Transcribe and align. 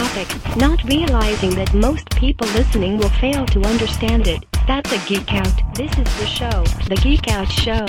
topic, 0.00 0.56
not 0.58 0.82
realizing 0.84 1.48
that 1.54 1.72
most 1.72 2.10
people 2.16 2.46
listening 2.48 2.98
will 2.98 3.08
fail 3.08 3.46
to 3.46 3.62
understand 3.62 4.26
it. 4.26 4.44
That's 4.66 4.92
a 4.92 4.98
geek 5.08 5.32
out. 5.32 5.74
This 5.74 5.90
is 5.92 6.04
the 6.18 6.26
show, 6.26 6.64
the 6.86 6.96
Geek 6.96 7.28
Out 7.28 7.50
Show. 7.50 7.86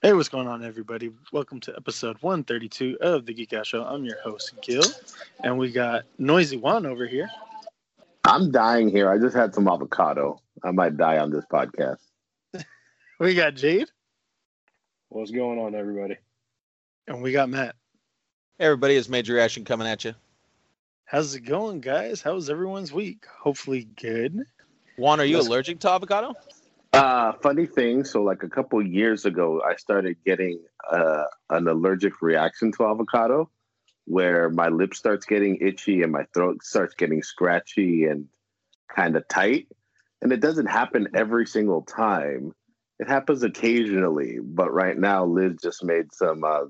Hey, 0.00 0.14
what's 0.14 0.30
going 0.30 0.46
on, 0.46 0.64
everybody? 0.64 1.10
Welcome 1.30 1.60
to 1.60 1.76
episode 1.76 2.16
132 2.22 2.96
of 3.02 3.26
the 3.26 3.34
Geek 3.34 3.52
Out 3.52 3.66
Show. 3.66 3.84
I'm 3.84 4.02
your 4.02 4.18
host, 4.22 4.54
Gil, 4.62 4.82
and 5.44 5.58
we 5.58 5.70
got 5.70 6.04
Noisy 6.16 6.56
Juan 6.56 6.86
over 6.86 7.06
here. 7.06 7.28
I'm 8.24 8.50
dying 8.50 8.88
here. 8.88 9.12
I 9.12 9.18
just 9.18 9.36
had 9.36 9.54
some 9.54 9.68
avocado. 9.68 10.40
I 10.64 10.70
might 10.70 10.96
die 10.96 11.18
on 11.18 11.30
this 11.30 11.44
podcast. 11.52 12.00
We 13.20 13.34
got 13.34 13.56
Jade, 13.56 13.90
What's 15.10 15.32
going 15.32 15.58
on, 15.58 15.74
everybody? 15.74 16.16
and 17.08 17.20
we 17.20 17.32
got 17.32 17.50
Matt. 17.50 17.74
Hey 18.58 18.64
everybody, 18.64 18.96
it's 18.96 19.08
Major 19.08 19.38
Action 19.38 19.64
coming 19.64 19.86
at 19.86 20.04
you. 20.04 20.14
How's 21.04 21.34
it 21.34 21.42
going, 21.42 21.80
guys? 21.80 22.20
How's 22.20 22.50
everyone's 22.50 22.92
week? 22.92 23.24
Hopefully, 23.40 23.88
good. 24.00 24.42
Juan, 24.96 25.20
are 25.20 25.24
you 25.24 25.36
Let's- 25.36 25.46
allergic 25.48 25.78
to 25.80 25.90
avocado? 25.90 26.34
Uh, 26.92 27.34
funny 27.34 27.66
thing. 27.66 28.02
So, 28.04 28.22
like 28.22 28.42
a 28.42 28.48
couple 28.48 28.84
years 28.84 29.24
ago, 29.24 29.62
I 29.62 29.76
started 29.76 30.16
getting 30.24 30.60
uh, 30.90 31.24
an 31.50 31.68
allergic 31.68 32.20
reaction 32.20 32.72
to 32.72 32.86
avocado, 32.86 33.48
where 34.06 34.50
my 34.50 34.68
lip 34.68 34.94
starts 34.94 35.24
getting 35.24 35.58
itchy 35.60 36.02
and 36.02 36.10
my 36.10 36.24
throat 36.34 36.64
starts 36.64 36.94
getting 36.94 37.22
scratchy 37.22 38.06
and 38.06 38.26
kind 38.88 39.16
of 39.16 39.28
tight. 39.28 39.68
And 40.20 40.32
it 40.32 40.40
doesn't 40.40 40.66
happen 40.66 41.08
every 41.14 41.46
single 41.46 41.82
time. 41.82 42.54
It 42.98 43.06
happens 43.06 43.44
occasionally. 43.44 44.38
But 44.42 44.72
right 44.72 44.98
now, 44.98 45.26
Liz 45.26 45.58
just 45.62 45.84
made 45.84 46.12
some 46.12 46.42
uh, 46.42 46.64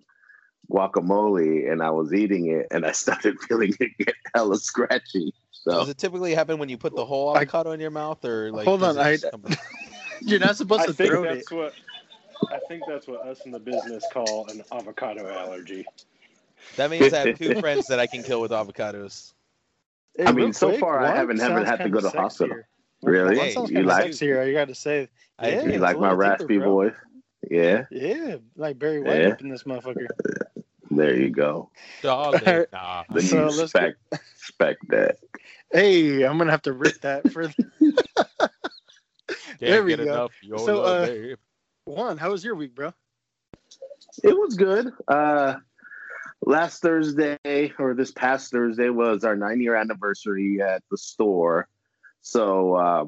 guacamole, 0.71 1.71
and 1.71 1.83
I 1.83 1.91
was 1.91 2.13
eating 2.13 2.47
it, 2.51 2.67
and 2.71 2.85
I 2.87 2.93
started 3.05 3.39
feeling 3.41 3.75
it 3.81 3.91
get 3.99 4.15
hella 4.35 4.57
scratchy. 4.59 5.33
So. 5.51 5.73
Does 5.73 5.89
it 5.89 5.99
typically 5.99 6.35
happen 6.35 6.59
when 6.59 6.69
you 6.69 6.79
put 6.79 6.95
the 6.95 7.05
whole 7.05 7.31
I- 7.35 7.39
avocado 7.43 7.73
in 7.73 7.81
your 7.81 7.91
mouth, 7.91 8.25
or 8.25 8.51
like? 8.53 8.67
Hold 8.67 8.83
on, 8.83 8.99
I- 8.99 9.19
You're 10.21 10.41
not 10.41 10.57
supposed 10.57 10.83
I 10.83 10.87
to 10.87 10.93
think 10.93 11.11
throw 11.13 11.23
it. 11.25 11.35
that's 11.35 11.51
what 11.53 11.75
I 12.51 12.59
think 12.69 12.83
that's 12.89 13.07
what 13.07 13.21
us 13.27 13.41
in 13.47 13.53
the 13.53 13.59
business 13.61 14.05
call 14.13 14.47
an 14.51 14.63
avocado 14.73 15.29
allergy. 15.29 15.85
that 16.77 16.91
means 16.91 17.13
I 17.13 17.27
have 17.29 17.39
two 17.39 17.55
friends 17.61 17.87
that 17.87 18.01
I 18.01 18.07
can 18.07 18.23
kill 18.25 18.41
with 18.41 18.51
avocados. 18.51 19.33
Hey, 20.17 20.25
I 20.25 20.33
mean, 20.33 20.53
so 20.53 20.69
quick, 20.71 20.81
far, 20.81 21.05
I 21.05 21.15
haven't- 21.15 21.39
haven't 21.39 21.67
had 21.67 21.77
to 21.85 21.89
go 21.89 22.01
to 22.01 22.11
hospital. 22.11 22.57
sexier. 22.57 22.63
Really? 23.03 23.39
Hey, 23.39 23.53
you 23.69 23.83
like 23.85 24.07
sexier, 24.11 24.45
I 24.45 24.53
gotta 24.53 24.75
say. 24.75 25.09
I 25.39 25.51
Yeah, 25.51 25.63
you 25.67 25.79
like 25.79 25.99
my 26.01 26.11
raspy 26.13 26.59
voice? 26.59 26.95
Yeah, 27.49 27.85
Yeah, 27.93 28.37
like 28.57 28.79
Barry 28.81 29.01
White 29.01 29.21
Yeah. 29.21 29.29
up 29.29 29.41
in 29.41 29.49
this 29.49 29.63
motherfucker. 29.63 30.09
There 30.99 31.17
you 31.17 31.31
go. 31.31 31.71
Darling, 32.03 32.67
nah. 32.73 33.05
The 33.13 33.23
So 33.23 33.37
new 33.37 33.51
let's 33.51 33.71
spec 33.71 33.95
spec 34.37 34.77
that. 34.89 35.17
Hey, 35.73 36.25
I'm 36.25 36.39
gonna 36.39 36.51
have 36.51 36.63
to 36.63 36.73
rip 36.73 37.01
that 37.03 37.31
for 37.31 37.49
Can't 37.81 39.61
There 39.61 39.85
we 39.85 39.91
get 39.91 40.01
go. 40.01 40.13
enough. 40.13 40.33
So, 40.57 40.77
love, 40.77 41.09
uh. 41.09 41.37
Juan. 41.87 42.19
How 42.19 42.31
was 42.31 42.45
your 42.45 42.55
week, 42.55 42.75
bro? 42.75 42.93
It 44.23 44.37
was 44.37 44.55
good. 44.55 44.93
Uh 45.07 45.57
last 46.43 46.83
Thursday 46.83 47.73
or 47.79 47.95
this 47.95 48.13
past 48.13 48.51
Thursday 48.51 48.91
was 48.91 49.25
our 49.25 49.37
nine 49.37 49.61
year 49.61 49.75
anniversary 49.75 50.61
at 50.63 50.83
the 50.91 50.97
store. 50.97 51.69
So 52.21 52.75
uh 52.75 53.05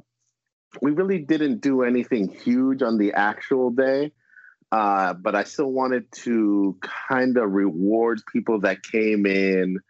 we 0.80 0.92
really 0.92 1.18
didn't 1.18 1.60
do 1.60 1.82
anything 1.82 2.28
huge 2.28 2.82
on 2.82 2.98
the 2.98 3.14
actual 3.14 3.70
day. 3.70 4.12
Uh, 4.72 5.14
but 5.14 5.34
I 5.34 5.44
still 5.44 5.70
wanted 5.70 6.10
to 6.22 6.76
kind 6.80 7.36
of 7.36 7.50
reward 7.50 8.22
people 8.32 8.60
that 8.60 8.82
came 8.82 9.26
in 9.26 9.80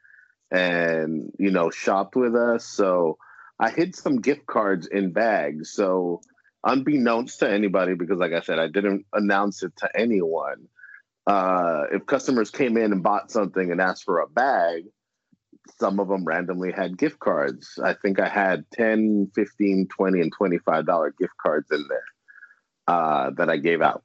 and 0.51 1.31
you 1.39 1.51
know 1.51 1.71
shopped 1.71 2.17
with 2.17 2.35
us. 2.35 2.65
So 2.65 3.19
I 3.59 3.71
hid 3.71 3.95
some 3.95 4.21
gift 4.21 4.47
cards 4.47 4.87
in 4.87 5.13
bags. 5.13 5.73
So 5.73 6.23
unbeknownst 6.65 7.41
to 7.41 7.51
anybody, 7.51 7.95
because 7.95 8.19
like 8.19 8.33
I 8.33 8.41
said, 8.41 8.59
I 8.59 8.69
didn't 8.69 9.07
announce 9.13 9.63
it 9.63 9.73
to 9.79 9.91
anyone. 9.95 10.69
Uh, 11.27 11.85
if 11.93 12.07
customers 12.07 12.51
came 12.51 12.77
in 12.77 12.93
and 12.93 13.03
bought 13.03 13.31
something 13.31 13.71
and 13.71 13.81
asked 13.81 14.05
for 14.05 14.21
a 14.21 14.27
bag, 14.27 14.85
some 15.79 16.01
of 16.01 16.09
them 16.09 16.25
randomly 16.25 16.73
had 16.73 16.99
gift 16.99 17.19
cards. 17.19 17.79
I 17.83 17.95
think 17.95 18.19
I 18.19 18.29
had 18.29 18.65
10, 18.73 19.31
15, 19.35 19.89
20, 19.89 20.21
and 20.21 20.35
$25 20.35 21.11
gift 21.19 21.33
cards 21.41 21.69
in 21.71 21.85
there 21.89 22.05
uh, 22.89 23.31
that 23.37 23.49
I 23.51 23.59
gave 23.59 23.83
out. 23.83 24.03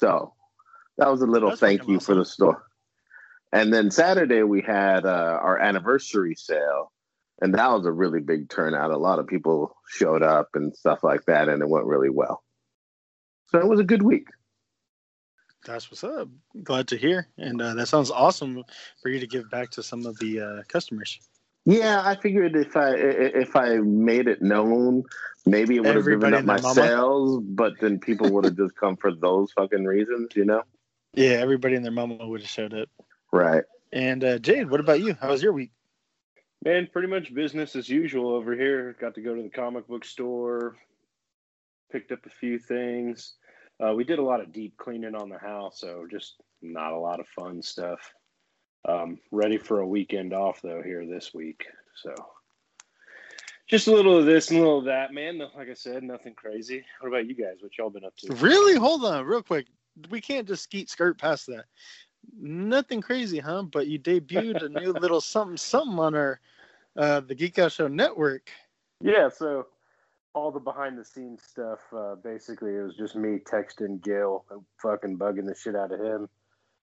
So 0.00 0.32
that 0.96 1.10
was 1.10 1.20
a 1.20 1.26
little 1.26 1.50
That's 1.50 1.60
thank 1.60 1.86
you 1.86 2.00
for 2.00 2.14
the 2.14 2.24
store. 2.24 2.64
And 3.52 3.70
then 3.70 3.90
Saturday 3.90 4.42
we 4.42 4.62
had 4.62 5.04
uh, 5.04 5.38
our 5.42 5.58
anniversary 5.58 6.34
sale, 6.34 6.90
and 7.42 7.54
that 7.54 7.70
was 7.70 7.84
a 7.84 7.92
really 7.92 8.20
big 8.20 8.48
turnout. 8.48 8.92
A 8.92 8.96
lot 8.96 9.18
of 9.18 9.26
people 9.26 9.76
showed 9.88 10.22
up 10.22 10.48
and 10.54 10.74
stuff 10.74 11.04
like 11.04 11.26
that, 11.26 11.50
and 11.50 11.60
it 11.60 11.68
went 11.68 11.84
really 11.84 12.08
well. 12.08 12.42
So 13.48 13.58
it 13.58 13.66
was 13.66 13.78
a 13.78 13.84
good 13.84 14.02
week. 14.02 14.28
That's 15.66 15.90
what's 15.90 16.02
up. 16.02 16.28
Glad 16.62 16.88
to 16.88 16.96
hear, 16.96 17.28
and 17.36 17.60
uh, 17.60 17.74
that 17.74 17.88
sounds 17.88 18.10
awesome 18.10 18.64
for 19.02 19.10
you 19.10 19.20
to 19.20 19.26
give 19.26 19.50
back 19.50 19.68
to 19.72 19.82
some 19.82 20.06
of 20.06 20.18
the 20.18 20.40
uh, 20.40 20.62
customers. 20.68 21.18
Yeah, 21.70 22.02
I 22.04 22.16
figured 22.16 22.56
if 22.56 22.76
I 22.76 22.88
i- 22.90 23.32
if 23.44 23.54
I 23.54 23.76
made 23.76 24.26
it 24.26 24.42
known, 24.42 25.04
maybe 25.46 25.76
it 25.76 25.84
would 25.84 25.94
have 25.94 26.04
driven 26.04 26.34
up 26.34 26.44
my 26.44 26.60
mama. 26.60 26.74
sales, 26.74 27.40
but 27.44 27.74
then 27.80 28.00
people 28.00 28.28
would 28.32 28.44
have 28.44 28.56
just 28.56 28.74
come 28.74 28.96
for 28.96 29.14
those 29.14 29.52
fucking 29.52 29.84
reasons, 29.84 30.34
you 30.34 30.44
know? 30.44 30.62
Yeah, 31.14 31.34
everybody 31.34 31.76
and 31.76 31.84
their 31.84 31.92
mama 31.92 32.26
would 32.26 32.40
have 32.40 32.50
showed 32.50 32.74
up. 32.74 32.88
Right. 33.32 33.62
And 33.92 34.24
uh, 34.24 34.38
Jade, 34.38 34.68
what 34.68 34.80
about 34.80 35.00
you? 35.00 35.14
How 35.20 35.28
was 35.30 35.42
your 35.42 35.52
week? 35.52 35.70
Man, 36.64 36.88
pretty 36.92 37.08
much 37.08 37.32
business 37.32 37.76
as 37.76 37.88
usual 37.88 38.34
over 38.34 38.54
here. 38.54 38.96
Got 39.00 39.14
to 39.14 39.20
go 39.22 39.34
to 39.34 39.42
the 39.42 39.48
comic 39.48 39.86
book 39.86 40.04
store, 40.04 40.76
picked 41.92 42.10
up 42.12 42.26
a 42.26 42.30
few 42.30 42.58
things. 42.58 43.34
Uh, 43.78 43.94
we 43.94 44.04
did 44.04 44.18
a 44.18 44.24
lot 44.24 44.40
of 44.40 44.52
deep 44.52 44.76
cleaning 44.76 45.14
on 45.14 45.28
the 45.28 45.38
house, 45.38 45.80
so 45.80 46.06
just 46.10 46.34
not 46.60 46.92
a 46.92 46.98
lot 46.98 47.20
of 47.20 47.26
fun 47.28 47.62
stuff. 47.62 48.12
Um, 48.88 49.18
ready 49.30 49.58
for 49.58 49.80
a 49.80 49.86
weekend 49.86 50.32
off 50.32 50.62
though 50.62 50.82
here 50.82 51.06
this 51.06 51.34
week, 51.34 51.66
so 52.02 52.14
just 53.68 53.86
a 53.86 53.92
little 53.92 54.18
of 54.18 54.26
this 54.26 54.50
and 54.50 54.58
a 54.58 54.62
little 54.62 54.78
of 54.78 54.84
that, 54.86 55.12
man. 55.12 55.38
Like 55.38 55.68
I 55.68 55.74
said, 55.74 56.02
nothing 56.02 56.34
crazy. 56.34 56.84
What 57.00 57.08
about 57.08 57.26
you 57.26 57.34
guys? 57.34 57.58
What 57.60 57.76
y'all 57.78 57.90
been 57.90 58.04
up 58.04 58.16
to? 58.16 58.34
Really? 58.34 58.76
Hold 58.76 59.04
on, 59.04 59.24
real 59.24 59.42
quick. 59.42 59.66
We 60.10 60.20
can't 60.20 60.48
just 60.48 60.64
skeet 60.64 60.90
skirt 60.90 61.18
past 61.18 61.46
that. 61.46 61.66
Nothing 62.38 63.00
crazy, 63.00 63.38
huh? 63.38 63.62
But 63.62 63.86
you 63.86 63.98
debuted 63.98 64.64
a 64.64 64.68
new 64.68 64.92
little 65.00 65.20
something 65.20 65.56
something 65.56 65.98
on 65.98 66.14
our 66.14 66.40
uh, 66.96 67.20
the 67.20 67.34
Geek 67.34 67.58
Out 67.58 67.72
Show 67.72 67.86
network. 67.86 68.50
Yeah, 69.00 69.28
so 69.28 69.68
all 70.34 70.50
the 70.50 70.60
behind 70.60 70.98
the 70.98 71.04
scenes 71.04 71.42
stuff, 71.42 71.80
uh, 71.96 72.16
basically, 72.16 72.74
it 72.74 72.82
was 72.82 72.96
just 72.96 73.14
me 73.14 73.38
texting 73.38 74.02
Gil 74.02 74.44
and 74.50 74.62
fucking 74.82 75.18
bugging 75.18 75.46
the 75.46 75.54
shit 75.54 75.76
out 75.76 75.92
of 75.92 76.00
him. 76.00 76.28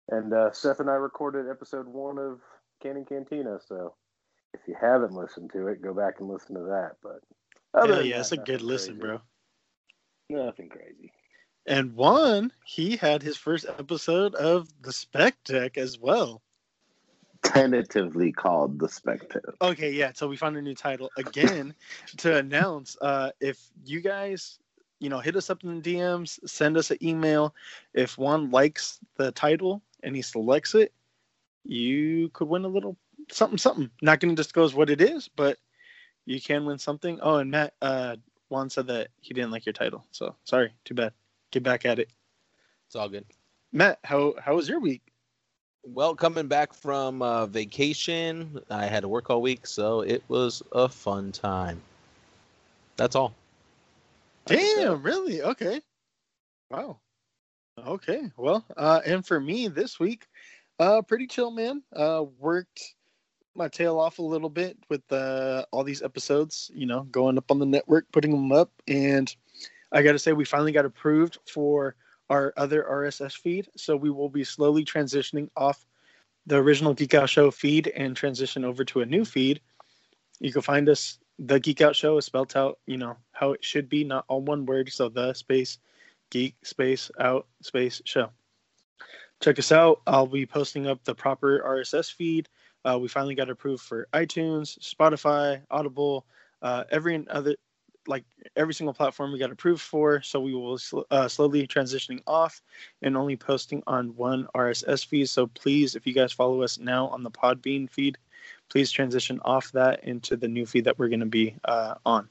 And 0.09 0.33
uh, 0.33 0.51
Seth 0.51 0.79
and 0.79 0.89
I 0.89 0.93
recorded 0.93 1.49
episode 1.49 1.87
one 1.87 2.17
of 2.17 2.39
Canon 2.81 3.05
Cantina. 3.05 3.59
So 3.65 3.93
if 4.53 4.61
you 4.67 4.75
haven't 4.79 5.13
listened 5.13 5.51
to 5.53 5.67
it, 5.67 5.81
go 5.81 5.93
back 5.93 6.15
and 6.19 6.29
listen 6.29 6.55
to 6.55 6.61
that. 6.61 6.93
But 7.03 7.21
other 7.73 7.87
Hell 7.87 7.97
than 7.97 8.07
yeah, 8.07 8.15
that, 8.15 8.21
it's 8.21 8.31
a 8.31 8.37
good 8.37 8.53
nothing 8.53 8.67
listen, 8.67 8.99
crazy. 8.99 9.19
bro. 10.29 10.45
Nothing 10.45 10.69
crazy. 10.69 11.11
And 11.65 11.95
one, 11.95 12.51
he 12.65 12.95
had 12.95 13.21
his 13.21 13.35
first 13.35 13.65
episode 13.77 14.35
of 14.35 14.69
the 14.81 14.93
Spec 14.93 15.35
Deck 15.43 15.77
as 15.77 15.99
well. 15.99 16.41
Tentatively 17.43 18.31
called 18.31 18.79
the 18.79 18.87
Spectator. 18.87 19.53
Okay, 19.61 19.91
yeah. 19.91 20.11
So 20.13 20.27
we 20.27 20.37
found 20.37 20.55
a 20.55 20.61
new 20.61 20.73
title 20.73 21.11
again 21.17 21.73
to 22.17 22.37
announce. 22.37 22.97
Uh, 23.01 23.31
if 23.41 23.59
you 23.85 23.99
guys, 23.99 24.59
you 24.99 25.09
know, 25.09 25.19
hit 25.19 25.35
us 25.35 25.49
up 25.49 25.63
in 25.63 25.81
the 25.81 25.95
DMs, 25.95 26.39
send 26.49 26.77
us 26.77 26.89
an 26.89 26.97
email. 27.03 27.53
If 27.93 28.17
one 28.17 28.49
likes 28.49 28.99
the 29.17 29.31
title 29.33 29.81
and 30.03 30.15
he 30.15 30.21
selects 30.21 30.75
it, 30.75 30.93
you 31.63 32.29
could 32.29 32.47
win 32.47 32.65
a 32.65 32.69
little 32.69 32.97
something, 33.31 33.57
something. 33.57 33.89
Not 34.01 34.19
going 34.19 34.35
to 34.35 34.41
disclose 34.41 34.73
what 34.73 34.89
it 34.89 35.01
is, 35.01 35.27
but 35.27 35.57
you 36.25 36.41
can 36.41 36.65
win 36.65 36.77
something. 36.77 37.19
Oh, 37.21 37.37
and 37.37 37.51
Matt, 37.51 37.73
uh, 37.81 38.17
Juan 38.49 38.69
said 38.69 38.87
that 38.87 39.09
he 39.21 39.33
didn't 39.33 39.51
like 39.51 39.65
your 39.65 39.73
title, 39.73 40.05
so 40.11 40.35
sorry, 40.45 40.73
too 40.85 40.93
bad. 40.93 41.13
Get 41.51 41.63
back 41.63 41.85
at 41.85 41.99
it, 41.99 42.09
It's 42.87 42.95
all 42.95 43.09
good. 43.09 43.25
Matt. 43.71 43.99
How 44.03 44.33
how 44.39 44.55
was 44.55 44.69
your 44.69 44.79
week? 44.79 45.01
Well, 45.83 46.15
coming 46.15 46.47
back 46.47 46.73
from 46.73 47.21
uh, 47.21 47.45
vacation, 47.45 48.59
I 48.69 48.85
had 48.85 49.01
to 49.01 49.07
work 49.07 49.29
all 49.29 49.41
week, 49.41 49.65
so 49.65 50.01
it 50.01 50.23
was 50.27 50.61
a 50.73 50.89
fun 50.89 51.31
time. 51.31 51.81
That's 52.97 53.15
all. 53.15 53.33
Damn, 54.45 55.01
really? 55.01 55.41
Okay. 55.41 55.81
Wow. 56.69 56.99
Okay. 57.85 58.31
Well, 58.37 58.65
uh, 58.75 59.01
and 59.05 59.25
for 59.25 59.39
me 59.39 59.67
this 59.67 59.99
week, 59.99 60.27
uh, 60.79 61.01
pretty 61.01 61.27
chill, 61.27 61.51
man. 61.51 61.83
Uh, 61.95 62.25
worked 62.39 62.95
my 63.55 63.67
tail 63.67 63.99
off 63.99 64.19
a 64.19 64.23
little 64.23 64.49
bit 64.49 64.77
with 64.89 65.11
uh, 65.11 65.65
all 65.71 65.83
these 65.83 66.01
episodes, 66.01 66.71
you 66.73 66.85
know, 66.85 67.03
going 67.03 67.37
up 67.37 67.51
on 67.51 67.59
the 67.59 67.65
network, 67.65 68.05
putting 68.11 68.31
them 68.31 68.51
up. 68.51 68.71
And 68.87 69.33
I 69.91 70.01
got 70.01 70.11
to 70.13 70.19
say, 70.19 70.33
we 70.33 70.45
finally 70.45 70.71
got 70.71 70.85
approved 70.85 71.39
for 71.51 71.95
our 72.29 72.53
other 72.57 72.85
RSS 72.89 73.33
feed. 73.33 73.67
So 73.75 73.95
we 73.95 74.11
will 74.11 74.29
be 74.29 74.43
slowly 74.43 74.85
transitioning 74.85 75.49
off 75.55 75.85
the 76.45 76.57
original 76.57 76.93
Geek 76.93 77.13
Out 77.13 77.29
Show 77.29 77.51
feed 77.51 77.87
and 77.95 78.15
transition 78.15 78.63
over 78.63 78.85
to 78.85 79.01
a 79.01 79.05
new 79.05 79.25
feed. 79.25 79.61
You 80.39 80.51
can 80.53 80.61
find 80.61 80.87
us. 80.89 81.19
The 81.39 81.59
Geek 81.59 81.81
Out 81.81 81.95
Show 81.95 82.17
is 82.17 82.25
spelled 82.25 82.55
out, 82.55 82.79
you 82.87 82.97
know, 82.97 83.15
how 83.31 83.51
it 83.51 83.63
should 83.63 83.89
be, 83.89 84.03
not 84.03 84.25
all 84.27 84.41
one 84.41 84.65
word. 84.65 84.91
So 84.91 85.07
the 85.07 85.33
space 85.33 85.77
geek 86.29 86.55
space 86.65 87.11
out 87.19 87.47
space 87.61 88.01
show. 88.05 88.29
Check 89.41 89.59
us 89.59 89.71
out. 89.71 90.01
I'll 90.07 90.27
be 90.27 90.45
posting 90.45 90.87
up 90.87 91.03
the 91.03 91.13
proper 91.13 91.61
RSS 91.65 92.11
feed. 92.11 92.49
Uh, 92.83 92.97
we 92.99 93.07
finally 93.07 93.35
got 93.35 93.49
approved 93.49 93.83
for 93.83 94.07
iTunes, 94.13 94.79
Spotify, 94.79 95.61
Audible, 95.69 96.25
uh, 96.61 96.85
every 96.91 97.25
other 97.29 97.55
like 98.07 98.23
every 98.55 98.73
single 98.73 98.93
platform 98.93 99.31
we 99.31 99.39
got 99.39 99.51
approved 99.51 99.81
for. 99.81 100.21
So 100.21 100.39
we 100.39 100.53
will 100.53 100.77
sl- 100.77 101.01
uh, 101.11 101.27
slowly 101.27 101.67
transitioning 101.67 102.21
off 102.25 102.61
and 103.01 103.17
only 103.17 103.35
posting 103.35 103.83
on 103.85 104.15
one 104.15 104.47
RSS 104.55 105.05
feed. 105.05 105.29
So 105.29 105.47
please, 105.47 105.95
if 105.95 106.07
you 106.07 106.13
guys 106.13 106.31
follow 106.31 106.61
us 106.61 106.79
now 106.79 107.07
on 107.09 107.23
the 107.23 107.31
Podbean 107.31 107.89
feed, 107.89 108.17
please 108.69 108.91
transition 108.91 109.39
off 109.43 109.71
that 109.73 110.03
into 110.03 110.37
the 110.37 110.47
new 110.47 110.65
feed 110.65 110.85
that 110.85 110.97
we're 110.97 111.09
going 111.09 111.19
to 111.19 111.25
be 111.25 111.55
uh, 111.65 111.95
on. 112.05 112.29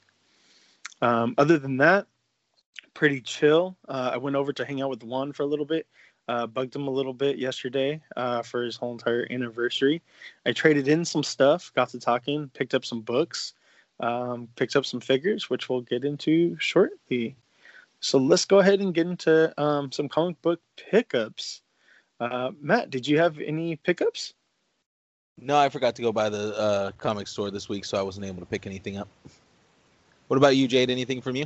Um, 1.01 1.35
other 1.37 1.59
than 1.59 1.77
that, 1.77 2.07
pretty 2.97 3.21
chill. 3.21 3.77
Uh, 3.87 4.09
I 4.13 4.17
went 4.17 4.35
over 4.35 4.51
to 4.51 4.65
hang 4.65 4.81
out 4.81 4.89
with 4.89 5.03
Juan 5.03 5.31
for 5.31 5.43
a 5.43 5.45
little 5.45 5.65
bit. 5.65 5.85
Uh, 6.27 6.47
bugged 6.47 6.75
him 6.75 6.87
a 6.87 6.91
little 6.91 7.13
bit 7.13 7.37
yesterday 7.37 8.01
uh, 8.15 8.41
for 8.41 8.63
his 8.63 8.75
whole 8.75 8.91
entire 8.91 9.27
anniversary. 9.29 10.01
I 10.47 10.51
traded 10.51 10.87
in 10.87 11.05
some 11.05 11.21
stuff, 11.21 11.71
got 11.75 11.89
to 11.89 11.99
talking, 11.99 12.49
picked 12.55 12.73
up 12.73 12.83
some 12.83 13.01
books, 13.01 13.53
um, 13.99 14.47
picked 14.55 14.75
up 14.75 14.83
some 14.83 14.99
figures, 14.99 15.47
which 15.47 15.69
we'll 15.69 15.81
get 15.81 16.05
into 16.05 16.57
shortly. 16.59 17.35
So 17.99 18.17
let's 18.17 18.45
go 18.45 18.59
ahead 18.59 18.79
and 18.79 18.95
get 18.95 19.05
into 19.05 19.53
um, 19.61 19.91
some 19.91 20.09
comic 20.09 20.41
book 20.41 20.59
pickups. 20.75 21.61
Uh, 22.19 22.49
Matt, 22.59 22.89
did 22.89 23.07
you 23.07 23.19
have 23.19 23.37
any 23.37 23.75
pickups? 23.75 24.33
No, 25.39 25.55
I 25.55 25.69
forgot 25.69 25.95
to 25.97 26.01
go 26.01 26.11
by 26.11 26.29
the 26.29 26.57
uh, 26.57 26.91
comic 26.97 27.27
store 27.27 27.51
this 27.51 27.69
week, 27.69 27.85
so 27.85 27.95
I 27.95 28.01
wasn't 28.01 28.25
able 28.25 28.39
to 28.39 28.47
pick 28.47 28.65
anything 28.65 28.97
up. 28.97 29.07
What 30.29 30.37
about 30.37 30.55
you, 30.55 30.67
Jade? 30.67 30.89
Anything 30.89 31.21
from 31.21 31.35
you? 31.35 31.45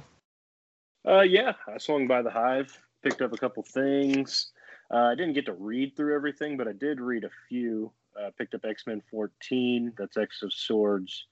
Uh, 1.08 1.22
yeah, 1.22 1.54
I 1.68 1.78
swung 1.78 2.08
by 2.08 2.22
the 2.22 2.30
Hive, 2.30 2.78
picked 3.04 3.22
up 3.22 3.34
a 3.34 3.38
couple 3.38 3.64
things. 3.64 4.52
Uh, 4.92 5.06
I 5.06 5.16
didn't 5.16 5.34
get 5.34 5.46
to 5.48 5.54
read 5.54 5.96
through 5.96 6.16
everything, 6.16 6.58
but 6.58 6.68
I 6.68 6.74
did 6.74 7.00
read 7.00 7.24
a 7.24 7.32
few. 7.48 7.92
Uh, 8.20 8.30
picked 8.38 8.54
up 8.54 8.66
X 8.66 8.86
Men 8.86 9.02
14, 9.10 9.94
that's 9.98 10.18
X 10.18 10.44
of 10.44 10.54
Swords 10.54 11.28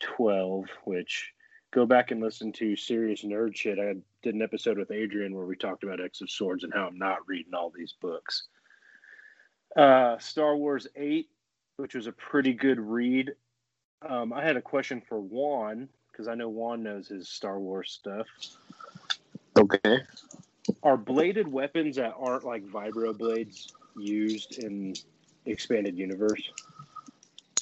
12, 0.00 0.64
which 0.84 1.30
go 1.72 1.84
back 1.84 2.10
and 2.10 2.22
listen 2.22 2.50
to 2.52 2.74
Serious 2.74 3.22
Nerd 3.22 3.54
Shit. 3.54 3.78
I 3.78 3.94
did 4.22 4.34
an 4.34 4.42
episode 4.42 4.78
with 4.78 4.90
Adrian 4.90 5.34
where 5.34 5.44
we 5.44 5.56
talked 5.56 5.84
about 5.84 6.02
X 6.02 6.22
of 6.22 6.30
Swords 6.30 6.64
and 6.64 6.72
how 6.72 6.86
I'm 6.86 6.98
not 6.98 7.18
reading 7.28 7.54
all 7.54 7.70
these 7.70 7.94
books. 8.00 8.48
Uh, 9.76 10.16
Star 10.18 10.56
Wars 10.56 10.86
8, 10.96 11.28
which 11.76 11.94
was 11.94 12.06
a 12.06 12.12
pretty 12.12 12.54
good 12.54 12.80
read. 12.80 13.32
Um, 14.08 14.32
I 14.32 14.42
had 14.42 14.56
a 14.56 14.62
question 14.62 15.02
for 15.06 15.20
Juan 15.20 15.88
because 16.10 16.28
I 16.28 16.34
know 16.34 16.48
Juan 16.48 16.82
knows 16.82 17.08
his 17.08 17.28
Star 17.28 17.60
Wars 17.60 17.92
stuff. 17.92 18.26
Okay. 19.58 20.00
Are 20.82 20.96
bladed 20.96 21.48
weapons 21.48 21.96
that 21.96 22.14
aren't 22.18 22.44
like 22.44 22.64
vibro 22.66 23.16
blades 23.16 23.72
used 23.96 24.58
in 24.58 24.94
expanded 25.46 25.96
universe? 25.96 26.42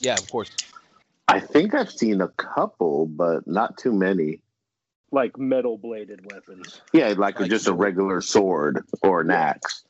Yeah, 0.00 0.14
of 0.14 0.30
course. 0.30 0.50
I 1.28 1.40
think 1.40 1.74
I've 1.74 1.90
seen 1.90 2.20
a 2.20 2.28
couple, 2.28 3.06
but 3.06 3.46
not 3.46 3.78
too 3.78 3.92
many. 3.92 4.40
Like 5.10 5.38
metal 5.38 5.78
bladed 5.78 6.20
weapons. 6.32 6.80
Yeah, 6.92 7.08
like, 7.16 7.38
Like 7.38 7.50
just 7.50 7.68
a 7.68 7.72
regular 7.72 8.20
sword 8.20 8.84
or 9.02 9.20
an 9.20 9.30
axe. 9.30 9.84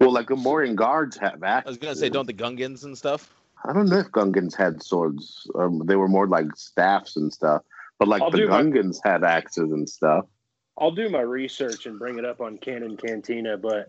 Well, 0.00 0.12
like 0.12 0.28
the 0.28 0.36
Morian 0.36 0.74
guards 0.74 1.16
have 1.18 1.42
axes. 1.42 1.66
I 1.66 1.70
was 1.70 1.78
gonna 1.78 1.94
say, 1.94 2.08
don't 2.08 2.26
the 2.26 2.34
Gungans 2.34 2.84
and 2.84 2.98
stuff? 2.98 3.32
I 3.64 3.72
don't 3.72 3.88
know 3.88 3.98
if 3.98 4.10
Gungans 4.10 4.54
had 4.56 4.82
swords. 4.82 5.48
Um, 5.54 5.82
they 5.86 5.96
were 5.96 6.08
more 6.08 6.26
like 6.26 6.46
staffs 6.56 7.16
and 7.16 7.32
stuff. 7.32 7.62
But 7.98 8.08
like 8.08 8.22
I'll 8.22 8.30
the 8.30 8.38
do 8.38 8.48
my- 8.48 8.62
Gungans 8.62 8.98
had 9.04 9.22
axes 9.22 9.70
and 9.70 9.88
stuff. 9.88 10.26
I'll 10.78 10.90
do 10.90 11.08
my 11.08 11.20
research 11.20 11.86
and 11.86 11.98
bring 11.98 12.18
it 12.18 12.24
up 12.24 12.40
on 12.40 12.58
Canon 12.58 12.96
Cantina, 12.96 13.56
but 13.56 13.88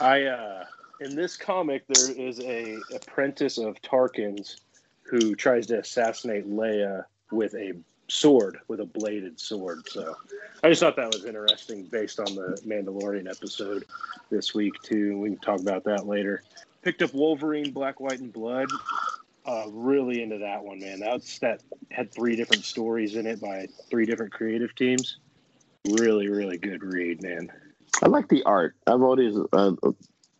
I 0.00 0.24
uh 0.24 0.64
in 1.00 1.14
this 1.14 1.36
comic 1.36 1.84
there 1.88 2.10
is 2.10 2.40
a 2.40 2.78
apprentice 2.94 3.58
of 3.58 3.80
Tarkin's 3.82 4.56
who 5.02 5.34
tries 5.34 5.66
to 5.68 5.78
assassinate 5.78 6.48
Leia 6.48 7.04
with 7.30 7.54
a 7.54 7.74
sword, 8.08 8.58
with 8.68 8.80
a 8.80 8.84
bladed 8.84 9.38
sword. 9.38 9.88
So 9.88 10.16
I 10.62 10.68
just 10.68 10.80
thought 10.80 10.96
that 10.96 11.12
was 11.12 11.24
interesting 11.24 11.84
based 11.84 12.18
on 12.18 12.34
the 12.34 12.60
Mandalorian 12.66 13.30
episode 13.30 13.84
this 14.30 14.54
week 14.54 14.74
too. 14.82 15.18
We 15.18 15.30
can 15.30 15.38
talk 15.38 15.60
about 15.60 15.84
that 15.84 16.06
later. 16.06 16.42
Picked 16.82 17.02
up 17.02 17.14
Wolverine 17.14 17.72
Black, 17.72 18.00
White, 18.00 18.20
and 18.20 18.32
Blood. 18.32 18.68
Uh, 19.44 19.66
really 19.70 20.22
into 20.22 20.38
that 20.38 20.62
one, 20.62 20.80
man. 20.80 20.98
That's 20.98 21.38
that 21.38 21.62
had 21.92 22.12
three 22.12 22.34
different 22.34 22.64
stories 22.64 23.14
in 23.14 23.26
it 23.26 23.40
by 23.40 23.68
three 23.88 24.04
different 24.04 24.32
creative 24.32 24.74
teams 24.74 25.18
really 25.92 26.28
really 26.28 26.58
good 26.58 26.82
read 26.82 27.22
man 27.22 27.48
I 28.02 28.08
like 28.08 28.28
the 28.28 28.42
art. 28.42 28.74
I've 28.86 29.00
always 29.00 29.36
uh, 29.54 29.72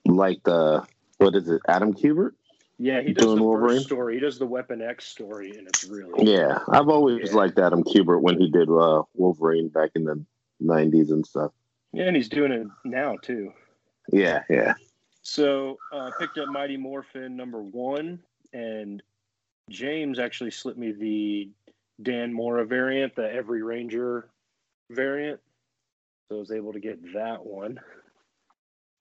liked 0.05 0.47
uh, 0.47 0.83
what 1.19 1.35
is 1.35 1.49
it, 1.49 1.63
Adam 1.69 1.95
Kubert? 1.95 2.33
yeah 2.79 3.01
he 3.01 3.13
does 3.15 3.25
Doing 3.25 3.37
the 3.39 3.43
Wolverine? 3.45 3.81
story 3.81 4.15
he 4.15 4.21
does 4.21 4.39
the 4.39 4.45
weapon 4.47 4.83
x 4.83 5.07
story 5.07 5.57
and 5.57 5.67
it's 5.67 5.85
really 5.85 6.31
Yeah, 6.31 6.59
I've 6.69 6.89
always 6.89 7.31
Yeah. 7.31 7.37
liked 7.37 7.59
Adam 7.59 7.83
Kubert 7.83 8.21
when 8.21 8.39
he 8.39 8.51
did 8.51 8.69
uh, 8.69 9.03
Wolverine 9.15 9.69
back 9.69 9.91
in 9.95 10.05
the 10.05 10.23
'90s 10.63 11.11
and 11.11 11.25
stuff. 11.27 11.53
yeah 11.93 12.05
and 12.05 12.17
he's 12.17 12.29
doing 12.29 12.53
it 12.53 12.67
now 12.85 13.17
too 13.23 13.53
Yeah, 14.13 14.43
yeah. 14.51 14.75
so 15.23 15.79
uh 15.93 16.11
picked 16.19 16.37
up 16.39 16.49
mighty 16.49 16.77
morphin 16.77 17.37
number 17.37 17.63
one 17.63 18.21
and 18.53 19.03
james 19.71 20.19
actually 20.19 20.51
slipped 20.51 20.79
me 20.79 20.93
the 20.93 21.51
dan 22.03 22.33
mora 22.33 22.65
variant 22.67 23.15
the 23.17 23.33
every 23.33 23.63
ranger 23.63 24.29
variant 24.91 25.41
so 26.29 26.37
i 26.37 26.39
was 26.39 26.51
able 26.51 26.73
to 26.73 26.81
get 26.81 26.99
that 27.15 27.45
one 27.45 27.79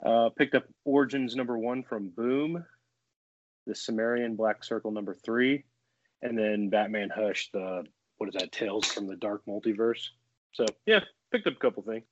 uh 0.05 0.29
picked 0.37 0.55
up 0.55 0.65
origins 0.83 1.35
number 1.35 1.57
one 1.57 1.83
from 1.83 2.09
boom 2.09 2.63
the 3.65 3.75
Sumerian 3.75 4.35
Black 4.35 4.63
Circle 4.63 4.91
number 4.91 5.13
three, 5.13 5.63
and 6.21 6.37
then 6.37 6.69
Batman 6.69 7.09
Hush, 7.09 7.49
the 7.51 7.83
what 8.17 8.29
is 8.29 8.35
that, 8.35 8.51
Tales 8.51 8.85
from 8.85 9.07
the 9.07 9.15
Dark 9.15 9.43
Multiverse. 9.47 10.09
So 10.53 10.65
yeah, 10.85 11.01
picked 11.31 11.47
up 11.47 11.53
a 11.53 11.59
couple 11.59 11.83
things. 11.83 12.03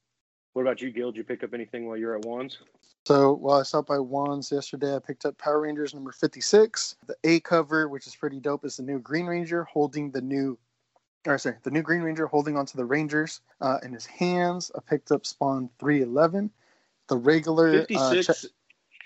What 0.54 0.64
about 0.64 0.82
you, 0.82 0.92
Gil? 0.92 1.12
Did 1.12 1.18
you 1.18 1.24
pick 1.24 1.44
up 1.44 1.54
anything 1.54 1.88
while 1.88 1.98
you're 1.98 2.16
at 2.16 2.26
Juan's? 2.26 2.60
So 3.06 3.34
while 3.34 3.60
I 3.60 3.64
stopped 3.64 3.88
by 3.88 3.98
Juan's 3.98 4.52
yesterday, 4.52 4.96
I 4.96 5.00
picked 5.00 5.26
up 5.26 5.38
Power 5.38 5.62
Rangers 5.62 5.94
number 5.94 6.12
56. 6.12 6.96
The 7.08 7.16
A 7.24 7.40
cover, 7.40 7.88
which 7.90 8.08
is 8.08 8.16
pretty 8.16 8.40
dope, 8.40 8.66
is 8.66 8.78
the 8.78 8.84
new 8.84 9.00
Green 9.00 9.26
Ranger 9.26 9.64
holding 9.64 10.12
the 10.12 10.22
new, 10.22 10.58
or 11.28 11.38
sorry, 11.38 11.56
the 11.64 11.72
new 11.72 11.82
Green 11.82 12.02
Ranger 12.02 12.28
holding 12.28 12.58
onto 12.58 12.78
the 12.78 12.86
Rangers 12.86 13.42
uh, 13.62 13.80
in 13.84 13.94
his 13.94 14.06
hands. 14.06 14.72
I 14.76 14.80
picked 14.88 15.12
up 15.12 15.26
Spawn 15.26 15.70
311. 15.80 16.50
The 17.08 17.18
regular. 17.18 17.70
Uh, 17.70 17.86
56, 17.86 18.26
check- 18.28 18.52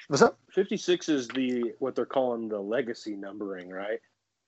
what's 0.08 0.22
up? 0.22 0.38
56 0.52 1.10
is 1.10 1.28
the 1.30 1.74
what 1.80 1.96
they're 1.96 2.06
calling 2.06 2.48
the 2.48 2.60
legacy 2.60 3.16
numbering, 3.16 3.70
right? 3.70 4.00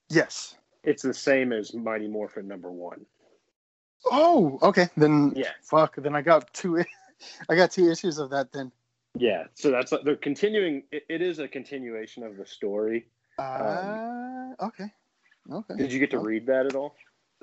Yes. 0.08 0.56
It's 0.82 1.02
the 1.02 1.14
same 1.14 1.52
as 1.52 1.74
Mighty 1.74 2.08
Morphin 2.08 2.48
number 2.48 2.70
one. 2.70 3.04
Oh, 4.06 4.58
okay. 4.62 4.88
Then 4.96 5.32
Yeah. 5.36 5.50
fuck. 5.62 5.96
Then 5.96 6.14
I 6.14 6.22
got 6.22 6.52
two. 6.54 6.82
I 7.48 7.54
got 7.56 7.70
two 7.70 7.90
issues 7.90 8.18
of 8.18 8.30
that. 8.30 8.52
Then. 8.52 8.72
Yeah, 9.18 9.44
so 9.54 9.70
that's 9.70 9.92
they're 10.04 10.16
continuing. 10.16 10.84
It, 10.92 11.04
it 11.08 11.20
is 11.22 11.40
a 11.40 11.48
continuation 11.48 12.22
of 12.22 12.36
the 12.36 12.46
story. 12.46 13.06
Uh, 13.38 14.52
okay. 14.60 14.92
Okay. 15.50 15.74
Did 15.76 15.92
you 15.92 15.98
get 15.98 16.10
to 16.12 16.18
read 16.18 16.46
that 16.46 16.66
at 16.66 16.74
all? 16.76 16.94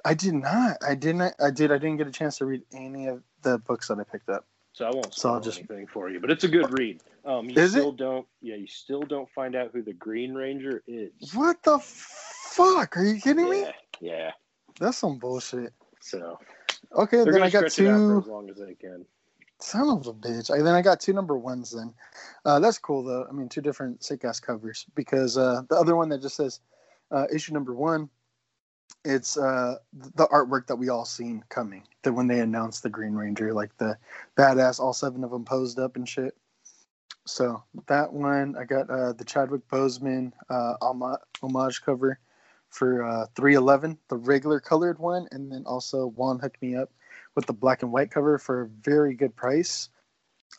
I 0.05 0.13
did 0.13 0.33
not. 0.33 0.77
I 0.87 0.95
didn't. 0.95 1.33
I 1.39 1.51
did. 1.51 1.71
I 1.71 1.77
didn't 1.77 1.97
get 1.97 2.07
a 2.07 2.11
chance 2.11 2.37
to 2.37 2.45
read 2.45 2.63
any 2.73 3.07
of 3.07 3.23
the 3.41 3.57
books 3.59 3.87
that 3.89 3.99
I 3.99 4.03
picked 4.03 4.29
up. 4.29 4.45
So 4.73 4.85
I 4.85 4.91
won't 4.91 5.13
So 5.13 5.33
I'll 5.33 5.39
just- 5.41 5.57
anything 5.59 5.87
for 5.87 6.09
you, 6.09 6.19
but 6.19 6.29
it's 6.29 6.43
a 6.43 6.47
good 6.47 6.71
read. 6.77 7.01
Um, 7.25 7.49
you 7.49 7.57
Is 7.59 7.75
it? 7.75 7.79
still 7.79 7.91
don't, 7.91 8.25
yeah, 8.41 8.55
you 8.55 8.67
still 8.67 9.01
don't 9.01 9.29
find 9.31 9.55
out 9.55 9.71
who 9.73 9.81
the 9.81 9.91
Green 9.93 10.33
Ranger 10.33 10.81
is. 10.87 11.33
What 11.33 11.61
the 11.63 11.79
fuck? 11.79 12.95
Are 12.95 13.03
you 13.03 13.19
kidding 13.19 13.49
me? 13.49 13.61
Yeah, 13.61 13.71
yeah. 13.99 14.31
That's 14.79 14.97
some 14.97 15.17
bullshit. 15.17 15.73
So 15.99 16.39
Okay, 16.95 17.23
then 17.25 17.41
I 17.43 17.49
got 17.49 17.69
stretch 17.71 17.79
it 17.79 17.87
out 17.89 17.97
for 17.97 18.13
two. 18.13 18.19
as 18.19 18.27
long 18.27 18.49
as 18.49 18.57
they 18.57 18.75
can. 18.75 19.05
Son 19.59 19.89
of 19.89 20.05
a 20.07 20.13
bitch. 20.13 20.51
I, 20.51 20.61
then 20.61 20.75
I 20.75 20.81
got 20.83 20.99
two 20.99 21.11
number 21.11 21.37
ones 21.37 21.71
then. 21.71 21.93
Uh, 22.45 22.59
that's 22.59 22.77
cool 22.77 23.03
though. 23.03 23.25
I 23.27 23.31
mean, 23.33 23.49
two 23.49 23.61
different 23.61 24.03
sick 24.03 24.23
ass 24.23 24.39
covers 24.39 24.85
because 24.95 25.37
uh, 25.37 25.63
the 25.69 25.75
other 25.75 25.95
one 25.95 26.07
that 26.09 26.21
just 26.21 26.35
says 26.35 26.59
uh, 27.11 27.25
issue 27.33 27.51
number 27.53 27.73
one, 27.73 28.09
it's 29.05 29.37
uh, 29.37 29.75
the 29.93 30.27
artwork 30.27 30.67
that 30.67 30.75
we 30.75 30.89
all 30.89 31.05
seen 31.05 31.43
coming. 31.49 31.83
That 32.03 32.13
when 32.13 32.27
they 32.27 32.39
announced 32.39 32.83
the 32.83 32.89
Green 32.89 33.13
Ranger, 33.13 33.53
like 33.53 33.77
the 33.77 33.97
badass, 34.37 34.79
all 34.79 34.93
seven 34.93 35.23
of 35.23 35.31
them 35.31 35.45
posed 35.45 35.79
up 35.79 35.95
and 35.95 36.07
shit. 36.07 36.35
So 37.25 37.63
that 37.87 38.13
one, 38.13 38.55
I 38.57 38.63
got 38.63 38.89
uh, 38.89 39.13
the 39.13 39.25
Chadwick 39.25 39.67
Boseman 39.67 40.31
uh, 40.49 40.75
homage 40.81 41.81
cover 41.81 42.19
for 42.69 43.03
uh, 43.03 43.25
311, 43.35 43.97
the 44.09 44.17
regular 44.17 44.59
colored 44.59 44.99
one, 44.99 45.27
and 45.31 45.51
then 45.51 45.63
also 45.65 46.07
Juan 46.07 46.39
hooked 46.39 46.61
me 46.61 46.75
up 46.75 46.91
with 47.35 47.45
the 47.45 47.53
black 47.53 47.83
and 47.83 47.91
white 47.91 48.11
cover 48.11 48.37
for 48.37 48.61
a 48.61 48.67
very 48.67 49.13
good 49.13 49.35
price. 49.35 49.89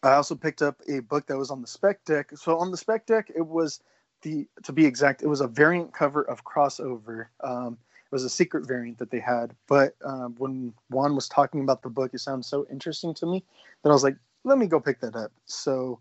I 0.03 0.13
also 0.13 0.35
picked 0.35 0.63
up 0.63 0.81
a 0.89 1.01
book 1.01 1.27
that 1.27 1.39
was 1.39 1.51
on 1.51 1.61
the 1.61 1.67
spec 1.67 2.05
deck. 2.05 2.31
So 2.37 2.59
on 2.59 2.71
the 2.71 2.77
spec 2.77 3.07
deck, 3.07 3.31
it 3.35 3.47
was 3.47 3.81
the 4.23 4.47
to 4.65 4.73
be 4.73 4.85
exact, 4.85 5.23
it 5.23 5.29
was 5.29 5.41
a 5.41 5.49
variant 5.49 5.93
cover 5.93 6.23
of 6.23 6.45
crossover. 6.45 7.27
Um, 7.43 7.79
it 8.11 8.15
was 8.15 8.25
a 8.25 8.31
secret 8.31 8.67
variant 8.67 8.99
that 8.99 9.11
they 9.11 9.21
had, 9.21 9.55
but 9.67 9.95
um, 10.03 10.35
when 10.39 10.73
Juan 10.89 11.15
was 11.15 11.29
talking 11.29 11.61
about 11.61 11.83
the 11.83 11.91
book, 11.91 12.15
it 12.15 12.21
sounded 12.21 12.45
so 12.45 12.67
interesting 12.71 13.13
to 13.15 13.27
me 13.27 13.45
that 13.83 13.91
I 13.91 13.93
was 13.93 14.03
like, 14.03 14.17
let 14.45 14.57
me 14.57 14.67
go 14.67 14.81
pick 14.81 15.01
that 15.01 15.15
up. 15.15 15.31
So 15.45 16.01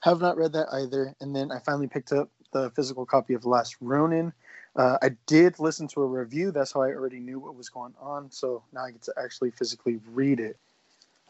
have 0.00 0.20
not 0.20 0.36
read 0.36 0.52
that 0.52 0.66
either. 0.72 1.14
And 1.20 1.34
then 1.34 1.52
I 1.52 1.60
finally 1.60 1.86
picked 1.86 2.12
up 2.12 2.28
the 2.52 2.70
physical 2.70 3.06
copy 3.06 3.34
of 3.34 3.44
Last 3.44 3.76
Ronin. 3.80 4.32
Uh, 4.74 4.98
I 5.00 5.10
did 5.26 5.60
listen 5.60 5.86
to 5.88 6.02
a 6.02 6.06
review. 6.06 6.50
That's 6.50 6.72
how 6.72 6.82
I 6.82 6.88
already 6.88 7.20
knew 7.20 7.38
what 7.38 7.54
was 7.54 7.68
going 7.68 7.94
on. 8.00 8.30
So 8.32 8.64
now 8.72 8.84
I 8.84 8.90
get 8.90 9.02
to 9.02 9.14
actually 9.16 9.52
physically 9.52 10.00
read 10.12 10.40
it. 10.40 10.58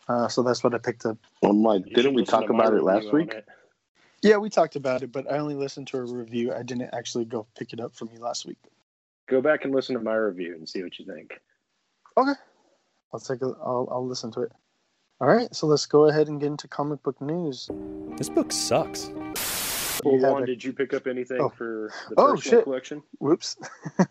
Uh, 0.09 0.29
so 0.29 0.43
that's 0.43 0.65
what 0.65 0.75
I 0.75 0.79
picked 0.79 1.05
up. 1.07 1.19
Like, 1.43 1.85
You 1.87 1.97
didn't 1.97 2.15
we 2.15 2.25
talk 2.25 2.49
about 2.49 2.73
it 2.73 2.83
last 2.83 3.13
week? 3.13 3.33
it. 3.33 3.47
Yeah, 4.23 4.39
we 4.39 4.49
talked 4.49 4.77
about 4.77 5.03
it, 5.03 5.13
but 5.13 5.31
I 5.31 5.37
only 5.37 5.55
listened 5.55 5.89
to 5.89 5.99
a 5.99 6.03
review. 6.03 6.53
I 6.55 6.63
didn't 6.63 6.95
actually 6.95 7.27
go 7.27 7.47
pick 7.59 7.75
it 7.75 7.81
up 7.81 7.95
from 7.95 8.09
you 8.13 8.21
last 8.21 8.47
week. 8.47 8.59
Go 9.29 9.41
back 9.41 9.65
and 9.65 9.75
listen 9.75 9.95
to 9.97 10.03
my 10.03 10.15
review 10.15 10.55
and 10.55 10.69
see 10.69 10.83
what 10.83 10.99
you 10.99 11.07
think. 11.07 11.33
Okay. 12.17 12.33
I'll 13.13 13.21
take 13.21 13.41
a. 13.43 13.47
I'll, 13.65 13.89
I'll 13.91 14.07
listen 14.07 14.31
to 14.33 14.43
it. 14.43 14.53
All 15.21 15.29
right, 15.29 15.55
so 15.55 15.67
let's 15.67 15.87
go 15.87 16.07
ahead 16.09 16.29
and 16.29 16.41
get 16.41 16.49
into 16.49 16.69
comic 16.69 17.03
book 17.03 17.19
news. 17.21 17.71
This 18.17 18.29
book 18.29 18.51
sucks. 18.53 19.09
Well, 20.05 20.17
You 20.17 20.21
Juan, 20.23 20.43
a- 20.43 20.47
did 20.47 20.63
you 20.63 20.73
pick 20.73 20.93
up 20.93 21.07
anything 21.07 21.39
Oh. 21.41 21.49
for 21.49 21.91
the 22.11 22.15
Oh, 22.19 22.33
personal 22.35 22.37
shit. 22.59 22.65
collection? 22.65 23.03
Whoops. 23.19 23.57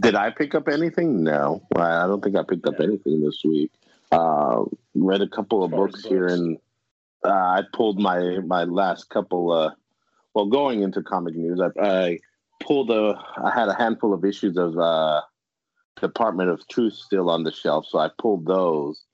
Did 0.00 0.14
I 0.14 0.30
pick 0.30 0.54
up 0.54 0.68
anything? 0.68 1.22
No, 1.22 1.62
I 1.76 2.04
I 2.04 2.06
don't 2.06 2.22
think 2.24 2.34
I 2.36 2.42
picked 2.42 2.66
up 2.66 2.74
Yeah. 2.78 2.86
anything 2.86 3.22
this 3.22 3.42
week. 3.44 3.70
Uh, 4.10 4.64
read 4.94 5.20
a 5.22 5.28
couple 5.28 5.62
of 5.62 5.72
As 5.72 5.76
far 5.76 5.86
as 5.86 5.92
books 5.92 6.04
here, 6.04 6.26
and 6.26 6.58
uh, 7.24 7.28
I 7.30 7.62
pulled 7.72 8.00
my 8.00 8.38
my 8.40 8.64
last 8.64 9.08
couple. 9.10 9.52
Uh, 9.52 9.70
well, 10.34 10.46
going 10.46 10.82
into 10.82 11.02
comic 11.02 11.34
news, 11.34 11.60
I, 11.60 11.70
I 11.80 12.18
pulled 12.66 12.90
a. 12.90 13.18
I 13.36 13.50
had 13.54 13.68
a 13.68 13.74
handful 13.74 14.14
of 14.14 14.24
issues 14.24 14.56
of 14.56 14.78
uh, 14.78 15.22
Department 16.00 16.50
of 16.50 16.66
Truth 16.68 16.94
still 16.94 17.30
on 17.30 17.44
the 17.44 17.52
shelf, 17.52 17.86
so 17.88 17.98
I 17.98 18.08
pulled 18.18 18.46
those 18.46 19.04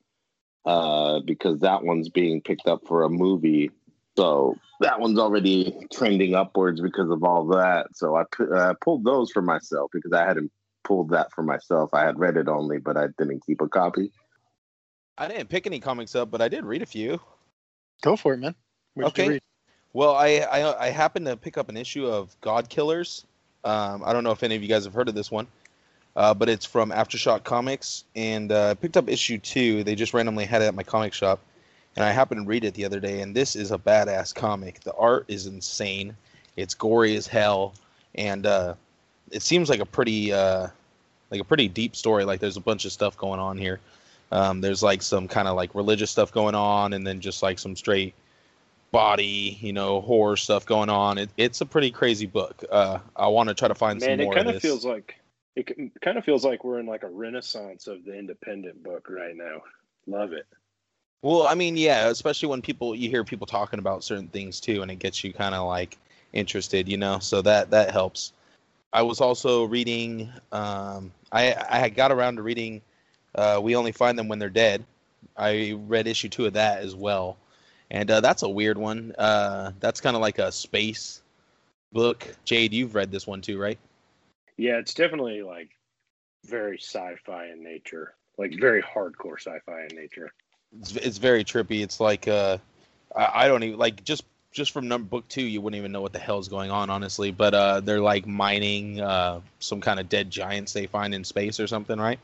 uh, 0.65 1.21
because 1.21 1.61
that 1.61 1.83
one's 1.83 2.09
being 2.09 2.41
picked 2.41 2.67
up 2.67 2.87
for 2.87 3.03
a 3.05 3.09
movie. 3.11 3.71
So 4.17 4.57
that 4.81 5.01
one's 5.01 5.19
already 5.19 5.75
trending 5.93 6.35
upwards 6.35 6.81
because 6.81 7.11
of 7.11 7.23
all 7.23 7.47
that. 7.49 7.87
So 7.95 8.17
I 8.17 8.25
pu- 8.31 8.53
uh, 8.53 8.75
pulled 8.83 9.05
those 9.05 9.31
for 9.31 9.43
myself 9.43 9.91
because 9.93 10.13
I 10.13 10.25
hadn't 10.25 10.51
pulled 10.85 11.11
that 11.11 11.33
for 11.33 11.43
myself. 11.43 11.95
I 11.95 12.05
had 12.05 12.19
read 12.19 12.37
it 12.37 12.49
only, 12.49 12.79
but 12.79 12.97
I 12.97 13.07
didn't 13.17 13.45
keep 13.47 13.61
a 13.61 13.69
copy. 13.69 14.13
I 15.17 15.29
didn't 15.29 15.49
pick 15.49 15.67
any 15.67 15.81
comics 15.81 16.15
up, 16.15 16.31
but 16.31 16.41
I 16.41 16.49
did 16.49 16.65
read 16.65 16.83
a 16.83 16.87
few. 16.87 17.21
Go 18.03 18.17
for 18.17 18.35
it, 18.35 18.39
man. 18.39 18.55
What'd 18.95 19.17
you 19.17 19.25
Okay. 19.25 19.31
read? 19.31 19.43
Well, 19.93 20.15
I, 20.15 20.39
I 20.39 20.87
I 20.87 20.91
happened 20.91 21.27
to 21.27 21.37
pick 21.37 21.57
up 21.59 21.69
an 21.69 21.77
issue 21.77 22.07
of 22.07 22.37
God 22.41 22.69
Killers. 22.69 23.25
Um, 23.69 24.03
I 24.03 24.15
don't 24.15 24.25
know 24.25 24.31
if 24.31 24.43
any 24.43 24.57
of 24.57 24.63
you 24.63 24.69
guys 24.69 24.85
have 24.85 24.95
heard 24.95 25.11
of 25.11 25.15
this 25.15 25.31
one, 25.31 25.47
uh, 26.17 26.33
but 26.33 26.49
it's 26.49 26.65
from 26.65 26.91
Aftershock 26.91 27.45
Comics, 27.45 28.05
and 28.17 28.51
uh, 28.51 28.71
I 28.71 28.75
picked 28.75 28.97
up 28.97 29.11
issue 29.11 29.37
two. 29.37 29.85
They 29.85 29.95
just 29.95 30.15
randomly 30.15 30.47
had 30.47 30.63
it 30.63 30.65
at 30.65 30.75
my 30.75 30.83
comic 30.83 31.13
shop, 31.13 31.39
and 31.95 32.03
I 32.03 32.11
happened 32.11 32.45
to 32.45 32.49
read 32.49 32.65
it 32.65 32.73
the 32.73 32.87
other 32.87 32.99
day. 32.99 33.21
And 33.21 33.37
this 33.37 33.57
is 33.57 33.71
a 33.71 33.77
badass 33.77 34.35
comic. 34.35 34.81
The 34.81 34.95
art 34.95 35.27
is 35.29 35.45
insane. 35.45 36.17
It's 36.57 36.73
gory 36.73 37.15
as 37.17 37.27
hell, 37.27 37.75
and 38.15 38.47
uh, 38.47 38.75
it 39.31 39.43
seems 39.43 39.69
like 39.69 39.81
a 39.81 39.87
pretty 39.87 40.33
uh, 40.33 40.69
like 41.31 41.43
a 41.43 41.45
pretty 41.45 41.69
deep 41.69 41.95
story. 41.95 42.25
Like 42.25 42.41
there's 42.41 42.57
a 42.57 42.63
bunch 42.63 42.87
of 42.87 42.93
stuff 42.93 43.19
going 43.19 43.39
on 43.39 43.59
here. 43.59 43.81
Um, 44.33 44.63
there's 44.63 44.83
like 44.83 45.03
some 45.03 45.29
kind 45.29 45.47
of 45.47 45.57
like 45.57 45.75
religious 45.75 46.11
stuff 46.11 46.33
going 46.33 46.55
on, 46.55 46.95
and 46.95 47.07
then 47.07 47.21
just 47.21 47.43
like 47.43 47.59
some 47.59 47.77
straight 47.77 48.15
body, 48.91 49.59
you 49.61 49.73
know, 49.73 50.01
horror 50.01 50.37
stuff 50.37 50.67
going 50.67 50.89
on. 50.89 51.19
It, 51.19 51.31
it's 51.37 51.61
a 51.61 51.67
pretty 51.67 51.91
crazy 51.91 52.27
book. 52.27 52.65
Uh, 52.71 52.99
I 53.17 53.29
want 53.29 53.49
to 53.49 53.55
try 53.55 53.69
to 53.69 53.75
find 53.75 54.01
Man, 54.01 54.19
some 54.19 54.21
it 54.21 54.35
kind 54.35 54.49
of 54.49 54.63
feels 54.63 54.85
like 54.85 55.17
it 55.57 56.01
kind 56.01 56.17
of 56.17 56.25
feels 56.25 56.45
like 56.45 56.65
we're 56.65 56.79
in 56.79 56.87
like 56.87 57.03
a 57.03 57.09
renaissance 57.09 57.87
of 57.87 58.05
the 58.05 58.17
independent 58.17 58.83
book 58.83 59.09
right 59.11 59.37
now. 59.37 59.63
Love 60.07 60.33
it. 60.33 60.47
Well, 61.23 61.49
I 61.49 61.55
mean, 61.55 61.77
yeah, 61.77 62.09
especially 62.09 62.49
when 62.49 62.63
people 62.63 62.95
you 62.95 63.11
hear 63.11 63.25
people 63.25 63.47
talking 63.47 63.79
about 63.79 64.05
certain 64.05 64.29
things 64.29 64.61
too, 64.61 64.83
and 64.83 64.91
it 64.91 65.01
gets 65.01 65.25
you 65.25 65.33
kind 65.33 65.55
of 65.55 65.67
like 65.67 65.99
interested, 66.33 66.89
you 66.89 66.97
know. 66.97 67.19
So 67.19 67.43
that 67.43 67.71
that 67.71 67.91
helps. 67.91 68.33
I 68.93 69.03
was 69.03 69.21
also 69.21 69.65
reading. 69.65 70.33
Um, 70.53 71.13
I 71.33 71.55
I 71.69 71.79
had 71.79 71.95
got 71.95 72.13
around 72.13 72.37
to 72.37 72.43
reading. 72.43 72.81
Uh, 73.35 73.61
we 73.63 73.75
only 73.75 73.93
find 73.93 74.19
them 74.19 74.29
when 74.29 74.39
they're 74.39 74.49
dead. 74.49 74.85
I 75.37 75.73
read 75.87 76.07
issue 76.07 76.29
two 76.29 76.47
of 76.47 76.53
that 76.55 76.83
as 76.83 76.95
well, 76.95 77.37
and 77.91 78.11
uh, 78.11 78.21
that's 78.21 78.43
a 78.43 78.49
weird 78.49 78.79
one. 78.79 79.15
Uh, 79.17 79.73
that's 79.81 80.01
kind 80.01 80.17
of 80.17 80.23
like 80.23 80.39
a 80.39 80.53
space 80.53 81.23
book. 81.93 82.27
Jade, 82.45 82.73
you've 82.73 82.95
read 82.95 83.11
this 83.11 83.27
one 83.27 83.41
too, 83.41 83.59
right? 83.59 83.79
Yeah, 84.57 84.79
it's 84.79 84.95
definitely 84.95 85.43
like 85.43 85.71
very 86.47 86.79
sci-fi 86.79 87.47
in 87.47 87.63
nature, 87.63 88.15
like 88.37 88.59
very 88.59 88.83
hardcore 88.83 89.39
sci-fi 89.39 89.87
in 89.91 89.97
nature. 89.97 90.33
It's, 90.81 90.97
it's 90.97 91.19
very 91.19 91.45
trippy. 91.45 91.83
It's 91.83 92.01
like 92.01 92.29
uh, 92.29 92.59
I, 93.15 93.45
I 93.45 93.49
don't 93.49 93.63
even 93.63 93.79
like 93.79 94.05
just 94.05 94.25
just 94.51 94.73
from 94.73 94.89
number 94.89 95.09
book 95.09 95.29
two, 95.29 95.43
you 95.43 95.61
wouldn't 95.61 95.79
even 95.79 95.93
know 95.93 96.01
what 96.01 96.13
the 96.13 96.19
hell's 96.19 96.49
going 96.49 96.71
on, 96.71 96.91
honestly. 96.91 97.31
But 97.31 97.55
uh, 97.55 97.81
they're 97.81 98.01
like 98.01 98.27
mining 98.27 99.01
uh, 99.01 99.41
some 99.61 99.81
kind 99.81 100.01
of 100.01 100.09
dead 100.09 100.31
giants 100.31 100.73
they 100.73 100.87
find 100.87 101.15
in 101.15 101.25
space 101.25 101.61
or 101.61 101.67
something, 101.67 101.99
right? 101.99 102.19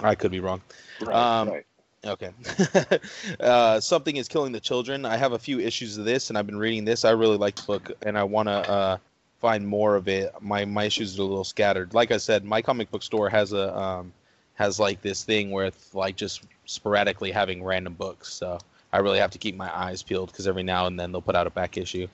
I 0.00 0.14
could 0.14 0.30
be 0.30 0.40
wrong. 0.40 0.62
Right, 1.00 1.14
Um, 1.14 1.48
right. 1.48 1.66
Okay. 2.04 2.30
uh, 3.40 3.80
something 3.80 4.16
is 4.16 4.28
killing 4.28 4.52
the 4.52 4.60
children. 4.60 5.04
I 5.04 5.16
have 5.16 5.32
a 5.32 5.38
few 5.38 5.58
issues 5.58 5.98
of 5.98 6.04
this, 6.04 6.28
and 6.28 6.38
I've 6.38 6.46
been 6.46 6.58
reading 6.58 6.84
this. 6.84 7.04
I 7.04 7.10
really 7.10 7.36
like 7.36 7.56
the 7.56 7.62
book, 7.62 7.92
and 8.02 8.16
I 8.16 8.22
want 8.22 8.48
to 8.48 8.70
uh, 8.70 8.98
find 9.40 9.66
more 9.66 9.96
of 9.96 10.08
it. 10.08 10.32
My 10.40 10.64
my 10.64 10.84
issues 10.84 11.18
are 11.18 11.22
a 11.22 11.24
little 11.24 11.44
scattered. 11.44 11.94
Like 11.94 12.12
I 12.12 12.18
said, 12.18 12.44
my 12.44 12.62
comic 12.62 12.90
book 12.90 13.02
store 13.02 13.28
has 13.28 13.52
a 13.52 13.76
um, 13.76 14.12
has 14.54 14.78
like 14.78 15.02
this 15.02 15.24
thing 15.24 15.50
where 15.50 15.66
it's 15.66 15.94
like 15.94 16.16
just 16.16 16.42
sporadically 16.66 17.32
having 17.32 17.64
random 17.64 17.94
books. 17.94 18.32
So 18.32 18.58
I 18.92 18.98
really 18.98 19.18
have 19.18 19.30
to 19.32 19.38
keep 19.38 19.56
my 19.56 19.74
eyes 19.76 20.02
peeled 20.02 20.30
because 20.30 20.46
every 20.46 20.62
now 20.62 20.86
and 20.86 20.98
then 20.98 21.12
they'll 21.12 21.22
put 21.22 21.36
out 21.36 21.46
a 21.46 21.50
back 21.50 21.76
issue. 21.76 22.06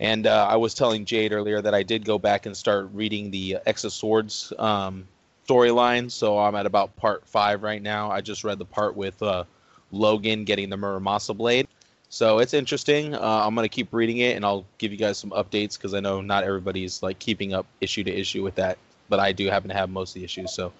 And 0.00 0.26
uh, 0.26 0.46
I 0.48 0.56
was 0.56 0.74
telling 0.74 1.04
Jade 1.04 1.32
earlier 1.32 1.60
that 1.60 1.74
I 1.74 1.82
did 1.82 2.04
go 2.04 2.18
back 2.18 2.46
and 2.46 2.56
start 2.56 2.88
reading 2.92 3.30
the 3.30 3.58
X 3.66 3.84
of 3.84 3.92
Swords 3.92 4.52
um, 4.58 5.08
storyline. 5.48 6.10
So 6.10 6.38
I'm 6.38 6.54
at 6.54 6.66
about 6.66 6.94
part 6.96 7.26
five 7.26 7.62
right 7.62 7.82
now. 7.82 8.10
I 8.10 8.20
just 8.20 8.44
read 8.44 8.58
the 8.58 8.64
part 8.64 8.96
with 8.96 9.20
uh, 9.22 9.44
Logan 9.90 10.44
getting 10.44 10.68
the 10.68 10.76
Muramasa 10.76 11.36
blade. 11.36 11.68
So 12.10 12.38
it's 12.38 12.54
interesting. 12.54 13.14
Uh, 13.14 13.20
I'm 13.20 13.54
gonna 13.54 13.68
keep 13.68 13.92
reading 13.92 14.18
it, 14.18 14.36
and 14.36 14.44
I'll 14.44 14.64
give 14.78 14.92
you 14.92 14.98
guys 14.98 15.18
some 15.18 15.30
updates 15.30 15.76
because 15.76 15.94
I 15.94 16.00
know 16.00 16.20
not 16.20 16.44
everybody's 16.44 17.02
like 17.02 17.18
keeping 17.18 17.52
up 17.52 17.66
issue 17.80 18.04
to 18.04 18.10
issue 18.10 18.42
with 18.42 18.54
that, 18.54 18.78
but 19.08 19.20
I 19.20 19.32
do 19.32 19.46
happen 19.48 19.68
to 19.68 19.74
have 19.74 19.90
most 19.90 20.10
of 20.10 20.14
the 20.14 20.24
issues. 20.24 20.52
So 20.52 20.72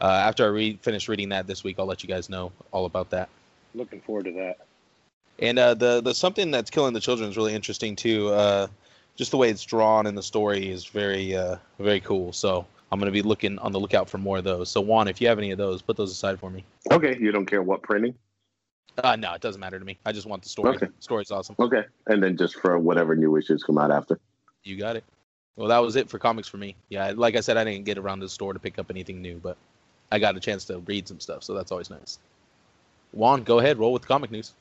uh, 0.00 0.04
after 0.04 0.44
I 0.44 0.48
read 0.48 0.80
finish 0.80 1.08
reading 1.08 1.30
that 1.30 1.46
this 1.46 1.64
week, 1.64 1.76
I'll 1.78 1.86
let 1.86 2.02
you 2.02 2.08
guys 2.08 2.28
know 2.28 2.52
all 2.70 2.86
about 2.86 3.10
that. 3.10 3.28
Looking 3.74 4.00
forward 4.00 4.26
to 4.26 4.32
that. 4.32 4.58
And 5.40 5.58
uh, 5.58 5.74
the 5.74 6.00
the 6.00 6.14
something 6.14 6.50
that's 6.50 6.70
killing 6.70 6.94
the 6.94 7.00
children 7.00 7.28
is 7.28 7.36
really 7.36 7.54
interesting 7.54 7.96
too. 7.96 8.28
Uh, 8.28 8.68
just 9.16 9.32
the 9.32 9.36
way 9.36 9.50
it's 9.50 9.64
drawn 9.64 10.06
and 10.06 10.16
the 10.16 10.22
story 10.22 10.68
is 10.68 10.86
very 10.86 11.34
uh, 11.34 11.56
very 11.80 12.00
cool. 12.00 12.32
So 12.32 12.66
I'm 12.90 12.98
gonna 12.98 13.10
be 13.10 13.22
looking 13.22 13.58
on 13.58 13.72
the 13.72 13.80
lookout 13.80 14.08
for 14.08 14.18
more 14.18 14.38
of 14.38 14.44
those. 14.44 14.70
So 14.70 14.80
Juan, 14.80 15.08
if 15.08 15.20
you 15.20 15.28
have 15.28 15.38
any 15.38 15.50
of 15.50 15.58
those, 15.58 15.82
put 15.82 15.96
those 15.96 16.10
aside 16.10 16.38
for 16.38 16.50
me. 16.50 16.64
Okay, 16.90 17.16
you 17.20 17.32
don't 17.32 17.46
care 17.46 17.62
what 17.62 17.82
printing? 17.82 18.14
Uh, 19.02 19.14
no, 19.16 19.32
it 19.34 19.40
doesn't 19.40 19.60
matter 19.60 19.78
to 19.78 19.84
me. 19.84 19.98
I 20.04 20.12
just 20.12 20.26
want 20.26 20.42
the 20.42 20.48
story. 20.48 20.76
Okay. 20.76 20.88
Story's 20.98 21.30
awesome. 21.30 21.54
Okay, 21.58 21.84
and 22.06 22.22
then 22.22 22.36
just 22.36 22.56
for 22.56 22.78
whatever 22.78 23.14
new 23.14 23.36
issues 23.36 23.62
come 23.62 23.78
out 23.78 23.90
after. 23.90 24.18
You 24.64 24.76
got 24.76 24.96
it. 24.96 25.04
Well, 25.56 25.68
that 25.68 25.78
was 25.78 25.96
it 25.96 26.08
for 26.08 26.18
comics 26.18 26.48
for 26.48 26.56
me. 26.56 26.76
Yeah, 26.88 27.12
like 27.16 27.36
I 27.36 27.40
said, 27.40 27.56
I 27.56 27.64
didn't 27.64 27.84
get 27.84 27.98
around 27.98 28.20
to 28.20 28.26
the 28.26 28.30
store 28.30 28.52
to 28.52 28.58
pick 28.58 28.78
up 28.78 28.90
anything 28.90 29.20
new, 29.20 29.38
but 29.38 29.56
I 30.10 30.18
got 30.18 30.36
a 30.36 30.40
chance 30.40 30.64
to 30.66 30.78
read 30.80 31.06
some 31.06 31.20
stuff, 31.20 31.42
so 31.42 31.54
that's 31.54 31.70
always 31.70 31.90
nice. 31.90 32.18
Juan, 33.12 33.42
go 33.42 33.58
ahead, 33.58 33.78
roll 33.78 33.92
with 33.92 34.02
the 34.02 34.08
comic 34.08 34.30
news. 34.30 34.54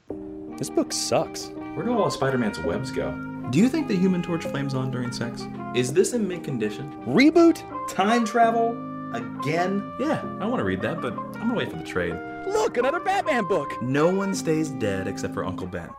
This 0.57 0.69
book 0.69 0.91
sucks. 0.91 1.48
Where 1.75 1.86
do 1.86 1.93
all 1.98 2.07
of 2.07 2.13
Spider-Man's 2.13 2.60
webs 2.60 2.91
go? 2.91 3.12
Do 3.50 3.60
you 3.60 3.70
think 3.70 3.88
the 3.88 3.96
Human 3.96 4.22
Torch 4.22 4.44
flames 4.44 4.74
on 4.74 4.92
during 4.92 5.13
sex? 5.13 5.48
Is 5.74 5.94
this 5.94 6.12
in 6.12 6.27
mint 6.27 6.44
condition? 6.44 6.92
Reboot? 7.06 7.63
Time 7.88 8.25
travel? 8.25 8.72
Again? 9.13 9.89
Yeah, 10.01 10.22
I 10.42 10.46
want 10.46 10.60
to 10.60 10.66
read 10.66 10.82
that, 10.82 11.00
but 11.01 11.13
I'm 11.13 11.32
gonna 11.34 11.54
wait 11.54 11.72
for 11.72 11.77
the 11.77 11.84
trade. 11.86 12.13
Look, 12.46 12.75
another 12.75 13.00
Batman 13.00 13.46
book. 13.46 13.82
No 13.82 14.13
one 14.13 14.36
stays 14.36 14.70
dead 14.72 15.08
except 15.08 15.34
for 15.34 15.46
Uncle 15.46 15.66
Ben. 15.66 15.89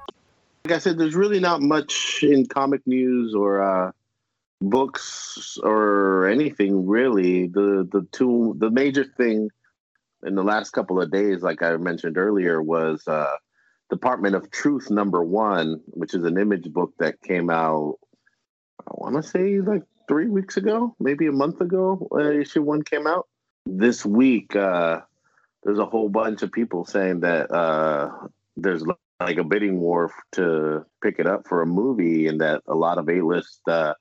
like 0.66 0.74
I 0.74 0.78
said, 0.78 0.98
there's 0.98 1.14
really 1.14 1.40
not 1.40 1.62
much 1.62 2.22
in 2.22 2.44
comic 2.44 2.86
news 2.86 3.34
or 3.34 3.62
uh, 3.62 3.92
books 4.60 5.56
or 5.62 6.28
anything 6.28 6.86
really. 6.86 7.46
The 7.46 7.88
the 7.90 8.06
two 8.12 8.56
the 8.58 8.70
major 8.70 9.04
thing 9.04 9.48
in 10.22 10.34
the 10.34 10.44
last 10.44 10.72
couple 10.72 11.00
of 11.00 11.10
days, 11.10 11.40
like 11.42 11.62
I 11.62 11.78
mentioned 11.78 12.18
earlier, 12.18 12.62
was 12.62 13.08
uh, 13.08 13.36
Department 13.90 14.34
of 14.34 14.50
Truth 14.50 14.90
number 14.90 15.22
one, 15.22 15.80
which 15.88 16.14
is 16.14 16.24
an 16.24 16.38
image 16.38 16.72
book 16.72 16.92
that 16.98 17.22
came 17.22 17.50
out. 17.50 17.96
I 18.86 18.92
want 18.92 19.16
to 19.16 19.22
say 19.22 19.60
like 19.60 19.82
three 20.08 20.28
weeks 20.28 20.56
ago, 20.56 20.94
maybe 20.98 21.26
a 21.26 21.32
month 21.32 21.60
ago. 21.60 22.08
Uh, 22.12 22.30
issue 22.30 22.62
one 22.62 22.82
came 22.82 23.06
out 23.06 23.28
this 23.66 24.04
week. 24.04 24.56
Uh, 24.56 25.00
there's 25.62 25.78
a 25.78 25.86
whole 25.86 26.08
bunch 26.08 26.42
of 26.42 26.52
people 26.52 26.84
saying 26.84 27.20
that 27.20 27.50
uh, 27.50 28.10
there's 28.56 28.84
like 29.20 29.38
a 29.38 29.44
bidding 29.44 29.80
war 29.80 30.12
to 30.32 30.84
pick 31.02 31.18
it 31.18 31.26
up 31.26 31.46
for 31.48 31.62
a 31.62 31.66
movie, 31.66 32.28
and 32.28 32.40
that 32.40 32.62
a 32.66 32.74
lot 32.74 32.98
of 32.98 33.08
A-list 33.08 33.60
uh, 33.66 33.94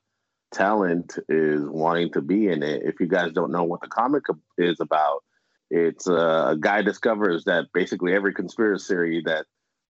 talent 0.52 1.18
is 1.28 1.62
wanting 1.64 2.12
to 2.12 2.22
be 2.22 2.48
in 2.48 2.62
it. 2.62 2.82
If 2.84 3.00
you 3.00 3.06
guys 3.06 3.32
don't 3.32 3.52
know 3.52 3.64
what 3.64 3.80
the 3.80 3.88
comic 3.88 4.24
is 4.56 4.80
about, 4.80 5.24
it's 5.70 6.08
uh, 6.08 6.46
a 6.50 6.56
guy 6.56 6.82
discovers 6.82 7.44
that 7.44 7.66
basically 7.74 8.14
every 8.14 8.32
conspiracy 8.32 9.22
that 9.26 9.46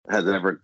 has 0.08 0.26
ever 0.28 0.62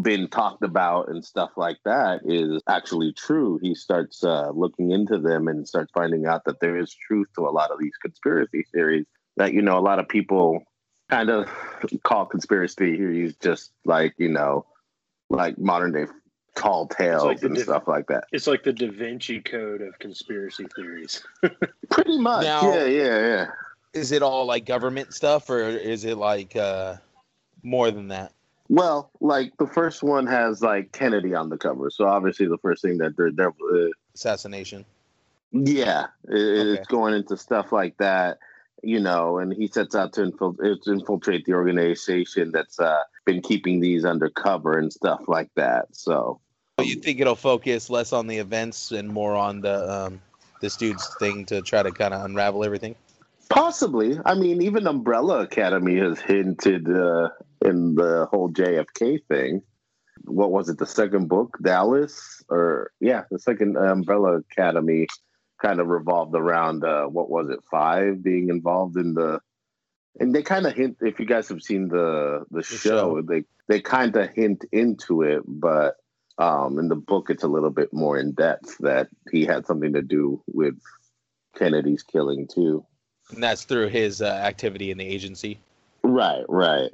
been 0.00 0.28
talked 0.28 0.62
about 0.62 1.08
and 1.08 1.24
stuff 1.24 1.50
like 1.56 1.78
that 1.84 2.20
is 2.24 2.62
actually 2.68 3.12
true. 3.12 3.58
He 3.60 3.74
starts 3.74 4.22
uh, 4.22 4.50
looking 4.50 4.92
into 4.92 5.18
them 5.18 5.48
and 5.48 5.66
starts 5.66 5.90
finding 5.92 6.26
out 6.26 6.44
that 6.44 6.60
there 6.60 6.78
is 6.78 6.94
truth 6.94 7.28
to 7.34 7.48
a 7.48 7.50
lot 7.50 7.70
of 7.70 7.78
these 7.80 7.96
conspiracy 8.00 8.64
theories 8.72 9.06
that 9.36 9.52
you 9.52 9.62
know 9.62 9.78
a 9.78 9.80
lot 9.80 9.98
of 9.98 10.08
people 10.08 10.62
kind 11.10 11.30
of 11.30 11.48
call 12.02 12.26
conspiracy 12.26 12.96
theories 12.96 13.34
just 13.40 13.72
like 13.84 14.14
you 14.18 14.28
know 14.28 14.66
like 15.30 15.58
modern 15.58 15.92
day 15.92 16.06
tall 16.54 16.86
tales 16.88 17.24
like 17.24 17.42
and 17.42 17.54
diff- 17.54 17.64
stuff 17.64 17.86
like 17.86 18.06
that. 18.08 18.24
It's 18.32 18.46
like 18.46 18.64
the 18.64 18.72
Da 18.72 18.90
Vinci 18.90 19.40
Code 19.40 19.80
of 19.80 19.98
conspiracy 19.98 20.66
theories. 20.74 21.22
Pretty 21.90 22.18
much. 22.18 22.44
Now- 22.44 22.74
yeah, 22.74 22.84
yeah, 22.86 23.18
yeah. 23.26 23.46
Is 23.94 24.12
it 24.12 24.22
all 24.22 24.44
like 24.44 24.66
government 24.66 25.14
stuff, 25.14 25.48
or 25.48 25.60
is 25.62 26.04
it 26.04 26.18
like 26.18 26.54
uh, 26.54 26.96
more 27.62 27.90
than 27.90 28.08
that? 28.08 28.32
Well, 28.68 29.10
like 29.20 29.56
the 29.58 29.66
first 29.66 30.02
one 30.02 30.26
has 30.26 30.62
like 30.62 30.92
Kennedy 30.92 31.34
on 31.34 31.48
the 31.48 31.56
cover, 31.56 31.90
so 31.90 32.06
obviously 32.06 32.46
the 32.46 32.58
first 32.58 32.82
thing 32.82 32.98
that 32.98 33.16
they're, 33.16 33.32
they're 33.32 33.48
uh, 33.48 33.88
Assassination. 34.14 34.84
yeah, 35.52 36.06
it, 36.28 36.34
Okay. 36.34 36.80
it's 36.80 36.88
going 36.88 37.14
into 37.14 37.36
stuff 37.36 37.72
like 37.72 37.96
that, 37.98 38.38
you 38.82 39.00
know, 39.00 39.38
and 39.38 39.52
he 39.52 39.68
sets 39.68 39.94
out 39.94 40.12
to 40.14 40.22
infil- 40.22 40.82
to 40.82 40.92
infiltrate 40.92 41.46
the 41.46 41.54
organization 41.54 42.50
that's 42.52 42.78
uh, 42.78 43.02
been 43.24 43.40
keeping 43.40 43.80
these 43.80 44.04
undercover 44.04 44.78
and 44.78 44.92
stuff 44.92 45.22
like 45.28 45.50
that. 45.54 45.86
So 45.92 46.40
So 46.78 46.84
you 46.84 46.96
think 46.96 47.20
it'll 47.20 47.36
focus 47.36 47.88
less 47.88 48.12
on 48.12 48.26
the 48.26 48.36
events 48.36 48.92
and 48.92 49.08
more 49.08 49.34
on 49.34 49.62
the 49.62 49.90
um, 49.90 50.20
this 50.60 50.76
dude's 50.76 51.06
thing 51.14 51.46
to 51.46 51.62
try 51.62 51.82
to 51.82 51.90
kind 51.90 52.12
of 52.12 52.24
unravel 52.24 52.64
everything? 52.64 52.94
Possibly. 53.48 54.18
I 54.26 54.34
mean, 54.34 54.60
even 54.60 54.86
Umbrella 54.86 55.40
Academy 55.40 55.96
has 55.96 56.20
hinted 56.20 56.86
uh, 56.90 57.30
in 57.64 57.94
the 57.94 58.26
whole 58.30 58.50
JFK 58.50 59.24
thing. 59.26 59.62
What 60.24 60.50
was 60.50 60.68
it? 60.68 60.78
The 60.78 60.86
second 60.86 61.28
book, 61.28 61.56
Dallas, 61.62 62.42
or 62.48 62.90
yeah, 63.00 63.24
the 63.30 63.38
second 63.38 63.76
Umbrella 63.76 64.38
Academy 64.38 65.06
kind 65.60 65.80
of 65.80 65.88
revolved 65.88 66.34
around 66.34 66.84
uh, 66.84 67.04
what 67.04 67.30
was 67.30 67.48
it? 67.50 67.60
Five 67.70 68.22
being 68.22 68.48
involved 68.48 68.96
in 68.96 69.14
the, 69.14 69.40
and 70.18 70.34
they 70.34 70.42
kind 70.42 70.66
of 70.66 70.74
hint. 70.74 70.98
If 71.00 71.20
you 71.20 71.26
guys 71.26 71.48
have 71.48 71.62
seen 71.62 71.88
the 71.88 72.44
the, 72.50 72.62
show, 72.62 72.76
show. 72.76 73.22
they 73.22 73.44
they 73.68 73.80
kind 73.80 74.16
of 74.16 74.30
hint 74.30 74.64
into 74.72 75.22
it, 75.22 75.42
but 75.46 75.96
um, 76.38 76.78
in 76.78 76.88
the 76.88 76.96
book, 76.96 77.30
it's 77.30 77.42
a 77.42 77.48
little 77.48 77.70
bit 77.70 77.92
more 77.92 78.18
in 78.18 78.32
depth 78.32 78.78
that 78.78 79.08
he 79.30 79.44
had 79.44 79.66
something 79.66 79.92
to 79.92 80.02
do 80.02 80.42
with 80.46 80.78
Kennedy's 81.56 82.02
killing 82.02 82.48
too. 82.52 82.84
And 83.30 83.42
that's 83.42 83.64
through 83.64 83.88
his 83.88 84.22
uh, 84.22 84.26
activity 84.26 84.90
in 84.90 84.98
the 84.98 85.04
agency. 85.04 85.58
Right, 86.02 86.44
right. 86.48 86.90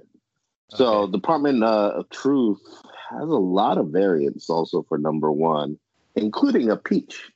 So 0.70 1.02
Okay. 1.02 1.12
Department 1.12 1.62
uh, 1.62 1.92
of 1.96 2.10
Truth 2.10 2.60
has 3.10 3.28
a 3.28 3.36
lot 3.36 3.78
of 3.78 3.88
variants 3.88 4.48
also 4.50 4.82
for 4.88 4.98
number 4.98 5.30
one, 5.30 5.78
including 6.16 6.70
a 6.70 6.76
peach. 6.76 7.30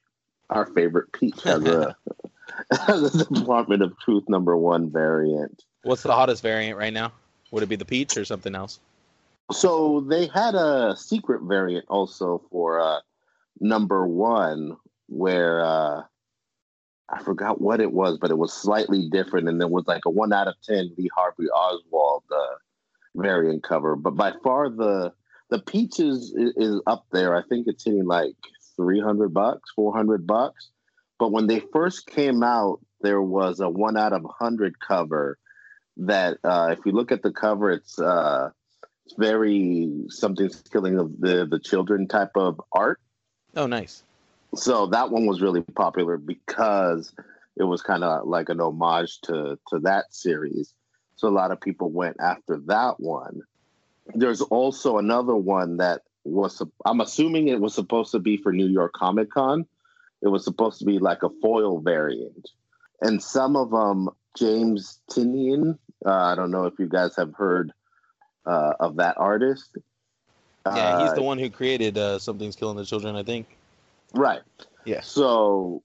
Our 0.50 0.66
favorite 0.66 1.12
peach 1.12 1.42
has 1.42 1.64
a 1.64 1.96
has 2.86 3.14
a 3.14 3.24
Department 3.32 3.82
of 3.82 3.98
Truth 3.98 4.24
number 4.28 4.56
one 4.56 4.90
variant. 4.90 5.64
What's 5.82 6.02
the 6.02 6.12
hottest 6.12 6.42
variant 6.42 6.78
right 6.78 6.92
now? 6.92 7.12
Would 7.50 7.62
it 7.62 7.68
be 7.68 7.76
the 7.76 7.84
peach 7.84 8.16
or 8.16 8.24
something 8.24 8.54
else? 8.54 8.80
So 9.52 10.00
they 10.00 10.26
had 10.26 10.54
a 10.54 10.94
secret 10.96 11.42
variant 11.42 11.86
also 11.88 12.42
for 12.50 12.80
uh, 12.80 13.00
number 13.60 14.06
one, 14.06 14.76
where 15.08 15.64
uh, 15.64 16.02
I 17.08 17.22
forgot 17.22 17.60
what 17.60 17.80
it 17.80 17.90
was, 17.90 18.18
but 18.18 18.30
it 18.30 18.36
was 18.36 18.52
slightly 18.52 19.08
different, 19.08 19.48
and 19.48 19.60
there 19.60 19.68
was 19.68 19.86
like 19.86 20.04
a 20.04 20.10
one 20.10 20.32
out 20.32 20.48
of 20.48 20.54
ten 20.62 20.92
Lee 20.98 21.08
Harvey 21.14 21.48
Oswald 21.48 22.24
uh, 22.30 22.56
variant 23.18 23.62
cover. 23.62 23.96
But 23.96 24.16
by 24.16 24.32
far 24.42 24.70
the 24.70 25.12
the 25.50 25.60
peaches 25.60 26.34
is, 26.36 26.52
is 26.56 26.82
up 26.86 27.06
there. 27.10 27.34
I 27.36 27.42
think 27.48 27.66
it's 27.66 27.84
hitting 27.84 28.06
like 28.06 28.34
three 28.76 29.00
hundred 29.00 29.34
bucks, 29.34 29.70
four 29.74 29.94
hundred 29.94 30.26
bucks. 30.26 30.70
But 31.18 31.32
when 31.32 31.46
they 31.46 31.60
first 31.72 32.06
came 32.06 32.42
out, 32.42 32.80
there 33.00 33.20
was 33.20 33.60
a 33.60 33.68
one 33.68 33.96
out 33.96 34.12
of 34.12 34.24
hundred 34.38 34.78
cover. 34.78 35.38
That 35.96 36.38
uh, 36.44 36.74
if 36.78 36.86
you 36.86 36.92
look 36.92 37.10
at 37.10 37.22
the 37.22 37.32
cover, 37.32 37.72
it's 37.72 37.98
uh, 37.98 38.50
it's 39.04 39.14
very 39.18 40.04
something's 40.08 40.62
killing 40.72 40.98
of 40.98 41.18
the 41.18 41.46
the 41.50 41.58
children 41.58 42.06
type 42.06 42.36
of 42.36 42.60
art. 42.72 43.00
Oh, 43.56 43.66
nice. 43.66 44.04
So 44.54 44.86
that 44.86 45.10
one 45.10 45.26
was 45.26 45.42
really 45.42 45.62
popular 45.62 46.16
because 46.16 47.12
it 47.56 47.64
was 47.64 47.82
kind 47.82 48.04
of 48.04 48.28
like 48.28 48.48
an 48.48 48.60
homage 48.60 49.20
to 49.22 49.58
to 49.68 49.80
that 49.80 50.14
series. 50.14 50.72
So 51.18 51.26
a 51.26 51.30
lot 51.30 51.50
of 51.50 51.60
people 51.60 51.90
went 51.90 52.16
after 52.20 52.58
that 52.66 53.00
one. 53.00 53.42
There's 54.14 54.40
also 54.40 54.98
another 54.98 55.34
one 55.34 55.78
that 55.78 56.02
was 56.24 56.62
I'm 56.86 57.00
assuming 57.00 57.48
it 57.48 57.60
was 57.60 57.74
supposed 57.74 58.12
to 58.12 58.20
be 58.20 58.36
for 58.36 58.52
New 58.52 58.68
York 58.68 58.92
Comic 58.94 59.30
Con. 59.32 59.66
It 60.22 60.28
was 60.28 60.44
supposed 60.44 60.78
to 60.78 60.84
be 60.84 60.98
like 61.00 61.22
a 61.24 61.30
foil 61.42 61.80
variant, 61.80 62.48
and 63.02 63.20
some 63.22 63.56
of 63.56 63.70
them 63.70 64.08
James 64.36 65.00
Tynion. 65.10 65.76
Uh, 66.06 66.12
I 66.12 66.34
don't 66.36 66.52
know 66.52 66.64
if 66.66 66.74
you 66.78 66.86
guys 66.88 67.16
have 67.16 67.34
heard 67.34 67.72
uh, 68.46 68.74
of 68.78 68.96
that 68.96 69.18
artist. 69.18 69.76
Yeah, 70.66 71.00
he's 71.00 71.10
Uh, 71.10 71.14
the 71.14 71.22
one 71.22 71.38
who 71.38 71.50
created 71.50 71.98
uh, 71.98 72.18
Something's 72.20 72.54
Killing 72.54 72.76
the 72.76 72.84
Children, 72.84 73.16
I 73.16 73.24
think. 73.24 73.46
Right. 74.14 74.42
Yeah. 74.84 75.00
So 75.00 75.82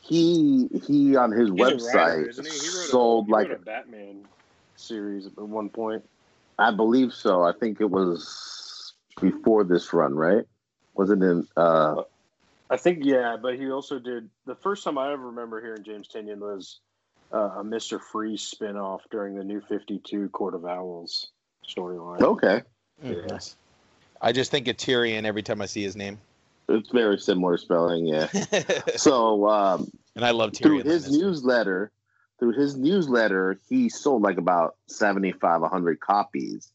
he 0.00 0.68
he 0.86 1.16
on 1.16 1.30
his 1.30 1.50
He's 1.50 1.60
a 1.60 1.62
writer, 1.62 1.76
website 1.76 2.28
isn't 2.30 2.44
he? 2.46 2.50
He 2.50 2.58
wrote 2.58 2.84
a- 2.84 2.88
sold 2.88 3.26
he 3.26 3.32
like 3.32 3.48
wrote 3.48 3.60
a 3.60 3.64
Batman 3.64 4.26
series 4.76 5.26
at 5.26 5.38
one 5.38 5.68
point. 5.68 6.04
I 6.58 6.70
believe 6.70 7.12
so. 7.12 7.42
I 7.42 7.52
think 7.52 7.80
it 7.80 7.90
was 7.90 8.94
before 9.20 9.64
this 9.64 9.92
run, 9.92 10.14
right? 10.14 10.44
Was 10.94 11.10
it 11.10 11.22
in 11.22 11.46
uh 11.56 12.02
I 12.68 12.76
think 12.76 13.00
yeah, 13.04 13.36
but 13.40 13.56
he 13.56 13.70
also 13.70 13.98
did 13.98 14.28
the 14.46 14.56
first 14.56 14.82
time 14.84 14.98
I 14.98 15.12
ever 15.12 15.26
remember 15.26 15.60
hearing 15.60 15.84
James 15.84 16.08
Tynion 16.08 16.38
was 16.38 16.80
uh, 17.32 17.58
a 17.58 17.64
Mister 17.64 17.98
Freeze 17.98 18.52
spinoff 18.52 19.00
during 19.10 19.34
the 19.36 19.44
New 19.44 19.60
Fifty 19.60 20.00
Two 20.04 20.28
Court 20.30 20.54
of 20.54 20.64
Owls 20.64 21.30
storyline. 21.68 22.22
okay. 22.22 22.62
Mm, 23.04 23.16
Yeah. 23.24 23.32
nice. 23.32 23.56
I 24.20 24.32
just 24.32 24.50
think 24.50 24.66
of 24.68 24.76
Tyrion 24.76 25.24
every 25.24 25.42
time 25.42 25.60
I 25.60 25.66
see 25.66 25.82
his 25.82 25.94
name. 25.96 26.18
It's 26.68 26.90
very 26.90 27.18
similar 27.18 27.56
spelling, 27.58 28.06
yeah. 28.06 28.26
So 28.96 29.48
um 29.48 29.90
and 30.16 30.24
I 30.24 30.30
love 30.30 30.52
through 30.54 30.78
Tyrion. 30.78 30.80
in 30.80 30.86
his 30.86 31.04
this 31.04 31.18
newsletter, 31.18 31.92
through 32.38 32.52
his 32.52 32.76
newsletter, 32.76 33.60
he 33.68 33.88
sold 33.88 34.22
like 34.22 34.38
about 34.38 34.76
75 34.88 35.60
100 35.62 36.00
copies. 36.00 36.70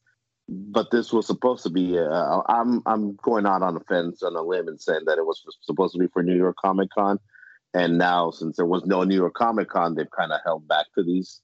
But 0.49 0.91
this 0.91 1.13
was 1.13 1.27
supposed 1.27 1.63
to 1.63 1.69
be 1.69 1.97
uh, 1.97 2.41
I'm 2.47 2.81
I'm 2.85 3.15
going 3.15 3.45
out 3.45 3.61
on 3.61 3.73
the 3.73 3.79
fence 3.81 4.21
on 4.21 4.35
a 4.35 4.41
limb 4.41 4.67
and 4.67 4.81
saying 4.81 5.03
that 5.05 5.17
it 5.17 5.25
was 5.25 5.41
supposed 5.61 5.93
to 5.93 5.99
be 5.99 6.07
for 6.07 6.23
New 6.23 6.35
York 6.35 6.57
Comic 6.61 6.89
Con. 6.89 7.19
And 7.73 7.97
now 7.97 8.31
since 8.31 8.57
there 8.57 8.65
was 8.65 8.85
no 8.85 9.03
New 9.03 9.15
York 9.15 9.33
Comic 9.33 9.69
Con, 9.69 9.95
they've 9.95 10.11
kind 10.11 10.33
of 10.33 10.41
held 10.43 10.67
back 10.67 10.87
to 10.95 11.03
these 11.03 11.39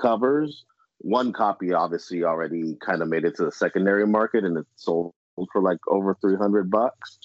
covers. 0.00 0.64
One 0.98 1.34
copy 1.34 1.74
obviously 1.74 2.24
already 2.24 2.76
kind 2.84 3.02
of 3.02 3.08
made 3.08 3.24
it 3.24 3.36
to 3.36 3.44
the 3.44 3.52
secondary 3.52 4.06
market 4.06 4.44
and 4.44 4.56
it 4.56 4.66
sold 4.76 5.12
for 5.52 5.60
like 5.60 5.78
over 5.88 6.16
300 6.22 6.70
bucks 6.70 7.18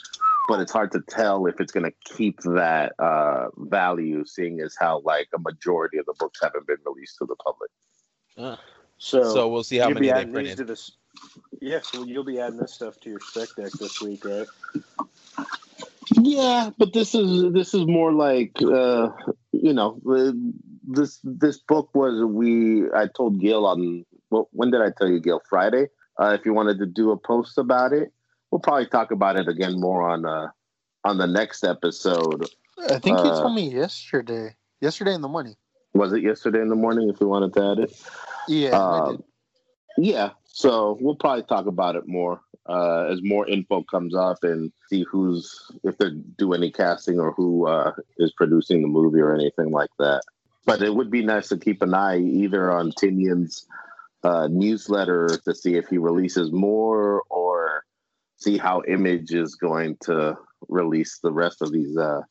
but 0.52 0.60
it's 0.60 0.74
hard 0.74 0.92
to 0.92 1.00
tell 1.08 1.46
if 1.46 1.62
it's 1.62 1.72
going 1.72 1.86
to 1.86 1.94
keep 2.04 2.42
that 2.42 2.92
uh, 3.00 3.48
value, 3.56 4.26
seeing 4.26 4.60
as 4.60 4.76
how 4.78 5.00
like 5.06 5.30
a 5.34 5.40
majority 5.40 5.98
of 5.98 6.06
the 6.06 6.14
books 6.20 6.42
haven't 6.44 6.68
been 6.68 6.76
released 6.86 7.18
to 7.20 7.26
the 7.26 7.38
public. 7.38 7.72
Uh, 8.38 8.58
So, 8.98 9.24
so 9.24 9.48
we'll 9.48 9.64
see 9.64 9.78
how 9.78 9.88
many 9.88 10.02
be 10.02 10.06
they 10.08 10.12
adding 10.12 10.28
these 10.28 10.34
printed. 10.34 10.58
to 10.58 10.64
this. 10.66 10.92
Yes, 11.62 11.94
well, 11.94 12.06
you'll 12.06 12.26
be 12.26 12.42
adding 12.42 12.58
this 12.58 12.74
stuff 12.74 13.00
to 13.00 13.10
your 13.10 13.22
spec 13.22 13.48
deck 13.56 13.72
this 13.80 14.02
week, 14.02 14.26
right? 14.26 14.48
Yeah, 16.20 16.72
but 16.78 16.92
this 16.92 17.16
is 17.16 17.54
this 17.54 17.74
is 17.74 17.86
more 17.88 18.12
like 18.12 18.52
uh, 18.62 19.10
you 19.54 19.72
know 19.72 20.02
uh, 20.06 20.34
this 20.84 21.22
this 21.24 21.60
book 21.60 21.96
was 21.96 22.22
we 22.26 22.92
I 22.92 23.08
told 23.08 23.40
Gil 23.40 23.66
on 23.66 24.06
well, 24.30 24.50
when 24.52 24.70
did 24.70 24.82
I 24.82 24.92
tell 24.98 25.10
you, 25.10 25.22
Gil? 25.22 25.42
Friday. 25.50 25.88
Uh, 26.22 26.36
if 26.38 26.46
you 26.46 26.54
wanted 26.54 26.78
to 26.80 26.86
do 26.86 27.12
a 27.12 27.18
post 27.18 27.58
about 27.58 27.94
it, 27.94 28.12
we'll 28.52 28.60
probably 28.60 28.88
talk 28.88 29.12
about 29.12 29.38
it 29.38 29.48
again 29.48 29.80
more 29.80 30.02
on 30.08 30.26
uh, 30.26 30.48
on 31.04 31.18
the 31.18 31.28
next 31.28 31.64
episode. 31.64 32.46
I 32.90 33.00
think 33.00 33.20
you 33.20 33.32
Uh, 33.32 33.42
told 33.42 33.56
me 33.56 33.70
yesterday. 33.72 34.56
Yesterday 34.82 35.14
in 35.14 35.22
the 35.22 35.28
morning. 35.28 35.56
Was 35.94 36.14
it 36.14 36.22
yesterday 36.24 36.62
in 36.62 36.70
the 36.70 36.76
morning? 36.76 37.10
If 37.10 37.20
we 37.20 37.26
wanted 37.28 37.54
to 37.54 37.72
add 37.72 37.80
it, 37.80 38.02
Yeah. 38.48 38.70
Um, 38.72 39.24
yeah. 39.98 40.32
So 40.46 40.98
we'll 41.02 41.16
probably 41.16 41.44
talk 41.44 41.66
about 41.66 41.96
it 41.96 42.08
more 42.08 42.42
uh, 42.68 43.06
as 43.12 43.20
more 43.24 43.48
info 43.48 43.84
comes 43.84 44.16
up 44.16 44.44
and 44.44 44.72
see 44.90 45.04
who's 45.10 45.72
if 45.84 45.98
they 45.98 46.10
do 46.38 46.54
any 46.54 46.72
casting 46.72 47.20
or 47.20 47.32
who 47.34 47.68
uh, 47.68 47.92
is 48.18 48.32
producing 48.34 48.82
the 48.82 48.88
movie 48.88 49.20
or 49.20 49.34
anything 49.34 49.72
like 49.72 49.90
that. 50.00 50.22
But 50.66 50.82
it 50.82 50.94
would 50.94 51.10
be 51.10 51.24
nice 51.26 51.50
to 51.50 51.58
keep 51.58 51.82
an 51.82 51.94
eye 51.94 52.20
either 52.20 52.72
on 52.72 52.92
Tynion's 52.92 53.66
uh, 54.24 54.48
newsletter 54.52 55.28
to 55.46 55.56
see 55.56 55.76
if 55.76 55.88
he 55.90 55.98
releases 55.98 56.52
more 56.52 57.24
or 57.30 57.51
see 58.42 58.58
how 58.58 58.82
Image 58.88 59.32
is 59.32 59.56
going 59.56 59.98
to 60.02 60.38
release 60.68 61.20
the 61.22 61.32
rest 61.32 61.62
of 61.62 61.72
these 61.72 61.96
uh, 61.96 62.22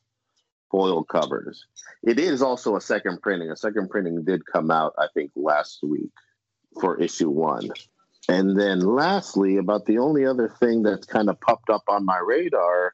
foil 0.69 1.03
covers. 1.03 1.65
It 2.03 2.19
is 2.19 2.41
also 2.41 2.75
a 2.75 2.81
second 2.81 3.21
printing. 3.21 3.49
A 3.49 3.55
second 3.55 3.89
printing 3.89 4.23
did 4.23 4.45
come 4.45 4.71
out, 4.71 4.93
I 4.97 5.07
think, 5.13 5.31
last 5.35 5.79
week 5.83 6.11
for 6.79 6.99
issue 6.99 7.29
one. 7.29 7.69
And 8.29 8.59
then 8.59 8.79
lastly, 8.79 9.57
about 9.57 9.85
the 9.85 9.97
only 9.97 10.25
other 10.25 10.47
thing 10.59 10.83
that's 10.83 11.05
kind 11.05 11.29
of 11.29 11.39
popped 11.41 11.69
up 11.69 11.83
on 11.87 12.05
my 12.05 12.19
radar, 12.19 12.93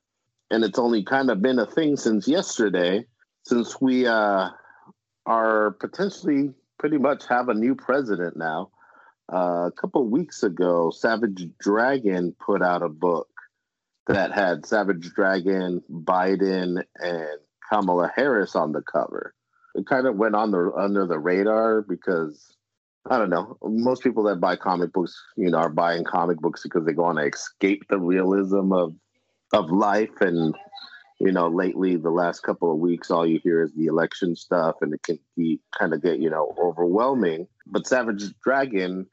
and 0.50 0.64
it's 0.64 0.80
only 0.80 1.04
kind 1.04 1.30
of 1.30 1.42
been 1.42 1.60
a 1.60 1.66
thing 1.66 1.98
since 1.98 2.28
yesterday, 2.28 3.06
since 3.46 3.82
we 3.82 4.08
uh, 4.08 4.50
are 5.26 5.72
potentially 5.72 6.54
pretty 6.80 6.98
much 6.98 7.28
have 7.28 7.50
a 7.50 7.54
new 7.54 7.76
president 7.76 8.38
now. 8.38 8.70
Uh, 9.32 9.68
a 9.68 9.72
couple 9.72 10.06
weeks 10.08 10.44
ago, 10.44 10.90
Savage 10.90 11.48
Dragon 11.60 12.34
put 12.40 12.62
out 12.62 12.82
a 12.82 12.90
book 12.90 13.28
that 14.08 14.32
had 14.32 14.66
Savage 14.66 15.14
Dragon, 15.14 15.84
Biden, 15.92 16.82
and 16.96 17.40
Kamala 17.70 18.12
Harris 18.16 18.56
on 18.56 18.72
the 18.72 18.82
cover. 18.82 19.34
It 19.76 19.86
kind 19.86 20.08
of 20.08 20.16
went 20.16 20.36
on 20.36 20.52
the 20.52 20.72
under 20.78 21.06
the 21.06 21.20
radar 21.20 21.82
because 21.82 22.56
I 23.10 23.18
don't 23.18 23.30
know. 23.30 23.58
Most 23.64 24.02
people 24.02 24.24
that 24.24 24.40
buy 24.40 24.56
comic 24.56 24.94
books, 24.94 25.22
you 25.36 25.50
know, 25.50 25.58
are 25.58 25.70
buying 25.70 26.04
comic 26.04 26.40
books 26.40 26.64
because 26.64 26.86
they 26.86 26.94
want 26.94 27.18
to 27.18 27.26
escape 27.26 27.84
the 27.90 28.00
realism 28.00 28.72
of 28.72 28.96
of 29.54 29.70
life. 29.70 30.22
And 30.22 30.56
you 31.20 31.32
know, 31.32 31.48
lately, 31.48 31.98
the 31.98 32.10
last 32.10 32.44
couple 32.44 32.72
of 32.72 32.80
weeks, 32.80 33.12
all 33.12 33.26
you 33.26 33.40
hear 33.44 33.62
is 33.62 33.74
the 33.74 33.88
election 33.88 34.36
stuff, 34.36 34.76
and 34.82 34.94
it 34.94 35.04
can 35.04 35.20
be 35.36 35.60
kind 35.78 35.94
of 35.94 36.02
get 36.02 36.20
you 36.20 36.30
know 36.30 36.56
overwhelming. 36.58 37.48
But 37.66 37.88
Savage 37.88 38.24
Dragon 38.42 39.08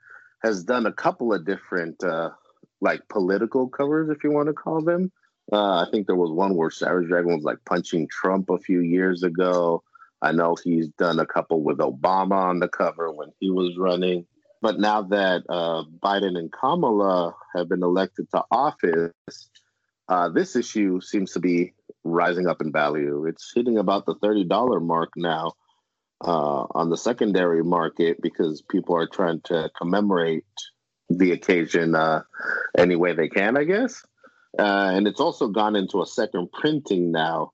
has 0.45 0.63
done 0.63 0.85
a 0.85 0.93
couple 0.93 1.33
of 1.33 1.47
different 1.47 2.05
uh, 2.05 2.29
like 2.81 3.01
political 3.09 3.67
covers, 3.67 4.11
if 4.11 4.23
you 4.23 4.31
want 4.31 4.47
to 4.47 4.53
call 4.53 4.83
them. 4.83 5.11
Uh, 5.51 5.87
I 5.87 5.87
think 5.91 6.07
there 6.07 6.17
was 6.17 6.31
one 6.31 6.55
where 6.55 6.71
Savage 6.71 7.09
Dragon 7.09 7.35
was 7.35 7.45
like 7.45 7.59
punching 7.67 8.09
Trump 8.09 8.51
a 8.51 8.59
few 8.59 8.81
years 8.81 9.23
ago. 9.23 9.83
I 10.21 10.33
know 10.33 10.55
he's 10.63 10.89
done 10.91 11.19
a 11.19 11.27
couple 11.27 11.63
with 11.63 11.79
Obama 11.79 12.37
on 12.37 12.61
the 12.61 12.69
cover 12.69 13.11
when 13.11 13.31
he 13.41 13.51
was 13.51 13.77
running. 13.79 14.27
But 14.61 14.79
now 14.79 15.03
that 15.03 15.43
uh, 15.49 15.85
Biden 16.03 16.39
and 16.39 16.53
Kamala 16.53 17.35
have 17.55 17.69
been 17.69 17.83
elected 17.83 18.31
to 18.31 18.45
office, 18.51 19.13
uh, 20.09 20.29
this 20.29 20.57
issue 20.57 21.01
seems 21.01 21.33
to 21.33 21.41
be 21.41 21.73
rising 22.05 22.47
up 22.47 22.61
in 22.61 22.71
value. 22.71 23.27
It's 23.27 23.53
hitting 23.55 23.79
about 23.79 24.07
the 24.07 24.15
$30 24.17 24.83
mark 24.83 25.11
now 25.17 25.53
uh, 26.25 26.67
on 26.71 26.89
the 26.89 26.97
secondary 26.97 27.63
market 27.63 28.21
because 28.23 28.63
people 28.63 28.97
are 28.97 29.07
trying 29.07 29.41
to 29.43 29.71
commemorate 29.77 30.45
the 31.11 31.33
occasion 31.33 31.95
uh, 31.95 32.23
any 32.79 32.97
way 32.97 33.13
they 33.13 33.29
can, 33.29 33.57
I 33.57 33.65
guess. 33.65 34.03
Uh, 34.59 34.93
and 34.95 35.07
it's 35.07 35.21
also 35.21 35.49
gone 35.49 35.77
into 35.77 36.01
a 36.01 36.07
second 36.07 36.51
printing 36.53 37.13
now. 37.13 37.53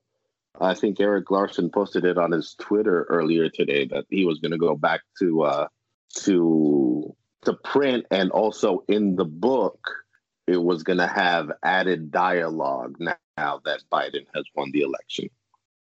I 0.59 0.73
think 0.73 0.99
Erik 0.99 1.31
Larsen 1.31 1.69
posted 1.69 2.05
it 2.05 2.17
on 2.17 2.31
his 2.31 2.55
Twitter 2.59 3.05
earlier 3.09 3.49
today 3.49 3.85
that 3.87 4.05
he 4.09 4.25
was 4.25 4.39
going 4.39 4.51
to 4.51 4.57
go 4.57 4.75
back 4.75 5.01
to 5.19 5.43
uh, 5.43 5.67
to 6.23 7.15
to 7.43 7.53
print, 7.53 8.05
and 8.11 8.29
also 8.31 8.83
in 8.87 9.15
the 9.15 9.25
book, 9.25 9.89
it 10.47 10.61
was 10.61 10.83
going 10.83 10.99
to 10.99 11.07
have 11.07 11.51
added 11.63 12.11
dialogue 12.11 12.97
now 12.99 13.61
that 13.65 13.81
Biden 13.91 14.27
has 14.35 14.45
won 14.53 14.69
the 14.71 14.81
election. 14.81 15.29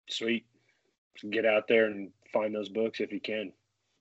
Sweet. 0.09 0.47
Get 1.29 1.45
out 1.45 1.65
there 1.69 1.87
and 1.87 2.13
find 2.33 2.55
those 2.55 2.69
books 2.69 3.01
if 3.01 3.13
you 3.13 3.21
can. 3.21 3.53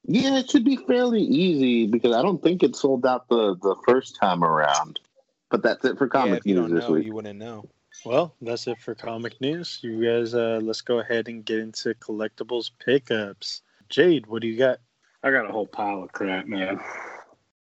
Yeah, 0.06 0.38
it 0.40 0.50
should 0.50 0.64
be 0.64 0.78
fairly 0.78 1.22
easy 1.22 1.86
because 1.88 2.16
I 2.16 2.22
don't 2.22 2.42
think 2.42 2.64
it 2.64 2.76
sold 2.76 3.06
out 3.06 3.28
the 3.30 3.56
the 3.62 3.76
first 3.88 4.18
time 4.20 4.44
around. 4.44 5.00
But 5.52 5.64
that's 5.64 5.84
it 5.84 5.98
for 5.98 6.06
Yeah, 6.06 6.22
comic 6.22 6.40
if 6.40 6.46
you 6.46 6.56
news 6.56 6.70
don't 6.70 6.76
this 6.76 6.88
know, 6.88 6.96
week. 6.96 7.06
you 7.06 7.14
wouldn't 7.14 7.40
know. 7.40 7.66
Well, 8.06 8.36
that's 8.42 8.68
it 8.68 8.80
for 8.80 8.96
comic 8.96 9.42
news. 9.42 9.80
You 9.82 10.04
guys, 10.04 10.34
uh, 10.34 10.60
let's 10.64 10.82
go 10.82 11.00
ahead 11.00 11.28
and 11.28 11.44
get 11.44 11.60
into 11.60 11.94
collectibles 11.96 12.72
pickups. 12.84 13.62
Jade, 13.90 14.28
what 14.28 14.42
do 14.42 14.48
you 14.48 14.58
got? 14.58 14.80
I 15.24 15.32
got 15.32 15.50
a 15.50 15.52
whole 15.52 15.68
pile 15.68 16.04
of 16.04 16.12
crap, 16.14 16.46
man. 16.48 16.80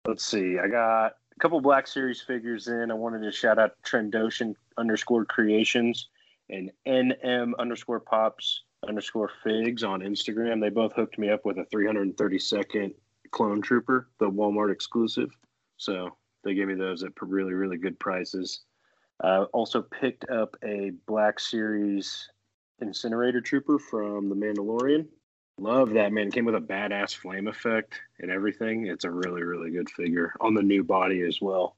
Let's 0.06 0.24
see. 0.24 0.58
I 0.58 0.68
got 0.68 1.16
a 1.36 1.40
couple 1.40 1.60
Black 1.60 1.86
Series 1.86 2.22
figures 2.22 2.68
in. 2.68 2.90
I 2.90 2.94
wanted 2.94 3.20
to 3.22 3.32
shout 3.32 3.58
out 3.58 3.72
Trendoshan 3.84 4.54
underscore 4.78 5.24
creations 5.24 6.08
and 6.48 6.70
NM 6.86 7.52
underscore 7.58 8.00
pops 8.00 8.62
underscore 8.88 9.30
figs 9.42 9.82
on 9.82 10.00
Instagram. 10.00 10.60
They 10.60 10.70
both 10.70 10.92
hooked 10.94 11.18
me 11.18 11.30
up 11.30 11.44
with 11.44 11.58
a 11.58 11.64
332nd 11.74 12.94
clone 13.30 13.60
trooper, 13.60 14.08
the 14.18 14.30
Walmart 14.30 14.72
exclusive. 14.72 15.30
So 15.76 16.16
they 16.44 16.54
gave 16.54 16.68
me 16.68 16.74
those 16.74 17.02
at 17.02 17.12
really, 17.20 17.54
really 17.54 17.76
good 17.76 17.98
prices. 17.98 18.60
Uh, 19.22 19.44
also 19.52 19.82
picked 19.82 20.28
up 20.30 20.56
a 20.64 20.92
Black 21.06 21.40
Series 21.40 22.28
incinerator 22.80 23.40
trooper 23.40 23.78
from 23.78 24.28
the 24.28 24.34
Mandalorian. 24.34 25.06
Love 25.58 25.90
that 25.90 26.12
man. 26.12 26.30
Came 26.30 26.44
with 26.44 26.56
a 26.56 26.60
badass 26.60 27.14
flame 27.14 27.46
effect 27.46 28.00
and 28.18 28.30
everything. 28.30 28.86
It's 28.86 29.04
a 29.04 29.10
really, 29.10 29.42
really 29.42 29.70
good 29.70 29.88
figure 29.88 30.34
on 30.40 30.54
the 30.54 30.62
new 30.62 30.82
body 30.82 31.22
as 31.22 31.40
well. 31.40 31.76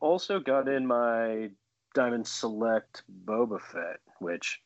Also 0.00 0.38
got 0.38 0.68
in 0.68 0.86
my 0.86 1.50
Diamond 1.94 2.26
Select 2.26 3.02
Boba 3.24 3.60
Fett, 3.60 4.00
which 4.18 4.60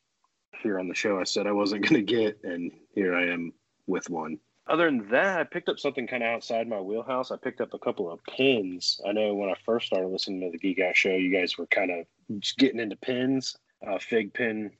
here 0.62 0.78
on 0.78 0.88
the 0.88 0.94
show 0.94 1.20
I 1.20 1.24
said 1.24 1.46
I 1.46 1.52
wasn't 1.52 1.82
going 1.88 2.06
to 2.06 2.12
get, 2.12 2.40
and 2.44 2.72
here 2.92 3.14
I 3.14 3.26
am 3.26 3.52
with 3.86 4.08
one. 4.10 4.38
Other 4.66 4.84
than 4.84 5.08
that, 5.10 5.40
I 5.40 5.44
picked 5.44 5.70
up 5.70 5.78
something 5.78 6.06
kind 6.06 6.22
of 6.22 6.28
outside 6.28 6.68
my 6.68 6.80
wheelhouse. 6.80 7.30
I 7.30 7.36
picked 7.36 7.62
up 7.62 7.72
a 7.72 7.78
couple 7.78 8.10
of 8.10 8.20
pins. 8.24 9.00
I 9.06 9.12
know 9.12 9.34
when 9.34 9.48
I 9.48 9.54
first 9.64 9.86
started 9.86 10.08
listening 10.08 10.40
to 10.42 10.50
the 10.50 10.58
Geek 10.58 10.78
Out 10.78 10.94
Show, 10.94 11.14
you 11.14 11.32
guys 11.32 11.56
were 11.56 11.66
kind 11.66 11.90
of 11.90 12.06
just 12.38 12.58
getting 12.58 12.78
into 12.78 12.96
pins, 12.96 13.56
uh, 13.86 13.98
fig 13.98 14.34
pin 14.34 14.70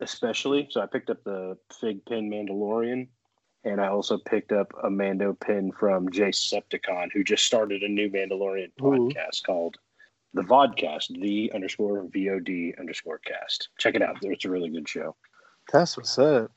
especially. 0.00 0.66
So 0.70 0.80
I 0.80 0.86
picked 0.86 1.10
up 1.10 1.22
the 1.22 1.56
fig 1.80 2.04
pin 2.06 2.28
Mandalorian, 2.28 3.06
and 3.62 3.80
I 3.80 3.86
also 3.86 4.18
picked 4.18 4.50
up 4.50 4.72
a 4.82 4.90
Mando 4.90 5.32
pin 5.32 5.70
from 5.72 6.08
Jacepticon, 6.08 7.12
who 7.12 7.22
just 7.22 7.44
started 7.44 7.82
a 7.82 7.88
new 7.88 8.10
Mandalorian 8.10 8.70
Ooh. 8.80 8.82
podcast 8.82 9.44
called 9.44 9.76
the 10.34 10.42
Vodcast, 10.42 11.20
the 11.20 11.50
underscore 11.54 12.04
VOD 12.04 12.78
underscore 12.78 13.18
cast. 13.18 13.68
Check 13.78 13.94
it 13.94 14.02
out. 14.02 14.16
It's 14.20 14.44
a 14.44 14.50
really 14.50 14.68
good 14.68 14.88
show. 14.88 15.14
That's 15.72 15.96
what's 15.96 16.18
up. 16.18 16.50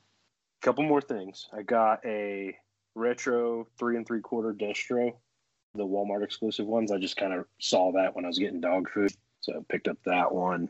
Couple 0.61 0.83
more 0.83 1.01
things. 1.01 1.47
I 1.55 1.61
got 1.61 2.03
a 2.03 2.57
retro 2.95 3.67
three 3.77 3.95
and 3.95 4.05
three 4.05 4.21
quarter 4.21 4.53
Destro, 4.53 5.13
the 5.75 5.85
Walmart 5.85 6.23
exclusive 6.23 6.65
ones. 6.65 6.91
I 6.91 6.97
just 6.97 7.15
kind 7.15 7.31
of 7.31 7.45
saw 7.59 7.91
that 7.93 8.15
when 8.15 8.25
I 8.25 8.27
was 8.27 8.39
getting 8.39 8.59
dog 8.59 8.89
food, 8.89 9.13
so 9.41 9.53
I 9.53 9.59
picked 9.69 9.87
up 9.87 9.97
that 10.05 10.33
one. 10.33 10.69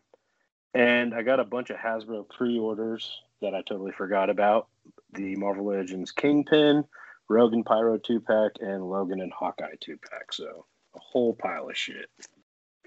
And 0.74 1.15
I 1.15 1.24
got 1.24 1.39
a 1.39 1.46
bunch 1.46 1.70
of 1.70 1.78
Hasbro 1.78 2.30
pre-orders 2.30 3.10
that 3.41 3.56
I 3.56 3.62
totally 3.62 3.93
forgot 3.93 4.30
about. 4.30 4.67
The 5.13 5.38
Marvel 5.38 5.67
Legends 5.67 6.12
Kingpin, 6.12 6.84
Rogan 7.30 7.63
Pyro 7.63 7.98
two 7.98 8.20
pack, 8.20 8.52
and 8.60 8.89
Logan 8.89 9.22
and 9.22 9.32
Hawkeye 9.32 9.76
two 9.80 9.98
pack. 9.98 10.34
So 10.34 10.65
a 10.96 11.00
whole 11.00 11.34
pile 11.34 11.70
of 11.70 11.78
shit. 11.78 12.10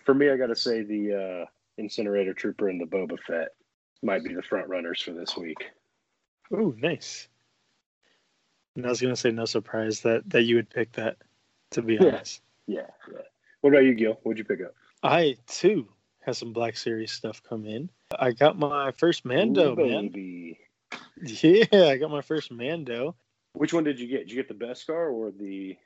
For 0.05 0.15
me, 0.15 0.31
I 0.31 0.37
got 0.37 0.47
to 0.47 0.57
say 0.57 0.83
the 0.83 1.43
uh, 1.43 1.47
Incinerator 1.79 2.35
Trooper 2.35 2.69
and 2.69 2.81
the 2.81 2.87
Boba 2.87 3.19
Fett 3.27 3.49
might 4.03 4.25
be 4.25 4.35
the 4.35 4.43
front 4.43 4.69
runners 4.69 5.03
for 5.03 5.13
this 5.13 5.37
week. 5.37 5.59
Oh, 6.53 6.75
nice. 6.79 7.29
And 8.77 8.87
I 8.87 8.89
was 8.89 9.01
gonna 9.01 9.17
say 9.17 9.31
no 9.31 9.45
surprise 9.45 10.01
that 10.03 10.29
that 10.31 10.43
you 10.43 10.57
would 10.57 10.71
pick 10.71 10.93
that. 10.93 11.17
To 11.73 11.83
be 11.83 11.95
Yeah. 11.95 12.07
honest, 12.07 12.43
Yeah, 12.67 12.87
yeah. 13.13 13.21
What 13.61 13.71
about 13.71 13.85
you, 13.85 13.95
Gil? 13.95 14.19
What'd 14.23 14.39
you 14.39 14.45
pick 14.45 14.65
up? 14.65 14.75
I 15.03 15.37
too 15.47 15.89
have 16.21 16.37
some 16.37 16.53
Black 16.53 16.77
Series 16.77 17.13
stuff 17.13 17.43
come 17.43 17.67
in. 17.67 17.91
I 18.19 18.33
got 18.33 18.59
my 18.59 18.91
first 18.93 19.25
Mando, 19.25 19.73
Ooh, 19.73 19.77
man. 19.77 20.09
baby. 20.09 20.59
Yeah, 21.23 21.65
I 21.89 21.97
got 21.99 22.11
my 22.11 22.23
first 22.23 22.51
Mando. 22.51 23.15
Which 23.53 23.73
one 23.73 23.85
did 23.85 24.01
you 24.01 24.09
get? 24.09 24.21
Did 24.21 24.31
you 24.31 24.37
get 24.37 24.49
the 24.49 24.55
Beskar 24.65 25.13
or 25.13 25.31
the? 25.31 25.77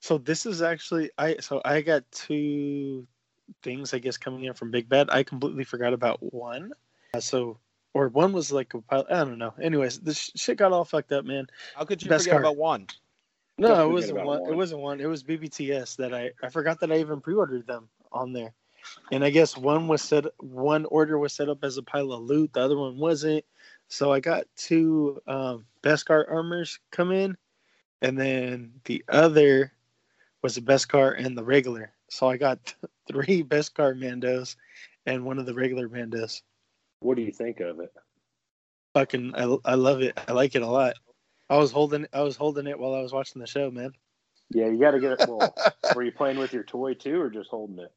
So 0.00 0.18
this 0.18 0.46
is 0.46 0.62
actually 0.62 1.10
I. 1.18 1.36
So 1.36 1.60
I 1.64 1.82
got 1.82 2.10
two 2.10 3.06
things, 3.62 3.94
I 3.94 3.98
guess, 3.98 4.16
coming 4.16 4.44
in 4.44 4.54
from 4.54 4.70
Big 4.70 4.88
Bad. 4.88 5.08
I 5.10 5.22
completely 5.22 5.64
forgot 5.64 5.92
about 5.92 6.18
one. 6.32 6.72
Uh, 7.14 7.20
so 7.20 7.58
or 7.94 8.08
one 8.08 8.32
was 8.32 8.52
like 8.52 8.74
a 8.74 8.80
pilot. 8.80 9.06
I 9.10 9.24
don't 9.24 9.38
know. 9.38 9.54
Anyways, 9.60 10.00
this 10.00 10.30
shit 10.36 10.58
got 10.58 10.72
all 10.72 10.84
fucked 10.84 11.12
up, 11.12 11.24
man. 11.24 11.46
How 11.74 11.84
could 11.84 12.02
you 12.02 12.08
Best 12.08 12.24
forget 12.24 12.34
card. 12.34 12.44
about 12.44 12.56
one? 12.56 12.86
No, 13.58 13.68
Don't 13.68 13.90
it 13.90 13.92
wasn't 13.92 14.12
about 14.12 14.26
one. 14.26 14.52
It 14.52 14.56
wasn't 14.56 14.80
one. 14.80 15.00
It 15.00 15.06
was 15.06 15.22
BBTS 15.22 15.96
that 15.96 16.14
I 16.14 16.30
I 16.42 16.48
forgot 16.48 16.80
that 16.80 16.92
I 16.92 16.98
even 16.98 17.20
pre-ordered 17.20 17.66
them 17.66 17.88
on 18.12 18.32
there, 18.32 18.54
and 19.12 19.24
I 19.24 19.30
guess 19.30 19.56
one 19.56 19.88
was 19.88 20.02
set. 20.02 20.24
One 20.38 20.86
order 20.86 21.18
was 21.18 21.32
set 21.32 21.48
up 21.48 21.64
as 21.64 21.76
a 21.76 21.82
pile 21.82 22.12
of 22.12 22.22
loot. 22.22 22.52
The 22.52 22.60
other 22.60 22.78
one 22.78 22.96
wasn't. 22.98 23.44
So 23.88 24.12
I 24.12 24.20
got 24.20 24.46
two 24.56 25.20
um, 25.26 25.66
Beskar 25.82 26.30
armors 26.30 26.78
come 26.92 27.10
in, 27.10 27.36
and 28.00 28.18
then 28.18 28.72
the 28.84 29.04
other 29.08 29.72
was 30.42 30.54
the 30.54 30.60
Beskar 30.60 31.22
and 31.22 31.36
the 31.36 31.44
regular. 31.44 31.92
So 32.10 32.28
I 32.28 32.36
got 32.36 32.74
three 33.08 33.42
Beskar 33.48 33.96
Mandos 33.96 34.56
and 35.06 35.24
one 35.24 35.38
of 35.38 35.46
the 35.46 35.54
regular 35.54 35.88
Mandos. 35.88 36.42
What 37.00 37.16
do 37.16 37.22
you 37.22 37.32
think 37.32 37.60
of 37.60 37.80
it? 37.80 37.92
Fucking, 38.94 39.34
I, 39.34 39.56
I 39.64 39.74
love 39.76 40.02
it. 40.02 40.18
I 40.28 40.32
like 40.32 40.54
it 40.54 40.62
a 40.62 40.66
lot. 40.66 40.94
I 41.48 41.56
was 41.56 41.72
holding 41.72 42.06
I 42.12 42.22
was 42.22 42.36
holding 42.36 42.66
it 42.66 42.78
while 42.78 42.94
I 42.94 43.00
was 43.00 43.12
watching 43.12 43.40
the 43.40 43.46
show, 43.46 43.70
man. 43.70 43.92
Yeah, 44.50 44.66
you 44.66 44.78
got 44.78 44.92
to 44.92 45.00
get 45.00 45.12
it. 45.12 45.28
Well, 45.28 45.54
were 45.94 46.02
you 46.02 46.12
playing 46.12 46.38
with 46.38 46.52
your 46.52 46.62
toy 46.64 46.94
too, 46.94 47.20
or 47.20 47.30
just 47.30 47.50
holding 47.50 47.78
it? 47.78 47.92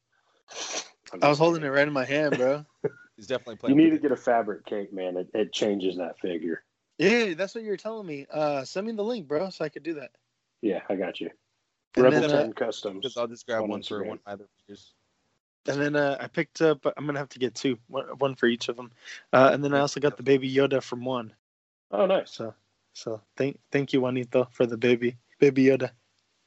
I 1.22 1.28
was 1.28 1.38
holding 1.38 1.62
it 1.62 1.68
right 1.68 1.86
in 1.86 1.92
my 1.92 2.04
hand, 2.04 2.36
bro. 2.36 2.64
He's 3.16 3.26
definitely 3.28 3.56
playing. 3.56 3.76
You 3.76 3.76
playing. 3.76 3.90
need 3.90 4.02
to 4.02 4.02
with 4.02 4.02
get 4.02 4.12
a 4.12 4.16
fabric 4.16 4.66
cake, 4.66 4.92
man. 4.92 5.16
It, 5.16 5.28
it 5.34 5.52
changes 5.52 5.96
that 5.98 6.18
figure. 6.18 6.64
Yeah, 6.98 7.34
that's 7.34 7.54
what 7.54 7.62
you 7.64 7.70
were 7.70 7.76
telling 7.76 8.06
me. 8.06 8.26
Uh, 8.32 8.64
send 8.64 8.86
me 8.86 8.92
the 8.92 9.04
link, 9.04 9.28
bro, 9.28 9.50
so 9.50 9.64
I 9.64 9.68
could 9.68 9.82
do 9.82 9.94
that. 9.94 10.10
Yeah, 10.62 10.80
I 10.88 10.96
got 10.96 11.20
you. 11.20 11.30
And 11.96 12.04
Rebel 12.04 12.20
then, 12.20 12.30
uh, 12.30 12.52
Customs. 12.52 13.02
Because 13.02 13.16
I'll 13.16 13.28
just 13.28 13.46
grab 13.46 13.62
on 13.62 13.68
one 13.68 13.82
for 13.82 14.02
one 14.02 14.18
of 14.18 14.26
my 14.26 14.32
other 14.32 14.48
figures. 14.60 14.92
And 15.66 15.80
then 15.80 15.96
uh, 15.96 16.16
I 16.20 16.26
picked 16.26 16.60
up. 16.60 16.84
I'm 16.96 17.06
gonna 17.06 17.18
have 17.18 17.30
to 17.30 17.38
get 17.38 17.54
two, 17.54 17.78
one, 17.88 18.06
one 18.18 18.34
for 18.34 18.46
each 18.46 18.68
of 18.68 18.76
them. 18.76 18.90
Uh, 19.32 19.50
and 19.52 19.64
then 19.64 19.74
I 19.74 19.80
also 19.80 20.00
got 20.00 20.16
the 20.16 20.22
baby 20.22 20.52
Yoda 20.52 20.82
from 20.82 21.04
one. 21.04 21.32
Oh, 21.90 22.06
nice. 22.06 22.32
So, 22.32 22.54
so 22.92 23.20
thank 23.36 23.58
thank 23.70 23.92
you, 23.92 24.00
Juanito, 24.00 24.48
for 24.50 24.66
the 24.66 24.76
baby 24.76 25.16
baby 25.38 25.64
Yoda. 25.64 25.90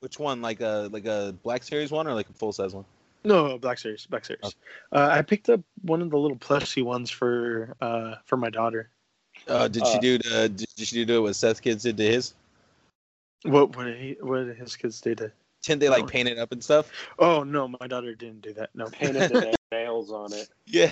Which 0.01 0.19
one? 0.19 0.41
Like 0.41 0.61
a 0.61 0.89
like 0.91 1.05
a 1.05 1.33
Black 1.41 1.63
Series 1.63 1.91
one 1.91 2.07
or 2.07 2.13
like 2.13 2.29
a 2.29 2.33
full 2.33 2.53
size 2.53 2.75
one? 2.75 2.85
No, 3.23 3.57
Black 3.57 3.79
Series, 3.79 4.05
Black 4.05 4.25
Series. 4.25 4.43
Okay. 4.43 4.55
Uh, 4.91 5.09
I 5.11 5.21
picked 5.21 5.49
up 5.49 5.61
one 5.81 6.01
of 6.01 6.11
the 6.11 6.17
little 6.17 6.37
plushy 6.37 6.83
ones 6.83 7.09
for 7.09 7.75
uh 7.81 8.15
for 8.25 8.37
my 8.37 8.49
daughter. 8.49 8.89
Uh, 9.47 9.67
did 9.67 9.85
she 9.85 9.97
Uh, 9.97 9.99
do 9.99 10.17
the, 10.17 10.49
did 10.49 10.87
she 10.87 11.05
do 11.05 11.17
it 11.17 11.21
what 11.21 11.35
Seth 11.35 11.61
Kids 11.61 11.83
did 11.83 11.97
to 11.97 12.03
his? 12.03 12.35
What 13.43 13.75
what 13.75 13.85
did 13.85 13.97
he 13.97 14.17
what 14.21 14.45
did 14.45 14.57
his 14.57 14.75
kids 14.75 14.99
do 15.01 15.15
to? 15.15 15.31
Didn't 15.63 15.81
they 15.81 15.89
like 15.89 16.07
paint 16.07 16.29
it 16.29 16.37
up 16.37 16.51
and 16.51 16.63
stuff? 16.63 16.91
Oh 17.19 17.43
no, 17.43 17.67
my 17.67 17.87
daughter 17.87 18.15
didn't 18.15 18.41
do 18.41 18.53
that. 18.53 18.69
No, 18.73 18.89
Painted 18.89 19.29
the 19.29 19.55
nails 19.71 20.11
on 20.11 20.33
it. 20.33 20.49
Yeah. 20.65 20.91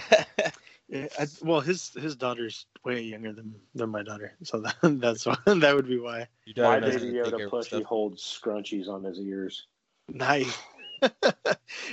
Yeah, 0.88 1.08
I, 1.20 1.26
well, 1.42 1.62
his 1.62 1.94
his 1.96 2.16
daughter's 2.16 2.68
way 2.84 3.02
younger 3.02 3.34
than 3.34 3.56
than 3.74 3.90
my 3.90 4.04
daughter, 4.04 4.34
so 4.44 4.60
that, 4.84 5.00
that's 5.02 5.26
why 5.26 5.36
that 5.46 5.76
would 5.76 5.88
be 5.88 5.98
why. 5.98 6.28
Your 6.46 6.64
My 6.64 6.80
daughter 6.80 6.92
knows 6.92 7.02
baby 7.02 7.14
to 7.14 7.24
take 7.24 7.34
Yoda 7.34 7.46
of 7.46 7.52
plushie 7.52 7.66
stuff. 7.66 7.84
holds 7.84 8.22
scrunchies 8.22 8.88
on 8.88 9.04
his 9.04 9.20
ears. 9.20 9.66
Nice. 10.10 10.56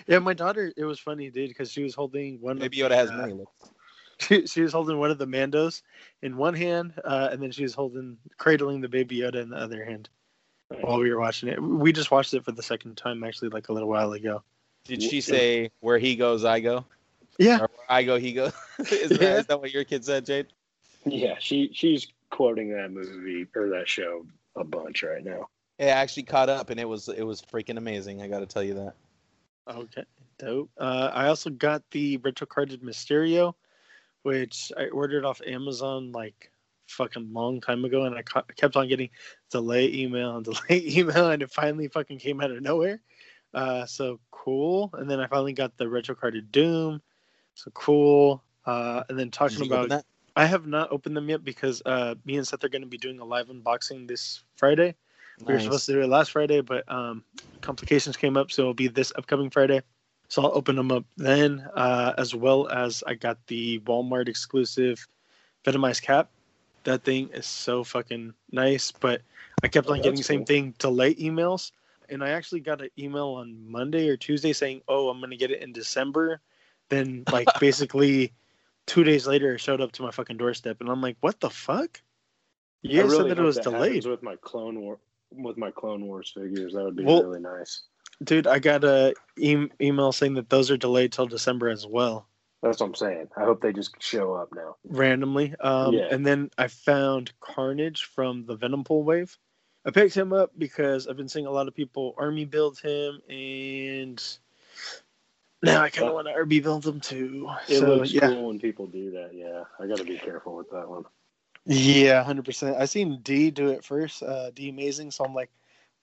yeah, 0.07 0.19
my 0.19 0.35
daughter. 0.35 0.75
It 0.77 0.85
was 0.85 1.01
funny, 1.01 1.31
dude, 1.31 1.49
because 1.49 1.73
she 1.73 1.83
was 1.83 1.95
holding 1.95 2.39
one. 2.43 2.59
Baby 2.59 2.83
of 2.83 2.93
Yoda 2.93 2.95
has 2.97 3.09
the, 3.09 3.15
uh, 3.15 3.21
many 3.23 3.33
looks. 3.33 3.71
She, 4.19 4.47
she 4.47 4.61
was 4.61 4.75
holding 4.75 4.99
one 4.99 5.11
of 5.11 5.17
the 5.17 5.27
Mandos 5.27 5.81
in 6.21 6.37
one 6.37 6.55
hand, 6.55 6.93
uh, 7.03 7.31
and 7.33 7.43
then 7.43 7.51
she 7.51 7.63
was 7.63 7.73
holding 7.73 8.19
cradling 8.37 8.83
the 8.83 8.89
baby 8.89 9.21
Yoda 9.21 9.37
in 9.37 9.49
the 9.49 9.57
other 9.57 9.87
hand 9.87 10.11
while 10.81 10.99
we 10.99 11.11
were 11.11 11.21
watching 11.21 11.49
it. 11.49 11.63
We 11.63 11.93
just 11.93 12.11
watched 12.11 12.35
it 12.35 12.45
for 12.45 12.53
the 12.53 12.63
second 12.63 12.97
time, 12.97 13.23
actually, 13.25 13.51
like 13.51 13.69
a 13.69 13.73
little 13.73 13.89
while 13.89 14.13
ago. 14.13 14.43
Did 14.85 15.03
she 15.03 15.21
say 15.21 15.71
where 15.81 15.99
he 15.99 16.17
goes, 16.17 16.45
I 16.45 16.61
go? 16.61 16.85
Yeah, 17.39 17.57
Or 17.57 17.71
where 17.75 17.87
I 17.89 18.03
go, 18.03 18.19
he 18.19 18.33
goes? 18.33 18.53
is, 18.79 19.11
that, 19.11 19.21
Yeah. 19.21 19.39
is 19.39 19.47
that 19.47 19.61
what 19.61 19.73
your 19.73 19.85
kid 19.85 20.05
said, 20.05 20.27
Jade? 20.27 20.49
Yeah, 21.05 21.37
she 21.41 21.71
she's 21.73 22.07
quoting 22.31 22.71
that 22.71 22.91
movie 22.93 23.47
or 23.57 23.71
that 23.71 23.89
show 23.89 24.27
a 24.55 24.63
bunch 24.65 25.03
right 25.03 25.25
now. 25.25 25.49
Yeah, 25.79 25.87
I 25.87 26.01
actually 26.03 26.25
caught 26.25 26.49
up, 26.49 26.71
and 26.71 26.79
it 26.79 26.89
was 26.89 27.09
it 27.09 27.25
was 27.25 27.43
freaking 27.43 27.77
amazing. 27.79 28.23
I 28.23 28.29
got 28.29 28.41
to 28.41 28.47
tell 28.47 28.63
you 28.63 28.75
that. 28.75 28.95
Okay, 29.69 30.05
dope. 30.39 30.71
Uh, 30.79 31.11
I 31.13 31.27
also 31.27 31.51
got 31.51 31.83
the 31.91 32.19
retro 32.19 32.47
carded 32.47 32.83
Mysterio, 32.83 33.55
which 34.23 34.71
I 34.77 34.87
ordered 34.89 35.25
off 35.25 35.41
Amazon 35.45 36.13
like 36.13 36.52
fucking 36.89 37.33
long 37.33 37.61
time 37.61 37.85
ago, 37.85 38.05
and 38.05 38.15
I 38.15 38.23
ca- 38.23 38.45
kept 38.57 38.77
on 38.77 38.89
getting 38.89 39.11
delay 39.51 39.93
email 39.93 40.37
and 40.37 40.45
delay 40.45 40.85
email, 40.87 41.31
and 41.31 41.43
it 41.43 41.51
finally 41.51 41.89
fucking 41.89 42.19
came 42.19 42.41
out 42.41 42.51
of 42.51 42.63
nowhere. 42.63 43.01
Uh, 43.55 43.85
so 43.87 44.19
cool. 44.31 44.91
And 44.95 45.11
then 45.11 45.21
I 45.21 45.27
finally 45.27 45.53
got 45.53 45.77
the 45.77 45.89
retro 45.89 46.15
carded 46.15 46.51
Doom. 46.51 47.03
So 47.55 47.71
cool. 47.73 48.43
Uh, 48.65 49.03
and 49.09 49.19
then 49.19 49.31
talking 49.31 49.63
about 49.63 49.91
that? 49.91 50.05
I 50.35 50.47
have 50.47 50.67
not 50.67 50.91
opened 50.91 51.17
them 51.17 51.29
yet 51.29 51.45
because 51.45 51.83
uh, 51.85 52.15
me 52.25 52.37
and 52.37 52.47
Seth 52.47 52.65
are 52.65 52.69
going 52.69 52.83
to 52.83 52.89
be 52.89 52.97
doing 52.97 53.19
a 53.19 53.25
live 53.25 53.49
unboxing 53.49 54.09
this 54.09 54.43
Friday. 54.57 54.95
We 55.41 55.53
were 55.53 55.61
supposed 55.61 55.87
to 55.87 55.93
do 55.93 56.01
it 56.01 56.09
last 56.09 56.31
Friday, 56.31 56.61
but 56.61 56.91
um, 56.91 57.25
complications 57.61 58.17
came 58.17 58.37
up, 58.37 58.51
so 58.51 58.63
it'll 58.63 58.75
be 58.75 58.89
this 58.89 59.13
upcoming 59.17 59.51
Friday. 59.51 59.83
So 60.29 60.43
I'll 60.43 60.57
open 60.57 60.77
them 60.77 60.91
up 60.91 61.05
then, 61.17 61.67
uh, 61.75 62.15
as 62.17 62.35
well 62.35 62.69
as 62.69 63.03
I 63.07 63.15
got 63.15 63.39
the 63.49 63.81
Walmart 63.81 64.29
exclusive 64.29 65.07
Venomized 65.65 66.03
cap. 66.03 66.31
That 66.85 67.05
thing 67.05 67.29
is 67.31 67.47
so 67.47 67.85
fucking 67.85 68.35
nice, 68.51 68.91
but 68.93 69.23
I 69.63 69.69
kept 69.69 69.89
Oh, 69.89 69.93
on 69.93 69.99
getting 69.99 70.17
the 70.17 70.23
same 70.25 70.41
cool. 70.41 70.47
thing 70.47 70.75
delay 70.79 71.15
emails, 71.15 71.71
and 72.09 72.23
I 72.25 72.31
actually 72.31 72.61
got 72.61 72.81
an 72.81 72.91
email 72.99 73.29
on 73.29 73.71
Monday 73.71 74.09
or 74.09 74.17
Tuesday 74.17 74.53
saying, 74.53 74.83
"Oh, 74.89 75.09
I'm 75.09 75.21
gonna 75.21 75.37
get 75.37 75.51
it 75.51 75.63
in 75.63 75.73
December." 75.73 76.41
Then, 76.89 77.25
like, 77.33 77.47
basically, 77.61 78.33
two 78.87 79.05
days 79.05 79.27
later, 79.27 79.55
it 79.55 79.59
showed 79.61 79.81
up 79.81 79.93
to 79.93 80.03
my 80.03 80.11
fucking 80.11 80.37
doorstep, 80.37 80.81
and 80.81 80.89
I'm 80.91 81.01
like, 81.01 81.17
"What 81.21 81.41
the 81.41 81.51
fuck?" 81.51 82.03
You 82.83 83.03
really 83.05 83.17
said 83.17 83.27
that 83.31 83.39
it 83.39 83.43
was 83.43 83.57
that 83.57 83.65
delayed. 83.65 84.05
with 84.07 84.23
my 84.25 84.37
Clone 84.37 84.81
War 84.81 84.99
with 85.31 85.57
my 85.57 85.71
Clone 85.71 86.07
Wars 86.07 86.31
figures. 86.35 86.73
That 86.75 86.85
would 86.85 86.97
be 86.97 87.05
Well- 87.05 87.23
really 87.23 87.41
nice. 87.41 87.83
Dude, 88.25 88.47
I 88.47 88.59
got 88.59 88.85
a 88.85 89.15
e- 89.37 89.69
email 89.81 90.13
saying 90.13 90.35
that 90.35 90.51
those 90.51 90.71
are 90.71 90.77
delayed 90.77 91.13
till 91.13 91.27
December 91.27 91.69
as 91.69 91.87
well, 91.87 92.27
That's 92.63 92.79
what 92.79 92.87
I'm 92.87 92.95
saying. 92.95 93.29
I 93.37 93.45
hope 93.45 93.61
they 93.61 93.73
just 93.73 94.01
show 94.01 94.35
up 94.35 94.51
now. 94.55 94.77
randomly. 94.85 95.55
Um, 95.59 95.95
Yeah. 95.95 96.09
And 96.11 96.25
then 96.25 96.51
I 96.57 96.69
found 96.69 97.33
Carnage 97.41 98.05
from 98.05 98.47
the 98.47 98.57
Venompool 98.57 99.03
wave. 99.03 99.37
I 99.85 99.91
picked 99.91 100.15
him 100.17 100.33
up 100.33 100.53
because 100.57 101.09
I've 101.09 101.17
been 101.17 101.29
seeing 101.29 101.47
a 101.47 101.51
lot 101.51 101.67
of 101.67 101.75
people 101.75 102.15
army 102.17 102.45
build 102.45 102.79
him, 102.79 103.21
and 103.29 104.23
now 105.61 105.83
I 105.83 105.91
kind 105.91 106.09
of 106.09 106.15
want 106.15 106.29
to 106.29 106.35
army 106.35 106.61
build 106.61 106.87
him 106.87 107.01
too. 107.01 107.49
It 107.69 107.81
so 107.81 107.97
looks 107.97 108.13
yeah, 108.13 108.29
cool 108.29 108.47
when 108.47 108.61
people 108.61 108.87
do 108.87 109.11
that. 109.13 109.31
Yeah, 109.35 109.65
I 109.81 109.89
got 109.89 109.99
to 109.99 110.05
be 110.05 110.19
careful 110.19 110.55
with 110.55 110.71
that 110.71 110.89
one. 110.89 111.05
yeah, 111.67 112.23
hundred 112.23 112.45
percent. 112.45 112.77
I 112.79 112.85
seen 112.85 113.21
D 113.23 113.51
do 113.51 113.71
it 113.71 113.85
first, 113.85 114.23
uh, 114.23 114.51
D 114.53 114.69
Amazing. 114.69 115.11
So 115.11 115.25
I'm 115.25 115.35
like, 115.35 115.51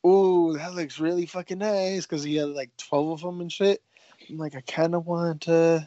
ooh, 0.05 0.57
that 0.57 0.75
looks 0.75 0.99
really 0.99 1.25
fucking 1.25 1.59
nice 1.59 2.05
because 2.05 2.23
he 2.23 2.35
had 2.35 2.49
like 2.49 2.75
twelve 2.75 3.11
of 3.11 3.21
them 3.21 3.39
and 3.39 3.51
shit. 3.51 3.81
I'm 4.29 4.37
like, 4.37 4.55
I 4.55 4.61
kind 4.61 4.93
of 4.93 5.05
want, 5.05 5.47
uh, 5.47 5.79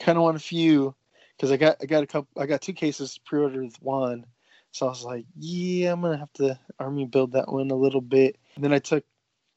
kind 0.00 0.18
of 0.18 0.24
want 0.24 0.36
a 0.36 0.40
few 0.40 0.94
because 1.36 1.50
I 1.50 1.56
got, 1.56 1.76
I 1.80 1.86
got 1.86 2.02
a 2.02 2.06
couple, 2.06 2.40
I 2.40 2.46
got 2.46 2.60
two 2.60 2.72
cases 2.72 3.18
pre-ordered 3.24 3.64
with 3.64 3.82
one. 3.82 4.26
So 4.72 4.86
I 4.86 4.88
was 4.90 5.04
like, 5.04 5.26
yeah, 5.36 5.92
I'm 5.92 6.00
gonna 6.00 6.16
have 6.16 6.32
to 6.34 6.58
army 6.78 7.04
build 7.04 7.32
that 7.32 7.52
one 7.52 7.70
a 7.70 7.76
little 7.76 8.00
bit. 8.00 8.38
And 8.54 8.64
then 8.64 8.72
I 8.72 8.78
took 8.78 9.04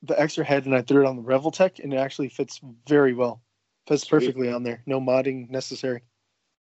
the 0.04 0.20
extra 0.20 0.44
head 0.44 0.66
and 0.66 0.76
I 0.76 0.82
threw 0.82 1.06
it 1.06 1.08
on 1.08 1.16
the 1.16 1.24
Revoltech, 1.24 1.80
and 1.80 1.94
it 1.94 1.98
actually 1.98 2.30
fits 2.30 2.60
very 2.88 3.14
well. 3.14 3.42
Fits 3.88 4.04
Sweet. 4.04 4.10
perfectly 4.10 4.52
on 4.52 4.64
there. 4.64 4.82
No 4.86 5.00
modding 5.00 5.50
necessary. 5.50 6.02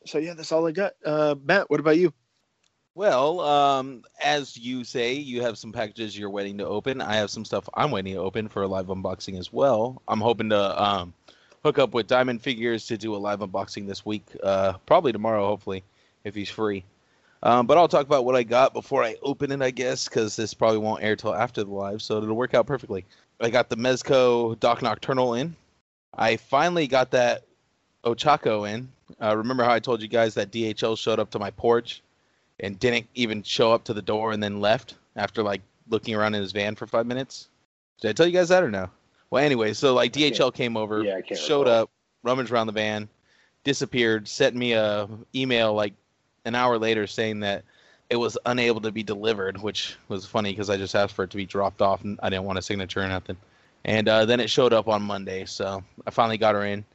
So 0.06 0.18
yeah, 0.18 0.34
that's 0.34 0.52
all 0.52 0.68
I 0.68 0.72
got. 0.72 0.94
Uh, 1.04 1.36
Matt, 1.44 1.70
what 1.70 1.80
about 1.80 1.98
you? 1.98 2.14
Well, 2.94 3.42
um, 3.42 4.04
as 4.24 4.56
you 4.56 4.86
say, 4.86 5.14
you 5.14 5.42
have 5.42 5.58
some 5.58 5.74
packages 5.74 6.18
you're 6.18 6.30
waiting 6.30 6.58
to 6.60 6.66
open. 6.66 7.02
I 7.02 7.16
have 7.16 7.30
some 7.30 7.44
stuff 7.44 7.68
I'm 7.74 7.92
waiting 7.92 8.14
to 8.14 8.22
open 8.22 8.48
for 8.48 8.64
a 8.64 8.68
live 8.68 8.88
unboxing 8.88 9.38
as 9.38 9.52
well. 9.52 10.02
I'm 10.08 10.22
hoping 10.22 10.50
to 10.50 10.84
um, 10.84 11.14
hook 11.66 11.80
up 11.80 11.96
with 11.96 12.06
Diamond 12.06 12.44
Figures 12.44 12.86
to 12.86 12.96
do 12.96 13.16
a 13.16 13.18
live 13.18 13.40
unboxing 13.40 13.88
this 13.88 14.06
week, 14.06 14.24
uh, 14.44 14.74
probably 14.86 15.12
tomorrow, 15.12 15.48
hopefully, 15.48 15.84
if 16.24 16.36
he's 16.36 16.48
free. 16.50 16.84
Um, 17.42 17.66
but 17.66 17.76
I'll 17.76 17.88
talk 17.88 18.06
about 18.06 18.24
what 18.24 18.36
I 18.36 18.44
got 18.44 18.72
before 18.72 19.04
I 19.04 19.16
open 19.24 19.52
it, 19.52 19.64
I 19.64 19.72
guess, 19.72 20.08
because 20.08 20.36
this 20.36 20.54
probably 20.54 20.78
won't 20.78 21.02
air 21.02 21.16
till 21.16 21.34
after 21.34 21.64
the 21.64 21.72
live, 21.72 22.04
so 22.04 22.18
it'll 22.18 22.36
work 22.36 22.54
out 22.54 22.68
perfectly. 22.68 23.04
I 23.40 23.50
got 23.50 23.70
the 23.70 23.78
Mezco 23.78 24.60
Doc 24.60 24.84
Nocturnal 24.84 25.34
in. 25.34 25.56
I 26.16 26.38
finally 26.38 26.86
got 26.86 27.10
that 27.12 27.42
Ochako 28.04 28.72
in. 28.72 28.88
Uh, 29.20 29.36
remember 29.36 29.64
how 29.64 29.74
I 29.74 29.80
told 29.80 30.04
you 30.04 30.08
guys 30.08 30.36
that 30.36 30.52
DHL 30.52 30.96
showed 30.96 31.20
up 31.20 31.32
to 31.32 31.40
my 31.40 31.50
porch 31.50 32.04
and 32.60 32.80
didn't 32.80 33.08
even 33.16 33.42
show 33.42 33.74
up 33.74 33.86
to 33.86 33.94
the 33.96 34.04
door 34.04 34.34
and 34.34 34.44
then 34.44 34.62
left 34.62 34.94
after 35.16 35.42
like 35.42 35.62
looking 35.90 36.14
around 36.14 36.36
in 36.36 36.44
his 36.44 36.52
van 36.52 36.76
for 36.76 36.86
five 36.86 37.08
minutes? 37.08 37.48
Did 38.02 38.10
I 38.10 38.14
tell 38.14 38.28
you 38.28 38.34
guys 38.34 38.50
that 38.50 38.62
or 38.62 38.70
no? 38.70 38.92
Well, 39.36 39.44
anyway, 39.44 39.74
so 39.74 39.94
like 39.94 40.14
DHL 40.14 40.54
came 40.54 40.78
over, 40.78 41.04
Yeah, 41.04 41.20
showed 41.36 41.68
recall. 41.68 41.82
up, 41.82 41.90
rummaged 42.24 42.52
around 42.52 42.68
the 42.68 42.74
van, 42.74 43.10
disappeared, 43.66 44.30
sent 44.30 44.56
me 44.56 44.72
a 44.72 45.10
email 45.36 45.74
like 45.74 45.94
an 46.46 46.56
hour 46.56 46.78
later 46.78 47.06
saying 47.06 47.42
that 47.42 47.66
it 48.10 48.16
was 48.16 48.38
unable 48.46 48.80
to 48.80 48.94
be 48.94 49.04
delivered, 49.04 49.62
which 49.62 49.98
was 50.08 50.26
funny 50.26 50.54
because 50.54 50.70
I 50.70 50.78
just 50.78 50.96
asked 50.96 51.16
for 51.16 51.26
it 51.26 51.32
to 51.32 51.36
be 51.36 51.46
dropped 51.46 51.82
off 51.82 52.02
and 52.06 52.18
I 52.24 52.30
didn't 52.30 52.46
want 52.46 52.60
a 52.60 52.62
signature 52.62 53.02
or 53.02 53.10
nothing. 53.10 53.36
And 53.84 54.08
uh, 54.08 54.24
then 54.24 54.40
it 54.40 54.50
showed 54.50 54.72
up 54.72 54.88
on 54.88 55.02
Monday, 55.02 55.44
so 55.44 55.84
I 56.08 56.12
finally 56.12 56.38
got 56.38 56.56
her 56.56 56.64
in. 56.64 56.86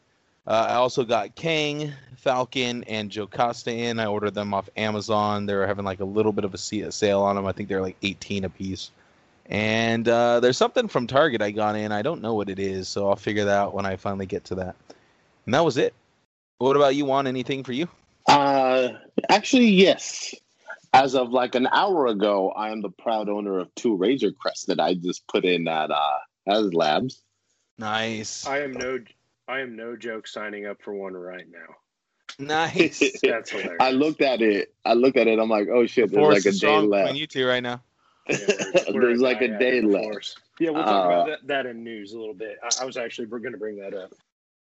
Uh, 0.46 0.68
I 0.70 0.74
also 0.76 1.04
got 1.04 1.34
Kang, 1.34 1.92
Falcon, 2.16 2.84
and 2.84 3.10
Jocasta 3.10 3.70
in. 3.70 4.00
I 4.00 4.06
ordered 4.06 4.32
them 4.32 4.54
off 4.54 4.70
Amazon. 4.78 5.44
They 5.44 5.56
were 5.56 5.66
having 5.66 5.84
like 5.84 6.00
a 6.00 6.06
little 6.06 6.32
bit 6.32 6.46
of 6.46 6.54
a 6.54 6.56
a 6.56 6.90
sale 6.90 7.20
on 7.20 7.36
them. 7.36 7.44
I 7.44 7.52
think 7.52 7.68
they're 7.68 7.82
like 7.82 7.98
18 8.00 8.44
a 8.44 8.48
piece. 8.48 8.92
And 9.50 10.08
uh, 10.08 10.38
there's 10.38 10.56
something 10.56 10.86
from 10.86 11.08
Target 11.08 11.42
I 11.42 11.50
got 11.50 11.74
in. 11.74 11.90
I 11.90 12.02
don't 12.02 12.22
know 12.22 12.34
what 12.34 12.48
it 12.48 12.60
is, 12.60 12.88
so 12.88 13.08
I'll 13.08 13.16
figure 13.16 13.44
that 13.44 13.56
out 13.56 13.74
when 13.74 13.84
I 13.84 13.96
finally 13.96 14.26
get 14.26 14.44
to 14.44 14.54
that. 14.54 14.76
And 15.44 15.54
that 15.54 15.64
was 15.64 15.76
it. 15.76 15.92
What 16.58 16.76
about 16.76 16.94
you? 16.94 17.04
Want 17.04 17.26
anything 17.26 17.64
for 17.64 17.72
you? 17.72 17.88
Uh, 18.28 18.90
actually, 19.28 19.66
yes. 19.66 20.34
As 20.92 21.16
of 21.16 21.30
like 21.30 21.56
an 21.56 21.66
hour 21.72 22.06
ago, 22.06 22.50
I 22.52 22.70
am 22.70 22.80
the 22.80 22.90
proud 22.90 23.28
owner 23.28 23.58
of 23.58 23.74
two 23.74 23.96
Razor 23.96 24.30
Crests 24.32 24.66
that 24.66 24.78
I 24.78 24.94
just 24.94 25.26
put 25.26 25.44
in 25.44 25.66
at 25.66 25.90
uh, 25.90 26.18
HasLabs. 26.48 27.20
Nice. 27.76 28.46
I 28.46 28.60
am 28.60 28.72
no, 28.72 29.00
I 29.48 29.60
am 29.60 29.74
no 29.74 29.96
joke 29.96 30.28
signing 30.28 30.66
up 30.66 30.80
for 30.80 30.94
one 30.94 31.14
right 31.14 31.46
now. 31.50 31.74
Nice. 32.38 33.20
That's 33.22 33.50
hilarious. 33.50 33.76
I 33.80 33.90
looked 33.90 34.20
at 34.20 34.42
it. 34.42 34.74
I 34.84 34.94
looked 34.94 35.16
at 35.16 35.26
it. 35.26 35.40
I'm 35.40 35.48
like, 35.48 35.68
oh 35.68 35.86
shit, 35.86 36.12
there's 36.12 36.28
like 36.28 36.40
a 36.40 36.42
day 36.42 36.50
strong 36.50 36.88
left. 36.88 37.06
between 37.06 37.20
you 37.20 37.26
two 37.26 37.46
right 37.46 37.62
now. 37.62 37.80
Yeah, 38.30 38.82
There's 38.92 39.20
like 39.20 39.40
a 39.42 39.58
day 39.58 39.80
left. 39.80 40.38
Yeah, 40.58 40.70
we'll 40.70 40.84
talk 40.84 41.04
Uh, 41.04 41.08
about 41.08 41.26
that, 41.26 41.46
that 41.46 41.66
in 41.66 41.82
news 41.84 42.12
a 42.12 42.18
little 42.18 42.34
bit. 42.34 42.58
I, 42.62 42.82
I 42.82 42.84
was 42.84 42.96
actually 42.96 43.26
we're 43.26 43.38
going 43.38 43.52
to 43.52 43.58
bring 43.58 43.76
that 43.76 43.94
up. 43.94 44.12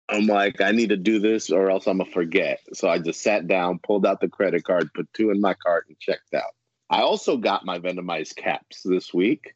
I'm 0.08 0.26
like, 0.26 0.60
I 0.60 0.72
need 0.72 0.90
to 0.90 0.96
do 0.96 1.18
this 1.20 1.50
or 1.50 1.70
else 1.70 1.86
I'm 1.86 1.98
gonna 1.98 2.10
forget. 2.10 2.60
So 2.74 2.88
I 2.88 2.98
just 2.98 3.22
sat 3.22 3.46
down, 3.46 3.78
pulled 3.78 4.04
out 4.04 4.20
the 4.20 4.28
credit 4.28 4.64
card, 4.64 4.92
put 4.94 5.08
two 5.14 5.30
in 5.30 5.40
my 5.40 5.54
cart, 5.54 5.86
and 5.88 5.98
checked 5.98 6.34
out. 6.34 6.52
I 6.90 7.00
also 7.00 7.36
got 7.38 7.64
my 7.64 7.78
Venomized 7.78 8.36
caps 8.36 8.82
this 8.84 9.14
week. 9.14 9.54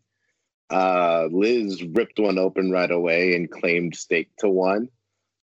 Uh, 0.71 1.29
Liz 1.31 1.83
ripped 1.83 2.19
one 2.19 2.39
open 2.39 2.71
right 2.71 2.91
away 2.91 3.35
and 3.35 3.51
claimed 3.51 3.95
stake 3.95 4.31
to 4.39 4.49
one. 4.49 4.89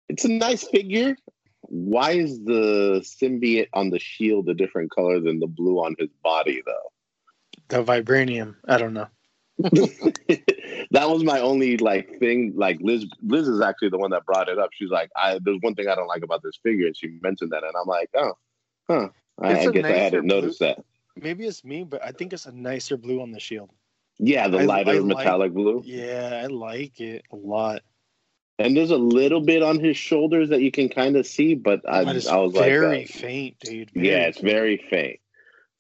It's 0.10 0.26
a 0.26 0.30
nice 0.30 0.64
figure. 0.68 1.16
Why 1.62 2.12
is 2.12 2.44
the 2.44 3.02
symbiote 3.04 3.70
on 3.74 3.92
the 3.92 4.00
shield 4.00 4.50
a 4.50 4.54
different 4.54 4.92
color 4.92 5.20
than 5.20 5.40
the 5.40 5.48
blue 5.48 5.78
on 5.80 5.96
his 6.00 6.10
body, 6.24 6.62
though? 6.66 6.92
The 7.70 7.84
vibranium. 7.84 8.56
I 8.68 8.78
don't 8.78 8.94
know. 8.94 9.08
that 10.92 11.10
was 11.10 11.24
my 11.24 11.40
only 11.40 11.78
like 11.78 12.20
thing. 12.20 12.54
Like 12.56 12.78
Liz, 12.82 13.06
Liz 13.26 13.48
is 13.48 13.62
actually 13.62 13.90
the 13.90 13.98
one 13.98 14.12
that 14.12 14.26
brought 14.26 14.50
it 14.50 14.58
up. 14.60 14.70
She's 14.74 14.90
like, 14.90 15.10
"I 15.16 15.40
there's 15.44 15.60
one 15.62 15.76
thing 15.76 15.88
I 15.88 15.96
don't 15.96 16.08
like 16.08 16.24
about 16.24 16.44
this 16.44 16.58
figure," 16.62 16.88
and 16.88 16.96
she 16.98 17.18
mentioned 17.22 17.52
that, 17.52 17.64
and 17.64 17.74
I'm 17.80 17.88
like, 17.88 18.10
"Oh, 18.16 18.34
huh." 18.90 19.10
I, 19.42 19.52
It's 19.54 19.66
I 19.66 19.70
a 19.70 19.72
guess 19.72 19.86
I 19.86 19.90
nicer 19.90 20.00
hadn't 20.04 20.28
blue. 20.28 20.36
noticed 20.42 20.60
that. 20.60 20.84
Maybe 21.18 21.46
it's 21.46 21.64
me, 21.64 21.84
but 21.84 22.04
I 22.04 22.12
think 22.12 22.34
it's 22.34 22.46
a 22.46 22.52
nicer 22.52 22.98
blue 22.98 23.22
on 23.22 23.32
the 23.32 23.40
shield. 23.40 23.70
Yeah, 24.18 24.48
the 24.48 24.60
I- 24.60 24.66
lighter 24.66 24.92
I 24.92 24.98
like- 25.00 25.18
metallic 25.18 25.54
blue, 25.54 25.82
Yeah, 25.86 26.42
I 26.44 26.48
like 26.48 27.00
it 27.02 27.24
a 27.32 27.36
lot. 27.36 27.82
and 28.60 28.76
there's 28.78 28.92
a 28.92 28.98
little 28.98 29.42
bit 29.42 29.62
on 29.62 29.80
his 29.80 29.98
shoulders 29.98 30.48
that 30.50 30.62
you 30.62 30.72
can 30.72 30.88
kind 30.88 31.18
of 31.18 31.26
see, 31.28 31.54
but 31.56 31.82
I, 31.88 32.00
I 32.02 32.14
was 32.38 32.54
very 32.54 33.00
like, 33.00 33.10
uh, 33.10 33.20
faint, 33.20 33.60
dude. 33.60 33.92
yeah, 33.94 34.28
it's 34.28 34.38
faint. 34.38 34.50
very 34.54 34.78
faint. 34.90 35.20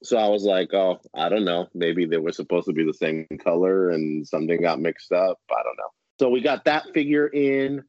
So 0.05 0.17
I 0.17 0.27
was 0.27 0.43
like, 0.43 0.73
oh, 0.73 0.99
I 1.13 1.29
don't 1.29 1.45
know. 1.45 1.67
Maybe 1.73 2.05
they 2.05 2.17
were 2.17 2.31
supposed 2.31 2.67
to 2.67 2.73
be 2.73 2.85
the 2.85 2.93
same 2.93 3.27
color 3.43 3.89
and 3.89 4.27
something 4.27 4.61
got 4.61 4.79
mixed 4.79 5.11
up. 5.11 5.39
I 5.49 5.63
don't 5.63 5.77
know. 5.77 5.89
So 6.19 6.29
we 6.29 6.41
got 6.41 6.65
that 6.65 6.93
figure 6.93 7.27
in. 7.27 7.83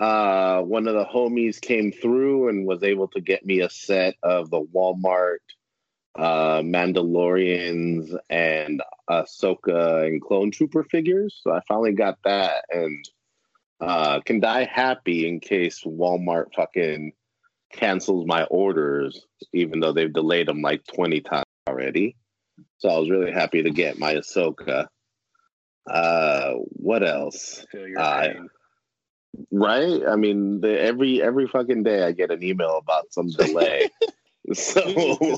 Uh, 0.00 0.62
one 0.62 0.86
of 0.86 0.94
the 0.94 1.04
homies 1.04 1.60
came 1.60 1.90
through 1.90 2.48
and 2.48 2.66
was 2.66 2.84
able 2.84 3.08
to 3.08 3.20
get 3.20 3.44
me 3.44 3.60
a 3.60 3.70
set 3.70 4.14
of 4.22 4.48
the 4.50 4.60
Walmart 4.60 5.38
uh, 6.16 6.60
Mandalorians 6.62 8.16
and 8.30 8.82
Ahsoka 9.08 10.06
and 10.06 10.22
Clone 10.22 10.50
Trooper 10.50 10.84
figures. 10.84 11.40
So 11.42 11.52
I 11.52 11.60
finally 11.66 11.92
got 11.92 12.18
that 12.24 12.64
and 12.70 13.04
uh, 13.80 14.20
can 14.20 14.40
die 14.40 14.64
happy 14.64 15.28
in 15.28 15.40
case 15.40 15.82
Walmart 15.84 16.54
fucking 16.54 17.12
cancels 17.72 18.26
my 18.26 18.44
orders, 18.44 19.26
even 19.52 19.80
though 19.80 19.92
they've 19.92 20.12
delayed 20.12 20.48
them 20.48 20.62
like 20.62 20.84
20 20.86 21.20
times 21.20 21.44
already. 21.78 22.16
So 22.78 22.88
I 22.88 22.98
was 22.98 23.10
really 23.10 23.32
happy 23.32 23.62
to 23.62 23.70
get 23.70 23.98
my 23.98 24.14
Ahsoka. 24.14 24.86
Uh, 25.88 26.54
what 26.70 27.02
else? 27.06 27.64
Feel 27.72 27.88
your 27.88 28.00
Uh. 28.00 28.32
Right? 29.52 30.02
I 30.08 30.16
mean, 30.16 30.60
the, 30.60 30.80
every 30.80 31.22
every 31.22 31.46
fucking 31.46 31.82
day 31.82 32.02
I 32.02 32.12
get 32.12 32.30
an 32.30 32.42
email 32.42 32.78
about 32.78 33.12
some 33.12 33.28
delay. 33.28 33.88
so 34.54 34.80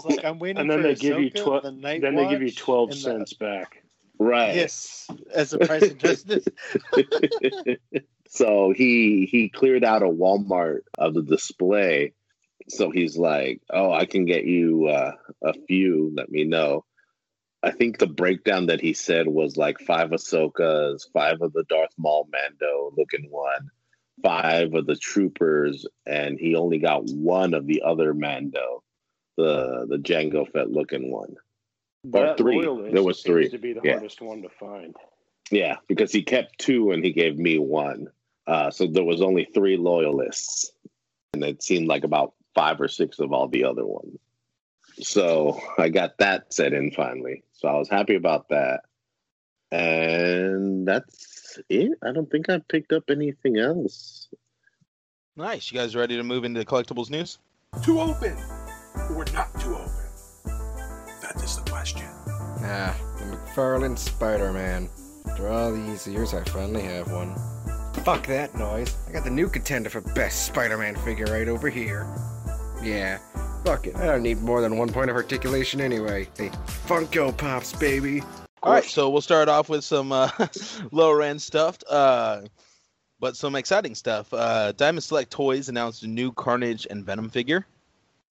like, 0.08 0.24
I'm 0.24 0.38
waiting 0.38 0.58
And 0.60 0.70
then 0.70 0.78
for 0.82 0.88
they 0.88 0.94
give 0.94 1.20
you 1.20 1.30
Ahsoka, 1.30 1.42
twelve. 1.44 1.62
the 1.64 1.72
Night 1.72 2.00
Then 2.00 2.14
they 2.14 2.28
give 2.28 2.42
you 2.42 2.52
twelve 2.52 2.90
and 2.90 2.98
the- 2.98 3.02
cents 3.02 3.32
back. 3.34 3.82
right. 4.18 4.54
Yes, 4.54 5.06
as 5.34 5.52
a 5.52 5.58
price 5.58 5.82
of 5.90 5.98
justice. 5.98 6.44
so 8.28 8.72
he 8.74 9.28
he 9.30 9.48
cleared 9.50 9.84
out 9.84 10.02
a 10.02 10.06
Walmart 10.06 10.80
of 10.96 11.14
the 11.14 11.22
display. 11.22 12.14
So 12.70 12.90
he's 12.90 13.16
like, 13.16 13.60
"Oh, 13.70 13.92
I 13.92 14.06
can 14.06 14.24
get 14.24 14.44
you 14.44 14.86
uh, 14.86 15.12
a 15.42 15.54
few. 15.66 16.12
Let 16.14 16.30
me 16.30 16.44
know." 16.44 16.84
I 17.62 17.72
think 17.72 17.98
the 17.98 18.06
breakdown 18.06 18.66
that 18.66 18.80
he 18.80 18.94
said 18.94 19.28
was 19.28 19.56
like 19.56 19.80
five 19.80 20.10
Ahsokas, 20.10 21.10
five 21.12 21.42
of 21.42 21.52
the 21.52 21.64
Darth 21.68 21.92
Maul 21.98 22.26
Mando 22.32 22.92
looking 22.96 23.28
one, 23.30 23.70
five 24.22 24.72
of 24.74 24.86
the 24.86 24.96
troopers, 24.96 25.86
and 26.06 26.38
he 26.38 26.54
only 26.54 26.78
got 26.78 27.04
one 27.04 27.52
of 27.52 27.66
the 27.66 27.82
other 27.82 28.14
Mando, 28.14 28.82
the 29.36 29.86
the 29.88 29.98
Jango 29.98 30.50
Fett 30.50 30.70
looking 30.70 31.10
one. 31.10 31.36
But 32.04 32.38
three. 32.38 32.62
There 32.62 33.02
was 33.02 33.22
three. 33.22 33.50
To 33.50 33.58
be 33.58 33.74
the 33.74 33.82
Yeah. 33.84 33.92
hardest 33.92 34.22
one 34.22 34.42
to 34.42 34.48
find. 34.48 34.96
Yeah, 35.50 35.76
because 35.88 36.12
he 36.12 36.22
kept 36.22 36.58
two 36.58 36.92
and 36.92 37.04
he 37.04 37.12
gave 37.12 37.36
me 37.36 37.58
one. 37.58 38.08
Uh, 38.46 38.70
so 38.70 38.86
there 38.86 39.04
was 39.04 39.20
only 39.20 39.44
three 39.44 39.76
loyalists, 39.76 40.72
and 41.34 41.44
it 41.44 41.62
seemed 41.62 41.88
like 41.88 42.04
about 42.04 42.34
five 42.54 42.80
or 42.80 42.88
six 42.88 43.18
of 43.18 43.32
all 43.32 43.48
the 43.48 43.64
other 43.64 43.86
ones. 43.86 44.18
So 45.00 45.60
I 45.78 45.88
got 45.88 46.18
that 46.18 46.52
set 46.52 46.72
in 46.72 46.90
finally. 46.90 47.44
So 47.52 47.68
I 47.68 47.78
was 47.78 47.88
happy 47.88 48.16
about 48.16 48.48
that. 48.50 48.80
And 49.72 50.86
that's 50.86 51.58
it. 51.68 51.92
I 52.02 52.12
don't 52.12 52.30
think 52.30 52.50
I 52.50 52.58
picked 52.68 52.92
up 52.92 53.04
anything 53.08 53.58
else. 53.58 54.28
Nice. 55.36 55.70
You 55.70 55.78
guys 55.78 55.94
ready 55.94 56.16
to 56.16 56.22
move 56.22 56.44
into 56.44 56.64
collectibles 56.64 57.08
news? 57.08 57.38
To 57.84 58.00
open 58.00 58.36
or 59.10 59.24
not 59.32 59.58
to 59.60 59.76
open? 59.76 59.90
That 61.22 61.40
is 61.42 61.56
the 61.56 61.70
question. 61.70 62.06
Ah, 62.62 62.96
the 63.18 63.24
McFarlane 63.24 63.96
Spider-Man. 63.96 64.90
After 65.26 65.48
all 65.48 65.72
these 65.72 66.06
years, 66.06 66.34
I 66.34 66.42
finally 66.44 66.82
have 66.82 67.10
one. 67.12 67.34
Fuck 68.04 68.26
that 68.26 68.54
noise. 68.56 68.96
I 69.08 69.12
got 69.12 69.24
the 69.24 69.30
new 69.30 69.48
contender 69.48 69.88
for 69.88 70.00
best 70.00 70.46
Spider-Man 70.46 70.96
figure 70.96 71.26
right 71.26 71.48
over 71.48 71.68
here. 71.68 72.06
Yeah, 72.82 73.18
fuck 73.64 73.86
it. 73.86 73.96
I 73.96 74.06
don't 74.06 74.22
need 74.22 74.40
more 74.40 74.60
than 74.60 74.78
one 74.78 74.88
point 74.88 75.10
of 75.10 75.16
articulation 75.16 75.80
anyway. 75.80 76.28
Hey, 76.36 76.48
Funko 76.86 77.36
Pops, 77.36 77.72
baby. 77.74 78.22
All 78.62 78.72
right, 78.72 78.84
so 78.84 79.08
we'll 79.10 79.20
start 79.20 79.48
off 79.48 79.68
with 79.68 79.84
some 79.84 80.12
uh, 80.12 80.30
lower 80.92 81.22
end 81.22 81.40
stuff, 81.40 81.78
uh, 81.88 82.42
but 83.18 83.36
some 83.36 83.54
exciting 83.54 83.94
stuff. 83.94 84.32
Uh, 84.32 84.72
Diamond 84.72 85.02
Select 85.02 85.30
Toys 85.30 85.68
announced 85.68 86.02
a 86.02 86.06
new 86.06 86.32
Carnage 86.32 86.86
and 86.90 87.04
Venom 87.04 87.30
figure. 87.30 87.66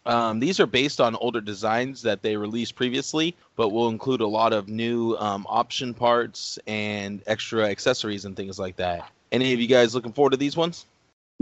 Um, 0.06 0.40
these 0.40 0.60
are 0.60 0.66
based 0.66 1.02
on 1.02 1.16
older 1.16 1.42
designs 1.42 2.02
that 2.04 2.22
they 2.22 2.36
released 2.36 2.76
previously, 2.76 3.36
but 3.56 3.70
will 3.70 3.90
include 3.90 4.22
a 4.22 4.28
lot 4.28 4.54
of 4.54 4.68
new 4.70 5.16
um, 5.18 5.46
option 5.50 5.94
parts 5.94 6.58
and 6.66 7.22
extra 7.28 7.68
accessories 7.68 8.26
and 8.26 8.36
things 8.36 8.58
like 8.58 8.76
that. 8.78 9.10
Any 9.32 9.54
of 9.54 9.60
you 9.60 9.68
guys 9.68 9.94
looking 9.94 10.14
forward 10.14 10.32
to 10.32 10.38
these 10.38 10.58
ones? 10.58 10.86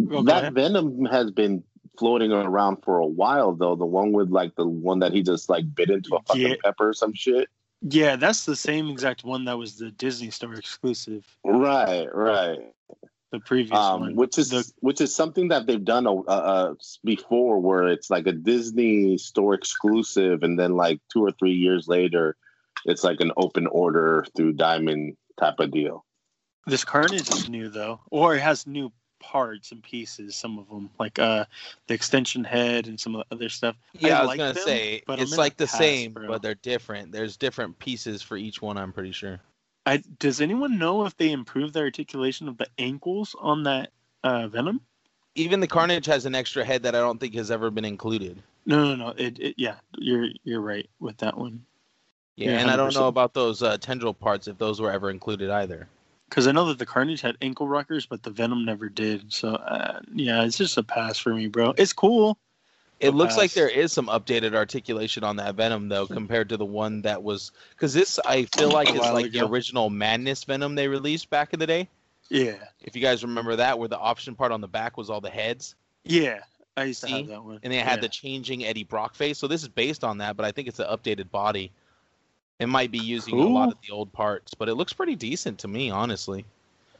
Go 0.07 0.21
that. 0.23 0.53
Venom 0.53 1.05
has 1.05 1.31
been 1.31 1.63
floating 1.97 2.31
around 2.31 2.77
for 2.83 2.99
a 2.99 3.05
while 3.07 3.53
though. 3.53 3.75
The 3.75 3.85
one 3.85 4.11
with 4.11 4.29
like 4.29 4.55
the 4.55 4.67
one 4.67 4.99
that 4.99 5.13
he 5.13 5.23
just 5.23 5.49
like 5.49 5.73
bit 5.75 5.89
into 5.89 6.15
a 6.15 6.21
fucking 6.23 6.41
Yeah. 6.41 6.55
pepper 6.63 6.89
or 6.89 6.93
some 6.93 7.13
shit. 7.13 7.49
Yeah, 7.81 8.15
that's 8.15 8.45
the 8.45 8.55
same 8.55 8.89
exact 8.89 9.23
one 9.23 9.45
that 9.45 9.57
was 9.57 9.77
the 9.77 9.91
Disney 9.91 10.31
Store 10.31 10.55
exclusive. 10.55 11.25
Right, 11.43 12.07
right. 12.13 12.59
The 13.31 13.39
previous 13.41 13.77
um, 13.77 13.99
one, 14.01 14.15
which 14.15 14.37
is 14.37 14.49
The- 14.49 14.71
which 14.79 15.01
is 15.01 15.13
something 15.13 15.49
that 15.49 15.67
they've 15.67 15.83
done 15.83 16.07
uh, 16.07 16.21
uh, 16.21 16.73
before, 17.03 17.59
where 17.59 17.87
it's 17.87 18.09
like 18.09 18.25
a 18.25 18.31
Disney 18.31 19.17
store 19.17 19.53
exclusive, 19.53 20.43
and 20.43 20.57
then 20.57 20.75
like 20.75 21.01
two 21.11 21.23
or 21.25 21.31
three 21.33 21.53
years 21.53 21.87
later, 21.87 22.35
it's 22.85 23.03
like 23.03 23.19
an 23.19 23.31
open 23.37 23.67
order 23.67 24.25
through 24.35 24.53
Diamond 24.53 25.17
type 25.39 25.59
of 25.59 25.71
deal. 25.71 26.05
This 26.67 26.83
Carnage 26.85 27.29
is 27.29 27.49
new 27.49 27.69
though, 27.69 27.99
or 28.11 28.35
it 28.35 28.41
has 28.41 28.65
new 28.65 28.91
parts 29.27 29.73
and 29.73 29.83
pieces. 29.83 30.37
Some 30.37 30.57
of 30.57 30.69
them, 30.69 30.89
like 30.97 31.19
uh, 31.19 31.43
the 31.87 31.93
extension 31.93 32.45
head 32.45 32.87
and 32.87 32.97
some 32.97 33.13
of 33.13 33.25
the 33.27 33.35
other 33.35 33.49
stuff. 33.49 33.75
Yeah, 33.99 34.19
I, 34.19 34.21
was 34.21 34.27
like 34.29 34.37
gonna 34.37 34.53
them, 34.53 34.63
say 34.63 35.03
but 35.05 35.19
it's 35.19 35.37
like 35.37 35.57
the 35.57 35.67
same, 35.67 36.13
bro. 36.13 36.27
but 36.29 36.41
they're 36.41 36.55
different. 36.55 37.11
There's 37.11 37.35
different 37.35 37.77
pieces 37.77 38.21
for 38.21 38.37
each 38.37 38.61
one. 38.61 38.77
I'm 38.77 38.93
pretty 38.93 39.11
sure. 39.11 39.41
I, 39.85 40.01
does 40.19 40.39
anyone 40.39 40.79
know 40.79 41.05
if 41.05 41.17
they 41.17 41.31
improved 41.31 41.73
the 41.73 41.81
articulation 41.81 42.47
of 42.47 42.57
the 42.57 42.67
ankles 42.77 43.35
on 43.39 43.63
that 43.63 43.91
uh, 44.23 44.47
Venom? 44.47 44.79
Even 45.35 45.59
the 45.59 45.67
Carnage 45.67 46.05
has 46.05 46.25
an 46.25 46.33
extra 46.33 46.63
head 46.63 46.83
that 46.83 46.95
I 46.95 46.99
don't 46.99 47.19
think 47.19 47.35
has 47.35 47.51
ever 47.51 47.69
been 47.69 47.85
included. 47.85 48.41
No, 48.65 48.83
no, 48.83 48.95
no. 48.95 49.13
It, 49.17 49.39
it 49.39 49.55
yeah, 49.57 49.75
you're 49.97 50.29
you're 50.45 50.61
right 50.61 50.89
with 50.99 51.17
that 51.17 51.37
one. 51.37 51.65
Yeah, 52.37 52.51
Yeah, 52.51 52.59
and 52.59 52.71
I 52.71 52.77
don't 52.77 52.93
know 52.93 53.07
about 53.07 53.33
those 53.33 53.61
uh, 53.61 53.77
tendril 53.77 54.13
parts 54.13 54.47
if 54.47 54.57
those 54.57 54.79
were 54.79 54.91
ever 54.91 55.09
included 55.09 55.49
either. 55.49 55.89
Because 56.29 56.47
I 56.47 56.51
know 56.51 56.65
that 56.65 56.77
the 56.77 56.85
Carnage 56.85 57.21
had 57.21 57.37
ankle 57.41 57.67
rockers, 57.67 58.05
but 58.05 58.23
the 58.23 58.29
Venom 58.29 58.65
never 58.65 58.89
did. 58.89 59.31
So 59.31 59.55
uh, 59.55 60.01
yeah, 60.13 60.43
it's 60.43 60.57
just 60.57 60.77
a 60.77 60.83
pass 60.83 61.17
for 61.17 61.33
me, 61.33 61.47
bro. 61.47 61.73
It's 61.77 61.93
cool, 61.93 62.37
It 62.99 63.11
looks 63.11 63.37
like 63.37 63.53
there 63.53 63.69
is 63.69 63.93
some 63.93 64.07
updated 64.07 64.53
articulation 64.55 65.23
on 65.23 65.37
that 65.37 65.55
Venom 65.55 65.87
though, 65.89 66.05
compared 66.05 66.49
to 66.49 66.57
the 66.57 66.65
one 66.65 67.01
that 67.03 67.23
was 67.23 67.51
because 67.71 67.93
this 67.93 68.19
I 68.25 68.43
feel 68.57 68.71
like 68.71 68.89
is 68.89 68.99
like 68.99 69.31
the 69.31 69.45
original 69.45 69.89
Madness 69.89 70.43
Venom 70.43 70.75
they 70.75 70.87
released 70.87 71.29
back 71.29 71.53
in 71.53 71.59
the 71.59 71.67
day. 71.67 71.87
Yeah, 72.29 72.55
If 72.81 72.93
you 72.93 73.01
guys 73.01 73.23
remember 73.23 73.55
that, 73.55 73.79
where 73.79 73.87
the 73.87 73.97
option 73.97 74.35
part 74.35 74.51
on 74.51 74.59
the 74.59 74.67
back 74.67 74.97
was 74.97 75.09
all 75.09 75.21
the 75.21 75.29
heads, 75.29 75.75
yeah. 76.03 76.39
I 76.75 76.83
used 76.83 77.01
to 77.01 77.07
See? 77.07 77.13
have 77.13 77.27
that 77.27 77.43
one. 77.43 77.59
and 77.63 77.71
they 77.71 77.77
had 77.77 77.97
yeah. 77.97 78.01
the 78.01 78.09
changing 78.09 78.65
Eddie 78.65 78.83
Brock 78.83 79.15
face. 79.15 79.37
So 79.37 79.47
this 79.47 79.63
is 79.63 79.69
based 79.69 80.03
on 80.03 80.17
that, 80.19 80.35
but 80.35 80.45
I 80.45 80.51
think 80.51 80.67
it's 80.67 80.79
an 80.79 80.87
updated 80.87 81.31
body. 81.31 81.71
It 82.59 82.67
might 82.67 82.91
be 82.91 82.97
using 82.97 83.39
a 83.39 83.47
lot 83.47 83.71
of 83.71 83.77
the 83.85 83.93
old 83.93 84.11
parts, 84.11 84.53
but 84.53 84.67
it 84.67 84.75
looks 84.75 84.91
pretty 84.91 85.15
decent 85.15 85.59
to 85.59 85.67
me, 85.67 85.91
honestly. 85.91 86.43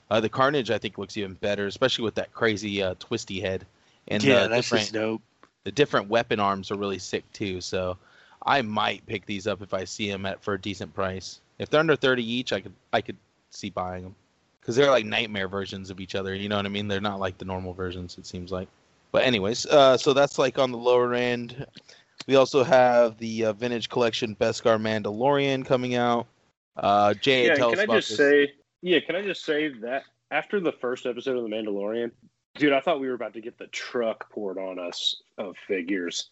Uh, 0.10 0.22
the 0.22 0.30
Carnage 0.30 0.70
I 0.72 0.78
think 0.78 0.98
looks 0.98 1.18
even 1.18 1.34
better, 1.34 1.66
especially 1.66 2.06
with 2.06 2.16
that 2.16 2.32
crazy 2.34 2.82
uh, 2.82 2.94
twisty 3.00 3.42
head. 3.42 3.66
And 4.08 4.24
yeah, 4.24 4.44
the 4.44 4.50
that's 4.50 4.68
different 4.68 4.84
just 4.84 4.94
dope. 4.94 5.22
the 5.64 5.72
different 5.72 6.10
weapon 6.10 6.40
arms 6.40 6.72
are 6.72 6.78
really 6.78 7.00
sick 7.00 7.24
too. 7.34 7.60
So 7.60 7.98
I 8.46 8.62
might 8.62 9.06
pick 9.06 9.26
these 9.26 9.48
up 9.48 9.62
if 9.62 9.74
I 9.74 9.84
see 9.84 10.10
them 10.10 10.26
at 10.26 10.42
for 10.44 10.54
a 10.54 10.62
decent 10.62 10.94
price. 10.94 11.42
If 11.60 11.70
they're 11.70 11.80
under 11.80 11.96
thirty 11.96 12.24
each, 12.24 12.54
I 12.54 12.62
could 12.62 12.74
I 12.94 13.02
could 13.02 13.18
see 13.50 13.70
buying 13.70 14.04
them 14.04 14.16
because 14.62 14.76
they're 14.76 14.92
like 14.92 15.06
nightmare 15.06 15.48
versions 15.48 15.90
of 15.90 16.00
each 16.00 16.14
other. 16.14 16.36
You 16.36 16.50
know 16.50 16.58
what 16.58 16.66
I 16.66 16.70
mean? 16.70 16.88
They're 16.88 17.02
not 17.02 17.20
like 17.20 17.38
the 17.38 17.46
normal 17.46 17.74
versions. 17.74 18.18
It 18.18 18.26
seems 18.26 18.52
like. 18.52 18.68
But 19.12 19.24
anyways, 19.24 19.66
uh, 19.66 19.98
so 19.98 20.14
that's 20.14 20.38
like 20.38 20.60
on 20.60 20.72
the 20.72 20.78
lower 20.78 21.14
end. 21.14 21.66
We 22.28 22.36
also 22.36 22.64
have 22.64 23.18
the 23.18 23.46
uh, 23.46 23.54
vintage 23.54 23.90
collection 23.90 24.36
Beskar 24.36 24.80
Mandalorian 24.80 25.66
coming 25.66 25.96
out. 25.96 26.28
Uh, 26.76 27.14
Jay, 27.14 27.48
yeah, 27.48 27.56
tell 27.56 27.72
can 27.72 27.80
us 27.80 27.82
I 27.82 27.84
about 27.86 27.96
just 27.96 28.10
this. 28.10 28.18
say? 28.18 28.54
Yeah, 28.82 29.00
can 29.00 29.16
I 29.16 29.22
just 29.24 29.44
say 29.44 29.70
that 29.70 30.04
after 30.30 30.60
the 30.60 30.74
first 30.74 31.06
episode 31.06 31.38
of 31.38 31.44
The 31.44 31.50
Mandalorian, 31.50 32.12
dude, 32.56 32.74
I 32.74 32.82
thought 32.82 33.00
we 33.00 33.08
were 33.08 33.14
about 33.14 33.34
to 33.34 33.42
get 33.42 33.58
the 33.58 33.68
truck 33.68 34.30
poured 34.30 34.58
on 34.58 34.78
us 34.78 35.16
of 35.38 35.56
figures 35.68 36.30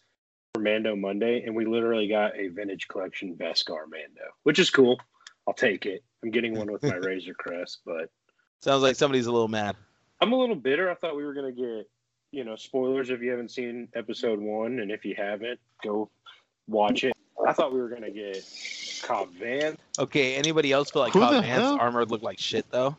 for 0.54 0.60
Mando 0.60 0.94
Monday, 0.94 1.42
and 1.44 1.56
we 1.56 1.64
literally 1.64 2.08
got 2.08 2.36
a 2.36 2.48
vintage 2.48 2.88
collection 2.88 3.34
Beskar 3.34 3.84
Mando, 3.90 4.30
which 4.42 4.58
is 4.58 4.70
cool. 4.70 4.98
I'll 5.48 5.54
take 5.54 5.86
it. 5.86 6.04
I'm 6.22 6.30
getting 6.30 6.56
one 6.56 6.70
with 6.70 6.82
my 6.82 6.94
Razor 7.02 7.34
Crest, 7.34 7.80
but 7.86 8.10
Sounds 8.60 8.82
like 8.82 8.96
somebody's 8.96 9.26
a 9.26 9.32
little 9.32 9.48
mad. 9.48 9.76
I'm 10.20 10.32
a 10.32 10.36
little 10.36 10.56
bitter. 10.56 10.90
I 10.90 10.94
thought 10.94 11.16
we 11.16 11.24
were 11.24 11.34
gonna 11.34 11.52
get, 11.52 11.88
you 12.32 12.44
know, 12.44 12.56
spoilers 12.56 13.10
if 13.10 13.20
you 13.22 13.30
haven't 13.30 13.50
seen 13.50 13.88
episode 13.94 14.40
one, 14.40 14.80
and 14.80 14.90
if 14.90 15.04
you 15.04 15.14
haven't, 15.16 15.58
go 15.82 16.10
watch 16.66 17.04
it. 17.04 17.14
I 17.46 17.52
thought 17.52 17.72
we 17.72 17.80
were 17.80 17.88
gonna 17.88 18.10
get 18.10 18.44
Cobb 19.02 19.28
Vanth. 19.34 19.76
Okay, 19.98 20.36
anybody 20.36 20.72
else 20.72 20.90
feel 20.90 21.02
like 21.02 21.12
Who 21.12 21.20
Cobb 21.20 21.34
the 21.34 21.40
Vanth's 21.40 21.46
hell? 21.46 21.78
armor 21.80 22.04
looked 22.04 22.24
like 22.24 22.38
shit 22.38 22.70
though? 22.70 22.96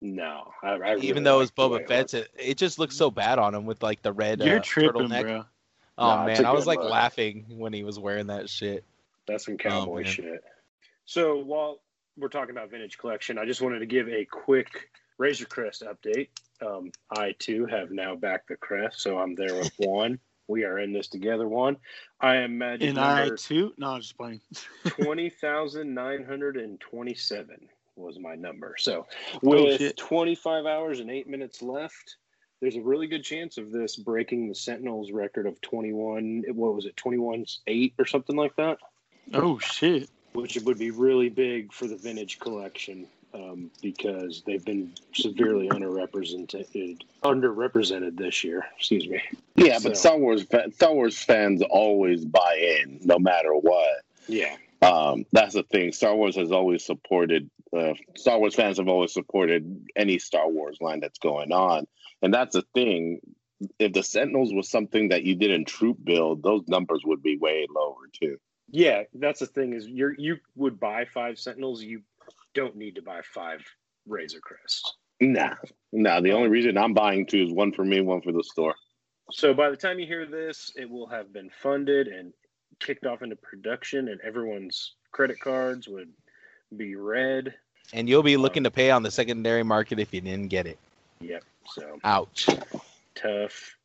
No, 0.00 0.50
I, 0.62 0.70
I 0.70 0.74
really 0.92 1.06
Even 1.08 1.22
though 1.22 1.40
it's 1.40 1.52
liked 1.56 1.56
the 1.56 1.68
way 1.68 1.78
Boba 1.78 1.82
it 1.82 1.88
Fett's, 1.88 2.14
it, 2.14 2.30
it 2.36 2.56
just 2.56 2.78
looks 2.78 2.96
so 2.96 3.10
bad 3.10 3.38
on 3.38 3.54
him 3.54 3.66
with 3.66 3.82
like 3.82 4.02
the 4.02 4.12
red 4.12 4.40
You're 4.40 4.58
uh, 4.58 4.62
tripping, 4.62 5.08
turtleneck. 5.08 5.22
bro. 5.22 5.44
Oh 5.98 6.06
Nah, 6.16 6.26
man, 6.26 6.44
I 6.44 6.52
was 6.52 6.66
like 6.66 6.80
look. 6.80 6.90
laughing 6.90 7.44
when 7.50 7.72
he 7.72 7.84
was 7.84 7.98
wearing 7.98 8.26
that 8.28 8.48
shit. 8.50 8.82
That's 9.28 9.44
some 9.44 9.56
cowboy 9.58 10.02
man. 10.02 10.10
shit. 10.10 10.44
So 11.04 11.36
while 11.38 11.80
we're 12.16 12.28
talking 12.28 12.50
about 12.50 12.70
vintage 12.70 12.98
collection, 12.98 13.38
I 13.38 13.44
just 13.44 13.60
wanted 13.62 13.78
to 13.80 13.86
give 13.86 14.08
a 14.08 14.24
quick 14.24 14.88
Razor 15.22 15.44
Crest 15.46 15.84
update. 15.84 16.28
Um, 16.60 16.90
I 17.16 17.36
too 17.38 17.64
have 17.66 17.92
now 17.92 18.16
backed 18.16 18.48
the 18.48 18.56
crest, 18.56 19.00
so 19.00 19.18
I'm 19.18 19.36
there 19.36 19.54
with 19.54 19.70
Juan. 19.78 20.18
We 20.48 20.64
are 20.64 20.80
in 20.80 20.92
this 20.92 21.06
together, 21.06 21.46
Juan. 21.46 21.76
I 22.20 22.36
am 22.38 22.58
magic 22.58 22.88
And 22.88 22.98
I 22.98 23.28
too. 23.36 23.72
No, 23.78 23.90
I'm 23.90 24.00
just 24.00 24.16
playing. 24.16 24.40
twenty 24.84 25.30
thousand 25.30 25.94
nine 25.94 26.24
hundred 26.24 26.56
and 26.56 26.80
twenty-seven 26.80 27.68
was 27.94 28.18
my 28.18 28.34
number. 28.34 28.74
So 28.78 29.06
Oh, 29.34 29.38
with 29.42 29.78
shit. 29.78 29.96
25 29.96 30.66
hours 30.66 30.98
and 30.98 31.10
eight 31.10 31.28
minutes 31.28 31.62
left, 31.62 32.16
there's 32.60 32.74
a 32.74 32.80
really 32.80 33.06
good 33.06 33.22
chance 33.22 33.58
of 33.58 33.70
this 33.70 33.94
breaking 33.96 34.48
the 34.48 34.54
Sentinels 34.56 35.12
record 35.12 35.46
of 35.46 35.60
21. 35.60 36.44
What 36.54 36.74
was 36.74 36.86
it, 36.86 36.96
21 36.96 37.44
eight 37.68 37.94
or 37.98 38.06
something 38.06 38.34
like 38.34 38.56
that? 38.56 38.78
Oh 39.34 39.58
shit. 39.60 40.10
Which 40.32 40.58
would 40.64 40.78
be 40.78 40.90
really 40.90 41.28
big 41.28 41.72
for 41.72 41.86
the 41.86 41.96
vintage 41.96 42.40
collection 42.40 43.06
um, 43.34 43.70
because 43.80 44.42
they've 44.46 44.64
been 44.64 44.92
severely 45.14 45.68
underrepresented 45.68 46.98
underrepresented 47.22 48.16
this 48.16 48.44
year. 48.44 48.66
Excuse 48.76 49.08
me. 49.08 49.22
Yeah, 49.56 49.78
but 49.82 49.96
Star 49.96 50.18
Wars 50.18 50.46
Star 50.74 50.92
Wars 50.92 51.18
fans 51.18 51.62
always 51.62 52.24
buy 52.24 52.80
in, 52.82 53.00
no 53.02 53.18
matter 53.18 53.52
what. 53.52 54.02
Yeah. 54.28 54.56
Um, 54.82 55.26
that's 55.32 55.54
the 55.54 55.62
thing. 55.62 55.92
Star 55.92 56.14
Wars 56.14 56.36
has 56.36 56.50
always 56.52 56.84
supported. 56.84 57.48
Uh, 57.74 57.94
Star 58.16 58.38
Wars 58.38 58.54
fans 58.54 58.78
have 58.78 58.88
always 58.88 59.12
supported 59.12 59.86
any 59.96 60.18
Star 60.18 60.48
Wars 60.48 60.78
line 60.80 61.00
that's 61.00 61.18
going 61.18 61.52
on, 61.52 61.86
and 62.20 62.34
that's 62.34 62.54
the 62.54 62.64
thing. 62.74 63.20
If 63.78 63.92
the 63.92 64.02
Sentinels 64.02 64.52
was 64.52 64.68
something 64.68 65.10
that 65.10 65.22
you 65.22 65.36
did 65.36 65.52
in 65.52 65.64
troop 65.64 65.98
build, 66.02 66.42
those 66.42 66.66
numbers 66.66 67.02
would 67.04 67.22
be 67.22 67.38
way 67.38 67.66
lower 67.72 68.08
too. 68.12 68.38
Yeah, 68.72 69.02
that's 69.14 69.40
the 69.40 69.46
thing 69.46 69.74
is 69.74 69.86
you 69.86 70.14
you 70.18 70.38
would 70.56 70.80
buy 70.80 71.04
five 71.04 71.38
Sentinels. 71.38 71.82
You 71.82 72.02
don't 72.54 72.76
need 72.76 72.94
to 72.96 73.02
buy 73.02 73.20
five 73.34 73.60
Razor 74.06 74.40
Crests. 74.40 74.94
Nah, 75.20 75.54
nah. 75.92 76.20
The 76.20 76.32
only 76.32 76.48
reason 76.48 76.76
I'm 76.76 76.94
buying 76.94 77.26
two 77.26 77.44
is 77.44 77.52
one 77.52 77.72
for 77.72 77.84
me, 77.84 78.00
one 78.00 78.20
for 78.22 78.32
the 78.32 78.42
store. 78.42 78.74
So 79.30 79.54
by 79.54 79.70
the 79.70 79.76
time 79.76 79.98
you 79.98 80.06
hear 80.06 80.26
this, 80.26 80.72
it 80.76 80.88
will 80.88 81.06
have 81.06 81.32
been 81.32 81.50
funded 81.62 82.08
and 82.08 82.32
kicked 82.80 83.06
off 83.06 83.22
into 83.22 83.36
production, 83.36 84.08
and 84.08 84.20
everyone's 84.22 84.94
credit 85.12 85.38
cards 85.40 85.88
would 85.88 86.10
be 86.76 86.96
red. 86.96 87.54
And 87.92 88.08
you'll 88.08 88.22
be 88.22 88.36
looking 88.36 88.64
to 88.64 88.70
pay 88.70 88.90
on 88.90 89.02
the 89.02 89.10
secondary 89.10 89.62
market 89.62 89.98
if 89.98 90.12
you 90.12 90.20
didn't 90.20 90.48
get 90.48 90.66
it. 90.66 90.78
Yep. 91.20 91.44
So 91.74 91.98
Ouch. 92.04 92.48
tough 93.14 93.76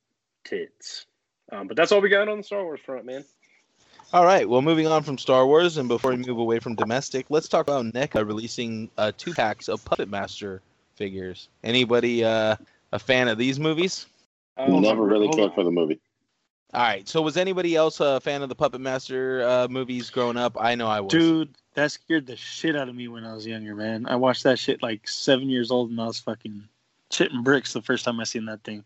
tits. 0.43 1.05
Um, 1.51 1.67
but 1.67 1.77
that's 1.77 1.91
all 1.91 2.01
we 2.01 2.09
got 2.09 2.27
on 2.27 2.37
the 2.37 2.43
Star 2.43 2.63
Wars 2.63 2.79
front, 2.85 3.05
man. 3.05 3.23
All 4.13 4.23
right. 4.23 4.47
Well, 4.47 4.61
moving 4.61 4.87
on 4.87 5.03
from 5.03 5.17
Star 5.17 5.45
Wars, 5.45 5.75
and 5.77 5.89
before 5.89 6.11
we 6.11 6.17
move 6.17 6.37
away 6.37 6.59
from 6.59 6.75
domestic, 6.75 7.25
let's 7.29 7.49
talk 7.49 7.67
about 7.67 7.83
NECA 7.85 8.25
releasing 8.25 8.89
uh, 8.97 9.11
two 9.17 9.33
packs 9.33 9.67
of 9.67 9.83
Puppet 9.83 10.09
Master 10.09 10.61
figures. 10.95 11.49
Anybody 11.63 12.23
uh, 12.23 12.55
a 12.93 12.99
fan 12.99 13.27
of 13.27 13.37
these 13.37 13.59
movies? 13.59 14.05
Um, 14.55 14.81
Never 14.81 15.03
really 15.03 15.27
hold 15.27 15.37
cared 15.37 15.53
for 15.53 15.65
the 15.65 15.71
movie. 15.71 15.99
All 16.73 16.81
right. 16.81 17.07
So, 17.07 17.21
was 17.21 17.35
anybody 17.35 17.75
else 17.75 17.99
a 17.99 18.21
fan 18.21 18.41
of 18.41 18.49
the 18.49 18.55
Puppet 18.55 18.79
Master 18.79 19.45
uh, 19.45 19.67
movies 19.69 20.09
growing 20.09 20.37
up? 20.37 20.55
I 20.59 20.75
know 20.75 20.87
I 20.87 21.01
was. 21.01 21.11
Dude, 21.11 21.55
that 21.73 21.91
scared 21.91 22.27
the 22.27 22.37
shit 22.37 22.77
out 22.77 22.87
of 22.87 22.95
me 22.95 23.09
when 23.09 23.25
I 23.25 23.33
was 23.33 23.45
younger, 23.45 23.75
man. 23.75 24.05
I 24.07 24.15
watched 24.15 24.43
that 24.43 24.57
shit 24.57 24.81
like 24.81 25.05
seven 25.07 25.49
years 25.49 25.69
old 25.69 25.89
and 25.89 25.99
I 25.99 26.05
was 26.05 26.19
fucking 26.19 26.63
shitting 27.11 27.43
bricks 27.43 27.73
the 27.73 27.81
first 27.81 28.05
time 28.05 28.19
I 28.21 28.23
seen 28.23 28.45
that 28.45 28.63
thing. 28.63 28.85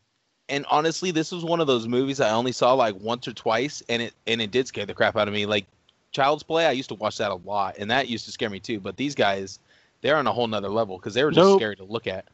And 0.51 0.65
honestly, 0.69 1.09
this 1.09 1.31
was 1.31 1.43
one 1.43 1.59
of 1.59 1.65
those 1.67 1.87
movies 1.87 2.19
I 2.21 2.29
only 2.29 2.51
saw 2.51 2.73
like 2.73 2.95
once 2.99 3.27
or 3.27 3.33
twice, 3.33 3.81
and 3.89 4.01
it 4.03 4.13
and 4.27 4.39
it 4.41 4.51
did 4.51 4.67
scare 4.67 4.85
the 4.85 4.93
crap 4.93 5.15
out 5.17 5.27
of 5.27 5.33
me. 5.33 5.47
Like 5.47 5.65
Child's 6.11 6.43
Play, 6.43 6.65
I 6.67 6.71
used 6.71 6.89
to 6.89 6.95
watch 6.95 7.17
that 7.17 7.31
a 7.31 7.35
lot, 7.35 7.77
and 7.79 7.89
that 7.89 8.07
used 8.09 8.25
to 8.25 8.31
scare 8.31 8.49
me 8.49 8.59
too. 8.59 8.79
But 8.79 8.97
these 8.97 9.15
guys, 9.15 9.57
they're 10.01 10.17
on 10.17 10.27
a 10.27 10.31
whole 10.31 10.47
nother 10.47 10.69
level 10.69 10.97
because 10.97 11.15
they 11.15 11.23
were 11.23 11.31
just 11.31 11.49
Nope. 11.49 11.59
scary 11.59 11.75
to 11.77 11.83
look 11.83 12.05
at. 12.05 12.25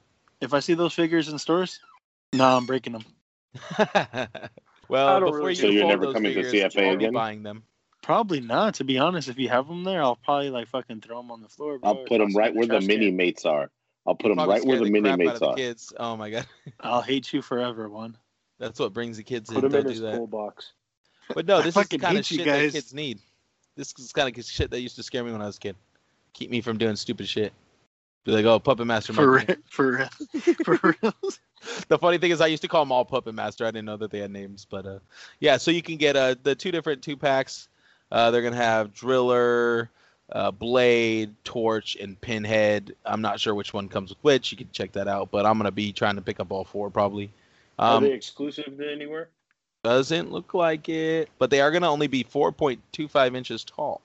If 0.41 0.53
I 0.53 0.59
see 0.59 0.73
those 0.73 0.93
figures 0.93 1.29
in 1.29 1.39
stores, 1.39 1.79
nah, 2.33 2.57
I'm 2.57 2.65
breaking 2.65 2.93
them. 2.93 3.05
Well, 4.89 5.19
before 5.19 5.37
really- 5.37 5.49
you 5.49 5.55
So 5.55 5.67
you're 5.67 5.85
never 5.87 6.05
those 6.05 6.13
coming 6.13 6.33
to 6.33 6.43
CFA 6.43 6.91
I'll 6.91 6.97
be 6.97 7.05
again? 7.05 7.13
buying 7.13 7.43
them. 7.43 7.63
Probably 8.01 8.39
not, 8.39 8.75
to 8.75 8.85
be 8.85 8.97
honest. 8.99 9.27
If 9.27 9.37
you 9.37 9.49
have 9.49 9.67
them 9.67 9.83
there, 9.83 10.01
I'll 10.01 10.15
probably 10.15 10.49
like 10.49 10.69
fucking 10.69 11.01
throw 11.01 11.17
them 11.17 11.29
on 11.29 11.41
the 11.41 11.49
floor. 11.49 11.77
Bro, 11.77 11.89
I'll 11.89 11.95
put 12.05 12.19
them 12.19 12.33
right 12.33 12.51
in 12.51 12.57
where 12.57 12.67
the 12.67 12.79
mini 12.79 13.11
mates 13.11 13.45
are. 13.45 13.69
I'll 14.07 14.15
put 14.15 14.29
them 14.29 14.37
right 14.39 14.63
where 14.65 14.77
scare 14.77 14.85
the 14.85 14.91
mini 14.91 15.15
mates 15.17 15.41
are. 15.41 15.53
kids. 15.55 15.91
Oh 15.99 16.15
my 16.15 16.29
god, 16.29 16.47
I'll 16.79 17.01
hate 17.01 17.33
you 17.33 17.41
forever, 17.41 17.89
one. 17.89 18.17
that's 18.57 18.79
what 18.79 18.93
brings 18.93 19.17
the 19.17 19.23
kids 19.23 19.49
Put 19.49 19.59
in. 19.59 19.65
him 19.65 19.75
in 19.75 19.83
Don't 19.83 19.89
his 19.91 19.99
do 19.99 20.05
that. 20.07 20.15
cool 20.15 20.27
box. 20.27 20.71
But 21.35 21.45
no, 21.45 21.61
this 21.61 21.75
is 21.75 21.87
the 21.89 21.97
kind 21.97 22.17
of 22.17 22.25
hate 22.25 22.31
you 22.31 22.37
shit 22.37 22.45
that 22.47 22.71
kids 22.71 22.93
need. 22.93 23.19
This 23.75 23.93
is 23.99 24.13
kind 24.13 24.35
of 24.35 24.45
shit 24.45 24.71
that 24.71 24.79
used 24.79 24.95
to 24.95 25.03
scare 25.03 25.23
me 25.23 25.31
when 25.33 25.41
I 25.41 25.45
was 25.45 25.57
a 25.57 25.59
kid. 25.59 25.75
Keep 26.33 26.49
me 26.51 26.61
from 26.61 26.77
doing 26.77 26.95
stupid 26.95 27.27
shit. 27.27 27.51
Be 28.23 28.31
like, 28.31 28.45
oh, 28.45 28.59
Puppet 28.59 28.87
Master. 28.87 29.13
For 29.13 29.31
real, 29.31 29.45
for 29.69 29.91
real, 29.97 30.53
for 30.65 30.79
real. 31.01 31.13
the 31.87 31.97
funny 31.97 32.17
thing 32.17 32.31
is, 32.31 32.41
I 32.41 32.47
used 32.47 32.61
to 32.63 32.67
call 32.67 32.83
them 32.83 32.91
all 32.91 33.05
Puppet 33.05 33.33
Master. 33.35 33.65
I 33.65 33.71
didn't 33.71 33.85
know 33.85 33.97
that 33.97 34.11
they 34.11 34.19
had 34.19 34.31
names, 34.31 34.65
but 34.69 34.85
uh, 34.85 34.99
yeah. 35.39 35.57
So 35.57 35.71
you 35.71 35.81
can 35.81 35.97
get 35.97 36.15
uh, 36.15 36.35
the 36.43 36.53
two 36.55 36.71
different 36.71 37.01
two 37.01 37.15
packs. 37.17 37.67
Uh, 38.11 38.31
they're 38.31 38.41
gonna 38.41 38.55
have 38.55 38.93
Driller, 38.93 39.89
uh, 40.31 40.51
Blade, 40.51 41.33
Torch, 41.43 41.95
and 41.95 42.19
Pinhead. 42.19 42.95
I'm 43.05 43.21
not 43.21 43.39
sure 43.39 43.55
which 43.55 43.73
one 43.73 43.87
comes 43.89 44.09
with 44.09 44.19
which. 44.23 44.51
You 44.51 44.57
can 44.57 44.69
check 44.71 44.91
that 44.93 45.07
out. 45.07 45.31
But 45.31 45.45
I'm 45.45 45.57
gonna 45.57 45.71
be 45.71 45.91
trying 45.93 46.15
to 46.15 46.21
pick 46.21 46.39
up 46.39 46.51
all 46.51 46.65
four 46.65 46.89
probably. 46.89 47.29
Are 47.79 47.97
Um, 47.97 48.03
they 48.03 48.11
exclusive 48.13 48.77
to 48.77 48.91
anywhere? 48.91 49.29
doesn't 49.83 50.31
look 50.31 50.53
like 50.53 50.89
it, 50.89 51.29
but 51.37 51.49
they 51.49 51.61
are 51.61 51.71
gonna 51.71 51.89
only 51.89 52.07
be 52.07 52.23
4.25 52.23 53.35
inches 53.35 53.63
tall. 53.63 54.01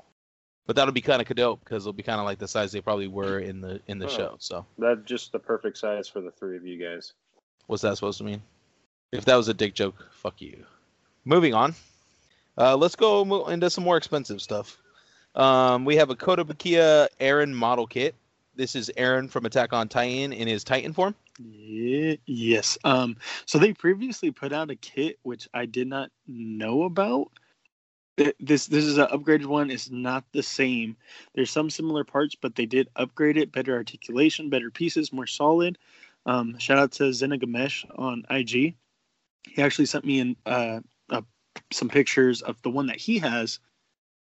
But 0.67 0.77
that'll 0.77 0.93
be 0.93 1.01
kind 1.01 1.21
of 1.21 1.29
dope 1.35 1.59
because 1.65 1.83
they'll 1.85 1.93
be 1.93 2.05
kind 2.05 2.21
of 2.21 2.25
like 2.27 2.39
the 2.39 2.47
size 2.47 2.71
they 2.71 2.81
probably 2.81 3.09
were 3.09 3.41
in 3.41 3.61
the 3.61 3.81
in 3.89 3.99
the 3.99 4.07
Oh. 4.07 4.09
show. 4.09 4.37
So 4.39 4.65
That's 4.79 5.03
just 5.05 5.33
the 5.33 5.39
perfect 5.41 5.77
size 5.79 6.07
for 6.09 6.21
the 6.21 6.31
three 6.31 6.57
of 6.57 6.65
you 6.67 6.77
guys. 6.79 7.15
what's 7.67 7.83
that 7.83 7.97
supposed 7.97 8.19
to 8.19 8.25
mean? 8.25 8.43
If 9.11 9.25
that 9.25 9.35
was 9.37 9.49
a 9.49 9.55
dick 9.55 9.75
joke, 9.75 10.07
fuck 10.13 10.41
you. 10.41 10.65
Moving 11.25 11.53
on. 11.55 11.75
Uh, 12.57 12.77
let's 12.77 12.95
go 12.97 13.49
into 13.49 13.71
some 13.71 13.83
more 13.85 13.97
expensive 13.97 14.41
stuff. 14.41 14.79
Um, 15.35 15.85
we 15.85 15.97
have 15.97 16.11
a 16.11 16.17
Kotobukiya 16.17 17.09
Eren 17.21 17.53
model 17.53 17.87
kit. 17.87 18.15
This 18.55 18.77
is 18.77 18.91
Eren 18.99 19.31
from 19.31 19.47
Attack 19.47 19.73
on 19.73 19.89
Titan 19.89 20.33
in 20.33 20.47
his 20.47 20.63
Titan 20.63 20.93
form. 20.93 21.15
Yeah, 21.39 22.17
yes. 22.27 22.77
Um, 22.85 23.17
so 23.47 23.59
they 23.59 23.73
previously 23.73 24.31
put 24.31 24.53
out 24.53 24.71
a 24.71 24.77
kit 24.77 25.19
which 25.23 25.49
I 25.55 25.67
did 25.67 25.89
not 25.89 26.11
know 26.27 26.83
about. 26.83 27.31
This 28.17 28.67
this 28.67 28.85
is 28.85 28.99
an 28.99 29.07
upgraded 29.07 29.47
one. 29.47 29.71
It's 29.71 29.91
not 29.91 30.25
the 30.33 30.43
same. 30.43 30.97
There's 31.35 31.51
some 31.51 31.71
similar 31.71 32.05
parts, 32.05 32.35
but 32.35 32.55
they 32.55 32.67
did 32.67 32.89
upgrade 32.95 33.39
it. 33.39 33.53
Better 33.53 33.75
articulation, 33.75 34.51
better 34.51 34.71
pieces, 34.71 35.15
more 35.15 35.27
solid. 35.27 35.79
Um, 36.27 36.59
shout 36.59 36.79
out 36.79 36.93
to 36.93 37.05
Zenagamesh 37.05 37.87
on 37.99 38.25
IG. 38.29 38.75
He 39.45 39.63
actually 39.63 39.87
sent 39.87 40.05
me 40.05 40.21
in 40.21 40.37
uh, 40.45 40.81
uh, 41.09 41.23
some 41.73 41.89
pictures 41.89 42.43
of 42.43 42.61
the 42.63 42.71
one 42.71 42.87
that 42.87 42.99
he 42.99 43.19
has. 43.19 43.59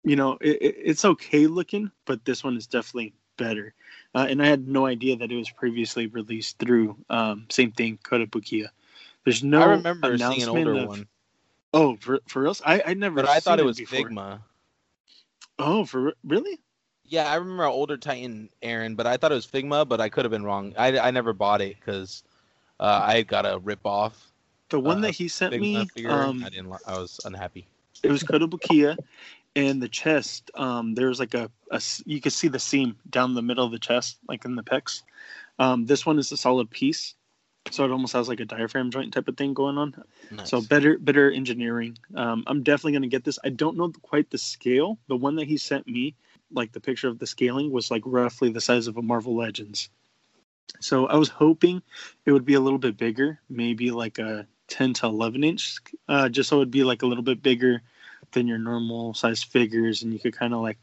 You 0.03 0.15
know, 0.15 0.37
it, 0.41 0.61
it, 0.61 0.75
it's 0.77 1.05
okay 1.05 1.47
looking, 1.47 1.91
but 2.05 2.25
this 2.25 2.43
one 2.43 2.57
is 2.57 2.67
definitely 2.67 3.13
better. 3.37 3.73
Uh, 4.15 4.27
and 4.29 4.41
I 4.41 4.47
had 4.47 4.67
no 4.67 4.85
idea 4.85 5.15
that 5.17 5.31
it 5.31 5.35
was 5.35 5.49
previously 5.49 6.07
released 6.07 6.57
through 6.59 6.97
um, 7.09 7.45
same 7.49 7.71
thing, 7.71 7.99
Kotobukiya. 8.03 8.67
There's 9.23 9.43
no 9.43 9.61
I 9.61 9.65
remember 9.65 10.17
seeing 10.17 10.43
an 10.43 10.49
older 10.49 10.75
of- 10.75 10.87
one, 10.89 11.07
Oh, 11.73 11.95
for 11.95 12.19
for 12.27 12.41
real? 12.41 12.55
I 12.65 12.81
I 12.85 12.93
never. 12.95 13.15
but 13.15 13.29
I 13.29 13.39
thought 13.39 13.59
it 13.59 13.65
was 13.65 13.77
before. 13.77 14.09
Figma. 14.09 14.41
Oh, 15.57 15.85
for 15.85 16.13
really? 16.23 16.59
Yeah, 17.05 17.29
I 17.31 17.35
remember 17.35 17.63
an 17.63 17.71
older 17.71 17.97
Titan, 17.97 18.49
Eren, 18.63 18.95
but 18.95 19.05
I 19.07 19.17
thought 19.17 19.31
it 19.31 19.35
was 19.35 19.45
Figma, 19.47 19.87
but 19.87 20.01
I 20.01 20.09
could 20.09 20.25
have 20.25 20.31
been 20.31 20.43
wrong. 20.43 20.73
I, 20.77 20.97
I 20.97 21.11
never 21.11 21.33
bought 21.33 21.61
it 21.61 21.77
because 21.79 22.23
uh, 22.79 23.01
I 23.03 23.21
got 23.21 23.45
a 23.45 23.59
rip 23.59 23.85
off 23.85 24.31
The 24.69 24.79
one 24.79 24.97
Uh, 24.99 25.01
that 25.01 25.11
he 25.11 25.27
sent 25.27 25.53
Figma 25.53 25.61
me, 25.61 25.85
figure. 25.85 26.11
um, 26.11 26.43
I 26.45 26.49
didn't. 26.49 26.73
I 26.85 26.97
was 26.97 27.19
unhappy. 27.25 27.67
it 28.03 28.11
was 28.11 28.23
Kotobukiya, 28.23 28.97
and 29.55 29.81
the 29.81 29.89
chest. 29.89 30.51
Um, 30.55 30.93
there 30.95 31.07
was 31.07 31.19
like 31.19 31.33
a 31.33 31.49
you 32.05 32.21
can 32.21 32.31
see 32.31 32.47
the 32.47 32.59
seam 32.59 32.97
down 33.09 33.33
the 33.33 33.41
middle 33.41 33.65
of 33.65 33.71
the 33.71 33.79
chest, 33.79 34.17
like 34.27 34.45
in 34.45 34.55
the 34.55 34.63
pecs. 34.63 35.03
Um, 35.59 35.85
this 35.85 36.05
one 36.05 36.19
is 36.19 36.31
a 36.31 36.37
solid 36.37 36.69
piece, 36.69 37.15
so 37.69 37.85
it 37.85 37.91
almost 37.91 38.13
has 38.13 38.27
like 38.27 38.39
a 38.39 38.45
diaphragm 38.45 38.91
joint 38.91 39.13
type 39.13 39.27
of 39.27 39.37
thing 39.37 39.53
going 39.53 39.77
on. 39.77 40.03
Nice. 40.31 40.49
So 40.49 40.61
better 40.61 40.97
better 40.97 41.31
engineering. 41.31 41.97
Um, 42.15 42.43
I'm 42.47 42.63
definitely 42.63 42.93
gonna 42.93 43.07
get 43.07 43.23
this. 43.23 43.39
I 43.43 43.49
don't 43.49 43.77
know 43.77 43.91
quite 44.01 44.29
the 44.29 44.37
scale. 44.37 44.97
The 45.07 45.15
one 45.15 45.35
that 45.35 45.47
he 45.47 45.57
sent 45.57 45.87
me, 45.87 46.15
like 46.51 46.71
the 46.71 46.81
picture 46.81 47.07
of 47.07 47.19
the 47.19 47.27
scaling, 47.27 47.71
was 47.71 47.91
like 47.91 48.03
roughly 48.05 48.49
the 48.49 48.61
size 48.61 48.87
of 48.87 48.97
a 48.97 49.01
Marvel 49.01 49.35
Legends. 49.35 49.89
So 50.79 51.05
I 51.07 51.17
was 51.17 51.29
hoping 51.29 51.81
it 52.25 52.31
would 52.31 52.45
be 52.45 52.53
a 52.53 52.59
little 52.59 52.79
bit 52.79 52.97
bigger, 52.97 53.39
maybe 53.49 53.91
like 53.91 54.19
a 54.19 54.47
10 54.69 54.93
to 54.93 55.07
11 55.07 55.43
inch, 55.43 55.77
uh, 56.07 56.29
just 56.29 56.47
so 56.47 56.57
it'd 56.57 56.71
be 56.71 56.85
like 56.85 57.01
a 57.01 57.05
little 57.05 57.23
bit 57.23 57.43
bigger 57.43 57.81
than 58.31 58.47
your 58.47 58.57
normal 58.57 59.13
size 59.13 59.43
figures, 59.43 60.03
and 60.03 60.13
you 60.13 60.19
could 60.19 60.35
kind 60.35 60.53
of 60.53 60.61
like 60.61 60.77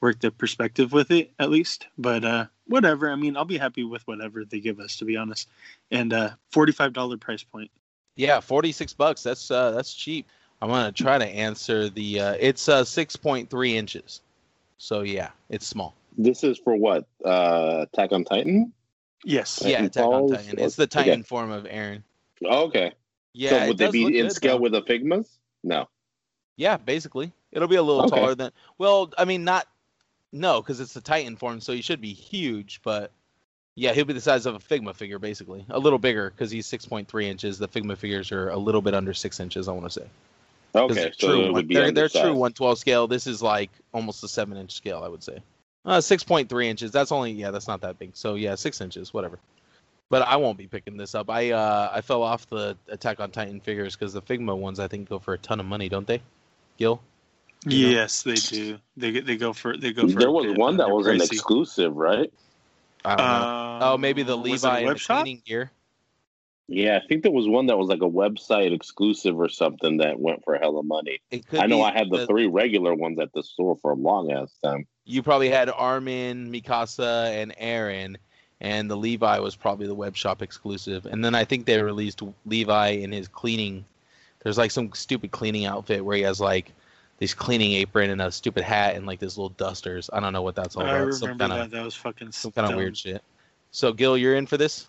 work 0.00 0.20
the 0.20 0.30
perspective 0.30 0.92
with 0.92 1.10
it 1.10 1.30
at 1.38 1.50
least. 1.50 1.86
But 1.98 2.24
uh, 2.24 2.46
whatever. 2.66 3.10
I 3.10 3.16
mean, 3.16 3.36
I'll 3.36 3.44
be 3.44 3.58
happy 3.58 3.84
with 3.84 4.06
whatever 4.06 4.44
they 4.44 4.60
give 4.60 4.80
us, 4.80 4.96
to 4.96 5.04
be 5.04 5.16
honest. 5.16 5.48
And 5.90 6.12
uh, 6.12 6.30
$45 6.52 7.20
price 7.20 7.42
point. 7.42 7.70
Yeah, 8.14 8.40
forty 8.40 8.72
six 8.72 8.92
bucks. 8.92 9.22
That's 9.22 9.50
uh, 9.50 9.70
that's 9.70 9.94
cheap. 9.94 10.26
I'm 10.60 10.68
gonna 10.68 10.92
try 10.92 11.16
to 11.16 11.26
answer 11.26 11.88
the. 11.88 12.20
Uh, 12.20 12.36
it's 12.38 12.68
uh, 12.68 12.84
six 12.84 13.16
point 13.16 13.48
three 13.48 13.74
inches. 13.74 14.20
So 14.76 15.00
yeah, 15.00 15.30
it's 15.48 15.66
small. 15.66 15.94
This 16.18 16.44
is 16.44 16.58
for 16.58 16.76
what? 16.76 17.06
Uh, 17.24 17.86
Attack 17.90 18.12
on 18.12 18.24
Titan? 18.24 18.72
Yes. 19.24 19.56
Titan 19.56 19.70
yeah, 19.70 19.86
Attack 19.86 20.04
on 20.04 20.28
Titan. 20.28 20.58
It's 20.58 20.76
the 20.76 20.82
Okay. 20.82 21.04
Titan 21.04 21.22
form 21.22 21.50
of 21.50 21.64
Eren. 21.64 22.02
Oh, 22.44 22.64
okay. 22.64 22.92
Yeah, 23.32 23.50
so 23.50 23.56
it 23.56 23.68
would 23.68 23.78
they 23.78 23.90
be 23.90 24.18
in 24.18 24.26
good, 24.26 24.32
scale 24.32 24.58
though. 24.58 24.62
with 24.62 24.72
the 24.72 24.82
Figmas? 24.82 25.38
No. 25.64 25.88
Yeah, 26.56 26.76
basically, 26.76 27.32
it'll 27.50 27.68
be 27.68 27.76
a 27.76 27.82
little 27.82 28.02
Okay. 28.06 28.16
taller 28.16 28.34
than. 28.34 28.52
Well, 28.78 29.12
I 29.18 29.24
mean, 29.24 29.44
not. 29.44 29.66
No, 30.32 30.60
because 30.62 30.80
it's 30.80 30.94
the 30.94 31.00
Titan 31.00 31.36
form, 31.36 31.60
so 31.60 31.72
he 31.72 31.82
should 31.82 32.00
be 32.00 32.12
huge. 32.12 32.80
But 32.82 33.10
yeah, 33.74 33.92
he'll 33.92 34.04
be 34.04 34.12
the 34.14 34.20
size 34.20 34.46
of 34.46 34.54
a 34.54 34.58
Figma 34.58 34.94
figure, 34.94 35.18
basically, 35.18 35.64
a 35.70 35.78
little 35.78 35.98
bigger 35.98 36.30
because 36.30 36.50
he's 36.50 36.66
six 36.66 36.84
point 36.86 37.08
three 37.08 37.28
inches. 37.28 37.58
The 37.58 37.68
Figma 37.68 37.96
figures 37.96 38.32
are 38.32 38.48
a 38.50 38.56
little 38.56 38.82
bit 38.82 38.94
under 38.94 39.12
six 39.14 39.40
inches. 39.40 39.68
I 39.68 39.72
want 39.72 39.84
to 39.84 39.90
say. 40.00 40.06
Okay, 40.74 41.12
so 41.18 41.26
true 41.26 41.40
it 41.40 41.44
one- 41.44 41.52
would 41.54 41.68
be 41.68 41.74
they're, 41.74 41.90
they're 41.92 42.08
true 42.08 42.32
112 42.32 42.78
scale. 42.78 43.06
This 43.06 43.26
is 43.26 43.42
like 43.42 43.70
almost 43.92 44.24
a 44.24 44.28
seven 44.28 44.56
inch 44.56 44.72
scale, 44.72 45.02
I 45.04 45.08
would 45.08 45.22
say. 45.22 45.38
Uh, 45.84 45.98
6.3 45.98 46.64
inches. 46.66 46.92
That's 46.92 47.12
only 47.12 47.32
yeah, 47.32 47.50
that's 47.50 47.68
not 47.68 47.80
that 47.82 47.98
big. 47.98 48.10
So 48.14 48.36
yeah, 48.36 48.54
six 48.54 48.80
inches, 48.80 49.12
whatever. 49.12 49.38
But 50.08 50.22
I 50.22 50.36
won't 50.36 50.56
be 50.56 50.66
picking 50.66 50.96
this 50.96 51.14
up. 51.14 51.28
I 51.28 51.50
uh 51.50 51.90
I 51.92 52.00
fell 52.00 52.22
off 52.22 52.48
the 52.48 52.76
Attack 52.88 53.20
on 53.20 53.30
Titan 53.30 53.60
figures 53.60 53.96
because 53.96 54.12
the 54.14 54.22
Figma 54.22 54.56
ones 54.56 54.78
I 54.80 54.88
think 54.88 55.08
go 55.10 55.18
for 55.18 55.34
a 55.34 55.38
ton 55.38 55.60
of 55.60 55.66
money, 55.66 55.88
don't 55.90 56.06
they? 56.06 56.22
Gil. 56.82 57.02
You 57.64 57.86
know? 57.86 57.92
Yes, 57.92 58.22
they 58.22 58.34
do. 58.34 58.78
They 58.96 59.20
they 59.20 59.36
go 59.36 59.52
for 59.52 59.76
they 59.76 59.92
go 59.92 60.08
for. 60.08 60.18
There 60.18 60.28
a 60.28 60.32
was 60.32 60.46
bit, 60.46 60.58
one 60.58 60.74
uh, 60.74 60.76
that 60.78 60.86
they're 60.86 60.94
was 60.94 61.06
an 61.06 61.20
exclusive, 61.20 61.94
right? 61.94 62.32
I 63.04 63.16
don't 63.16 63.26
know. 63.26 63.78
oh, 63.82 63.98
maybe 63.98 64.22
the 64.22 64.36
was 64.36 64.64
it 64.64 64.66
a 64.66 64.70
Levi 64.70 64.78
and 64.80 64.96
the 64.96 65.00
cleaning 65.00 65.42
gear. 65.44 65.70
Yeah, 66.68 66.98
I 67.02 67.06
think 67.06 67.22
there 67.22 67.32
was 67.32 67.48
one 67.48 67.66
that 67.66 67.76
was 67.76 67.88
like 67.88 68.02
a 68.02 68.08
website 68.08 68.72
exclusive 68.72 69.38
or 69.38 69.48
something 69.48 69.98
that 69.98 70.18
went 70.18 70.42
for 70.44 70.56
hella 70.56 70.82
money. 70.82 71.20
It 71.30 71.46
could 71.46 71.60
I 71.60 71.66
know 71.66 71.82
I 71.82 71.92
had 71.92 72.08
the, 72.10 72.26
three 72.26 72.46
regular 72.46 72.94
ones 72.94 73.18
at 73.18 73.32
the 73.32 73.42
store 73.42 73.76
for 73.76 73.92
a 73.92 73.94
long 73.94 74.32
ass 74.32 74.52
time. 74.62 74.86
You 75.04 75.22
probably 75.22 75.50
had 75.50 75.68
Armin, 75.68 76.52
Mikasa, 76.52 77.42
and 77.42 77.54
Eren, 77.56 78.16
and 78.60 78.90
the 78.90 78.96
Levi 78.96 79.38
was 79.40 79.54
probably 79.56 79.86
the 79.86 79.94
web 79.94 80.16
shop 80.16 80.40
exclusive. 80.40 81.04
And 81.06 81.24
then 81.24 81.34
I 81.34 81.44
think 81.44 81.66
they 81.66 81.82
released 81.82 82.22
Levi 82.46 82.88
in 82.88 83.12
his 83.12 83.28
cleaning. 83.28 83.84
There's 84.42 84.58
like 84.58 84.70
some 84.70 84.92
stupid 84.92 85.30
cleaning 85.30 85.66
outfit 85.66 86.04
where 86.04 86.16
he 86.16 86.22
has 86.22 86.40
like 86.40 86.72
this 87.18 87.34
cleaning 87.34 87.72
apron 87.72 88.10
and 88.10 88.20
a 88.20 88.32
stupid 88.32 88.64
hat 88.64 88.96
and 88.96 89.06
like 89.06 89.20
this 89.20 89.36
little 89.36 89.50
dusters. 89.50 90.10
I 90.12 90.20
don't 90.20 90.32
know 90.32 90.42
what 90.42 90.56
that's 90.56 90.76
all 90.76 90.82
I 90.82 90.96
about. 90.96 91.14
Some 91.14 91.28
remember 91.28 91.44
kind 91.48 91.60
that. 91.60 91.64
of 91.66 91.70
That 91.70 91.84
was 91.84 91.94
fucking 91.94 92.32
some 92.32 92.52
kind 92.52 92.70
of 92.70 92.76
weird 92.76 92.96
shit. 92.96 93.22
So 93.70 93.92
Gil, 93.92 94.18
you're 94.18 94.34
in 94.34 94.46
for 94.46 94.56
this? 94.56 94.88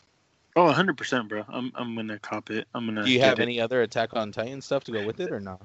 Oh, 0.55 0.65
100 0.65 0.97
percent, 0.97 1.29
bro. 1.29 1.45
I'm 1.47 1.71
I'm 1.75 1.95
gonna 1.95 2.19
cop 2.19 2.49
it. 2.49 2.67
I'm 2.73 2.85
gonna. 2.85 3.05
Do 3.05 3.11
you 3.11 3.21
have 3.21 3.39
it. 3.39 3.43
any 3.43 3.59
other 3.59 3.81
Attack 3.81 4.15
on 4.15 4.31
Titan 4.31 4.61
stuff 4.61 4.83
to 4.85 4.91
go 4.91 5.05
with 5.05 5.19
it 5.19 5.31
or 5.31 5.39
not? 5.39 5.61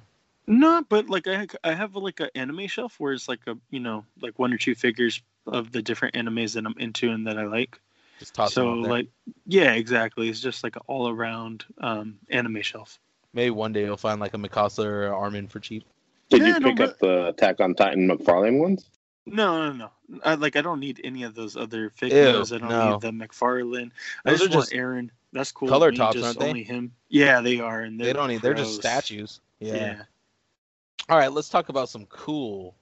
No, 0.47 0.83
but 0.89 1.11
like 1.11 1.27
I 1.27 1.47
I 1.63 1.75
have 1.75 1.95
like 1.95 2.21
an 2.21 2.31
anime 2.35 2.67
shelf 2.69 2.99
where 2.99 3.13
it's 3.13 3.29
like 3.29 3.41
a 3.47 3.57
you 3.71 3.81
know 3.81 4.05
like 4.21 4.39
one 4.39 4.53
or 4.53 4.57
two 4.57 4.75
figures 4.75 5.23
of 5.47 5.73
the 5.73 5.83
different 5.83 6.15
animes 6.15 6.55
that 6.55 6.65
I'm 6.65 6.75
into 6.79 7.11
and 7.11 7.27
that 7.27 7.39
I 7.39 7.45
like. 7.45 7.79
Just 8.19 8.35
toss 8.35 8.55
so 8.55 8.73
like 8.73 9.09
yeah, 9.47 9.73
exactly. 9.73 10.29
It's 10.29 10.41
just 10.41 10.65
like 10.65 10.77
an 10.77 10.83
all 10.87 11.09
around 11.09 11.65
um, 11.79 12.19
anime 12.31 12.63
shelf. 12.63 12.99
Maybe 13.35 13.51
one 13.51 13.73
day 13.73 13.85
you'll 13.85 13.97
find 13.97 14.21
like 14.21 14.35
a 14.35 14.39
Mikasa 14.39 14.85
or 14.85 15.07
an 15.07 15.13
Armin 15.13 15.49
for 15.49 15.61
cheap. 15.61 15.85
Did 16.31 16.43
Yeah, 16.43 16.55
you 16.55 16.61
no, 16.61 16.69
pick 16.69 16.77
but- 16.77 16.89
up 16.91 16.99
the 16.99 17.27
Attack 17.29 17.61
on 17.61 17.75
Titan 17.75 18.09
McFarlane 18.09 18.59
ones? 18.59 18.91
No, 19.31 19.71
no, 19.71 19.73
no. 19.73 19.91
I, 20.25 20.37
like 20.37 20.57
I 20.57 20.63
don't 20.63 20.81
need 20.81 21.03
any 21.05 21.23
of 21.23 21.35
those 21.35 21.55
other 21.55 21.91
figures. 21.91 22.51
Ew, 22.51 22.57
I 22.57 22.61
don't 22.61 22.71
no. 22.71 22.93
need 22.93 23.01
the 23.03 23.11
McFarlane. 23.11 23.91
I 24.25 24.31
Those 24.31 24.41
just, 24.41 24.53
are 24.53 24.57
want 24.57 24.69
just 24.71 24.73
Eren. 24.75 25.11
That's 25.35 25.53
cool. 25.53 25.69
color 25.69 25.89
with 25.89 25.97
tops, 25.97 26.15
just 26.15 26.25
aren't 26.25 26.39
they? 26.39 26.49
Only 26.49 26.63
him. 26.63 26.93
Yeah, 27.11 27.43
they 27.43 27.61
are, 27.61 27.83
and 27.83 28.01
They 28.01 28.15
don't 28.15 28.29
need. 28.29 28.41
They're 28.41 28.55
just 28.55 28.77
statues. 28.77 29.41
Yeah. 29.61 29.75
yeah. 29.75 30.03
All 31.11 31.19
right, 31.19 31.31
let's 31.31 31.51
talk 31.51 31.69
about 31.69 31.91
some 31.91 32.07
cool. 32.07 32.75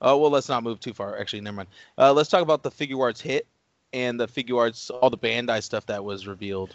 Oh 0.00 0.16
well, 0.18 0.30
let's 0.30 0.48
not 0.48 0.64
move 0.64 0.80
too 0.80 0.92
far. 0.92 1.18
Actually, 1.18 1.42
never 1.42 1.58
mind. 1.58 1.68
Uh, 1.96 2.12
let's 2.12 2.28
talk 2.28 2.42
about 2.42 2.62
the 2.64 2.70
Figuarts 2.70 3.20
hit 3.20 3.46
and 3.92 4.18
the 4.18 4.26
Figuarts, 4.26 4.90
all 4.90 5.10
the 5.10 5.18
Bandai 5.18 5.62
stuff 5.62 5.86
that 5.86 6.04
was 6.04 6.26
revealed. 6.26 6.74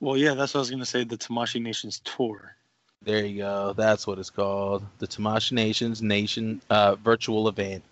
Well, 0.00 0.16
yeah, 0.16 0.34
that's 0.34 0.54
what 0.54 0.58
I 0.58 0.62
was 0.62 0.70
gonna 0.70 0.86
say. 0.86 1.04
The 1.04 1.16
Tamashii 1.16 1.62
Nations 1.62 2.00
tour. 2.04 2.54
There 3.02 3.24
you 3.24 3.38
go. 3.38 3.72
That's 3.76 4.06
what 4.06 4.18
it's 4.18 4.30
called. 4.30 4.84
The 4.98 5.06
Tamashii 5.06 5.52
Nations 5.52 6.02
Nation 6.02 6.60
uh, 6.70 6.96
virtual 6.96 7.48
event. 7.48 7.82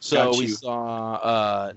So 0.00 0.36
we 0.36 0.48
saw 0.48 1.14
uh, 1.14 1.72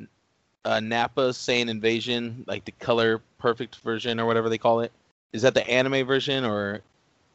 uh, 0.65 0.79
Nappa 0.81 1.29
Saiyan 1.29 1.69
Invasion, 1.69 2.43
like 2.47 2.65
the 2.65 2.73
color 2.73 3.21
perfect 3.37 3.77
version 3.77 4.19
or 4.19 4.25
whatever 4.25 4.49
they 4.49 4.57
call 4.57 4.81
it. 4.81 4.91
Is 5.31 5.41
that 5.43 5.53
the 5.53 5.67
anime 5.69 6.05
version 6.05 6.43
or 6.43 6.81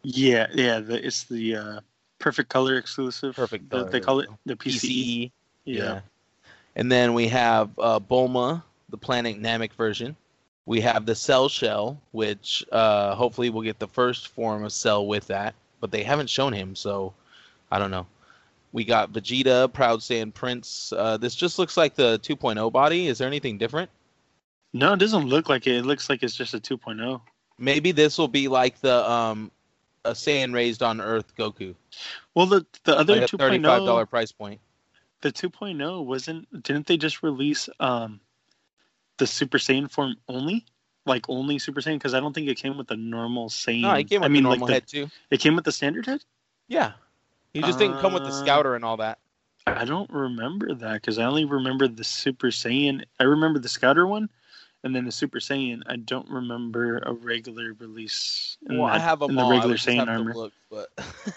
Yeah, 0.03 0.49
yeah. 0.53 0.81
The, 0.81 1.07
it's 1.07 1.25
the 1.25 1.57
uh, 1.57 1.81
perfect 2.19 2.51
color 2.51 2.77
exclusive. 2.77 3.37
Perfect 3.37 3.71
color, 3.71 3.91
they 3.91 4.01
call 4.01 4.21
it 4.21 4.29
the 4.45 4.57
PCE. 4.57 4.81
PCE? 4.81 5.31
Yeah. 5.65 6.01
And 6.77 6.91
then 6.91 7.15
we 7.15 7.29
have 7.29 7.71
uh, 7.79 8.01
Bulma, 8.01 8.63
the 8.89 8.97
Planet 8.99 9.41
Namek 9.41 9.73
version. 9.73 10.17
We 10.67 10.81
have 10.81 11.07
the 11.07 11.15
Cell 11.15 11.49
Shell, 11.49 12.01
which 12.13 12.65
uh, 12.71 13.15
hopefully 13.15 13.51
we'll 13.51 13.63
get 13.63 13.79
the 13.79 13.89
first 13.89 14.29
form 14.29 14.65
of 14.65 14.73
Cell 14.73 15.07
with 15.07 15.27
that, 15.27 15.55
but 15.81 15.91
they 15.91 16.03
haven't 16.05 16.31
shown 16.31 16.53
him, 16.53 16.77
so 16.77 17.13
I 17.71 17.79
don't 17.79 17.91
know. 17.91 18.07
We 18.73 18.85
got 18.85 19.13
Vegeta, 19.13 19.73
Proud 19.73 20.01
Saiyan 20.01 20.33
Prince. 20.33 20.93
Uh, 20.97 21.17
this 21.17 21.35
just 21.35 21.59
looks 21.59 21.77
like 21.77 21.95
the 21.95 22.19
2.0 22.21 22.73
body. 22.73 23.09
Is 23.09 23.19
there 23.19 23.29
anything 23.29 23.59
different? 23.59 23.91
No, 24.73 24.95
it 24.95 24.99
doesn't 24.99 25.27
look 25.27 25.49
like 25.49 25.67
it. 25.67 25.77
It 25.77 25.85
looks 25.85 26.09
like 26.09 26.23
it's 26.23 26.35
just 26.35 26.55
a 26.55 26.59
oh. 26.59 26.77
2.0. 26.77 27.21
Maybe 27.59 27.93
this 27.93 28.17
will 28.17 28.29
be 28.29 28.49
like 28.49 28.81
the 28.81 29.09
um, 29.11 29.51
a 30.05 30.13
Saiyan 30.13 30.55
raised 30.55 30.83
on 30.83 31.01
Earth 31.01 31.35
Goku, 31.37 31.75
Well, 32.35 32.47
the 32.47 32.65
the 32.85 32.97
other 32.97 33.17
like 33.17 33.33
a 33.33 33.37
2.0, 33.37 33.39
thirty-five 33.39 33.85
dollar 33.85 34.07
price 34.07 34.33
point. 34.33 34.61
the 35.21 35.31
2.0 35.31 36.05
wasn't. 36.05 36.63
Didn't 36.63 36.87
they 36.87 36.97
just 36.97 37.23
release 37.23 37.69
um 37.79 38.21
the 39.23 39.27
Super 39.27 39.59
Saiyan 39.59 39.89
form 39.91 40.17
only? 40.29 40.65
Like 41.07 41.25
only 41.29 41.59
Super 41.59 41.81
Saiyan? 41.81 41.95
Because 41.95 42.15
I 42.15 42.21
don't 42.21 42.33
think 42.33 42.49
it 42.49 42.57
came 42.59 42.77
with 42.77 42.89
the 42.89 42.97
normal 42.97 43.49
Saiyan. 43.49 43.81
No, 43.83 43.93
it 43.95 44.09
came 44.09 44.21
with 44.21 44.27
I 44.27 44.29
mean, 44.29 44.43
the 44.43 44.49
like 44.51 44.59
normal 44.59 44.67
the- 44.69 44.73
head 44.75 44.87
too. 44.89 45.09
It 45.31 45.39
came 45.41 45.55
with 45.55 45.65
the 45.65 45.73
standard 45.73 46.07
head. 46.07 46.25
Yeah, 46.69 46.93
he 47.55 47.61
just 47.61 47.79
didn't 47.79 47.99
come 48.01 48.13
with 48.15 48.23
the 48.25 48.31
Uh, 48.31 48.43
Scouter 48.45 48.75
and 48.75 48.85
all 48.85 48.97
that. 48.99 49.19
I 49.67 49.85
don't 49.85 50.11
remember 50.11 50.75
that 50.75 50.95
because 50.95 51.19
I 51.19 51.25
only 51.25 51.45
remember 51.45 51.87
the 51.87 52.03
Super 52.05 52.49
Saiyan. 52.49 53.05
I 53.21 53.25
remember 53.25 53.59
the 53.61 53.69
Scouter 53.69 54.07
one, 54.07 54.29
and 54.85 54.95
then 54.95 55.05
the 55.05 55.13
Super 55.13 55.39
Saiyan. 55.39 55.83
I 55.87 55.97
don't 55.97 56.29
remember 56.29 56.99
a 56.99 57.13
regular 57.13 57.75
release. 57.79 58.57
In 58.69 58.79
Well, 58.79 58.89
I 58.91 58.99
have 58.99 59.23
a 59.23 59.27
in 59.27 59.35
the 59.37 59.45
regular 59.45 59.77
Saiyan 59.77 60.09
armor. 60.09 60.35
look, 60.35 60.53
but 60.71 60.89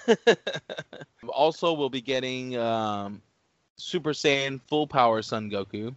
also 1.28 1.74
we'll 1.74 1.90
be 1.90 2.02
getting 2.02 2.58
um, 2.58 3.22
Super 3.78 4.12
Saiyan 4.14 4.60
Full 4.70 4.88
Power 4.88 5.22
Son 5.22 5.50
Goku. 5.50 5.94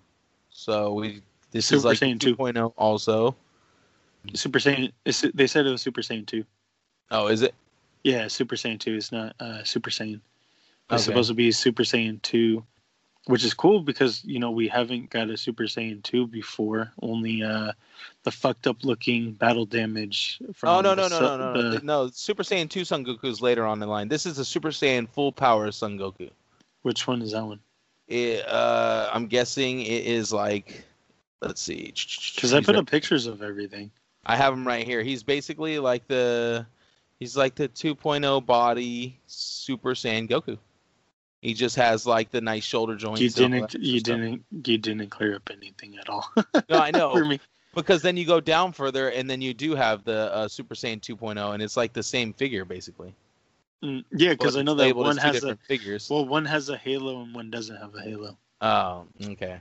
So 0.51 0.93
we 0.95 1.23
this 1.51 1.71
is 1.73 1.83
Super 1.83 1.89
like 1.89 1.99
Saiyan 1.99 2.21
2. 2.21 2.37
2.0 2.37 2.73
also. 2.77 3.35
Super 4.35 4.59
Saiyan. 4.59 4.93
They 5.35 5.47
said 5.47 5.67
it 5.67 5.71
was 5.71 5.81
Super 5.83 6.03
Saiyan 6.03 6.27
two. 6.27 6.45
Oh, 7.11 7.29
is 7.29 7.43
it? 7.43 7.55
Yeah, 8.05 8.29
Super 8.29 8.57
Saiyan 8.57 8.79
two 8.79 8.95
is 8.95 9.11
not 9.13 9.35
uh, 9.41 9.63
Super 9.65 9.91
Saiyan. 9.91 10.21
It's 10.91 10.93
Okay. 10.95 11.03
supposed 11.03 11.29
to 11.29 11.35
be 11.35 11.51
Super 11.53 11.83
Saiyan 11.83 12.21
two, 12.23 12.63
which 13.27 13.45
is 13.45 13.55
cool 13.55 13.81
because 13.81 14.23
you 14.25 14.39
know 14.39 14.51
we 14.51 14.69
haven't 14.69 15.09
got 15.11 15.31
a 15.31 15.37
Super 15.37 15.65
Saiyan 15.65 16.03
two 16.03 16.27
before. 16.27 16.93
Only 17.01 17.43
uh, 17.43 17.73
the 18.25 18.31
fucked 18.31 18.67
up 18.67 18.85
looking 18.85 19.33
battle 19.33 19.65
damage. 19.67 20.41
From 20.55 20.69
Oh 20.69 20.81
no 20.81 20.95
the 20.95 21.03
no 21.03 21.09
no 21.09 21.17
su- 21.19 21.23
no 21.25 21.37
no 21.39 21.53
no 21.55 21.63
the- 21.71 21.79
The- 21.79 21.85
no! 21.87 22.09
Super 22.13 22.43
Saiyan 22.43 22.69
2 22.69 22.85
Son 22.85 23.05
Goku 23.05 23.25
is 23.27 23.41
later 23.41 23.65
on 23.65 23.79
the 23.79 23.87
line. 23.87 24.09
This 24.09 24.27
is 24.27 24.39
a 24.39 24.45
Super 24.45 24.71
Saiyan 24.71 25.09
Full 25.09 25.33
Power 25.33 25.71
Son 25.73 25.97
Goku. 25.99 26.31
Which 26.83 27.07
one 27.07 27.23
is 27.23 27.33
that 27.33 27.45
one? 27.45 27.61
It, 28.09 28.47
uh, 28.49 29.11
I'm 29.13 29.27
guessing 29.27 29.81
it 29.81 30.07
is 30.07 30.33
like, 30.33 30.85
let's 31.41 31.61
see. 31.61 31.93
Because 32.35 32.55
I 32.55 32.61
put 32.61 32.77
up 32.77 32.91
pictures 32.91 33.27
of 33.27 33.43
everything. 33.43 33.91
I 34.27 34.37
have 34.37 34.53
him 34.53 34.67
right 34.67 34.85
here. 34.85 35.03
He's 35.03 35.23
basically 35.23 35.79
like 35.79 36.07
the, 36.07 36.67
he's 37.19 37.37
like 37.37 37.55
the 37.55 37.69
2.0 37.69 38.45
body 38.45 39.19
Super 39.27 39.95
Saiyan 39.95 40.29
Goku. 40.29 40.59
He 41.41 41.55
just 41.55 41.77
has 41.77 42.05
like 42.05 42.31
the 42.31 42.41
nice 42.41 42.65
shoulder 42.65 42.97
joints. 42.97 43.21
You 43.21 43.31
didn't. 43.31 43.75
You 43.75 44.01
stuff. 44.01 44.17
didn't. 44.17 44.45
You 44.67 44.79
didn't 44.79 45.09
clear 45.11 45.37
up 45.37 45.49
anything 45.53 45.97
at 45.97 46.09
all. 46.09 46.29
No, 46.69 46.79
I 46.79 46.91
know. 46.95 47.13
For 47.13 47.25
me. 47.25 47.41
Because 47.75 48.03
then 48.03 48.17
you 48.17 48.27
go 48.27 48.41
down 48.41 48.73
further, 48.73 49.11
and 49.11 49.31
then 49.31 49.41
you 49.41 49.55
do 49.55 49.77
have 49.77 50.03
the 50.03 50.35
uh, 50.35 50.49
Super 50.49 50.75
Saiyan 50.75 51.01
2.0, 51.01 51.55
and 51.55 51.63
it's 51.63 51.77
like 51.77 51.93
the 51.93 52.03
same 52.03 52.33
figure 52.33 52.65
basically. 52.65 53.15
Mm, 53.85 54.05
yeah, 54.11 54.31
because 54.31 54.57
I 54.57 54.63
know 54.63 54.75
that 54.75 54.97
one 54.97 55.17
has 55.19 55.37
a 55.37 55.41
different 55.41 55.61
figures. 55.63 56.11
well, 56.11 56.27
one 56.27 56.45
has 56.45 56.69
a 56.69 56.77
halo 56.77 57.23
and 57.23 57.33
one 57.33 57.51
doesn't 57.51 57.77
have 57.77 57.95
a 57.95 58.03
halo. 58.03 58.37
Oh, 58.61 59.07
okay. 59.25 59.61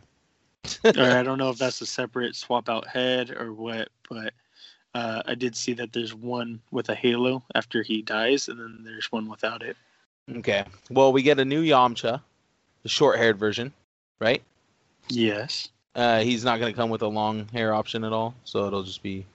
Or 0.85 1.03
I 1.03 1.23
don't 1.23 1.37
know 1.37 1.49
if 1.49 1.57
that's 1.57 1.81
a 1.81 1.85
separate 1.99 2.35
swap 2.35 2.69
out 2.69 2.87
head 2.87 3.31
or 3.31 3.53
what, 3.53 3.89
but 4.09 4.33
uh, 4.93 5.21
I 5.25 5.35
did 5.35 5.55
see 5.55 5.73
that 5.73 5.93
there's 5.93 6.13
one 6.13 6.61
with 6.71 6.89
a 6.89 6.95
halo 6.95 7.43
after 7.55 7.83
he 7.83 8.01
dies, 8.01 8.47
and 8.47 8.59
then 8.59 8.79
there's 8.83 9.11
one 9.11 9.29
without 9.29 9.61
it. 9.63 9.77
Okay. 10.37 10.65
Well, 10.89 11.13
we 11.13 11.21
get 11.21 11.39
a 11.39 11.45
new 11.45 11.63
Yamcha, 11.63 12.21
the 12.83 12.89
short-haired 12.89 13.37
version, 13.37 13.73
right? 14.19 14.41
Yes, 15.09 15.69
Uh, 15.95 16.19
he's 16.19 16.43
not 16.43 16.59
going 16.59 16.71
to 16.71 16.75
come 16.75 16.89
with 16.89 17.01
a 17.01 17.07
long 17.07 17.47
hair 17.47 17.73
option 17.73 18.03
at 18.03 18.11
all, 18.13 18.35
so 18.43 18.67
it'll 18.67 18.83
just 18.83 19.01
be 19.01 19.25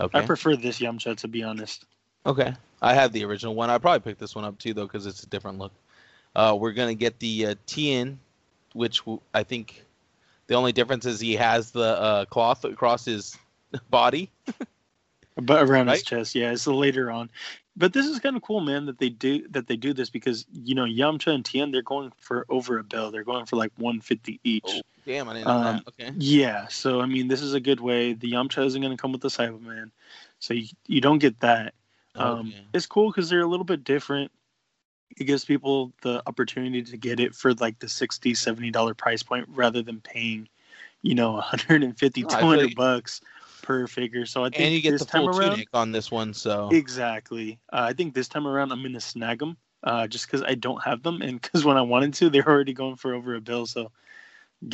okay. 0.00 0.18
I 0.18 0.22
prefer 0.22 0.56
this 0.56 0.78
Yamcha 0.78 1.16
to 1.18 1.28
be 1.28 1.42
honest. 1.42 1.84
okay. 2.26 2.54
I 2.80 2.94
have 2.94 3.12
the 3.12 3.24
original 3.24 3.54
one. 3.54 3.70
I 3.70 3.78
probably 3.78 4.00
picked 4.00 4.18
this 4.18 4.34
one 4.34 4.44
up 4.44 4.58
too, 4.58 4.74
though, 4.74 4.86
because 4.86 5.06
it's 5.06 5.22
a 5.22 5.26
different 5.28 5.58
look. 5.58 5.70
Uh, 6.34 6.56
we're 6.58 6.72
gonna 6.72 6.94
get 6.94 7.18
the 7.20 7.46
uh, 7.46 7.54
Tien, 7.66 8.18
which 8.72 8.98
w- 9.00 9.20
I 9.34 9.42
think 9.44 9.84
the 10.52 10.58
only 10.58 10.72
difference 10.72 11.06
is 11.06 11.18
he 11.18 11.34
has 11.36 11.70
the 11.70 11.80
uh, 11.80 12.24
cloth 12.26 12.66
across 12.66 13.06
his 13.06 13.38
body. 13.90 14.30
But 15.34 15.66
around 15.66 15.88
his 15.88 16.02
chest, 16.02 16.34
yeah, 16.34 16.52
it's 16.52 16.66
later 16.66 17.10
on. 17.10 17.30
But 17.74 17.94
this 17.94 18.04
is 18.04 18.20
kind 18.20 18.36
of 18.36 18.42
cool, 18.42 18.60
man, 18.60 18.84
that 18.84 18.98
they 18.98 19.08
do 19.08 19.48
that 19.48 19.66
they 19.66 19.76
do 19.76 19.94
this 19.94 20.10
because 20.10 20.44
you 20.52 20.74
know 20.74 20.84
Yamcha 20.84 21.28
and 21.28 21.42
Tien 21.42 21.70
they're 21.70 21.80
going 21.80 22.12
for 22.18 22.44
over 22.50 22.78
a 22.78 22.84
bill. 22.84 23.10
They're 23.10 23.24
going 23.24 23.46
for 23.46 23.56
like 23.56 23.72
150 23.78 24.40
each. 24.44 24.62
Oh, 24.66 24.82
damn, 25.06 25.26
I 25.30 25.32
didn't 25.32 25.46
know 25.46 25.54
Um, 25.54 25.62
that. 25.62 25.88
Okay. 25.88 26.12
Yeah, 26.18 26.68
so 26.68 27.00
I 27.00 27.06
mean, 27.06 27.28
this 27.28 27.40
is 27.40 27.54
a 27.54 27.60
good 27.60 27.80
way. 27.80 28.12
The 28.12 28.32
Yamcha 28.32 28.66
isn't 28.66 28.80
going 28.82 28.94
to 28.94 29.00
come 29.00 29.12
with 29.12 29.22
the 29.22 29.28
Saibaman, 29.28 29.90
so 30.38 30.52
you, 30.52 30.66
you 30.86 31.00
don't 31.00 31.18
get 31.18 31.40
that. 31.40 31.72
Um, 32.14 32.48
Okay. 32.48 32.66
It's 32.74 32.84
cool 32.84 33.10
because 33.10 33.30
they're 33.30 33.40
a 33.40 33.46
little 33.46 33.64
bit 33.64 33.84
different. 33.84 34.30
It 35.16 35.24
gives 35.24 35.44
people 35.44 35.92
the 36.02 36.22
opportunity 36.26 36.82
to 36.82 36.96
get 36.96 37.20
it 37.20 37.34
for 37.34 37.54
like 37.54 37.78
the 37.78 37.88
60 37.88 38.34
70 38.34 38.70
dollar 38.70 38.94
price 38.94 39.22
point 39.22 39.46
rather 39.48 39.82
than 39.82 40.00
paying, 40.00 40.48
you 41.02 41.14
know, 41.14 41.32
150 41.32 42.24
Oh, 42.24 42.26
200 42.26 42.70
you. 42.70 42.74
bucks 42.74 43.20
per 43.62 43.86
figure. 43.86 44.26
So 44.26 44.44
I 44.44 44.50
think 44.50 44.70
And 44.70 44.74
you 44.74 44.80
get 44.82 44.96
this 44.96 44.98
the 44.98 45.04
time 45.04 45.26
full 45.26 45.28
around, 45.28 45.40
tunic 45.40 45.68
on 45.74 45.92
this 45.92 46.10
one, 46.10 46.34
so 46.34 46.76
exactly. 46.76 47.58
Uh, 47.72 47.86
I 47.90 47.92
think 47.92 48.14
this 48.14 48.28
time 48.28 48.46
around 48.46 48.72
I'm 48.72 48.82
to 48.92 49.00
snag 49.00 49.38
them 49.38 49.56
uh, 49.82 50.06
just 50.06 50.26
because 50.26 50.42
I 50.42 50.54
don't 50.54 50.82
have 50.84 51.02
them 51.02 51.22
and 51.22 51.40
because 51.42 51.64
when 51.64 51.76
I 51.76 51.82
wanted 51.82 52.14
to, 52.14 52.30
they're 52.30 52.48
already 52.48 52.72
going 52.74 52.96
for 52.96 53.14
over 53.14 53.34
a 53.34 53.40
bill. 53.40 53.66
So, 53.66 53.90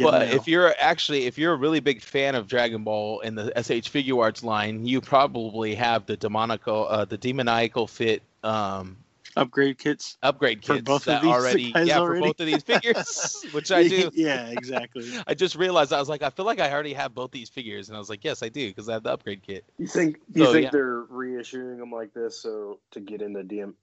But 0.00 0.28
if 0.32 0.46
you're 0.48 0.74
actually 0.78 1.26
if 1.26 1.38
you're 1.38 1.52
a 1.52 1.56
really 1.56 1.80
big 1.80 2.02
fan 2.02 2.34
of 2.34 2.46
Dragon 2.46 2.84
Ball 2.84 3.20
and 3.20 3.36
the 3.36 3.52
SH 3.56 3.90
Figuarts 3.90 4.42
line, 4.42 4.86
you 4.86 5.00
probably 5.00 5.74
have 5.74 6.06
the 6.06 6.16
demonical 6.16 6.86
uh, 6.88 7.04
the 7.04 7.18
demoniacal 7.18 7.86
fit 7.86 8.22
um 8.44 8.96
upgrade 9.38 9.78
kits 9.78 10.16
upgrade 10.22 10.64
For 10.64 10.74
kits 10.74 10.84
both 10.84 11.02
of 11.02 11.06
that 11.06 11.22
these 11.22 11.30
already 11.32 11.62
yeah 11.84 11.98
already? 11.98 12.20
for 12.20 12.26
both 12.28 12.40
of 12.40 12.46
these 12.46 12.62
figures, 12.62 13.44
which 13.52 13.70
I 13.70 13.86
do. 13.88 14.10
yeah, 14.12 14.48
exactly. 14.48 15.10
I 15.26 15.34
just 15.34 15.56
realized 15.56 15.92
I 15.92 16.00
was 16.00 16.08
like 16.08 16.22
I 16.22 16.30
feel 16.30 16.44
like 16.46 16.60
I 16.60 16.72
already 16.72 16.92
have 16.94 17.14
both 17.14 17.30
these 17.30 17.48
figures, 17.48 17.88
and 17.88 17.96
I 17.96 17.98
was 17.98 18.08
like 18.10 18.24
yes 18.24 18.42
I 18.42 18.48
do 18.48 18.68
because 18.68 18.88
I 18.88 18.94
have 18.94 19.02
the 19.02 19.12
upgrade 19.12 19.42
kit. 19.42 19.64
You 19.78 19.86
think 19.86 20.18
you 20.34 20.44
So, 20.44 20.52
think 20.52 20.64
yeah. 20.64 20.70
they're 20.70 21.04
reissuing 21.04 21.78
them 21.78 21.90
like 21.92 22.12
this 22.14 22.42
so 22.42 22.80
to 22.92 23.00
get 23.00 23.22
into 23.22 23.40
DM 23.42 23.74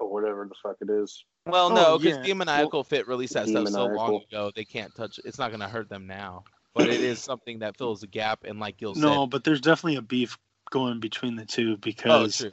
or 0.00 0.12
whatever 0.12 0.46
the 0.48 0.54
fuck 0.62 0.76
it 0.80 0.90
is? 0.90 1.24
Well, 1.46 1.72
Oh, 1.72 1.74
no, 1.74 1.98
because 1.98 2.18
yeah. 2.18 2.22
demoniacal 2.22 2.84
fit 2.84 3.08
released 3.08 3.34
that 3.34 3.48
stuff 3.48 3.68
so 3.68 3.86
long 3.86 4.22
ago 4.28 4.50
they 4.54 4.64
can't 4.64 4.94
touch. 4.94 5.18
It's 5.24 5.38
not 5.38 5.48
going 5.50 5.60
to 5.60 5.68
hurt 5.68 5.88
them 5.88 6.06
now, 6.06 6.44
but 6.74 6.88
it 6.88 7.00
is 7.00 7.18
something 7.18 7.60
that 7.60 7.76
fills 7.76 8.02
a 8.02 8.06
gap. 8.06 8.44
And 8.44 8.60
like 8.60 8.76
Gil 8.76 8.94
No, 8.94 9.22
said, 9.22 9.30
but 9.30 9.44
there's 9.44 9.60
definitely 9.60 9.96
a 9.96 10.02
beef 10.02 10.38
going 10.70 11.00
between 11.00 11.36
the 11.36 11.44
two 11.46 11.72
oh, 11.72 11.76
because 11.76 12.36
true. 12.36 12.50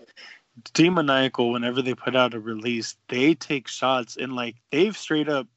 Demoniacal, 0.73 1.51
whenever 1.51 1.81
they 1.81 1.93
put 1.93 2.15
out 2.15 2.33
a 2.33 2.39
release, 2.39 2.95
they 3.09 3.35
take 3.35 3.67
shots 3.67 4.17
and 4.17 4.35
like 4.35 4.55
they've 4.71 4.97
straight 4.97 5.29
up 5.29 5.47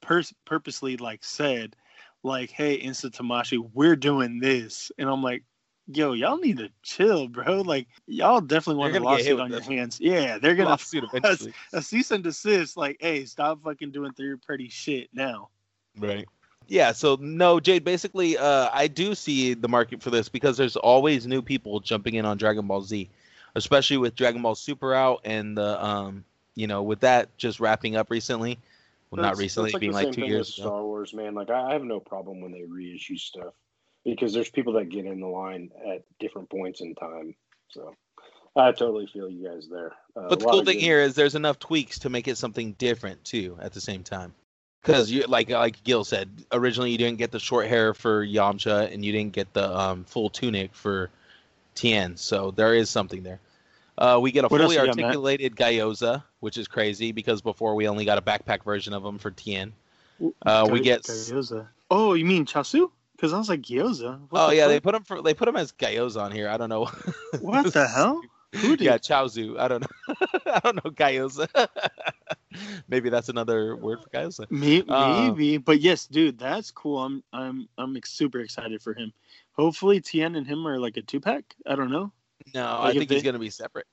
pers- 0.00 0.34
purposely 0.44 0.96
like 0.96 1.24
said, 1.24 1.76
like, 2.22 2.50
"Hey, 2.50 2.80
Insta 2.80 3.10
Tamashii, 3.10 3.70
we're 3.72 3.96
doing 3.96 4.40
this," 4.40 4.90
and 4.98 5.08
I'm 5.08 5.22
like, 5.22 5.44
"Yo, 5.86 6.12
y'all 6.12 6.38
need 6.38 6.58
to 6.58 6.70
chill, 6.82 7.28
bro. 7.28 7.60
Like, 7.60 7.86
y'all 8.06 8.40
definitely 8.40 8.80
want 8.80 8.96
a 8.96 9.00
gonna 9.00 9.16
get 9.16 9.24
hit 9.26 9.36
lawsuit 9.36 9.40
on 9.40 9.50
your 9.50 9.60
this. 9.60 9.68
hands. 9.68 10.00
Yeah, 10.00 10.38
they're 10.38 10.56
gonna 10.56 10.70
lawsuit 10.70 11.04
eventually. 11.12 11.52
a 11.72 11.82
cease 11.82 12.10
and 12.10 12.24
desist. 12.24 12.76
Like, 12.76 12.96
hey, 13.00 13.24
stop 13.26 13.62
fucking 13.62 13.92
doing 13.92 14.12
third 14.12 14.42
party 14.42 14.68
shit 14.68 15.08
now." 15.12 15.50
Right. 15.96 16.26
Yeah, 16.68 16.92
so 16.92 17.16
no, 17.20 17.60
Jade, 17.60 17.82
basically, 17.82 18.36
uh, 18.36 18.68
I 18.72 18.88
do 18.88 19.14
see 19.14 19.54
the 19.54 19.68
market 19.68 20.02
for 20.02 20.10
this 20.10 20.28
because 20.28 20.58
there's 20.58 20.76
always 20.76 21.26
new 21.26 21.40
people 21.40 21.80
jumping 21.80 22.16
in 22.16 22.26
on 22.26 22.36
Dragon 22.36 22.66
Ball 22.66 22.82
Z, 22.82 23.08
especially 23.58 23.98
with 23.98 24.14
Dragon 24.14 24.40
Ball 24.40 24.54
Super 24.54 24.94
out 24.94 25.20
and 25.24 25.56
the, 25.56 25.84
um, 25.84 26.24
you 26.54 26.66
know, 26.66 26.82
with 26.82 27.00
that 27.00 27.36
just 27.36 27.60
wrapping 27.60 27.96
up 27.96 28.10
recently. 28.10 28.58
Well, 29.10 29.22
not 29.22 29.36
recently, 29.36 29.70
that's 29.70 29.80
being 29.80 29.92
like 29.92 30.12
two 30.12 30.26
years 30.26 30.56
ago. 30.58 30.68
Star 30.68 30.82
Wars, 30.82 31.14
man. 31.14 31.34
Like 31.34 31.50
I 31.50 31.70
I 31.70 31.72
have 31.72 31.84
no 31.84 32.00
problem 32.00 32.40
when 32.40 32.52
they 32.52 32.64
reissue 32.64 33.16
stuff 33.16 33.54
because 34.04 34.32
there's 34.32 34.50
people 34.50 34.74
that 34.74 34.88
get 34.88 35.06
in 35.06 35.20
the 35.20 35.26
line 35.26 35.70
at 35.86 36.02
different 36.18 36.50
points 36.50 36.80
in 36.80 36.94
time. 36.94 37.34
So 37.68 37.94
I 38.56 38.72
totally 38.72 39.06
feel 39.06 39.30
you 39.30 39.48
guys 39.48 39.68
there. 39.70 39.92
Uh, 40.16 40.28
But 40.28 40.40
the 40.40 40.46
cool 40.46 40.64
thing 40.64 40.76
good- 40.76 40.82
here 40.82 41.00
is 41.00 41.14
there's 41.14 41.34
enough 41.34 41.58
tweaks 41.58 42.00
to 42.00 42.10
make 42.10 42.28
it 42.28 42.36
something 42.36 42.72
different 42.72 43.24
too 43.24 43.58
at 43.60 43.72
the 43.72 43.80
same 43.80 44.02
time. 44.02 44.34
Because 44.82 45.10
you 45.10 45.22
like 45.22 45.50
like 45.50 45.82
Gil 45.84 46.04
said, 46.04 46.30
originally 46.52 46.90
you 46.90 46.98
didn't 46.98 47.18
get 47.18 47.30
the 47.30 47.40
short 47.40 47.66
hair 47.66 47.94
for 47.94 48.24
Yamcha 48.24 48.92
and 48.92 49.04
you 49.04 49.12
didn't 49.12 49.32
get 49.32 49.52
the 49.52 49.76
um, 49.76 50.04
full 50.04 50.30
tunic 50.30 50.74
for 50.74 51.10
Tien, 51.74 52.16
so 52.16 52.50
there 52.50 52.74
is 52.74 52.90
something 52.90 53.22
there. 53.22 53.40
Uh, 53.98 54.18
we 54.20 54.30
get 54.30 54.44
a 54.44 54.48
What 54.48 54.60
fully 54.60 54.76
you 54.76 54.84
got, 54.86 54.96
Matt? 54.96 55.06
articulated 55.06 55.56
Gyoza, 55.56 56.22
which 56.38 56.56
is 56.56 56.68
crazy 56.68 57.10
because 57.10 57.42
before 57.42 57.74
we 57.74 57.88
only 57.88 58.04
got 58.04 58.16
a 58.16 58.22
backpack 58.22 58.62
version 58.62 58.92
of 58.92 59.02
them 59.02 59.18
for 59.18 59.32
Tien. 59.32 59.72
Uh, 60.46 60.68
we 60.70 60.80
get 60.80 61.02
gyoza. 61.02 61.68
Oh, 61.90 62.14
you 62.14 62.24
mean 62.24 62.46
Chaozu? 62.46 62.90
Because 63.16 63.32
I 63.32 63.38
was 63.38 63.48
like 63.48 63.62
gyoza. 63.62 64.20
What 64.30 64.40
oh 64.40 64.48
the 64.50 64.56
yeah, 64.56 64.68
they 64.68 64.80
put 64.80 64.92
them 64.92 65.02
for 65.02 65.22
they 65.22 65.34
put 65.34 65.46
them 65.46 65.56
as 65.56 65.72
Gyoza 65.72 66.22
on 66.22 66.32
here. 66.32 66.48
I 66.48 66.56
don't 66.56 66.68
know. 66.68 66.88
What 67.40 67.72
the 67.72 67.86
hell? 67.86 68.20
Who 68.52 68.76
did? 68.76 68.84
yeah, 68.84 68.98
Chaozu. 68.98 69.58
I 69.58 69.68
don't 69.68 69.82
know. 69.82 70.14
I 70.46 70.60
don't 70.60 70.84
know 70.84 70.90
Gyoza. 70.90 71.48
Maybe 72.88 73.10
that's 73.10 73.28
another 73.28 73.76
word 73.76 74.00
for 74.02 74.08
Gyoza. 74.10 74.50
Me- 74.50 74.84
Um, 74.88 75.28
Maybe, 75.28 75.56
but 75.58 75.80
yes, 75.80 76.06
dude, 76.06 76.38
that's 76.38 76.70
cool. 76.70 77.02
I'm 77.02 77.22
I'm 77.32 77.68
I'm 77.76 77.98
super 78.04 78.40
excited 78.40 78.80
for 78.80 78.94
him. 78.94 79.12
Hopefully, 79.52 80.00
Tien 80.00 80.36
and 80.36 80.46
him 80.46 80.66
are 80.66 80.78
like 80.78 80.96
a 80.96 81.02
two 81.02 81.20
pack. 81.20 81.54
I 81.66 81.74
don't 81.74 81.90
know. 81.90 82.12
No, 82.54 82.66
I 82.66 82.84
Like, 82.86 82.94
if 82.94 82.98
think 83.00 83.10
he's 83.10 83.22
gonna 83.22 83.38
be 83.38 83.50
separate. 83.50 83.86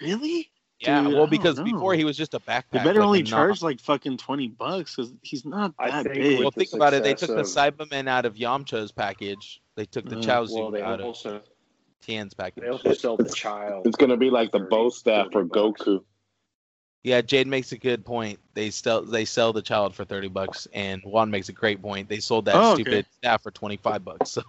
Really? 0.00 0.50
Yeah, 0.80 1.02
Dude, 1.04 1.12
well, 1.14 1.28
because 1.28 1.60
before 1.60 1.94
he 1.94 2.02
was 2.04 2.16
just 2.16 2.34
a 2.34 2.40
backpack. 2.40 2.64
They 2.72 2.78
better 2.78 3.00
like 3.00 3.06
only 3.06 3.22
non- 3.22 3.26
charge 3.30 3.62
like 3.62 3.80
fucking 3.80 4.16
twenty 4.16 4.48
bucks 4.48 4.96
because 4.96 5.12
he's 5.22 5.44
not 5.44 5.74
that 5.78 6.02
think 6.04 6.14
big. 6.14 6.38
Well, 6.38 6.46
with 6.46 6.54
the 6.54 6.60
think 6.64 6.72
about 6.74 6.92
it. 6.94 7.04
They 7.04 7.10
took 7.14 7.28
success 7.30 7.54
the 7.54 7.66
of- 7.68 7.76
Saibamen 7.76 8.08
out 8.08 8.24
of 8.24 8.34
Yamcha's 8.34 8.90
package. 8.90 9.60
They 9.76 9.84
took 9.84 10.08
the 10.08 10.16
Mm. 10.16 10.24
Chaozu 10.24 10.54
well, 10.58 10.70
they 10.72 10.82
out 10.82 10.98
of 11.00 11.06
also 11.06 11.40
Tien's 12.00 12.34
package. 12.34 12.64
they 12.64 12.68
also 12.70 12.92
sell 12.94 13.16
the 13.16 13.28
child. 13.32 13.86
It's 13.86 13.96
gonna 13.96 14.16
be 14.16 14.28
like 14.30 14.50
the 14.50 14.58
for 14.58 14.66
bow 14.66 14.88
staff 14.90 15.28
for 15.30 15.44
bucks. 15.44 15.82
Goku. 15.82 16.02
Yeah, 17.04 17.20
Jade 17.20 17.46
makes 17.48 17.70
a 17.72 17.78
good 17.78 18.04
point. 18.04 18.40
They 18.54 18.70
sell 18.70 19.02
they 19.02 19.24
sell 19.24 19.52
the 19.52 19.62
child 19.62 19.94
for 19.94 20.04
thirty 20.04 20.28
bucks, 20.28 20.66
and 20.72 21.00
Juan 21.04 21.30
makes 21.30 21.48
a 21.48 21.52
great 21.52 21.80
point. 21.80 22.08
They 22.08 22.18
sold 22.18 22.44
that 22.46 22.56
Oh, 22.56 22.72
okay. 22.72 22.82
stupid 22.82 23.06
staff 23.18 23.42
for 23.44 23.50
twenty 23.52 23.76
five 23.76 24.04
bucks. 24.04 24.30
So 24.30 24.42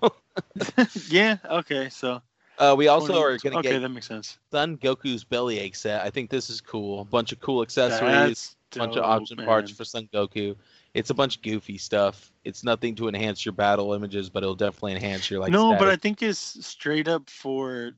yeah. 1.09 1.37
Okay. 1.47 1.89
So. 1.89 2.23
Uh, 2.63 2.75
we 2.75 2.87
also 2.87 3.07
20 3.07 3.21
are 3.21 3.37
gonna 3.37 3.59
okay, 3.59 3.69
get 3.71 3.79
that 3.81 3.89
makes 3.89 4.07
sense. 4.07 4.37
Son 4.51 4.77
Goku's 4.77 5.23
bellyache 5.23 5.75
set. 5.75 6.01
I 6.01 6.09
think 6.09 6.29
this 6.29 6.49
is 6.49 6.61
cool. 6.61 7.01
A 7.01 7.05
bunch 7.05 7.31
of 7.31 7.39
cool 7.39 7.61
accessories, 7.61 8.55
That's 8.71 8.77
bunch 8.77 8.95
of 8.95 9.03
dope, 9.03 9.05
option 9.05 9.37
parts 9.37 9.71
for 9.71 9.83
Son 9.83 10.07
Goku. 10.13 10.55
It's 10.93 11.09
a 11.09 11.13
bunch 11.13 11.37
of 11.37 11.41
goofy 11.41 11.77
stuff. 11.77 12.31
It's 12.43 12.63
nothing 12.63 12.95
to 12.95 13.07
enhance 13.07 13.45
your 13.45 13.53
battle 13.53 13.93
images, 13.93 14.29
but 14.29 14.43
it'll 14.43 14.55
definitely 14.55 14.93
enhance 14.93 15.29
your 15.29 15.39
like. 15.39 15.51
no, 15.51 15.75
but 15.75 15.89
I 15.89 15.95
think 15.95 16.21
it's 16.21 16.65
straight 16.65 17.07
up 17.07 17.29
for 17.29 17.91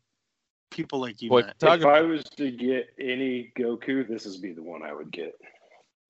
people 0.72 1.00
like 1.00 1.22
you. 1.22 1.30
Boy, 1.30 1.42
Matt. 1.42 1.60
talk 1.60 1.80
If 1.80 1.86
I 1.86 2.02
was 2.02 2.24
to 2.38 2.50
get 2.50 2.90
any 3.00 3.52
Goku, 3.58 4.08
this 4.08 4.26
would 4.26 4.42
be 4.42 4.54
the 4.54 4.64
one 4.64 4.82
I 4.82 4.94
would 4.94 5.12
get. 5.12 5.36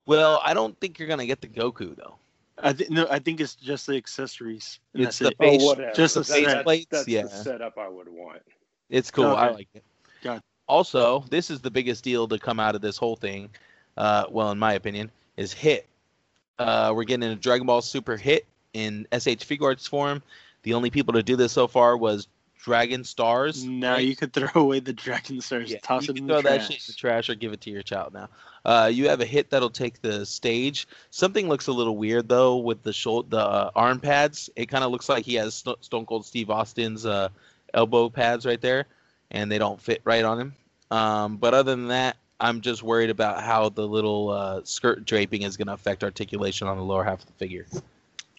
well, 0.05 0.41
I 0.45 0.53
don't 0.53 0.79
think 0.79 0.97
you're 0.99 1.07
gonna 1.07 1.25
get 1.25 1.41
the 1.41 1.47
Goku 1.47 1.95
though. 1.95 2.15
I 2.61 2.73
think 2.73 2.89
no, 2.89 3.07
I 3.09 3.19
think 3.19 3.41
it's 3.41 3.55
just 3.55 3.87
the 3.87 3.95
accessories. 3.95 4.79
and 4.93 5.03
It's 5.03 5.19
the 5.19 5.27
it. 5.27 5.37
face- 5.37 5.61
oh, 5.61 5.65
whatever. 5.67 5.93
just 5.93 6.13
the 6.15 6.21
that's, 6.21 6.33
set. 6.45 6.63
plates, 6.63 6.87
that's 6.89 7.07
yeah. 7.07 7.23
the 7.23 7.29
setup 7.29 7.77
I 7.77 7.87
would 7.87 8.07
want. 8.09 8.41
It's 8.89 9.11
cool. 9.11 9.35
I 9.35 9.49
like 9.49 9.67
it. 9.73 9.83
Got 10.23 10.37
it. 10.37 10.43
Also, 10.67 11.25
this 11.29 11.49
is 11.49 11.59
the 11.61 11.69
biggest 11.69 12.03
deal 12.03 12.27
to 12.27 12.39
come 12.39 12.59
out 12.59 12.75
of 12.75 12.81
this 12.81 12.97
whole 12.97 13.15
thing. 13.15 13.49
Uh, 13.97 14.25
well, 14.29 14.51
in 14.51 14.59
my 14.59 14.73
opinion, 14.73 15.11
is 15.37 15.53
hit. 15.53 15.87
Uh, 16.57 16.91
we're 16.95 17.03
getting 17.03 17.29
a 17.29 17.35
Dragon 17.35 17.67
Ball 17.67 17.81
Super 17.81 18.17
hit 18.17 18.45
in 18.73 19.05
SH 19.11 19.43
Figuarts 19.45 19.87
form. 19.87 20.21
The 20.63 20.73
only 20.73 20.89
people 20.89 21.13
to 21.13 21.23
do 21.23 21.35
this 21.35 21.51
so 21.51 21.67
far 21.67 21.97
was 21.97 22.27
Dragon 22.65 23.03
Stars. 23.03 23.63
Now 23.63 23.93
right? 23.93 24.07
you 24.07 24.15
could 24.15 24.33
throw 24.33 24.49
away 24.55 24.79
the 24.79 24.91
Dragon 24.91 25.39
Stars, 25.39 25.71
Yeah, 25.71 25.77
toss 25.83 26.09
it 26.09 26.17
in 26.17 26.25
throw 26.27 26.37
the 26.37 26.41
that 26.49 26.55
trash. 26.57 26.67
shit 26.67 26.77
in 26.77 26.83
the 26.87 26.93
trash 26.93 27.29
or 27.29 27.35
give 27.35 27.53
it 27.53 27.61
to 27.61 27.69
your 27.69 27.83
child 27.83 28.11
now. 28.11 28.27
Uh, 28.65 28.89
you 28.91 29.07
have 29.07 29.21
a 29.21 29.25
hit 29.25 29.51
that'll 29.51 29.69
take 29.69 30.01
the 30.01 30.25
stage. 30.25 30.87
Something 31.11 31.47
looks 31.47 31.67
a 31.67 31.71
little 31.71 31.95
weird 31.95 32.27
though 32.27 32.57
with 32.57 32.81
the 32.81 32.91
shoulder, 32.91 33.27
the 33.29 33.37
uh, 33.39 33.69
arm 33.75 33.99
pads. 33.99 34.49
It 34.55 34.65
kind 34.65 34.83
of 34.83 34.89
looks 34.91 35.07
like 35.07 35.23
he 35.25 35.35
has 35.35 35.53
Sto- 35.53 35.77
Stone 35.81 36.07
Cold 36.07 36.25
Steve 36.25 36.49
Austin's 36.49 37.05
uh, 37.05 37.29
elbow 37.75 38.09
pads 38.09 38.47
right 38.47 38.59
there, 38.59 38.85
and 39.29 39.51
they 39.51 39.59
don't 39.59 39.79
fit 39.79 40.01
right 40.03 40.25
on 40.25 40.39
him. 40.39 40.53
Um, 40.89 41.37
but 41.37 41.53
other 41.53 41.69
than 41.75 41.89
that, 41.89 42.17
I'm 42.39 42.61
just 42.61 42.81
worried 42.81 43.11
about 43.11 43.43
how 43.43 43.69
the 43.69 43.87
little 43.87 44.29
uh, 44.31 44.61
skirt 44.63 45.05
draping 45.05 45.43
is 45.43 45.55
going 45.55 45.67
to 45.67 45.73
affect 45.73 46.03
articulation 46.03 46.67
on 46.67 46.77
the 46.77 46.83
lower 46.83 47.03
half 47.03 47.19
of 47.21 47.27
the 47.27 47.33
figure. 47.33 47.67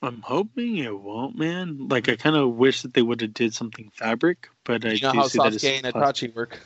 I'm 0.02 0.20
hoping 0.22 0.76
it 0.76 0.98
won't, 0.98 1.36
man. 1.38 1.88
Like 1.88 2.08
I 2.08 2.16
kind 2.16 2.36
of 2.36 2.54
wish 2.54 2.82
that 2.82 2.94
they 2.94 3.02
would 3.02 3.20
have 3.20 3.34
did 3.34 3.54
something 3.54 3.90
fabric, 3.94 4.48
but 4.64 4.84
I 4.84 4.90
You 4.92 5.00
know 5.00 5.12
do 5.12 5.18
how 5.18 5.28
see 5.28 5.38
that 5.38 5.54
it's 5.54 5.64
Sasuke 5.64 5.84
and. 5.84 5.94
Itachi 5.94 6.34
work. 6.34 6.60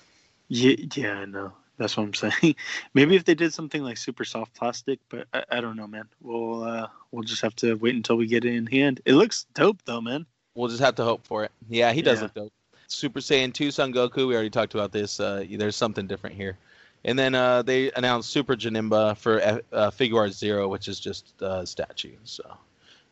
Yeah, 0.49 0.75
yeah, 0.95 1.13
I 1.13 1.25
know. 1.27 1.53
That's 1.79 1.97
what 1.97 2.03
I'm 2.05 2.15
saying. 2.15 2.57
Maybe 2.95 3.17
if 3.17 3.25
they 3.25 3.35
did 3.35 3.55
something 3.55 3.83
like 3.83 3.97
super 3.97 4.25
soft 4.25 4.55
plastic, 4.55 4.99
but 5.09 5.27
I, 5.33 5.45
I 5.51 5.61
don't 5.61 5.77
know, 5.77 5.87
man. 5.87 6.09
We'll 6.21 6.65
uh, 6.65 6.89
we'll 7.13 7.23
just 7.23 7.41
have 7.43 7.55
to 7.57 7.75
wait 7.75 7.95
until 7.95 8.17
we 8.17 8.27
get 8.27 8.45
it 8.45 8.55
in 8.55 8.67
hand. 8.67 9.01
It 9.05 9.15
looks 9.15 9.47
dope 9.55 9.81
though, 9.85 10.01
man. 10.01 10.27
We'll 10.55 10.69
just 10.69 10.81
have 10.83 10.97
to 10.97 11.05
hope 11.05 11.25
for 11.27 11.45
it. 11.45 11.53
Yeah, 11.69 11.93
he 11.93 12.03
does 12.03 12.19
Yeah. 12.19 12.25
look 12.25 12.35
dope. 12.35 12.53
Super 12.89 13.21
Saiyan 13.21 13.55
2 13.55 13.71
Son 13.71 13.95
Goku, 13.95 14.27
we 14.27 14.35
already 14.35 14.51
talked 14.51 14.75
about 14.75 14.91
this. 14.91 15.21
Uh, 15.21 15.45
there's 15.49 15.77
something 15.77 16.09
different 16.09 16.35
here. 16.35 16.59
And 17.05 17.17
then 17.17 17.37
uh, 17.37 17.63
they 17.63 17.93
announced 17.93 18.31
Super 18.31 18.57
Janemba 18.57 19.17
for 19.17 19.39
F- 19.41 19.61
uh, 19.73 19.91
Figuarts 19.93 20.33
Zero, 20.33 20.67
which 20.69 20.89
is 20.89 20.99
just 20.99 21.33
a 21.41 21.65
statue. 21.65 22.17
So 22.25 22.43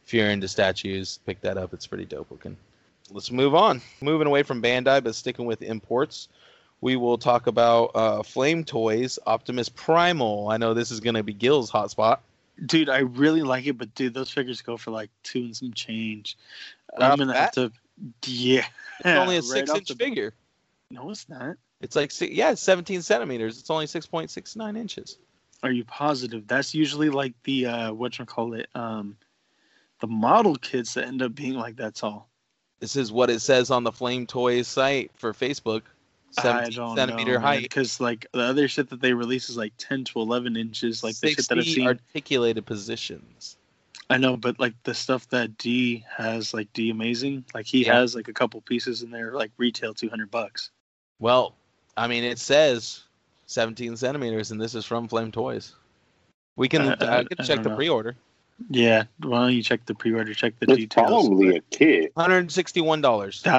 if 0.09 0.15
you're 0.15 0.31
into 0.31 0.49
statues, 0.49 1.19
pick 1.27 1.39
that 1.43 1.59
up. 1.59 1.75
It's 1.75 1.87
pretty 1.87 2.07
dope 2.07 2.31
looking. 2.31 2.57
Let's 3.11 3.31
move 3.31 3.55
on. 3.55 3.83
Moving 4.01 4.27
away 4.27 4.43
from 4.43 4.63
Bandai, 4.63 5.05
but 5.05 5.15
sticking 5.15 5.45
with 5.45 5.61
imports, 5.61 6.29
we 6.81 6.97
will 6.97 7.19
talk 7.19 7.47
about 7.47 7.91
uh, 7.95 8.23
Flame 8.23 8.65
Toys 8.65 9.19
Optimus 9.27 9.69
Primal. 9.69 10.49
I 10.49 10.57
know 10.57 10.73
this 10.73 10.91
is 10.91 11.01
going 11.01 11.17
to 11.17 11.23
be 11.23 11.35
Gil's 11.35 11.71
hotspot. 11.71 12.21
Dude, 12.65 12.89
I 12.89 13.01
really 13.01 13.43
like 13.43 13.67
it, 13.67 13.77
but 13.77 13.95
dude, 13.95 14.15
those 14.15 14.31
figures 14.31 14.63
go 14.63 14.79
for 14.79 14.93
like 14.93 15.11
two 15.25 15.41
and 15.41 15.55
some 15.55 15.75
change. 15.75 16.39
Right 16.99 17.11
I'm 17.11 17.19
gonna 17.19 17.35
have 17.35 17.53
to, 17.53 17.71
yeah. 18.25 18.65
It's 19.01 19.07
only 19.07 19.37
a 19.37 19.41
right 19.41 19.45
six-inch 19.45 19.89
the- 19.89 19.95
figure. 19.95 20.33
No, 20.91 21.11
it's 21.11 21.29
not. 21.29 21.57
It's 21.83 21.95
like, 21.95 22.13
yeah, 22.19 22.53
it's 22.53 22.63
17 22.63 23.03
centimeters. 23.03 23.61
It's 23.61 23.69
only 23.69 23.85
6.69 23.85 24.79
inches. 24.79 25.19
Are 25.63 25.71
you 25.71 25.85
positive? 25.85 26.47
That's 26.49 26.75
usually 26.75 27.11
like 27.11 27.35
the 27.45 27.67
uh, 27.67 27.93
what 27.93 28.19
you 28.19 28.25
call 28.25 28.55
it, 28.55 28.69
um, 28.75 29.19
the 30.01 30.07
model 30.07 30.57
kits 30.57 30.95
that 30.95 31.07
end 31.07 31.23
up 31.23 31.35
being 31.35 31.55
like 31.55 31.77
that 31.77 31.95
tall. 31.95 32.29
This 32.81 32.95
is 32.97 33.11
what 33.11 33.31
it 33.31 33.41
says 33.41 33.71
on 33.71 33.83
the 33.85 33.93
Flame 33.93 34.27
Toys 34.27 34.69
site 34.69 35.11
for 35.17 35.33
Facebook. 35.33 35.83
I 36.37 36.43
17 36.43 36.73
don't 36.77 36.97
centimeter 36.97 37.39
height. 37.41 37.63
because 37.63 38.01
like 38.01 38.27
the 38.33 38.43
other 38.43 38.69
shit 38.69 38.91
that 38.91 39.01
they 39.01 39.13
release 39.15 39.49
is 39.49 39.57
like 39.57 39.73
ten 39.79 40.05
to 40.05 40.21
eleven 40.21 40.57
inches, 40.57 41.03
like 41.03 41.17
the 41.17 41.31
shit 41.31 41.49
that 41.49 41.59
I've 41.59 41.65
seen. 41.65 41.87
articulated 41.87 42.65
positions. 42.67 43.57
I 44.11 44.17
know, 44.19 44.37
but 44.37 44.61
like 44.61 44.75
the 44.85 44.95
stuff 44.95 45.29
that 45.31 45.59
D 45.59 46.05
has, 46.17 46.55
like 46.55 46.73
D 46.73 46.91
Amazing, 46.91 47.45
like 47.55 47.67
he 47.67 47.85
Yeah. 47.85 47.95
has 47.95 48.15
like 48.15 48.29
a 48.29 48.33
couple 48.33 48.61
pieces 48.61 49.03
in 49.03 49.11
there, 49.11 49.33
like 49.33 49.51
retail 49.59 49.95
two 49.95 50.09
hundred 50.09 50.31
bucks. 50.31 50.71
Well, 51.19 51.55
I 51.97 52.07
mean, 52.07 52.23
it 52.25 52.39
says 52.39 53.03
17 53.47 53.97
centimeters, 53.97 54.51
and 54.53 54.61
this 54.61 54.75
is 54.75 54.85
from 54.85 55.09
Flame 55.09 55.33
Toys. 55.33 55.75
We 56.57 56.69
can, 56.69 56.83
uh, 56.83 56.97
I- 57.01 57.19
I 57.19 57.25
can 57.25 57.45
check 57.45 57.63
the 57.63 57.71
know. 57.71 57.77
pre-order. 57.77 58.15
Yeah, 58.71 59.05
why 59.23 59.39
don't 59.43 59.53
you 59.55 59.63
check 59.63 59.87
the 59.87 59.95
pre-order? 59.95 60.35
Check 60.35 60.59
the 60.59 60.67
It's 60.71 60.81
details. 60.81 61.07
probably 61.09 61.57
a 61.57 61.61
kit. 61.71 62.15
$161. 62.17 63.03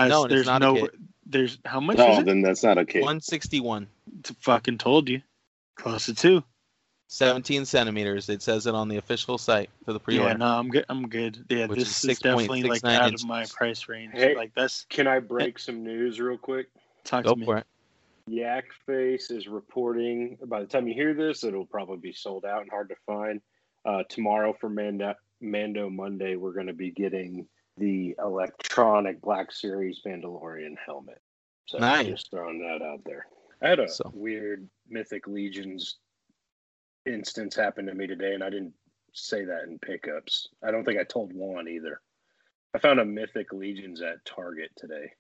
No, 0.09 0.27
there's 0.27 0.41
it's 0.41 0.47
not 0.47 0.61
no. 0.61 0.75
a 0.77 0.81
kit. 0.81 0.95
There's 1.25 1.57
how 1.63 1.79
much 1.79 1.97
No, 1.97 2.11
is 2.13 2.19
it? 2.19 2.25
then 2.25 2.41
that's 2.41 2.63
not 2.63 2.77
a 2.77 2.85
kit. 2.85 3.01
161. 3.01 3.87
Fucking 4.41 4.77
told 4.77 5.07
you. 5.09 5.21
Close 5.75 6.07
to 6.07 6.13
two. 6.15 6.43
17 7.07 7.65
centimeters. 7.65 8.29
It 8.29 8.41
says 8.41 8.67
it 8.67 8.75
on 8.75 8.87
the 8.87 8.97
official 8.97 9.37
site 9.37 9.69
for 9.85 9.93
the 9.93 9.99
pre-order. 9.99 10.31
Yeah, 10.31 10.37
no, 10.37 10.45
I'm 10.59 10.69
good. 10.69 10.85
I'm 10.89 11.07
good. 11.07 11.43
Yeah, 11.49 11.65
Which 11.67 11.79
this 11.79 12.03
is 12.03 12.09
is 12.11 12.19
definitely 12.19 12.63
like 12.63 12.81
6.69 12.81 12.95
out 12.99 13.13
of 13.13 13.25
my 13.25 13.45
price 13.45 13.87
range. 13.87 14.11
Hey. 14.13 14.35
Like 14.35 14.53
that's 14.55 14.85
Can 14.89 15.07
I 15.07 15.19
break 15.19 15.57
some 15.59 15.83
news 15.83 16.19
real 16.19 16.37
quick? 16.37 16.67
talk 17.05 17.23
Go 17.23 17.33
to 17.33 17.39
me. 17.39 17.45
for 17.45 17.57
it. 17.57 17.65
Yak 18.27 18.65
Face 18.85 19.31
is 19.31 19.47
reporting. 19.47 20.37
By 20.45 20.59
the 20.59 20.67
time 20.67 20.87
you 20.87 20.93
hear 20.93 21.13
this, 21.15 21.43
it'll 21.43 21.65
probably 21.65 21.97
be 21.97 22.13
sold 22.13 22.45
out 22.45 22.61
and 22.61 22.69
hard 22.69 22.89
to 22.89 22.95
find. 23.07 23.41
Uh, 23.85 24.03
tomorrow 24.09 24.53
for 24.59 24.69
Mando, 24.69 25.13
Mando 25.41 25.89
Monday, 25.89 26.35
we're 26.35 26.53
going 26.53 26.67
to 26.67 26.73
be 26.73 26.91
getting 26.91 27.47
the 27.77 28.13
electronic 28.19 29.21
Black 29.21 29.51
Series 29.51 30.01
Mandalorian 30.05 30.75
helmet. 30.85 31.21
So 31.65 31.77
Nice. 31.77 32.07
just 32.07 32.31
throwing 32.31 32.59
that 32.59 32.81
out 32.85 33.01
there. 33.05 33.27
I 33.61 33.69
had 33.69 33.79
a 33.79 33.87
So- 33.87 34.11
weird 34.13 34.67
Mythic 34.89 35.27
Legions 35.27 35.97
instance 37.05 37.55
happen 37.55 37.85
to 37.85 37.93
me 37.95 38.05
today, 38.07 38.33
and 38.33 38.43
I 38.43 38.49
didn't 38.49 38.73
say 39.13 39.45
that 39.45 39.63
in 39.63 39.79
pickups. 39.79 40.49
I 40.63 40.71
don't 40.71 40.83
think 40.83 40.99
I 40.99 41.03
told 41.03 41.31
Juan 41.33 41.67
either. 41.67 42.01
I 42.73 42.79
found 42.79 42.99
a 42.99 43.05
Mythic 43.05 43.51
Legions 43.53 44.01
at 44.01 44.23
Target 44.25 44.71
today. 44.75 45.11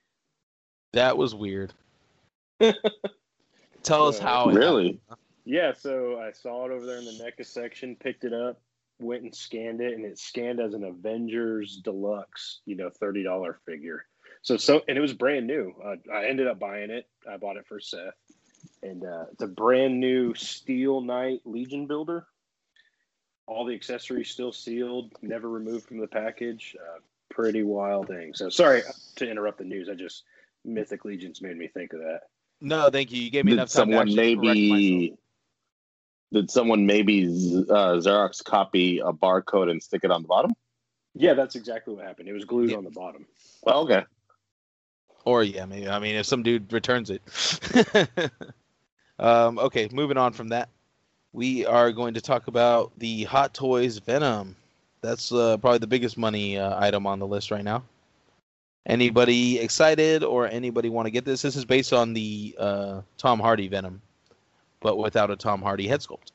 That 0.93 1.17
was 1.17 1.33
weird. 1.33 1.73
Tell 3.83 4.07
us 4.07 4.19
how. 4.19 4.49
it 4.49 4.55
Really? 4.55 4.99
Yeah, 5.45 5.73
so 5.73 6.19
I 6.19 6.31
saw 6.31 6.65
it 6.65 6.71
over 6.71 6.85
there 6.85 6.97
in 6.97 7.05
the 7.05 7.11
NECA 7.11 7.45
section, 7.45 7.95
picked 7.95 8.23
it 8.23 8.33
up, 8.33 8.61
went 8.99 9.23
and 9.23 9.35
scanned 9.35 9.81
it, 9.81 9.93
and 9.93 10.05
it 10.05 10.19
scanned 10.19 10.59
as 10.59 10.73
an 10.73 10.83
Avengers 10.83 11.81
Deluxe, 11.83 12.61
you 12.65 12.75
know, 12.75 12.89
thirty 12.89 13.23
dollar 13.23 13.59
figure. 13.65 14.05
So 14.41 14.57
so, 14.57 14.81
and 14.87 14.97
it 14.97 15.01
was 15.01 15.13
brand 15.13 15.47
new. 15.47 15.73
Uh, 15.83 15.95
I 16.13 16.25
ended 16.25 16.47
up 16.47 16.59
buying 16.59 16.91
it. 16.91 17.07
I 17.29 17.37
bought 17.37 17.57
it 17.57 17.67
for 17.67 17.79
Seth, 17.79 18.13
and 18.83 19.03
uh, 19.03 19.25
it's 19.31 19.41
a 19.41 19.47
brand 19.47 19.99
new 19.99 20.33
Steel 20.35 21.01
Knight 21.01 21.41
Legion 21.45 21.87
builder. 21.87 22.27
All 23.47 23.65
the 23.65 23.73
accessories 23.73 24.29
still 24.29 24.51
sealed, 24.51 25.11
never 25.23 25.49
removed 25.49 25.87
from 25.87 25.97
the 25.99 26.07
package. 26.07 26.75
Uh, 26.79 26.99
pretty 27.29 27.63
wild 27.63 28.07
thing. 28.07 28.33
So 28.33 28.49
sorry 28.49 28.83
to 29.15 29.29
interrupt 29.29 29.57
the 29.57 29.63
news. 29.63 29.89
I 29.89 29.95
just 29.95 30.23
Mythic 30.65 31.05
Legions 31.05 31.41
made 31.41 31.57
me 31.57 31.67
think 31.67 31.93
of 31.93 31.99
that. 31.99 32.21
No, 32.61 32.89
thank 32.89 33.11
you. 33.11 33.21
You 33.21 33.31
gave 33.31 33.45
me 33.45 33.51
Did 33.51 33.59
enough 33.59 33.69
time 33.69 33.87
someone 33.87 34.07
actually 34.07 34.35
correct 34.35 34.45
myself. 34.45 34.79
maybe? 34.81 35.17
Did 36.31 36.51
someone 36.51 36.85
maybe 36.85 37.25
uh, 37.25 37.97
Xerox 37.97 38.43
copy 38.43 38.99
a 38.99 39.11
barcode 39.11 39.69
and 39.71 39.81
stick 39.81 40.01
it 40.03 40.11
on 40.11 40.21
the 40.21 40.27
bottom? 40.27 40.51
Yeah, 41.15 41.33
that's 41.33 41.55
exactly 41.55 41.95
what 41.95 42.05
happened. 42.05 42.29
It 42.29 42.33
was 42.33 42.45
glued 42.45 42.69
Yeah. 42.71 42.77
on 42.77 42.83
the 42.83 42.91
bottom. 42.91 43.25
Well, 43.63 43.79
okay. 43.81 44.03
Or 45.25 45.43
yeah, 45.43 45.65
maybe. 45.65 45.89
I 45.89 45.99
mean, 45.99 46.15
if 46.15 46.25
some 46.25 46.43
dude 46.43 46.71
returns 46.71 47.09
it. 47.09 47.21
um, 49.19 49.59
okay, 49.59 49.89
moving 49.91 50.17
on 50.17 50.33
from 50.33 50.49
that, 50.49 50.69
we 51.33 51.65
are 51.65 51.91
going 51.91 52.13
to 52.13 52.21
talk 52.21 52.47
about 52.47 52.91
the 52.97 53.23
Hot 53.25 53.53
Toys 53.53 53.97
Venom. 53.97 54.55
That's 55.01 55.31
uh, 55.31 55.57
probably 55.57 55.79
the 55.79 55.87
biggest 55.87 56.17
money 56.17 56.57
uh, 56.57 56.79
item 56.83 57.05
on 57.07 57.19
the 57.19 57.27
list 57.27 57.51
right 57.51 57.63
now. 57.63 57.83
Anybody 58.85 59.59
excited 59.59 60.23
or 60.23 60.47
anybody 60.47 60.89
want 60.89 61.05
to 61.05 61.11
get 61.11 61.25
this? 61.25 61.41
This 61.41 61.55
is 61.55 61.65
based 61.65 61.93
on 61.93 62.13
the 62.13 62.55
uh, 62.57 63.01
Tom 63.17 63.39
Hardy 63.39 63.67
Venom, 63.67 64.01
but 64.81 64.97
without 64.97 65.31
a 65.31 65.35
Tom 65.35 65.61
Hardy 65.61 65.87
head 65.87 66.01
sculpt. 66.01 66.31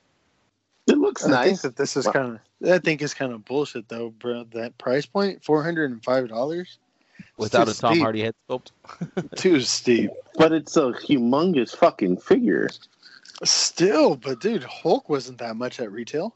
It 0.87 0.99
looks 0.99 1.25
I 1.25 1.29
think 1.45 1.53
nice. 1.53 1.63
that 1.63 1.77
this 1.77 1.97
is 1.97 2.07
Wow. 2.07 2.13
kind 2.13 2.41
of. 2.63 2.71
I 2.71 2.79
think 2.79 3.01
it's 3.01 3.15
kind 3.15 3.33
of 3.33 3.45
bullshit 3.45 3.89
though, 3.89 4.11
bro. 4.11 4.45
That 4.53 4.77
price 4.79 5.07
point, 5.07 5.43
four 5.45 5.63
hundred 5.63 5.91
and 5.91 6.03
five 6.05 6.29
dollars, 6.29 6.79
Without 7.39 7.69
a 7.69 7.75
Tom 7.75 7.95
steep. 7.95 8.03
Hardy 8.03 8.23
head 8.23 8.35
sculpt. 8.49 8.71
too 9.37 9.61
steep. 9.61 10.11
But 10.35 10.53
it's 10.53 10.77
a 10.77 10.93
humongous 10.93 11.75
fucking 11.75 12.19
figure. 12.19 12.69
Still, 13.45 14.17
but 14.17 14.41
dude, 14.41 14.63
Hulk 14.65 15.09
wasn't 15.09 15.39
that 15.39 15.57
much 15.57 15.81
at 15.81 15.91
retail. 15.91 16.35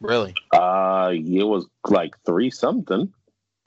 Really? 0.00 0.34
Uh, 0.52 1.10
it 1.14 1.42
was 1.44 1.66
like 1.88 2.14
three 2.24 2.50
something. 2.50 3.12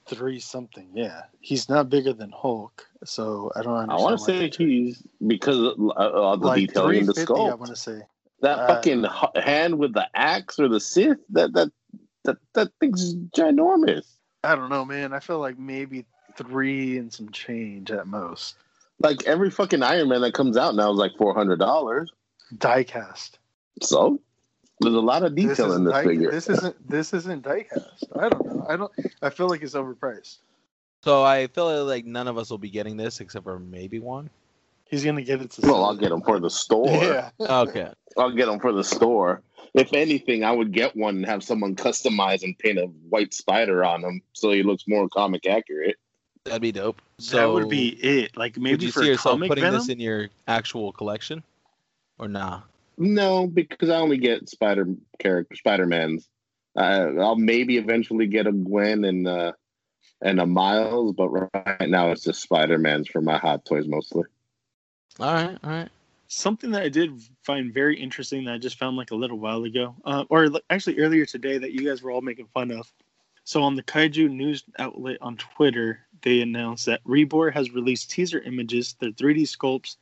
Three 0.06 0.40
something, 0.40 0.88
yeah. 0.94 1.22
He's 1.40 1.68
not 1.68 1.88
bigger 1.88 2.12
than 2.12 2.30
Hulk, 2.30 2.86
so 3.04 3.52
I 3.54 3.62
don't 3.62 3.74
understand. 3.74 4.00
I 4.00 4.02
want 4.02 4.18
to 4.18 4.24
say 4.24 4.50
he's 4.50 5.02
because 5.26 5.58
of 5.58 5.78
uh, 5.78 6.10
all 6.10 6.36
the 6.36 6.46
like 6.46 6.60
detailing 6.60 6.98
in 6.98 7.06
the 7.06 7.14
skull. 7.14 7.50
I 7.50 7.54
want 7.54 7.70
to 7.70 7.76
say. 7.76 8.00
That 8.40 8.58
uh, 8.58 8.66
fucking 8.66 9.06
hand 9.36 9.78
with 9.78 9.94
the 9.94 10.08
axe 10.14 10.58
or 10.58 10.68
the 10.68 10.80
Sith, 10.80 11.18
that 11.30 11.52
that 11.52 11.70
that 12.24 12.38
that 12.54 12.72
thing's 12.80 13.14
ginormous. 13.14 14.06
I 14.42 14.56
don't 14.56 14.70
know, 14.70 14.84
man. 14.84 15.12
I 15.12 15.20
feel 15.20 15.38
like 15.38 15.58
maybe 15.58 16.04
three 16.36 16.98
and 16.98 17.12
some 17.12 17.30
change 17.30 17.92
at 17.92 18.08
most. 18.08 18.56
Like 18.98 19.22
every 19.24 19.50
fucking 19.50 19.82
Iron 19.82 20.08
Man 20.08 20.20
that 20.22 20.34
comes 20.34 20.56
out 20.56 20.74
now 20.74 20.90
is 20.90 20.98
like 20.98 21.12
four 21.16 21.34
hundred 21.34 21.60
dollars. 21.60 22.10
Diecast. 22.56 23.32
So 23.80 24.20
there's 24.82 24.94
a 24.94 25.00
lot 25.00 25.22
of 25.22 25.34
detail 25.34 25.72
in 25.72 25.84
this 25.84 25.92
die- 25.92 26.04
figure. 26.04 26.30
This 26.30 26.48
isn't 26.48 26.88
this 26.88 27.12
isn't 27.12 27.44
diecast. 27.44 28.04
I 28.16 28.28
don't 28.28 28.46
know. 28.46 28.66
I 28.68 28.76
don't. 28.76 28.92
I 29.22 29.30
feel 29.30 29.48
like 29.48 29.62
it's 29.62 29.74
overpriced. 29.74 30.38
So 31.02 31.24
I 31.24 31.48
feel 31.48 31.84
like 31.84 32.04
none 32.04 32.28
of 32.28 32.38
us 32.38 32.50
will 32.50 32.58
be 32.58 32.70
getting 32.70 32.96
this 32.96 33.20
except 33.20 33.44
for 33.44 33.58
maybe 33.58 33.98
one. 33.98 34.30
He's 34.84 35.04
gonna 35.04 35.22
get 35.22 35.40
it 35.40 35.50
to. 35.52 35.62
well, 35.62 35.84
I'll 35.84 35.96
get 35.96 36.10
them 36.10 36.22
for 36.22 36.38
the 36.38 36.50
store. 36.50 36.86
Yeah. 36.88 37.30
Okay. 37.40 37.90
I'll 38.16 38.30
get 38.30 38.46
them 38.46 38.60
for 38.60 38.72
the 38.72 38.84
store. 38.84 39.42
If 39.74 39.94
anything, 39.94 40.44
I 40.44 40.52
would 40.52 40.70
get 40.70 40.94
one 40.94 41.16
and 41.16 41.26
have 41.26 41.42
someone 41.42 41.74
customize 41.76 42.42
and 42.42 42.58
paint 42.58 42.78
a 42.78 42.86
white 43.08 43.32
spider 43.32 43.82
on 43.84 44.04
him 44.04 44.20
so 44.34 44.50
he 44.50 44.62
looks 44.62 44.84
more 44.86 45.08
comic 45.08 45.46
accurate. 45.46 45.96
That'd 46.44 46.60
be 46.60 46.72
dope. 46.72 47.00
So 47.18 47.36
that 47.36 47.50
would 47.50 47.70
be 47.70 47.88
it. 47.88 48.36
Like 48.36 48.56
would 48.56 48.62
maybe 48.62 48.86
you 48.86 48.92
for 48.92 49.00
see 49.00 49.06
yourself 49.08 49.34
comic 49.34 49.48
putting 49.48 49.62
Venom. 49.62 49.80
this 49.80 49.88
in 49.88 49.98
your 49.98 50.28
actual 50.46 50.92
collection, 50.92 51.42
or 52.18 52.28
nah? 52.28 52.60
No, 52.98 53.46
because 53.46 53.88
I 53.88 53.96
only 53.96 54.18
get 54.18 54.48
Spider 54.48 54.86
character 55.18 55.56
Spider 55.56 55.86
Mans. 55.86 56.28
Uh, 56.76 57.12
I'll 57.20 57.36
maybe 57.36 57.76
eventually 57.76 58.26
get 58.26 58.46
a 58.46 58.52
Gwen 58.52 59.04
and 59.04 59.26
uh, 59.26 59.52
and 60.20 60.40
a 60.40 60.46
Miles, 60.46 61.14
but 61.14 61.28
right 61.28 61.88
now 61.88 62.10
it's 62.10 62.24
just 62.24 62.42
Spider 62.42 62.78
Mans 62.78 63.08
for 63.08 63.20
my 63.20 63.38
hot 63.38 63.64
toys 63.64 63.86
mostly. 63.86 64.24
All 65.18 65.34
right, 65.34 65.58
all 65.62 65.70
right. 65.70 65.88
Something 66.28 66.70
that 66.70 66.82
I 66.82 66.88
did 66.88 67.20
find 67.42 67.74
very 67.74 68.00
interesting 68.00 68.44
that 68.44 68.54
I 68.54 68.58
just 68.58 68.78
found 68.78 68.96
like 68.96 69.10
a 69.10 69.16
little 69.16 69.38
while 69.38 69.64
ago, 69.64 69.94
uh, 70.04 70.24
or 70.30 70.48
actually 70.70 70.98
earlier 70.98 71.26
today, 71.26 71.58
that 71.58 71.72
you 71.72 71.86
guys 71.86 72.02
were 72.02 72.10
all 72.10 72.22
making 72.22 72.46
fun 72.54 72.70
of. 72.70 72.90
So 73.44 73.62
on 73.62 73.74
the 73.74 73.82
Kaiju 73.82 74.30
news 74.30 74.62
outlet 74.78 75.18
on 75.20 75.36
Twitter, 75.36 76.06
they 76.22 76.40
announced 76.40 76.86
that 76.86 77.00
Reborn 77.04 77.52
has 77.52 77.72
released 77.72 78.10
teaser 78.10 78.40
images, 78.40 78.94
their 79.00 79.10
3D 79.10 79.42
sculpts 79.42 79.96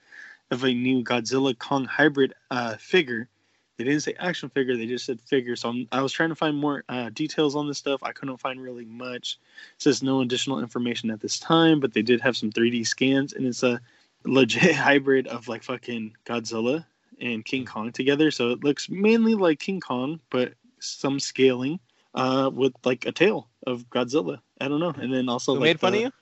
of 0.51 0.64
a 0.64 0.72
new 0.74 1.03
Godzilla 1.05 1.57
Kong 1.59 1.84
hybrid 1.84 2.34
uh, 2.51 2.76
figure. 2.76 3.28
They 3.76 3.84
didn't 3.84 4.01
say 4.01 4.14
action 4.18 4.51
figure; 4.51 4.76
they 4.76 4.86
just 4.86 5.07
said 5.07 5.20
figure. 5.22 5.57
So 5.57 5.70
I'm, 5.70 5.88
I 5.90 6.03
was 6.03 6.12
trying 6.12 6.28
to 6.28 6.34
find 6.34 6.57
more 6.57 6.84
uh, 6.88 7.09
details 7.11 7.57
on 7.57 7.66
this 7.66 7.78
stuff. 7.78 8.03
I 8.03 8.12
couldn't 8.12 8.36
find 8.36 8.61
really 8.61 8.84
much. 8.84 9.38
It 9.76 9.82
says 9.82 10.03
no 10.03 10.20
additional 10.20 10.61
information 10.61 11.11
at 11.11 11.20
this 11.20 11.38
time, 11.38 11.80
but 11.80 11.94
they 11.94 12.03
did 12.03 12.20
have 12.20 12.36
some 12.36 12.51
3D 12.53 12.86
scans, 12.86 13.32
and 13.32 13.46
it's 13.46 13.62
a 13.62 13.80
legit 14.24 14.74
hybrid 14.76 15.28
of 15.28 15.48
like 15.48 15.62
fucking 15.62 16.14
Godzilla 16.26 16.84
and 17.22 17.44
King 17.44 17.64
Kong 17.64 17.90
together. 17.92 18.30
So 18.30 18.51
it 18.51 18.62
looks 18.64 18.90
mainly 18.90 19.34
like 19.34 19.59
King 19.61 19.80
Kong, 19.80 20.20
but 20.30 20.53
some 20.78 21.18
scaling 21.20 21.80
uh, 22.14 22.51
with 22.53 22.74
like 22.84 23.07
a 23.07 23.12
tail 23.12 23.48
of 23.66 23.88
Godzilla. 23.88 24.40
I 24.61 24.68
don't 24.68 24.80
know. 24.80 24.90
And 24.94 25.12
then 25.12 25.28
also 25.30 25.55
Who 25.55 25.61
like 25.61 25.68
made 25.68 25.80
fun 25.80 25.92
the- 25.94 26.05
of 26.05 26.12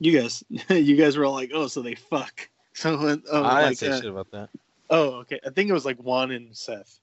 You 0.00 0.10
you? 0.12 0.20
guys, 0.22 0.42
you 0.70 0.96
guys 0.96 1.16
were 1.16 1.24
all 1.24 1.34
like, 1.34 1.52
"Oh, 1.54 1.68
so 1.68 1.82
they 1.82 1.94
fuck." 1.94 2.48
So 2.80 2.98
when, 2.98 3.22
oh, 3.32 3.42
I 3.42 3.64
didn't 3.64 3.78
say 3.78 3.88
uh, 3.88 4.00
shit 4.02 4.10
about 4.10 4.30
that. 4.32 4.50
oh, 4.90 5.20
okay. 5.20 5.40
I 5.46 5.48
think 5.48 5.70
it 5.70 5.72
was 5.72 5.86
like 5.86 5.96
Juan 5.96 6.30
and 6.30 6.54
Seth. 6.54 7.00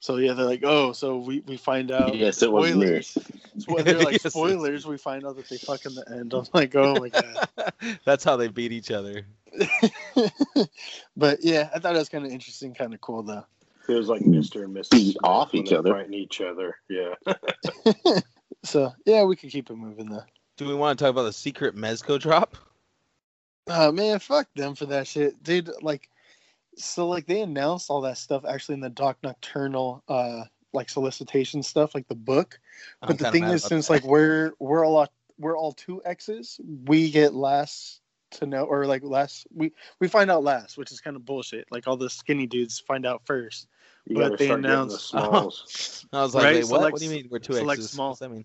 So 0.00 0.16
yeah, 0.16 0.32
they're 0.32 0.46
like, 0.46 0.62
"Oh, 0.62 0.92
so 0.92 1.18
we 1.18 1.40
we 1.40 1.58
find 1.58 1.90
out." 1.90 2.16
yes, 2.16 2.42
it 2.42 2.50
was 2.50 2.74
me. 2.74 3.02
spoilers. 3.02 3.18
So 3.58 3.74
they're 3.82 3.98
like 3.98 4.12
Yes, 4.24 4.32
spoilers. 4.32 4.86
We 4.86 4.96
find 4.96 5.26
out 5.26 5.36
that 5.36 5.50
they 5.50 5.58
fuck 5.58 5.84
in 5.84 5.94
the 5.94 6.04
end. 6.10 6.32
I'm 6.32 6.46
like, 6.54 6.74
oh 6.76 6.98
my 6.98 7.10
god. 7.10 7.72
That's 8.06 8.24
how 8.24 8.38
they 8.38 8.48
beat 8.48 8.72
each 8.72 8.90
other. 8.90 9.26
but 11.16 11.40
yeah, 11.42 11.68
I 11.74 11.78
thought 11.78 11.94
it 11.94 11.98
was 11.98 12.08
kind 12.08 12.24
of 12.24 12.32
interesting, 12.32 12.72
kind 12.72 12.94
of 12.94 13.00
cool 13.02 13.22
though. 13.22 13.44
It 13.90 13.94
was 13.94 14.08
like 14.08 14.22
Mister 14.22 14.64
and 14.64 14.74
Mrs. 14.74 14.90
Beat 14.92 15.16
off 15.24 15.54
each 15.54 15.74
other. 15.74 15.90
fighting 15.92 16.14
each 16.14 16.40
other. 16.40 16.78
Yeah. 16.88 17.14
So 18.66 18.92
yeah, 19.04 19.22
we 19.24 19.36
can 19.36 19.48
keep 19.48 19.70
it 19.70 19.76
moving 19.76 20.10
though. 20.10 20.24
Do 20.56 20.66
we 20.66 20.74
want 20.74 20.98
to 20.98 21.04
talk 21.04 21.10
about 21.10 21.22
the 21.22 21.32
secret 21.32 21.76
Mezco 21.76 22.18
drop? 22.18 22.56
Oh 23.68 23.90
man, 23.92 24.18
fuck 24.18 24.48
them 24.54 24.74
for 24.74 24.86
that 24.86 25.06
shit, 25.06 25.42
dude. 25.42 25.70
Like, 25.82 26.08
so 26.76 27.08
like 27.08 27.26
they 27.26 27.40
announced 27.40 27.90
all 27.90 28.00
that 28.02 28.18
stuff 28.18 28.44
actually 28.44 28.74
in 28.74 28.80
the 28.80 28.90
Doc 28.90 29.18
Nocturnal 29.22 30.02
uh 30.08 30.44
like 30.72 30.88
solicitation 30.90 31.62
stuff, 31.62 31.94
like 31.94 32.06
the 32.08 32.14
book. 32.14 32.58
I'm 33.02 33.08
But 33.08 33.18
the 33.18 33.30
thing 33.30 33.44
is, 33.44 33.64
since 33.64 33.86
that. 33.88 33.92
like 33.94 34.04
we're 34.04 34.52
we're 34.58 34.84
all 34.84 34.92
lot- 34.92 35.12
we're 35.38 35.56
all 35.56 35.72
two 35.72 36.02
X's, 36.04 36.60
we 36.84 37.10
get 37.10 37.34
last 37.34 38.00
to 38.32 38.46
know, 38.46 38.64
or 38.64 38.86
like 38.86 39.02
last 39.02 39.46
we 39.54 39.72
we 40.00 40.08
find 40.08 40.30
out 40.30 40.44
last, 40.44 40.76
which 40.76 40.92
is 40.92 41.00
kind 41.00 41.16
of 41.16 41.24
bullshit. 41.24 41.66
Like 41.70 41.86
all 41.88 41.96
the 41.96 42.10
skinny 42.10 42.46
dudes 42.46 42.78
find 42.78 43.06
out 43.06 43.22
first. 43.24 43.68
You 44.06 44.16
But 44.16 44.38
they 44.38 44.46
start 44.46 44.62
getting 44.62 44.62
the 44.62 44.82
announced- 44.84 45.08
smalls. 45.10 46.06
I 46.12 46.22
was 46.22 46.34
like, 46.34 46.44
Right, 46.44 46.54
wait, 46.56 46.68
what? 46.68 46.80
like- 46.82 46.92
what 46.92 47.00
do 47.00 47.06
you 47.06 47.10
mean 47.10 47.28
we're 47.30 47.38
two 47.40 47.54
so 47.54 47.64
like 47.64 47.78
X's? 47.78 47.90
small. 47.90 48.10
What's 48.10 48.20
that 48.20 48.30
mean? 48.30 48.44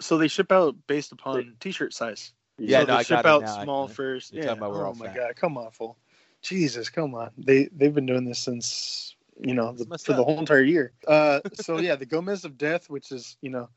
So 0.00 0.18
they 0.18 0.28
ship 0.28 0.52
out 0.52 0.74
based 0.86 1.12
upon 1.12 1.54
T-shirt 1.60 1.94
size. 1.94 2.32
Yeah, 2.58 2.80
so 2.80 2.86
no, 2.86 2.92
they 2.92 2.98
I 2.98 3.02
ship 3.02 3.08
got 3.10 3.24
it 3.24 3.28
out 3.28 3.42
now, 3.42 3.62
small 3.62 3.82
actually. 3.84 3.94
first. 3.94 4.32
You're 4.34 4.44
yeah. 4.44 4.52
about 4.52 4.72
oh 4.74 4.94
my 4.94 5.06
fat. 5.06 5.16
god, 5.16 5.36
come 5.36 5.56
on, 5.56 5.70
fool. 5.70 5.96
Jesus, 6.42 6.88
come 6.88 7.14
on. 7.14 7.30
They 7.38 7.68
they've 7.72 7.94
been 7.94 8.06
doing 8.06 8.24
this 8.24 8.38
since 8.38 9.16
you 9.40 9.54
know 9.54 9.72
the, 9.72 9.86
messed 9.86 10.06
for 10.06 10.12
the 10.12 10.24
whole 10.24 10.38
entire 10.38 10.62
year. 10.62 10.92
Uh, 11.06 11.40
so 11.54 11.78
yeah, 11.78 11.96
the 11.96 12.06
Gomez 12.06 12.44
of 12.44 12.58
Death, 12.58 12.90
which 12.90 13.12
is 13.12 13.36
you 13.40 13.50
know 13.50 13.68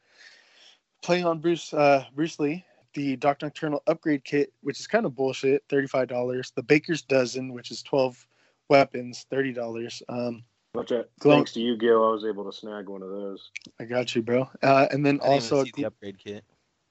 playing 1.02 1.26
on 1.26 1.40
Bruce 1.40 1.74
uh, 1.74 2.06
Bruce 2.14 2.40
Lee. 2.40 2.66
The 2.94 3.16
Doc 3.16 3.42
Nocturnal 3.42 3.82
upgrade 3.88 4.26
kit, 4.26 4.52
which 4.64 4.78
is 4.82 4.86
kind 4.86 5.06
of 5.06 5.16
bullshit, 5.16 5.64
thirty 5.70 5.88
five 5.88 6.10
dollars. 6.10 6.52
The 6.56 6.64
Baker's 6.64 7.02
dozen, 7.02 7.54
which 7.54 7.72
is 7.72 7.82
twelve 7.82 8.28
weapons, 8.68 9.26
thirty 9.30 9.54
dollars. 9.54 10.04
Um, 10.10 10.44
Watch 10.74 10.92
out. 10.92 11.10
Glow- 11.20 11.36
Thanks 11.36 11.54
to 11.54 11.60
you, 11.60 11.78
Gil, 11.78 12.06
I 12.06 12.12
was 12.12 12.26
able 12.26 12.50
to 12.50 12.58
snag 12.58 12.88
one 12.88 13.02
of 13.02 13.10
those. 13.10 13.52
I 13.80 13.86
got 13.86 14.16
you, 14.16 14.22
bro. 14.22 14.50
Uh, 14.64 14.88
and 14.92 15.06
then 15.06 15.20
I 15.22 15.24
didn't 15.24 15.34
also 15.34 15.56
even 15.56 15.66
see 15.66 15.72
the 15.76 15.86
upgrade 15.86 16.18
kit. 16.18 16.46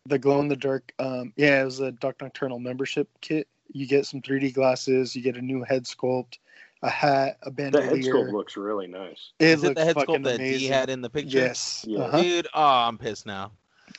The 0.06 0.18
glow 0.18 0.40
in 0.40 0.48
the 0.48 0.56
dark 0.56 0.92
um 0.98 1.32
yeah 1.36 1.60
it 1.62 1.64
was 1.64 1.80
a 1.80 1.92
Dark 1.92 2.20
Nocturnal 2.20 2.58
membership 2.58 3.08
kit 3.20 3.46
you 3.72 3.86
get 3.86 4.06
some 4.06 4.20
3d 4.22 4.54
glasses 4.54 5.14
you 5.14 5.22
get 5.22 5.36
a 5.36 5.42
new 5.42 5.62
head 5.62 5.84
sculpt 5.84 6.38
a 6.82 6.88
hat 6.88 7.36
a 7.42 7.50
band. 7.50 7.74
The 7.74 7.82
head 7.82 7.98
sculpt 7.98 8.32
looks 8.32 8.56
really 8.56 8.86
nice. 8.86 9.32
it 9.38 9.48
Is 9.48 9.64
it 9.64 9.74
the 9.74 9.84
head 9.84 9.96
sculpt 9.96 10.24
that 10.24 10.36
amazing 10.36 10.58
D 10.60 10.66
had 10.66 10.88
in 10.88 11.02
the 11.02 11.10
picture? 11.10 11.38
yes 11.38 11.84
Yeah. 11.86 12.00
uh-huh. 12.04 12.22
Dude, 12.22 12.46
oh, 12.54 12.62
I'm 12.62 12.96
pissed 12.98 13.26
now. 13.26 13.52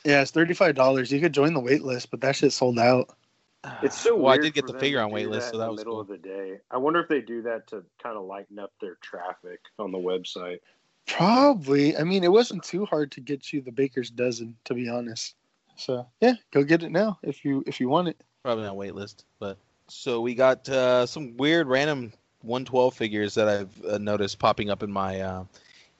yeah 0.04 0.20
it's 0.22 0.32
$35 0.32 1.10
you 1.12 1.20
could 1.20 1.32
join 1.32 1.54
the 1.54 1.60
wait 1.60 1.82
list 1.82 2.10
but 2.10 2.20
that 2.22 2.34
shit 2.36 2.52
sold 2.52 2.78
out 2.78 3.16
It's 3.84 3.96
so 3.96 4.16
well, 4.16 4.32
I 4.32 4.38
did 4.38 4.54
get 4.54 4.66
the 4.66 4.76
figure 4.78 5.00
on 5.00 5.12
wait 5.12 5.28
list, 5.28 5.46
that 5.48 5.52
so 5.52 5.58
that 5.58 5.66
the 5.66 5.70
was 5.70 5.78
middle 5.78 5.92
cool. 5.92 6.00
of 6.00 6.08
the 6.08 6.18
day. 6.18 6.58
I 6.72 6.78
wonder 6.78 6.98
if 6.98 7.08
they 7.08 7.20
do 7.20 7.42
that 7.42 7.68
to 7.68 7.84
kind 8.02 8.16
of 8.16 8.24
lighten 8.24 8.58
up 8.58 8.72
their 8.80 8.96
traffic 9.02 9.60
on 9.78 9.92
the 9.92 9.98
website. 9.98 10.58
probably 11.06 11.96
i 11.96 12.02
mean 12.04 12.24
it 12.24 12.32
wasn't 12.32 12.62
too 12.64 12.84
hard 12.86 13.10
to 13.12 13.20
get 13.20 13.52
you 13.52 13.60
the 13.60 13.70
baker's 13.72 14.10
dozen 14.10 14.56
to 14.64 14.74
be 14.74 14.88
honest 14.88 15.34
so 15.82 16.06
yeah 16.20 16.34
go 16.52 16.62
get 16.62 16.82
it 16.82 16.90
now 16.90 17.18
if 17.22 17.44
you 17.44 17.62
if 17.66 17.80
you 17.80 17.88
want 17.88 18.08
it 18.08 18.22
Probably 18.42 18.66
on 18.66 18.76
waitlist, 18.76 19.22
but 19.38 19.56
so 19.86 20.20
we 20.20 20.34
got 20.34 20.68
uh, 20.68 21.06
some 21.06 21.36
weird 21.36 21.68
random 21.68 22.12
112 22.40 22.92
figures 22.92 23.34
that 23.34 23.48
I've 23.48 23.84
uh, 23.84 23.98
noticed 23.98 24.40
popping 24.40 24.68
up 24.68 24.82
in 24.82 24.90
my 24.90 25.20
uh, 25.20 25.44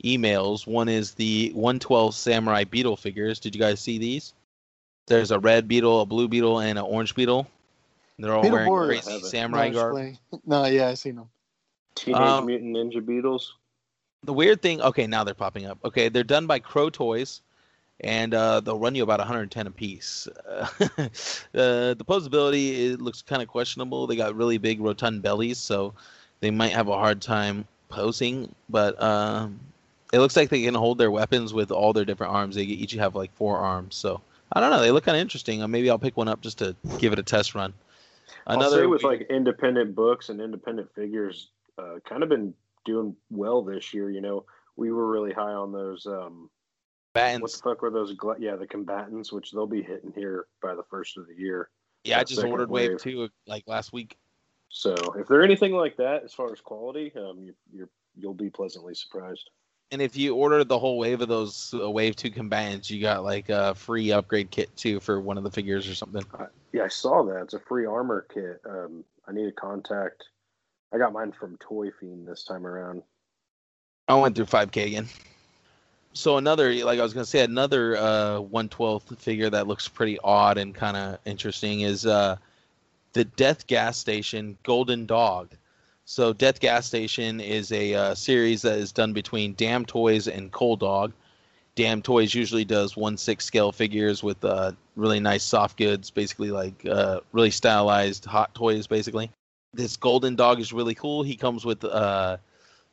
emails. 0.02 0.66
One 0.66 0.88
is 0.88 1.14
the 1.14 1.52
112 1.54 2.16
Samurai 2.16 2.64
Beetle 2.64 2.96
figures. 2.96 3.38
Did 3.38 3.54
you 3.54 3.60
guys 3.60 3.78
see 3.78 3.98
these? 3.98 4.34
There's 5.06 5.30
a 5.30 5.38
red 5.38 5.68
beetle, 5.68 6.00
a 6.00 6.06
blue 6.06 6.26
beetle, 6.26 6.58
and 6.58 6.80
an 6.80 6.84
orange 6.84 7.14
beetle. 7.14 7.46
They're 8.18 8.34
all 8.34 8.42
wearing 8.42 8.68
Beetleborgs. 8.68 9.04
crazy 9.04 9.20
samurai 9.22 9.68
no, 9.68 9.74
garb. 9.74 9.96
explain. 9.96 10.18
no 10.46 10.64
yeah 10.66 10.88
i 10.88 10.94
seen 10.94 11.16
them 11.16 11.28
Teenage 11.94 12.20
Um, 12.20 12.46
Mutant 12.46 12.76
Ninja 12.76 13.04
Beetles. 13.04 13.54
The 14.24 14.32
weird 14.32 14.62
thing, 14.62 14.80
okay, 14.80 15.06
now 15.06 15.24
they're 15.24 15.34
popping 15.34 15.66
up. 15.66 15.78
Okay, 15.84 16.08
they're 16.08 16.24
done 16.24 16.46
by 16.46 16.58
Crow 16.58 16.90
Toys, 16.90 17.42
and 18.00 18.34
uh, 18.34 18.60
they'll 18.60 18.78
run 18.78 18.94
you 18.94 19.02
about 19.02 19.20
110 19.20 19.66
a 19.66 19.70
piece. 19.70 20.28
Uh, 20.48 20.66
uh, 20.78 21.08
the 21.94 22.04
posability 22.06 22.92
it 22.92 23.00
looks 23.00 23.22
kind 23.22 23.42
of 23.42 23.48
questionable. 23.48 24.06
They 24.06 24.16
got 24.16 24.34
really 24.34 24.58
big 24.58 24.80
rotund 24.80 25.22
bellies, 25.22 25.58
so 25.58 25.94
they 26.40 26.50
might 26.50 26.72
have 26.72 26.88
a 26.88 26.96
hard 26.96 27.22
time 27.22 27.66
posing. 27.88 28.54
But 28.68 29.00
um, 29.02 29.60
it 30.12 30.18
looks 30.18 30.36
like 30.36 30.48
they 30.48 30.62
can 30.62 30.74
hold 30.74 30.98
their 30.98 31.10
weapons 31.10 31.54
with 31.54 31.70
all 31.70 31.92
their 31.92 32.04
different 32.04 32.32
arms. 32.32 32.56
They 32.56 32.62
each 32.62 32.92
have 32.92 33.14
like 33.14 33.32
four 33.34 33.58
arms, 33.58 33.94
so 33.94 34.20
I 34.52 34.60
don't 34.60 34.70
know. 34.70 34.80
They 34.80 34.90
look 34.90 35.04
kind 35.04 35.16
of 35.16 35.22
interesting. 35.22 35.62
Uh, 35.62 35.68
maybe 35.68 35.88
I'll 35.88 35.98
pick 35.98 36.16
one 36.16 36.28
up 36.28 36.40
just 36.40 36.58
to 36.58 36.76
give 36.98 37.12
it 37.12 37.18
a 37.18 37.22
test 37.22 37.54
run. 37.54 37.72
Say 38.80 38.86
with 38.86 39.04
like 39.04 39.26
independent 39.30 39.94
books 39.94 40.28
and 40.28 40.40
independent 40.40 40.92
figures, 40.94 41.50
uh, 41.78 41.96
kind 42.04 42.22
of 42.22 42.28
been 42.28 42.54
doing 42.84 43.14
well 43.30 43.62
this 43.62 43.94
year. 43.94 44.10
You 44.10 44.20
know, 44.20 44.44
we 44.76 44.90
were 44.90 45.06
really 45.06 45.32
high 45.32 45.52
on 45.52 45.72
those. 45.72 46.06
Um, 46.06 46.50
Combatants. 47.14 47.42
what 47.42 47.52
the 47.52 47.58
fuck 47.58 47.82
were 47.82 47.90
those? 47.90 48.14
Gla- 48.14 48.36
yeah, 48.38 48.56
the 48.56 48.66
combatants, 48.66 49.32
which 49.32 49.52
they'll 49.52 49.66
be 49.66 49.82
hitting 49.82 50.12
here 50.14 50.46
by 50.62 50.74
the 50.74 50.84
first 50.84 51.18
of 51.18 51.26
the 51.26 51.34
year. 51.34 51.68
yeah, 52.04 52.18
I 52.18 52.24
just 52.24 52.42
ordered 52.42 52.70
Wave 52.70 52.90
wave. 52.90 52.98
Two 53.00 53.28
like 53.46 53.64
last 53.66 53.92
week. 53.92 54.16
So 54.70 54.94
if 55.18 55.28
they're 55.28 55.42
anything 55.42 55.72
like 55.72 55.96
that 55.98 56.24
as 56.24 56.32
far 56.32 56.50
as 56.50 56.60
quality, 56.60 57.12
um, 57.16 57.38
you, 57.42 57.54
you're 57.72 57.90
you'll 58.16 58.34
be 58.34 58.48
pleasantly 58.48 58.94
surprised. 58.94 59.50
And 59.90 60.00
if 60.00 60.16
you 60.16 60.34
order 60.34 60.64
the 60.64 60.78
whole 60.78 60.96
wave 60.96 61.20
of 61.20 61.28
those 61.28 61.74
uh, 61.78 61.90
Wave 61.90 62.16
Two 62.16 62.30
combatants, 62.30 62.90
you 62.90 63.02
got 63.02 63.24
like 63.24 63.50
a 63.50 63.74
free 63.74 64.10
upgrade 64.10 64.50
kit 64.50 64.74
too 64.74 64.98
for 64.98 65.20
one 65.20 65.36
of 65.36 65.44
the 65.44 65.50
figures 65.50 65.86
or 65.88 65.94
something. 65.94 66.24
Yeah, 66.72 66.84
I 66.84 66.88
saw 66.88 67.22
that. 67.24 67.42
It's 67.42 67.54
a 67.54 67.60
free 67.60 67.84
armor 67.84 68.26
kit. 68.32 68.62
Um, 68.66 69.04
I 69.28 69.32
need 69.32 69.44
to 69.44 69.52
contact. 69.52 70.24
I 70.94 70.98
got 70.98 71.12
mine 71.12 71.32
from 71.32 71.58
Toy 71.58 71.90
Fiend 72.00 72.26
this 72.26 72.44
time 72.44 72.66
around. 72.66 73.02
I 74.08 74.14
went 74.14 74.34
through 74.34 74.46
5K 74.46 74.86
again. 74.86 75.08
So 76.14 76.36
another, 76.36 76.72
like 76.84 76.98
I 76.98 77.02
was 77.02 77.14
gonna 77.14 77.24
say, 77.24 77.42
another 77.42 77.96
uh, 77.96 78.40
112th 78.40 79.18
figure 79.18 79.48
that 79.50 79.66
looks 79.66 79.88
pretty 79.88 80.18
odd 80.22 80.58
and 80.58 80.74
kind 80.74 80.96
of 80.96 81.18
interesting 81.24 81.80
is 81.80 82.04
uh, 82.04 82.36
the 83.12 83.24
Death 83.24 83.66
Gas 83.66 83.96
Station 83.98 84.58
Golden 84.62 85.06
Dog. 85.06 85.50
So 86.04 86.32
Death 86.32 86.60
Gas 86.60 86.86
Station 86.86 87.40
is 87.40 87.72
a 87.72 87.94
uh, 87.94 88.14
series 88.14 88.62
that 88.62 88.78
is 88.78 88.92
done 88.92 89.12
between 89.12 89.54
Damtoys 89.54 90.32
and 90.32 90.52
Cold 90.52 90.80
Dog. 90.80 91.12
Damtoys 91.76 92.34
usually 92.34 92.64
does 92.64 92.96
one 92.96 93.16
six 93.16 93.46
scale 93.46 93.72
figures 93.72 94.22
with 94.22 94.44
uh, 94.44 94.72
really 94.96 95.20
nice 95.20 95.42
soft 95.42 95.78
goods, 95.78 96.10
basically 96.10 96.50
like 96.50 96.84
uh, 96.84 97.20
really 97.32 97.50
stylized 97.50 98.26
hot 98.26 98.54
toys, 98.54 98.86
basically. 98.86 99.30
This 99.72 99.96
Golden 99.96 100.36
Dog 100.36 100.60
is 100.60 100.74
really 100.74 100.94
cool. 100.94 101.22
He 101.22 101.36
comes 101.36 101.64
with 101.64 101.82
uh, 101.82 102.36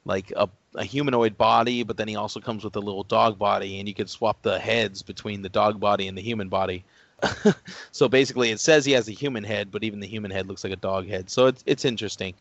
like 0.05 0.31
a, 0.37 0.47
a 0.75 0.83
humanoid 0.83 1.37
body, 1.37 1.83
but 1.83 1.97
then 1.97 2.07
he 2.07 2.15
also 2.15 2.39
comes 2.39 2.63
with 2.63 2.75
a 2.75 2.79
little 2.79 3.03
dog 3.03 3.37
body, 3.37 3.79
and 3.79 3.87
you 3.87 3.93
can 3.93 4.07
swap 4.07 4.41
the 4.41 4.59
heads 4.59 5.01
between 5.01 5.41
the 5.41 5.49
dog 5.49 5.79
body 5.79 6.07
and 6.07 6.17
the 6.17 6.21
human 6.21 6.49
body. 6.49 6.83
so 7.91 8.07
basically, 8.07 8.51
it 8.51 8.59
says 8.59 8.85
he 8.85 8.93
has 8.93 9.07
a 9.07 9.13
human 9.13 9.43
head, 9.43 9.71
but 9.71 9.83
even 9.83 9.99
the 9.99 10.07
human 10.07 10.31
head 10.31 10.47
looks 10.47 10.63
like 10.63 10.73
a 10.73 10.77
dog 10.77 11.07
head. 11.07 11.29
So 11.29 11.47
it's 11.47 11.63
it's 11.65 11.85
interesting. 11.85 12.33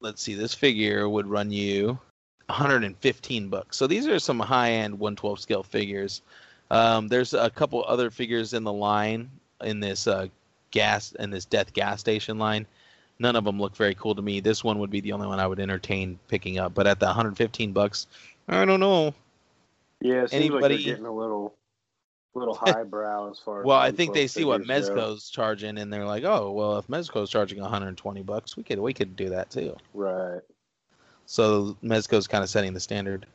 Let's 0.00 0.22
see, 0.22 0.34
this 0.34 0.54
figure 0.54 1.08
would 1.08 1.26
run 1.26 1.50
you 1.50 1.98
115 2.46 3.48
bucks. 3.48 3.76
So 3.76 3.86
these 3.86 4.06
are 4.08 4.18
some 4.18 4.40
high-end 4.40 4.98
112 4.98 5.40
scale 5.40 5.62
figures. 5.62 6.22
Um, 6.70 7.08
there's 7.08 7.34
a 7.34 7.50
couple 7.50 7.84
other 7.86 8.10
figures 8.10 8.52
in 8.52 8.64
the 8.64 8.72
line 8.72 9.30
in 9.62 9.80
this 9.80 10.06
uh, 10.06 10.26
gas 10.70 11.12
in 11.12 11.30
this 11.30 11.44
death 11.44 11.72
gas 11.72 12.00
station 12.00 12.38
line. 12.38 12.66
None 13.22 13.36
of 13.36 13.44
them 13.44 13.60
look 13.60 13.76
very 13.76 13.94
cool 13.94 14.16
to 14.16 14.20
me. 14.20 14.40
This 14.40 14.64
one 14.64 14.80
would 14.80 14.90
be 14.90 15.00
the 15.00 15.12
only 15.12 15.28
one 15.28 15.38
I 15.38 15.46
would 15.46 15.60
entertain 15.60 16.18
picking 16.26 16.58
up. 16.58 16.74
But 16.74 16.88
at 16.88 16.98
the 16.98 17.06
115 17.06 17.72
bucks, 17.72 18.08
I 18.48 18.64
don't 18.64 18.80
know. 18.80 19.14
Yeah, 20.00 20.14
it 20.14 20.22
like 20.22 20.32
Anybody- 20.32 20.76
they're 20.82 20.94
getting 20.94 21.06
a 21.06 21.14
little, 21.14 21.54
little 22.34 22.56
highbrow 22.56 23.30
as 23.30 23.38
far 23.38 23.60
as. 23.60 23.66
Well, 23.66 23.78
I 23.78 23.92
think 23.92 24.12
they 24.12 24.26
see 24.26 24.44
what 24.44 24.66
go. 24.66 24.74
Mezco's 24.74 25.30
charging, 25.30 25.78
and 25.78 25.92
they're 25.92 26.04
like, 26.04 26.24
"Oh, 26.24 26.50
well, 26.50 26.78
if 26.78 26.88
Mezco's 26.88 27.30
charging 27.30 27.60
120 27.60 28.22
bucks, 28.24 28.56
we 28.56 28.64
could 28.64 28.80
we 28.80 28.92
could 28.92 29.14
do 29.14 29.28
that 29.30 29.50
too." 29.50 29.76
Right. 29.94 30.40
So 31.26 31.76
Mezco's 31.80 32.26
kind 32.26 32.42
of 32.42 32.50
setting 32.50 32.74
the 32.74 32.80
standard. 32.80 33.26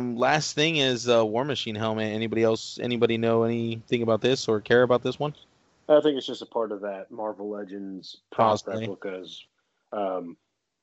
Um, 0.00 0.16
Last 0.16 0.56
thing 0.56 0.78
is 0.78 1.08
uh, 1.08 1.24
War 1.24 1.44
Machine 1.44 1.76
helmet. 1.76 2.12
Anybody 2.12 2.42
else? 2.42 2.80
Anybody 2.82 3.16
know 3.16 3.44
anything 3.44 4.02
about 4.02 4.22
this 4.22 4.48
or 4.48 4.60
care 4.60 4.82
about 4.82 5.04
this 5.04 5.20
one? 5.20 5.34
I 5.90 6.00
think 6.00 6.16
it's 6.16 6.26
just 6.26 6.42
a 6.42 6.46
part 6.46 6.72
of 6.72 6.82
that 6.82 7.10
Marvel 7.10 7.50
Legends 7.50 8.18
prop 8.30 8.50
Possibly. 8.52 8.80
replicas. 8.82 9.44
Um, 9.92 10.36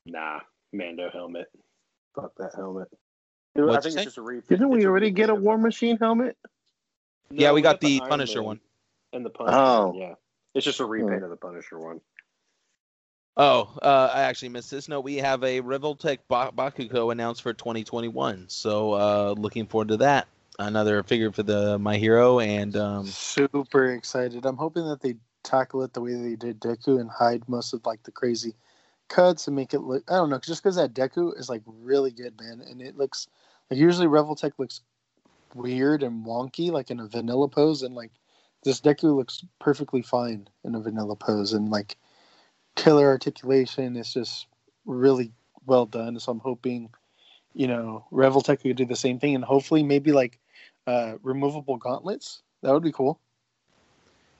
nah, 0.06 0.40
Mando 0.72 1.08
helmet. 1.10 1.46
Fuck 2.14 2.32
that 2.38 2.54
helmet. 2.54 2.88
I 3.56 3.60
What'd 3.62 3.82
think 3.82 3.86
it's 3.86 3.94
say? 3.94 4.04
just 4.04 4.18
a 4.18 4.22
re- 4.22 4.42
Didn't 4.48 4.68
we 4.68 4.78
it's 4.78 4.86
already 4.86 5.10
get 5.10 5.30
a 5.30 5.34
War. 5.34 5.56
Machine 5.58 5.96
helmet? 5.96 6.36
Yeah, 7.30 7.48
No, 7.48 7.54
we 7.54 7.62
got 7.62 7.80
the 7.80 8.00
Iron 8.00 8.10
Punisher 8.10 8.38
Man 8.40 8.46
one. 8.46 8.60
And 9.14 9.24
the 9.24 9.30
Punisher. 9.30 9.56
Oh. 9.58 9.86
one, 9.88 9.96
yeah. 9.98 10.14
It's 10.54 10.64
just 10.64 10.80
a 10.80 10.84
repaint 10.84 11.22
of 11.24 11.30
the 11.30 11.36
Punisher 11.36 11.78
one. 11.78 12.00
Oh, 13.36 13.70
uh, 13.80 14.10
I 14.12 14.22
actually 14.22 14.48
missed 14.50 14.70
this. 14.70 14.88
No, 14.88 15.00
we 15.00 15.16
have 15.16 15.42
a 15.44 15.60
Revoltech 15.60 16.18
ba- 16.28 16.52
Bakugo 16.54 17.12
announced 17.12 17.42
for 17.42 17.52
2021. 17.54 18.46
So 18.48 18.92
uh, 18.92 19.34
looking 19.38 19.66
forward 19.66 19.88
to 19.88 19.96
that. 19.98 20.26
Another 20.60 21.04
figure 21.04 21.30
for 21.30 21.44
the 21.44 21.78
My 21.78 21.98
Hero, 21.98 22.40
and 22.40 22.76
um, 22.76 23.06
Super 23.06 23.92
excited. 23.92 24.44
I'm 24.44 24.56
hoping 24.56 24.88
that 24.88 25.00
they 25.00 25.14
tackle 25.44 25.84
it 25.84 25.92
the 25.92 26.00
way 26.00 26.14
they 26.14 26.34
did 26.34 26.60
Deku 26.60 27.00
and 27.00 27.08
hide 27.08 27.48
most 27.48 27.72
of 27.72 27.86
like 27.86 28.02
the 28.02 28.10
crazy 28.10 28.54
cuts 29.06 29.46
and 29.46 29.54
make 29.54 29.72
it 29.72 29.82
look. 29.82 30.02
I 30.10 30.16
don't 30.16 30.30
know, 30.30 30.38
just 30.40 30.60
because 30.60 30.74
that 30.74 30.94
Deku 30.94 31.38
is 31.38 31.48
like 31.48 31.62
really 31.64 32.10
good, 32.10 32.34
man, 32.40 32.60
and 32.68 32.82
it 32.82 32.96
looks 32.96 33.28
like 33.70 33.78
usually 33.78 34.08
Revoltech 34.08 34.52
looks 34.58 34.80
weird 35.54 36.02
and 36.02 36.26
wonky, 36.26 36.72
like 36.72 36.90
in 36.90 36.98
a 36.98 37.06
vanilla 37.06 37.48
pose, 37.48 37.84
and 37.84 37.94
like 37.94 38.10
this 38.64 38.80
Deku 38.80 39.14
looks 39.14 39.44
perfectly 39.60 40.02
fine 40.02 40.48
in 40.64 40.74
a 40.74 40.80
vanilla 40.80 41.14
pose, 41.14 41.52
and 41.52 41.70
like 41.70 41.96
killer 42.74 43.06
articulation 43.06 43.94
is 43.94 44.12
just 44.12 44.48
really 44.86 45.30
well 45.66 45.86
done. 45.86 46.18
So 46.18 46.32
I'm 46.32 46.40
hoping, 46.40 46.90
you 47.54 47.68
know, 47.68 48.06
Revoltech 48.10 48.60
could 48.62 48.76
do 48.76 48.86
the 48.86 48.96
same 48.96 49.20
thing, 49.20 49.36
and 49.36 49.44
hopefully 49.44 49.84
maybe 49.84 50.10
like 50.10 50.40
uh, 50.88 51.18
removable 51.22 51.76
gauntlets. 51.76 52.40
That 52.62 52.72
would 52.72 52.82
be 52.82 52.92
cool. 52.92 53.20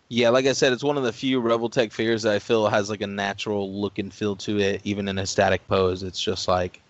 yeah, 0.09 0.30
like 0.30 0.46
I 0.46 0.53
said, 0.53 0.72
it's 0.72 0.82
one 0.82 0.96
of 0.96 1.05
the 1.05 1.12
few 1.12 1.42
Revoltech 1.42 1.92
figures 1.92 2.22
that 2.22 2.34
I 2.34 2.38
feel 2.38 2.66
has 2.68 2.88
like 2.88 3.03
a 3.03 3.07
natural 3.07 3.70
look 3.70 3.99
and 3.99 4.12
feel 4.12 4.34
to 4.36 4.59
it, 4.59 4.80
even 4.84 5.09
in 5.09 5.18
a 5.18 5.26
static 5.26 5.66
pose. 5.68 6.03
It's 6.03 6.20
just 6.20 6.49
like 6.49 6.80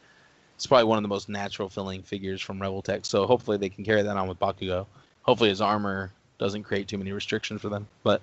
it's 0.55 0.67
probably 0.67 0.85
one 0.85 0.97
of 0.97 1.03
the 1.03 1.09
most 1.09 1.29
natural 1.29 1.69
feeling 1.69 2.03
figures 2.03 2.41
from 2.41 2.61
Revoltech. 2.61 3.05
So 3.05 3.27
hopefully 3.27 3.57
they 3.57 3.69
can 3.69 3.85
carry 3.85 4.03
that 4.03 4.17
on 4.17 4.29
with 4.29 4.39
Bakugo. 4.39 4.87
Hopefully 5.23 5.51
his 5.51 5.61
armor 5.61 6.13
doesn't 6.39 6.63
create 6.63 6.87
too 6.87 6.99
many 6.99 7.11
restrictions 7.11 7.61
for 7.61 7.69
them. 7.69 7.89
But 8.05 8.23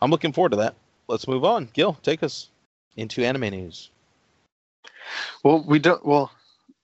I'm 0.00 0.10
looking 0.10 0.32
forward 0.32 0.50
to 0.50 0.58
that. 0.58 0.74
Let's 1.08 1.26
move 1.26 1.44
on. 1.44 1.68
Gil, 1.72 1.94
take 2.04 2.22
us 2.22 2.48
into 2.96 3.24
anime 3.24 3.50
news. 3.50 3.90
Well, 5.42 5.64
we 5.66 5.80
don't. 5.80 6.06
Well, 6.06 6.30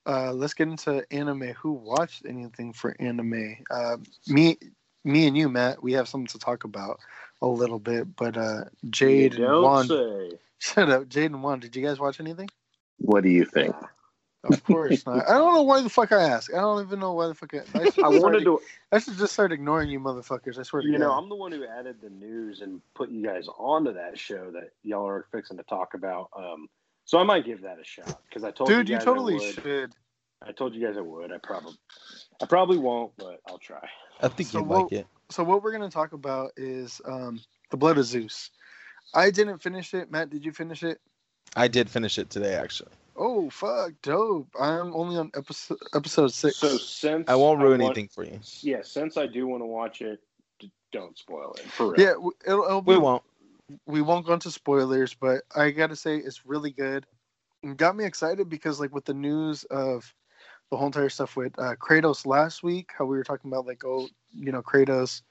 uh, 0.07 0.33
let's 0.33 0.55
get 0.55 0.69
into 0.69 1.05
anime. 1.13 1.55
Who 1.61 1.73
watched 1.73 2.25
anything 2.27 2.73
for 2.73 2.95
anime? 3.01 3.57
Uh, 3.71 3.97
me, 4.29 4.57
me 5.05 5.27
and 5.27 5.37
you, 5.37 5.49
Matt. 5.49 5.83
We 5.83 5.93
have 5.95 6.09
something 6.09 6.29
to 6.29 6.39
talk 6.39 6.65
about 6.65 7.01
a 7.43 7.47
little 7.47 7.79
bit. 7.79 8.15
But 8.17 8.37
uh, 8.37 8.65
Jade 8.89 9.35
You 9.35 9.45
and 9.45 9.53
don't 9.53 9.63
Juan. 9.63 9.87
say. 9.89 10.39
Shut 10.59 10.89
up, 10.91 11.09
Jade 11.09 11.33
and 11.33 11.43
Juan. 11.43 11.61
Did 11.61 11.77
you 11.77 11.85
guys 11.85 11.99
watch 12.01 12.21
anything? 12.21 12.49
What 12.99 13.23
do 13.25 13.29
you 13.29 13.45
think? 13.45 13.75
Of 14.45 14.63
course 14.65 15.05
not. 15.05 15.29
I 15.29 15.33
don't 15.39 15.55
know 15.55 15.63
why 15.63 15.81
the 15.83 15.89
fuck 15.91 16.13
I 16.13 16.23
ask. 16.23 16.55
I 16.55 16.59
don't 16.59 16.81
even 16.87 17.01
know 17.01 17.13
why 17.15 17.27
the 17.27 17.35
fuck 17.35 17.53
I. 17.53 17.59
I, 17.59 17.91
should 17.91 18.05
I 18.05 18.11
just 18.13 18.23
wanted 18.23 18.43
start- 18.43 18.45
to. 18.45 18.61
I 18.93 18.99
should 19.01 19.19
just 19.19 19.33
start 19.33 19.51
ignoring 19.53 19.91
you, 19.91 19.99
motherfuckers. 19.99 20.59
I 20.59 20.63
swear 20.63 20.83
to 20.83 20.89
You 20.89 20.99
know, 20.99 21.09
God. 21.09 21.19
I'm 21.19 21.29
the 21.29 21.35
one 21.35 21.51
who 21.53 21.67
added 21.67 21.97
the 22.01 22.11
news 22.11 22.61
and 22.61 22.81
put 22.95 23.11
you 23.11 23.25
guys 23.27 23.49
onto 23.59 23.93
that 23.95 24.19
show 24.19 24.51
that 24.53 24.71
y'all 24.85 25.07
are 25.09 25.27
fixing 25.33 25.57
to 25.57 25.65
talk 25.65 25.95
about. 25.95 26.31
Um, 26.37 26.69
so 27.07 27.19
I 27.19 27.23
might 27.23 27.47
give 27.47 27.63
that 27.63 27.79
a 27.81 27.85
shot 27.85 28.21
because 28.29 28.45
I 28.45 28.51
told 28.51 28.69
Dude, 28.69 28.89
you 28.89 28.97
you 28.97 29.01
totally 29.01 29.37
I 29.37 29.53
should. 29.53 29.93
I 30.47 30.53
told 30.53 30.75
you 30.75 30.87
guys 30.87 30.97
I 30.99 31.01
would. 31.01 31.33
I 31.33 31.39
probably, 31.43 31.73
I 32.43 32.47
probably 32.47 32.77
won't, 32.77 33.13
but 33.17 33.41
I'll 33.49 33.59
try. 33.59 33.89
I 34.21 34.29
think 34.29 34.51
So 34.51 34.59
you'd 34.59 34.69
what- 34.69 34.83
like 34.85 34.93
it. 34.93 35.07
So 35.31 35.43
what 35.43 35.63
we're 35.63 35.73
gonna 35.73 35.91
talk 35.91 36.13
about 36.13 36.53
is 36.57 37.01
um, 37.07 37.41
the 37.71 37.77
Blood 37.79 37.97
of 37.99 38.05
Zeus. 38.05 38.51
I 39.15 39.31
didn't 39.31 39.63
finish 39.63 39.93
it. 39.95 40.11
Matt, 40.11 40.31
did 40.31 40.45
you 40.45 40.53
finish 40.53 40.83
it? 40.83 41.01
I 41.57 41.67
did 41.69 41.89
finish 41.89 42.19
it 42.19 42.29
today, 42.31 42.55
actually. 42.55 42.93
Oh 43.17 43.49
fuck, 43.51 43.93
dope! 44.03 44.49
I'm 44.61 44.95
only 44.95 45.17
on 45.17 45.31
episode 45.35 45.79
episode 45.95 46.33
six. 46.33 46.59
So 46.59 46.77
since 46.77 47.29
I 47.29 47.35
won't 47.35 47.61
ruin 47.61 47.81
want- 47.81 47.97
anything 47.97 48.09
for 48.15 48.25
you. 48.25 48.39
Yeah, 48.61 48.83
since 48.83 49.17
I 49.17 49.27
do 49.27 49.47
want 49.47 49.63
to 49.63 49.67
watch 49.67 50.01
it, 50.03 50.21
don't 50.93 51.17
spoil 51.19 51.55
it 51.59 51.65
for 51.71 51.93
real. 51.93 52.01
yeah, 52.01 52.11
it'll, 52.47 52.65
it'll 52.65 52.83
be, 52.83 52.93
We 52.93 52.99
won't. 52.99 53.23
We 53.87 54.01
won't 54.01 54.27
go 54.27 54.35
into 54.35 54.51
spoilers, 54.51 55.15
but 55.15 55.43
I 55.55 55.71
gotta 55.71 55.97
say 55.97 56.17
it's 56.17 56.47
really 56.47 56.71
good. 56.71 57.07
It 57.63 57.77
got 57.77 57.97
me 57.97 58.05
excited 58.05 58.49
because 58.49 58.81
like 58.81 58.95
with 58.95 59.05
the 59.05 59.15
news 59.15 59.65
of 59.65 60.13
the 60.71 60.77
whole 60.77 60.87
entire 60.87 61.09
stuff 61.09 61.37
with 61.37 61.59
uh, 61.59 61.77
Kratos 61.77 62.27
last 62.27 62.63
week, 62.63 62.91
how 62.97 63.05
we 63.05 63.17
were 63.17 63.25
talking 63.25 63.51
about 63.51 63.67
like 63.67 63.85
oh 63.85 64.09
you 64.33 64.53
know 64.53 64.63
Kratos 64.63 65.23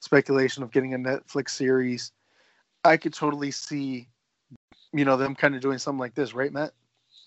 speculation 0.00 0.62
of 0.62 0.72
getting 0.72 0.94
a 0.94 0.98
Netflix 0.98 1.50
series, 1.50 2.12
I 2.84 2.96
could 2.96 3.14
totally 3.14 3.50
see 3.50 4.08
you 4.92 5.04
know 5.04 5.16
them 5.16 5.34
kind 5.34 5.54
of 5.54 5.60
doing 5.60 5.78
something 5.78 6.00
like 6.00 6.14
this, 6.14 6.34
right, 6.34 6.52
Matt? 6.52 6.72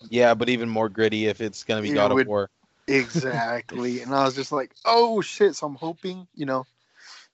Yeah, 0.10 0.34
but 0.34 0.50
even 0.50 0.70
more 0.70 0.90
gritty 0.90 1.28
if 1.28 1.42
it's 1.42 1.64
gonna 1.64 1.82
be 1.82 1.90
God 1.90 2.12
of 2.12 2.28
War. 2.28 2.50
Exactly. 2.90 4.00
and 4.02 4.16
I 4.16 4.24
was 4.24 4.34
just 4.34 4.54
like, 4.54 4.74
oh 4.86 5.20
shit. 5.20 5.56
So 5.56 5.68
I'm 5.68 5.76
hoping, 5.76 6.26
you 6.34 6.46
know, 6.46 6.66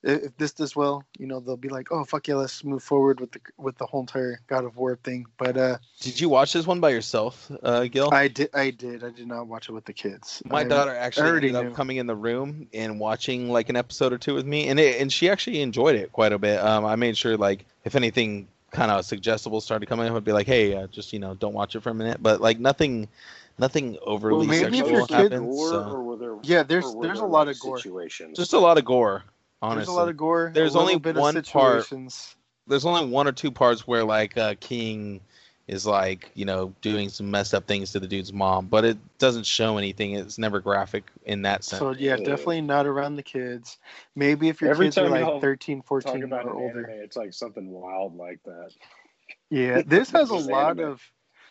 if, 0.04 0.24
if 0.24 0.38
this 0.38 0.52
does 0.52 0.76
well, 0.76 1.04
you 1.18 1.26
know, 1.28 1.40
they'll 1.40 1.58
be 1.58 1.70
like, 1.70 1.92
oh 1.92 2.04
fuck 2.04 2.28
yeah, 2.28 2.36
let's 2.36 2.64
move 2.64 2.84
forward 2.84 3.20
with 3.20 3.32
the 3.32 3.40
with 3.58 3.78
the 3.78 3.86
whole 3.86 4.02
entire 4.02 4.40
God 4.48 4.66
of 4.66 4.78
War 4.78 4.98
thing. 5.04 5.26
But 5.38 5.58
uh 5.58 5.78
Did 6.02 6.20
you 6.20 6.30
watch 6.30 6.54
this 6.54 6.68
one 6.68 6.80
by 6.80 6.90
yourself, 6.90 7.52
uh, 7.64 7.86
Gil? 7.86 8.10
I 8.14 8.28
did 8.28 8.50
I 8.54 8.70
did. 8.72 9.04
I 9.04 9.10
did 9.10 9.28
not 9.28 9.48
watch 9.48 9.70
it 9.70 9.72
with 9.72 9.86
the 9.86 9.94
kids. 9.94 10.42
My 10.46 10.60
I- 10.60 10.64
daughter 10.66 10.94
actually 10.96 11.30
already 11.30 11.48
ended 11.48 11.62
up 11.62 11.70
knew. 11.70 11.76
coming 11.76 11.98
in 11.98 12.08
the 12.08 12.16
room 12.16 12.68
and 12.74 13.00
watching 13.00 13.50
like 13.50 13.70
an 13.70 13.76
episode 13.76 14.14
or 14.14 14.18
two 14.18 14.34
with 14.34 14.46
me, 14.46 14.68
and 14.68 14.80
it, 14.80 15.02
and 15.02 15.12
she 15.12 15.30
actually 15.30 15.62
enjoyed 15.62 15.96
it 15.96 16.12
quite 16.12 16.34
a 16.34 16.38
bit. 16.40 16.60
Um, 16.60 16.86
I 16.86 16.96
made 16.96 17.18
sure 17.18 17.38
like 17.38 17.66
if 17.86 17.96
anything 17.96 18.48
kind 18.72 18.92
of 18.92 19.06
suggestible 19.06 19.62
started 19.62 19.86
coming, 19.88 20.06
up, 20.08 20.12
I 20.12 20.14
would 20.16 20.24
be 20.24 20.32
like, 20.34 20.48
hey, 20.48 20.76
uh, 20.76 20.88
just 20.88 21.14
you 21.14 21.20
know, 21.20 21.36
don't 21.36 21.54
watch 21.54 21.76
it 21.76 21.82
for 21.82 21.92
a 21.92 21.94
minute. 21.94 22.18
But 22.22 22.42
like 22.42 22.60
nothing, 22.60 23.08
nothing 23.60 23.98
overly 24.02 24.48
maybe 24.48 24.80
if 24.80 24.86
sexual 24.86 24.90
your 24.92 25.08
kid- 25.08 25.16
happens. 25.16 25.56
Gore, 25.56 25.70
so- 25.70 26.18
there? 26.20 26.36
Yeah, 26.44 26.64
there's 26.64 26.94
there's 27.02 27.20
a 27.20 27.26
lot 27.26 27.48
of 27.48 27.60
gore. 27.60 27.78
situations. 27.78 28.38
Just 28.38 28.54
a 28.54 28.60
lot 28.60 28.78
of 28.78 28.86
gore. 28.86 29.24
Honestly, 29.64 29.86
There's 29.86 29.88
a 29.88 29.92
lot 30.00 30.10
of 30.10 30.18
gore. 30.18 30.52
There's 30.54 30.76
a 30.76 30.80
only 30.80 30.98
bit 31.00 31.16
one 31.16 31.38
of 31.38 31.46
part- 31.48 31.90
there's 32.68 32.86
only 32.86 33.10
one 33.10 33.28
or 33.28 33.32
two 33.32 33.50
parts 33.52 33.88
where 33.88 34.04
like 34.04 34.38
uh, 34.38 34.56
King 34.60 35.22
is 35.70 35.86
like 35.86 36.30
you 36.34 36.44
know 36.44 36.74
doing 36.82 37.08
some 37.08 37.32
messed 37.32 37.54
up 37.54 37.66
things 37.66 37.94
to 37.94 38.00
the 38.02 38.08
dude's 38.08 38.34
mom, 38.34 38.66
but 38.68 38.84
it 38.84 38.98
doesn't 39.20 39.46
show 39.46 39.78
anything. 39.78 40.16
It's 40.16 40.38
never 40.38 40.60
graphic 40.60 41.06
in 41.26 41.44
that 41.44 41.64
sense. 41.64 41.80
So 41.80 41.92
yeah, 41.92 42.18
definitely 42.18 42.60
not 42.60 42.86
around 42.86 43.16
the 43.16 43.24
kids. 43.24 43.78
Maybe 44.16 44.50
if 44.50 44.60
your 44.60 44.70
Every 44.72 44.88
kids 44.88 44.98
are 44.98 45.08
like 45.08 45.22
y'all 45.22 45.40
13, 45.40 45.82
14 45.82 46.24
about 46.24 46.44
or 46.46 46.50
an 46.50 46.56
older. 46.58 46.90
anime, 46.90 47.04
it's 47.04 47.16
like 47.16 47.34
something 47.34 47.70
wild 47.72 48.18
like 48.18 48.40
that. 48.44 48.72
Yeah, 49.50 49.82
this 49.86 50.12
has 50.12 50.30
a 50.30 50.36
lot 50.36 50.72
anime. 50.78 50.92
of 50.92 51.02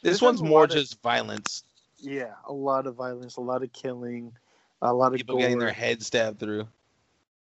this, 0.02 0.16
has 0.16 0.22
one's 0.22 0.42
more 0.42 0.60
lot 0.60 0.70
of- 0.70 0.76
just 0.76 1.00
violence. 1.00 1.62
yeah, 1.98 2.32
a 2.46 2.52
lot 2.52 2.86
of 2.86 2.94
violence, 2.94 3.36
a 3.36 3.40
lot 3.40 3.62
of 3.62 3.72
killing, 3.72 4.32
a 4.82 4.92
lot 4.92 5.12
of 5.12 5.18
People 5.18 5.38
getting 5.38 5.58
their 5.58 5.72
head 5.72 6.02
stabbed 6.02 6.38
through, 6.38 6.68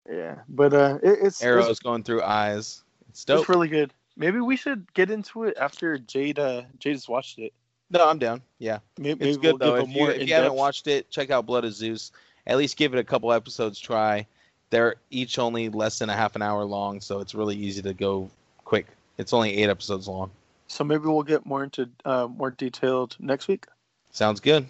Yeah, 0.09 0.35
but 0.49 0.73
uh, 0.73 0.99
it, 1.01 1.19
it's 1.21 1.43
arrows 1.43 1.67
It's, 1.67 1.79
going 1.79 2.03
through 2.03 2.21
eyes. 2.23 2.83
It's 3.09 3.25
dope. 3.25 3.41
it's 3.41 3.49
really 3.49 3.67
good. 3.67 3.93
Maybe 4.17 4.39
we 4.39 4.55
should 4.55 4.91
get 4.93 5.09
into 5.09 5.43
it 5.43 5.57
after 5.59 5.97
Jade. 5.97 6.39
Uh, 6.39 6.63
Jade 6.79 6.93
has 6.93 7.09
watched 7.09 7.39
it. 7.39 7.53
no, 7.89 8.07
I'm 8.07 8.19
down. 8.19 8.41
Yeah. 8.59 8.79
Maybe, 8.97 9.11
It's 9.27 9.37
maybe 9.37 9.41
good 9.41 9.59
we'll 9.59 9.73
though. 9.73 9.81
give 9.81 9.87
a 9.87 9.91
If 9.91 9.95
you, 9.95 10.21
if 10.23 10.29
you 10.29 10.33
haven't 10.35 10.53
watched 10.53 10.87
it, 10.87 11.09
check 11.09 11.31
out 11.31 11.45
Blood 11.45 11.65
of 11.65 11.73
Zeus. 11.73 12.11
At 12.47 12.57
least 12.57 12.77
give 12.77 12.93
it 12.93 12.99
a 12.99 13.03
couple 13.03 13.31
episodes 13.33 13.79
try. 13.79 14.25
They're 14.69 14.95
each 15.09 15.39
only 15.39 15.69
less 15.69 15.99
than 15.99 16.09
a 16.09 16.15
half 16.15 16.35
an 16.35 16.41
hour 16.41 16.63
long, 16.63 17.01
so 17.01 17.19
it's 17.19 17.33
really 17.35 17.55
easy 17.55 17.81
to 17.81 17.93
go 17.93 18.29
quick. 18.63 18.87
It's 19.17 19.33
only 19.33 19.57
eight 19.57 19.69
episodes 19.69 20.07
long. 20.07 20.31
So 20.67 20.83
maybe 20.83 21.05
we'll 21.05 21.23
get 21.23 21.45
more 21.45 21.63
into 21.63 21.89
uh, 22.05 22.27
more 22.27 22.51
detailed 22.51 23.15
next 23.19 23.47
week. 23.47 23.65
Sounds 24.11 24.39
good. 24.39 24.65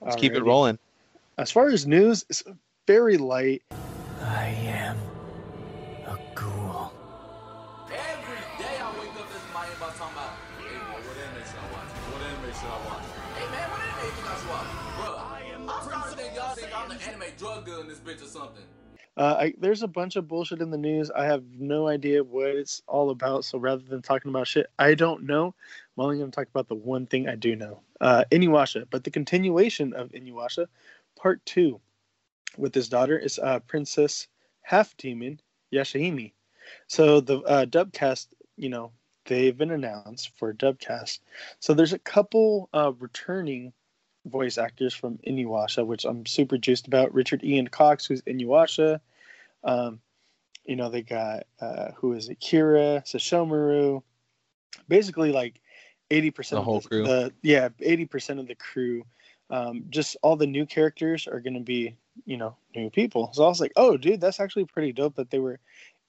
Let's 0.00 0.16
keep 0.16 0.32
it 0.34 0.44
rolling. 0.44 0.78
As 1.38 1.50
far 1.50 1.68
as 1.68 1.86
news, 1.86 2.24
it's 2.28 2.42
very 2.86 3.16
light. 3.16 3.62
Drug 17.58 17.66
dealer 17.66 17.80
in 17.82 17.88
this 17.88 17.98
bitch 17.98 18.22
or 18.22 18.28
something. 18.28 18.62
Uh, 19.16 19.36
I, 19.40 19.54
there's 19.58 19.82
a 19.82 19.88
bunch 19.88 20.14
of 20.14 20.28
bullshit 20.28 20.60
in 20.60 20.70
the 20.70 20.78
news. 20.78 21.10
I 21.10 21.24
have 21.24 21.42
no 21.58 21.88
idea 21.88 22.22
what 22.22 22.50
it's 22.50 22.82
all 22.86 23.10
about. 23.10 23.44
So 23.44 23.58
rather 23.58 23.82
than 23.82 24.00
talking 24.00 24.28
about 24.28 24.46
shit 24.46 24.68
I 24.78 24.94
don't 24.94 25.24
know, 25.24 25.46
I'm 25.96 26.04
only 26.04 26.18
going 26.18 26.30
to 26.30 26.34
talk 26.34 26.46
about 26.48 26.68
the 26.68 26.76
one 26.76 27.06
thing 27.06 27.28
I 27.28 27.34
do 27.34 27.56
know. 27.56 27.80
Uh, 28.00 28.24
Inuyasha, 28.30 28.86
but 28.90 29.02
the 29.02 29.10
continuation 29.10 29.92
of 29.92 30.12
Inuyasha, 30.12 30.66
part 31.16 31.44
two, 31.44 31.80
with 32.56 32.74
his 32.74 32.88
daughter 32.88 33.18
is 33.18 33.40
uh, 33.40 33.58
Princess 33.60 34.28
Half 34.62 34.96
Demon 34.96 35.40
Yashahime. 35.72 36.32
So 36.86 37.20
the 37.20 37.40
uh, 37.40 37.66
dubcast, 37.66 38.28
you 38.56 38.68
know, 38.68 38.92
they've 39.24 39.56
been 39.56 39.72
announced 39.72 40.30
for 40.36 40.54
dubcast. 40.54 41.18
So 41.58 41.74
there's 41.74 41.92
a 41.92 41.98
couple 41.98 42.68
uh, 42.72 42.92
returning 43.00 43.72
voice 44.28 44.58
actors 44.58 44.94
from 44.94 45.18
Inuyasha, 45.26 45.86
which 45.86 46.04
I'm 46.04 46.26
super 46.26 46.58
juiced 46.58 46.86
about. 46.86 47.14
Richard 47.14 47.42
Ian 47.44 47.68
Cox, 47.68 48.06
who's 48.06 48.22
Inuyasha. 48.22 49.00
Um, 49.64 50.00
you 50.64 50.76
know, 50.76 50.90
they 50.90 51.02
got 51.02 51.44
uh, 51.60 51.92
who 51.96 52.12
is 52.12 52.28
Akira, 52.28 53.02
Kira, 53.02 53.04
Sesshomaru. 53.04 54.02
Basically, 54.86 55.32
like 55.32 55.60
eighty 56.10 56.30
percent 56.30 56.58
The 56.58 56.60
of 56.60 56.64
whole 56.64 56.80
the, 56.80 56.88
crew. 56.88 57.02
the 57.04 57.32
yeah, 57.42 57.68
eighty 57.80 58.04
percent 58.04 58.38
of 58.38 58.46
the 58.46 58.54
crew. 58.54 59.04
Um, 59.50 59.84
just 59.88 60.16
all 60.22 60.36
the 60.36 60.46
new 60.46 60.66
characters 60.66 61.26
are 61.26 61.40
going 61.40 61.54
to 61.54 61.60
be, 61.60 61.96
you 62.26 62.36
know, 62.36 62.54
new 62.76 62.90
people. 62.90 63.30
So 63.32 63.44
I 63.44 63.48
was 63.48 63.62
like, 63.62 63.72
oh, 63.76 63.96
dude, 63.96 64.20
that's 64.20 64.40
actually 64.40 64.66
pretty 64.66 64.92
dope 64.92 65.16
that 65.16 65.30
they 65.30 65.38
were 65.38 65.58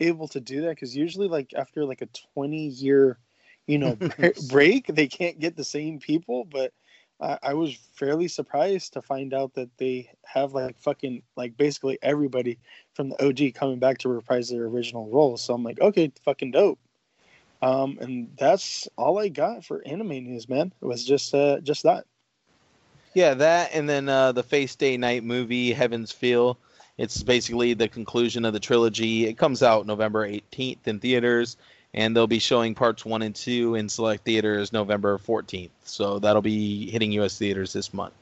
able 0.01 0.28
to 0.30 0.41
do 0.41 0.61
that 0.61 0.72
because 0.72 0.95
usually, 0.95 1.30
like 1.30 1.53
after 1.55 1.86
like 1.86 2.01
a 2.01 2.09
twenty 2.34 2.67
year, 2.67 3.17
you 3.65 3.78
know, 3.78 3.97
break, 4.49 4.88
they 4.88 5.07
can't 5.07 5.39
get 5.39 5.55
the 5.55 5.63
same 5.63 5.99
people. 5.99 6.43
But 6.43 6.74
I, 7.20 7.53
was 7.53 7.76
fairly 7.93 8.28
surprised 8.28 8.93
to 8.93 9.01
find 9.01 9.34
out 9.34 9.53
that 9.55 9.70
they 9.78 10.09
have 10.26 10.53
like 10.53 10.80
fucking 10.80 11.24
like 11.36 11.57
basically 11.57 11.99
everybody 12.01 12.57
from 12.93 13.09
the 13.09 13.26
OG 13.26 13.55
coming 13.55 13.80
back 13.80 13.97
to 13.99 14.09
reprise 14.09 14.49
their 14.49 14.65
original 14.65 15.09
roles. 15.09 15.41
So 15.41 15.53
I'm 15.53 15.63
like, 15.63 15.82
okay, 15.82 16.11
fucking 16.24 16.51
dope. 16.51 16.80
Um, 17.61 17.97
and 17.99 18.30
that's 18.38 18.88
all 18.97 19.20
I 19.20 19.28
got 19.28 19.65
for 19.65 19.86
anime 19.86 20.24
news, 20.24 20.47
man. 20.47 20.72
It 20.82 20.86
was 20.86 21.03
just 21.03 21.36
uh 21.36 21.59
just 21.59 21.84
that. 21.84 22.05
Yeah, 23.13 23.34
that 23.34 23.72
and 23.74 23.89
then 23.89 24.07
uh, 24.07 24.32
the 24.32 24.43
Fate 24.43 24.70
Stay 24.70 24.95
Night 24.95 25.24
movie, 25.24 25.74
Heaven's 25.74 26.11
Feel. 26.11 26.57
It's 26.97 27.24
basically 27.24 27.74
the 27.74 27.88
conclusion 27.88 28.45
of 28.45 28.53
the 28.53 28.59
trilogy. 28.59 29.26
It 29.26 29.38
comes 29.38 29.63
out 29.63 29.86
November 29.86 30.28
18th 30.28 30.86
in 30.86 30.99
theaters, 30.99 31.57
and 31.93 32.15
they'll 32.15 32.27
be 32.27 32.39
showing 32.39 32.75
parts 32.75 33.05
one 33.05 33.21
and 33.21 33.35
two 33.35 33.75
in 33.75 33.89
select 33.89 34.23
theaters 34.23 34.71
November 34.71 35.17
14th. 35.17 35.69
So 35.83 36.19
that'll 36.19 36.41
be 36.41 36.89
hitting 36.89 37.11
U.S. 37.13 37.37
theaters 37.37 37.73
this 37.73 37.93
month. 37.93 38.13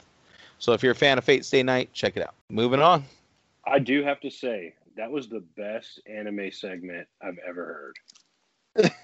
So 0.60 0.74
if 0.74 0.84
you're 0.84 0.94
a 0.94 0.96
fan 0.96 1.18
of 1.18 1.24
Fate 1.24 1.46
Stay 1.46 1.64
Night, 1.64 1.94
check 1.94 2.18
it 2.18 2.24
out. 2.24 2.34
Moving 2.50 2.82
on. 2.82 3.04
I 3.66 3.80
do 3.80 4.04
have 4.04 4.20
to 4.22 4.30
say 4.30 4.74
that 4.96 5.12
was 5.12 5.28
the 5.28 5.44
best 5.56 6.00
anime 6.08 6.52
segment 6.52 7.08
I've 7.22 7.40
ever 7.48 7.94
heard. 8.76 8.92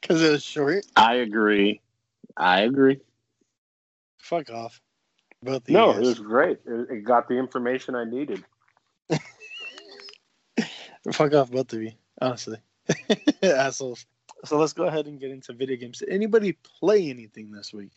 Because 0.00 0.22
it 0.22 0.30
was 0.30 0.44
short. 0.44 0.86
I 0.94 1.14
agree. 1.14 1.80
I 2.36 2.60
agree. 2.60 3.00
Fuck 4.18 4.50
off. 4.50 4.80
Both 5.42 5.68
of 5.68 5.70
No, 5.70 5.90
you 5.90 5.98
it 5.98 6.04
was 6.04 6.18
great. 6.20 6.60
It, 6.64 6.90
it 6.90 7.04
got 7.04 7.26
the 7.28 7.34
information 7.34 7.96
I 7.96 8.04
needed. 8.04 8.44
Fuck 11.12 11.34
off, 11.34 11.50
both 11.50 11.72
of 11.72 11.82
you. 11.82 11.92
Honestly, 12.20 12.58
assholes. 13.42 14.06
So 14.44 14.58
let's 14.58 14.72
go 14.72 14.84
ahead 14.84 15.06
and 15.06 15.18
get 15.18 15.30
into 15.30 15.52
video 15.52 15.76
games. 15.76 15.98
Did 15.98 16.10
anybody 16.10 16.52
play 16.80 17.08
anything 17.10 17.50
this 17.50 17.72
week? 17.72 17.90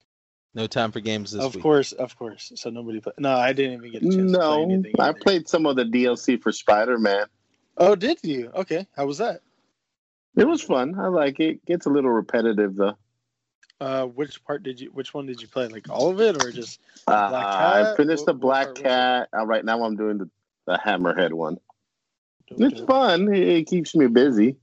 No 0.56 0.66
time 0.68 0.92
for 0.92 1.00
games 1.00 1.32
this 1.32 1.44
of 1.44 1.54
week. 1.54 1.60
Of 1.60 1.64
course, 1.64 1.92
of 1.92 2.18
course. 2.18 2.52
So 2.56 2.70
nobody. 2.70 3.02
Play- 3.02 3.14
no, 3.20 3.36
I 3.36 3.54
didn't 3.54 3.74
even 3.86 3.92
get 3.92 4.02
a 4.02 4.06
chance 4.06 4.32
to 4.32 4.38
play 4.38 4.48
No, 4.48 4.64
anything. 4.64 4.94
I 5.00 5.10
either. 5.10 5.20
played 5.20 5.48
some 5.48 5.66
of 5.66 5.76
the 5.76 5.84
DLC 5.84 6.42
for 6.42 6.52
Spider 6.52 6.98
Man. 6.98 7.26
Oh, 7.78 7.96
did 7.96 8.18
you? 8.24 8.52
Okay, 8.56 8.88
how 8.96 9.06
was 9.06 9.20
that? 9.20 9.42
It 10.36 10.48
was 10.48 10.62
fun. 10.62 11.00
I 11.00 11.08
like 11.08 11.40
it. 11.40 11.64
Gets 11.66 11.86
a 11.86 11.90
little 11.90 12.10
repetitive 12.12 12.76
though. 12.76 12.98
Uh, 13.82 14.06
which 14.06 14.44
part 14.44 14.64
did 14.64 14.80
you? 14.80 14.90
Which 14.92 15.14
one 15.14 15.26
did 15.26 15.42
you 15.42 15.48
play? 15.48 15.68
Like 15.68 15.90
all 15.90 16.10
of 16.10 16.20
it, 16.20 16.44
or 16.44 16.52
just? 16.52 16.80
Uh, 17.08 17.30
Black 17.30 17.46
I 17.46 17.96
finished 17.96 18.26
the 18.26 18.34
What- 18.34 18.42
what 18.42 18.42
Black 18.42 18.66
part 18.68 18.78
was 18.78 18.82
it? 18.82 18.84
Cat. 18.86 19.30
Uh, 19.38 19.46
right 19.46 19.64
now, 19.64 19.84
I'm 19.84 19.96
doing 19.96 20.18
the, 20.18 20.30
the 20.66 20.78
Hammerhead 20.84 21.32
one. 21.34 21.58
Dope, 22.50 22.62
It's 22.62 22.80
dope. 22.80 22.90
fun. 22.90 23.34
It, 23.34 23.48
it 23.48 23.68
keeps 23.68 23.96
me 23.96 24.08
busy. 24.08 24.58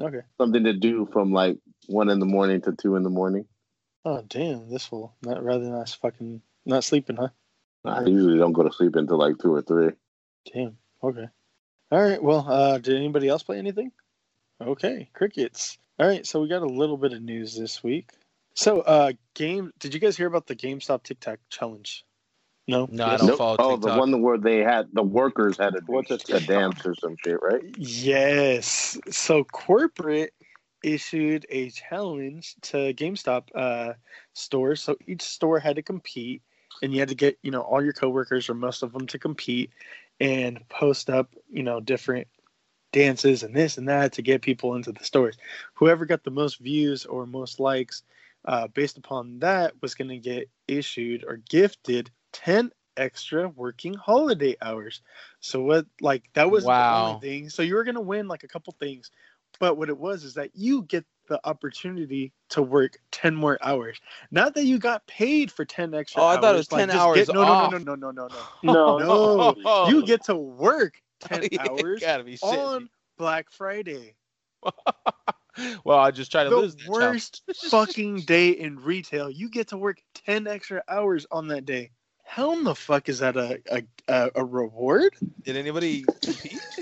Okay. 0.00 0.20
Something 0.38 0.64
to 0.64 0.72
do 0.74 1.08
from 1.12 1.32
like 1.32 1.58
one 1.86 2.10
in 2.10 2.20
the 2.20 2.26
morning 2.26 2.60
to 2.62 2.72
two 2.72 2.96
in 2.96 3.02
the 3.02 3.10
morning. 3.10 3.46
Oh 4.04 4.22
damn, 4.26 4.68
this 4.70 4.86
fool. 4.86 5.14
Not 5.22 5.42
rather 5.42 5.64
nice. 5.64 5.94
Fucking 5.94 6.42
not 6.64 6.84
sleeping, 6.84 7.16
huh? 7.16 7.28
I 7.84 8.04
usually 8.04 8.38
don't 8.38 8.52
go 8.52 8.62
to 8.62 8.72
sleep 8.72 8.96
until 8.96 9.18
like 9.18 9.38
two 9.38 9.54
or 9.54 9.62
three. 9.62 9.90
Damn. 10.52 10.78
Okay. 11.02 11.28
All 11.90 12.02
right. 12.02 12.22
Well, 12.22 12.46
uh, 12.48 12.78
did 12.78 12.96
anybody 12.96 13.28
else 13.28 13.42
play 13.42 13.58
anything? 13.58 13.92
Okay, 14.60 15.10
crickets. 15.12 15.78
All 15.98 16.06
right. 16.06 16.26
So 16.26 16.40
we 16.40 16.48
got 16.48 16.62
a 16.62 16.66
little 16.66 16.96
bit 16.96 17.12
of 17.12 17.22
news 17.22 17.56
this 17.56 17.82
week. 17.82 18.10
So, 18.54 18.80
uh, 18.80 19.12
game. 19.34 19.72
Did 19.78 19.92
you 19.92 20.00
guys 20.00 20.16
hear 20.16 20.26
about 20.26 20.46
the 20.46 20.56
GameStop 20.56 21.02
TikTok 21.02 21.38
challenge? 21.50 22.05
No. 22.68 22.88
No, 22.90 23.06
I 23.06 23.16
don't 23.16 23.26
Nope. 23.28 23.38
follow 23.38 23.56
Oh, 23.58 23.76
the 23.76 23.96
one 23.96 24.22
where 24.22 24.38
they 24.38 24.58
had 24.58 24.88
the 24.92 25.02
workers 25.02 25.56
had 25.58 25.74
to 25.74 25.80
What's 25.86 26.10
a 26.10 26.36
a 26.36 26.40
dance 26.40 26.84
or 26.84 26.94
some 26.94 27.16
shit, 27.24 27.38
right? 27.42 27.62
Yes. 27.78 28.98
So 29.10 29.44
corporate 29.44 30.32
issued 30.82 31.46
a 31.50 31.70
challenge 31.70 32.54
to 32.62 32.94
GameStop 32.94 33.48
uh, 33.54 33.94
stores. 34.34 34.82
So 34.82 34.96
each 35.06 35.22
store 35.22 35.58
had 35.58 35.76
to 35.76 35.82
compete, 35.82 36.42
and 36.82 36.92
you 36.92 36.98
had 37.00 37.08
to 37.08 37.14
get 37.14 37.38
you 37.42 37.50
know 37.50 37.62
all 37.62 37.82
your 37.82 37.92
coworkers 37.92 38.48
or 38.48 38.54
most 38.54 38.82
of 38.82 38.92
them 38.92 39.06
to 39.08 39.18
compete 39.18 39.70
and 40.20 40.66
post 40.68 41.10
up 41.10 41.34
you 41.50 41.62
know 41.62 41.80
different 41.80 42.26
dances 42.92 43.42
and 43.42 43.54
this 43.54 43.78
and 43.78 43.88
that 43.88 44.12
to 44.14 44.22
get 44.22 44.42
people 44.42 44.74
into 44.74 44.90
the 44.90 45.04
stores. 45.04 45.36
Whoever 45.74 46.04
got 46.04 46.24
the 46.24 46.30
most 46.30 46.58
views 46.58 47.04
or 47.04 47.26
most 47.26 47.60
likes, 47.60 48.02
uh, 48.44 48.68
based 48.68 48.96
upon 48.96 49.40
that, 49.40 49.74
was 49.82 49.94
going 49.94 50.08
to 50.08 50.18
get 50.18 50.48
issued 50.66 51.24
or 51.26 51.36
gifted 51.48 52.10
ten 52.36 52.70
extra 52.96 53.48
working 53.48 53.94
holiday 53.94 54.56
hours. 54.62 55.00
So 55.40 55.62
what 55.62 55.86
like 56.00 56.24
that 56.34 56.50
was 56.50 56.64
the 56.64 56.84
only 56.88 57.14
thing. 57.20 57.48
So 57.50 57.62
you 57.62 57.74
were 57.74 57.84
gonna 57.84 58.00
win 58.00 58.28
like 58.28 58.44
a 58.44 58.48
couple 58.48 58.74
things, 58.78 59.10
but 59.58 59.76
what 59.76 59.88
it 59.88 59.98
was 59.98 60.24
is 60.24 60.34
that 60.34 60.50
you 60.54 60.82
get 60.82 61.04
the 61.28 61.40
opportunity 61.44 62.32
to 62.50 62.62
work 62.62 62.98
ten 63.10 63.34
more 63.34 63.58
hours. 63.62 64.00
Not 64.30 64.54
that 64.54 64.64
you 64.64 64.78
got 64.78 65.06
paid 65.06 65.50
for 65.50 65.64
ten 65.64 65.94
extra. 65.94 66.22
Oh, 66.22 66.26
I 66.26 66.36
thought 66.36 66.54
it 66.54 66.58
was 66.58 66.68
10 66.68 66.90
hours 66.90 67.26
Get, 67.26 67.34
no, 67.34 67.42
off. 67.42 67.72
no, 67.72 67.78
no, 67.78 67.94
no, 67.94 67.94
no, 67.94 68.10
no, 68.10 68.28
no, 68.28 68.40
No, 68.62 68.98
no. 68.98 69.88
You 69.88 70.02
get 70.06 70.24
to 70.24 70.36
work 70.36 71.00
ten 71.20 71.48
hours 71.58 72.00
gotta 72.02 72.24
be 72.24 72.36
on. 72.42 72.88
Black 73.18 73.50
Friday. 73.50 74.14
well, 75.84 75.98
I 75.98 76.10
just 76.10 76.30
try 76.30 76.44
to 76.44 76.50
The 76.50 76.56
lose. 76.56 76.74
that 76.76 76.92
challenge. 76.92 77.30
worst 77.30 77.42
fucking 77.70 78.20
day 78.22 78.50
in 78.50 78.78
retail. 78.78 79.30
You 79.30 79.48
get 79.48 79.68
to 79.68 79.78
work 79.78 79.98
ten 80.14 80.46
extra 80.46 80.82
hours 80.88 81.26
on 81.30 81.48
that 81.48 81.64
day. 81.64 81.90
How 82.26 82.52
in 82.52 82.64
the 82.64 82.74
fuck 82.74 83.08
is 83.08 83.20
that 83.20 83.36
a 83.36 83.60
a, 83.70 83.82
a, 84.08 84.30
a 84.36 84.44
reward? 84.44 85.14
Did 85.44 85.56
anybody 85.56 86.04
compete? 86.22 86.60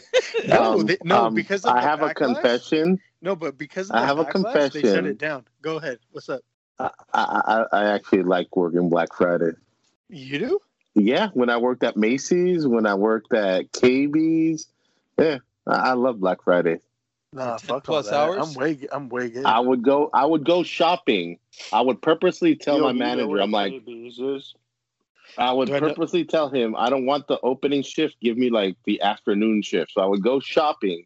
No, 0.46 0.80
Um, 0.80 0.86
they, 0.86 0.98
no, 1.02 1.26
um, 1.26 1.34
because 1.34 1.64
of 1.64 1.74
I 1.74 1.80
the 1.80 1.86
have 1.86 2.02
a 2.02 2.12
confession. 2.12 2.98
No, 3.22 3.34
but 3.36 3.56
because 3.56 3.88
of 3.88 3.96
I 3.96 4.00
the 4.00 4.06
have 4.06 4.18
a 4.18 4.24
confession, 4.24 4.82
they 4.82 4.92
shut 4.92 5.06
it 5.06 5.16
down. 5.18 5.44
Go 5.62 5.76
ahead. 5.76 6.00
What's 6.10 6.28
up? 6.28 6.42
I, 6.78 6.90
I, 7.14 7.64
I 7.72 7.84
actually 7.94 8.24
like 8.24 8.54
working 8.54 8.88
Black 8.90 9.14
Friday. 9.14 9.52
You 10.08 10.38
do? 10.38 10.60
Yeah, 10.94 11.30
when 11.34 11.48
I 11.50 11.56
worked 11.56 11.82
at 11.82 11.96
Macy's, 11.96 12.66
when 12.66 12.84
I 12.86 12.94
worked 12.94 13.32
at 13.32 13.72
KB's, 13.72 14.66
yeah, 15.18 15.38
I, 15.66 15.72
I 15.72 15.92
love 15.92 16.20
Black 16.20 16.42
Friday. 16.42 16.80
Nah, 17.32 17.56
fuck 17.56 17.84
plus 17.84 18.12
all 18.12 18.32
that. 18.32 18.38
hours? 18.38 18.48
I'm 18.48 18.54
way, 18.54 18.78
I'm 18.92 19.08
way 19.08 19.30
good. 19.30 19.44
I 19.46 19.60
would 19.60 19.82
go, 19.82 20.10
I 20.12 20.24
would 20.26 20.44
go 20.44 20.62
shopping. 20.62 21.38
I 21.72 21.80
would 21.80 22.02
purposely 22.02 22.54
tell 22.54 22.78
Yo, 22.78 22.84
my 22.84 22.92
manager, 22.92 23.38
I'm 23.38 23.50
like, 23.50 23.72
KB's 23.72 24.18
is? 24.18 24.54
I 25.38 25.52
would 25.52 25.68
Do 25.68 25.74
I 25.74 25.80
purposely 25.80 26.24
tell 26.24 26.48
him 26.48 26.74
I 26.76 26.90
don't 26.90 27.06
want 27.06 27.26
the 27.28 27.38
opening 27.42 27.82
shift. 27.82 28.16
Give 28.20 28.36
me 28.36 28.50
like 28.50 28.76
the 28.84 29.00
afternoon 29.02 29.62
shift. 29.62 29.92
So 29.92 30.00
I 30.00 30.06
would 30.06 30.22
go 30.22 30.40
shopping, 30.40 31.04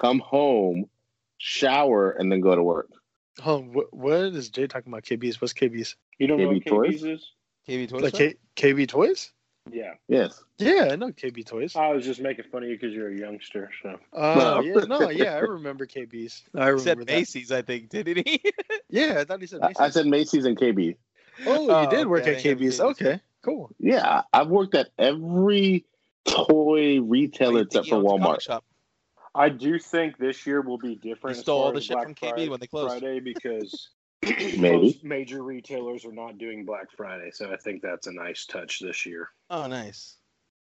come 0.00 0.18
home, 0.20 0.86
shower, 1.38 2.10
and 2.10 2.30
then 2.30 2.40
go 2.40 2.54
to 2.54 2.62
work. 2.62 2.88
Oh, 3.44 3.60
what, 3.60 3.92
what 3.92 4.16
is 4.20 4.48
Jay 4.50 4.66
talking 4.66 4.92
about? 4.92 5.02
KB's? 5.02 5.40
What's 5.40 5.52
KB's? 5.52 5.96
You 6.18 6.26
don't 6.28 6.38
know 6.38 6.48
what 6.48 6.56
KB 6.58 6.66
Toys? 6.66 6.94
KB's 6.94 7.04
is? 7.04 7.30
KB 7.68 7.88
Toy 7.88 7.98
Like 7.98 8.12
K, 8.14 8.34
KB 8.56 8.86
Toys? 8.88 9.32
Yeah. 9.72 9.94
Yes. 10.08 10.44
Yeah, 10.58 10.88
I 10.92 10.96
know 10.96 11.08
KB 11.10 11.44
Toys. 11.44 11.74
I 11.74 11.88
was 11.90 12.04
just 12.04 12.20
making 12.20 12.44
fun 12.52 12.62
of 12.62 12.68
you 12.68 12.76
because 12.78 12.94
you're 12.94 13.10
a 13.10 13.16
youngster. 13.18 13.70
So 13.82 13.98
Oh, 14.12 14.34
No. 14.34 14.60
yeah, 14.60 14.84
no, 14.84 15.10
yeah, 15.10 15.34
I 15.36 15.38
remember 15.40 15.86
KB's. 15.86 16.44
I 16.54 16.70
He 16.72 16.78
said 16.78 16.98
remember 16.98 17.04
that. 17.06 17.12
Macy's, 17.14 17.50
I 17.50 17.62
think, 17.62 17.88
didn't 17.88 18.28
he? 18.28 18.42
Yeah, 18.90 19.16
I 19.20 19.24
thought 19.24 19.40
he 19.40 19.46
said 19.46 19.62
Macy's. 19.62 19.76
I 19.80 19.88
said 19.90 20.06
Macy's 20.06 20.44
and 20.44 20.56
KB. 20.56 20.96
oh, 21.46 21.62
you 21.62 21.66
Oh, 21.70 21.90
did 21.90 22.06
work 22.06 22.22
okay, 22.22 22.36
at 22.36 22.38
I 22.38 22.42
KB's. 22.54 22.78
KB's. 22.78 22.80
Okay, 22.80 23.20
cool. 23.44 23.70
Yeah, 23.78 24.22
I've 24.32 24.48
worked 24.48 24.74
at 24.74 24.88
every 24.98 25.84
toy 26.24 27.00
retailer 27.00 27.62
except 27.62 27.88
for 27.88 27.96
owns 27.96 28.06
a 28.06 28.08
comic 28.08 28.22
Walmart. 28.38 28.40
shop? 28.42 28.64
I 29.34 29.48
do 29.48 29.78
think 29.78 30.16
this 30.16 30.46
year 30.46 30.60
will 30.60 30.78
be 30.78 30.94
different. 30.94 31.36
You 31.36 31.42
stole 31.42 31.62
all 31.64 31.72
the 31.72 31.78
as 31.78 31.84
shit 31.84 31.94
Black 31.94 32.06
from 32.06 32.14
KB 32.14 32.28
Friday, 32.30 32.48
when 32.48 32.60
they 32.60 32.66
closed. 32.66 32.98
Friday 33.00 33.20
because 33.20 33.88
Maybe. 34.22 34.58
most 34.60 35.04
major 35.04 35.42
retailers 35.42 36.04
are 36.04 36.12
not 36.12 36.38
doing 36.38 36.64
Black 36.64 36.90
Friday, 36.96 37.30
so 37.32 37.52
I 37.52 37.56
think 37.56 37.82
that's 37.82 38.06
a 38.06 38.12
nice 38.12 38.46
touch 38.46 38.78
this 38.80 39.04
year. 39.06 39.28
Oh, 39.50 39.66
nice. 39.66 40.16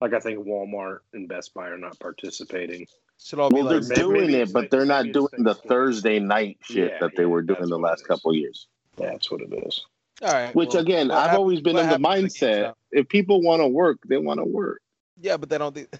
Like 0.00 0.14
I 0.14 0.20
think 0.20 0.46
Walmart 0.46 1.00
and 1.12 1.28
Best 1.28 1.52
Buy 1.54 1.68
are 1.68 1.78
not 1.78 1.98
participating. 1.98 2.86
Should 3.22 3.38
all 3.38 3.50
be 3.50 3.56
Well, 3.62 3.80
they're 3.80 3.96
doing 3.96 4.30
it, 4.32 4.52
but 4.52 4.60
like- 4.64 4.70
they're 4.70 4.86
not 4.86 5.10
doing 5.12 5.28
the 5.38 5.54
Thursday 5.54 6.18
night 6.20 6.58
shit 6.62 6.92
Yeah, 6.92 6.98
that 7.00 7.16
they 7.16 7.24
yeah, 7.24 7.28
were 7.28 7.42
doing 7.42 7.68
the 7.68 7.78
last 7.78 8.06
couple 8.06 8.34
years. 8.34 8.66
That's 8.96 9.30
what 9.30 9.40
it 9.42 9.52
is. 9.66 9.84
All 10.22 10.32
right. 10.32 10.54
Which 10.54 10.74
well, 10.74 10.82
again, 10.82 11.10
I've 11.10 11.18
happened- 11.22 11.38
always 11.38 11.60
been 11.60 11.76
in 11.78 11.88
the 11.88 11.96
mindset: 11.98 12.64
GameStop? 12.64 12.74
if 12.92 13.08
people 13.08 13.42
want 13.42 13.60
to 13.62 13.66
work, 13.68 13.98
they 14.06 14.18
want 14.18 14.38
to 14.40 14.44
work. 14.44 14.80
Yeah, 15.20 15.36
but 15.36 15.48
they 15.48 15.58
don't. 15.58 15.74
Think... 15.74 15.92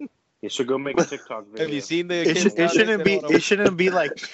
You 0.42 0.48
should 0.48 0.68
go 0.68 0.78
make 0.78 0.98
a 0.98 1.04
TikTok 1.04 1.48
video. 1.48 1.66
Have 1.66 1.74
you 1.74 1.82
seen 1.82 2.08
the? 2.08 2.22
It, 2.22 2.38
should, 2.38 2.58
it 2.58 2.70
shouldn't 2.70 3.04
be. 3.04 3.18
wanna- 3.18 3.36
It 3.36 3.42
shouldn't 3.42 3.76
be 3.76 3.90
like 3.90 4.26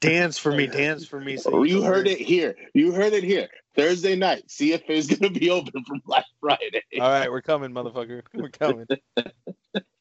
dance 0.00 0.36
for 0.36 0.50
me, 0.50 0.66
dance 0.66 1.06
for 1.06 1.20
me. 1.20 1.36
So 1.36 1.50
Oh, 1.54 1.62
you 1.62 1.84
heard 1.84 2.08
it 2.08 2.18
here. 2.18 2.56
You 2.74 2.90
heard 2.90 3.12
it 3.12 3.22
here. 3.22 3.48
Thursday 3.76 4.16
night, 4.16 4.48
CFA 4.48 4.90
is 4.90 5.06
going 5.06 5.32
to 5.32 5.38
be 5.38 5.50
open 5.52 5.84
for 5.84 5.94
Black 6.04 6.24
Friday. 6.40 6.82
All 7.00 7.08
right, 7.08 7.30
we're 7.30 7.42
coming, 7.42 7.70
motherfucker. 7.70 8.22
We're 8.34 8.48
coming. 8.48 8.86
All 9.16 9.22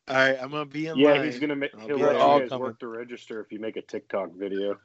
right, 0.09 0.35
I'm 0.41 0.49
gonna 0.49 0.65
be 0.65 0.87
in 0.87 0.97
Yeah, 0.97 1.11
line. 1.11 1.25
he's 1.25 1.37
gonna 1.37 1.55
make. 1.55 1.75
I'll 1.79 1.85
He'll 1.85 1.99
let 1.99 2.15
all 2.15 2.37
you 2.37 2.41
guys 2.41 2.49
coming. 2.49 2.63
work 2.63 2.79
to 2.79 2.87
register 2.87 3.39
if 3.39 3.51
you 3.51 3.59
make 3.59 3.77
a 3.77 3.83
TikTok 3.83 4.31
video. 4.35 4.79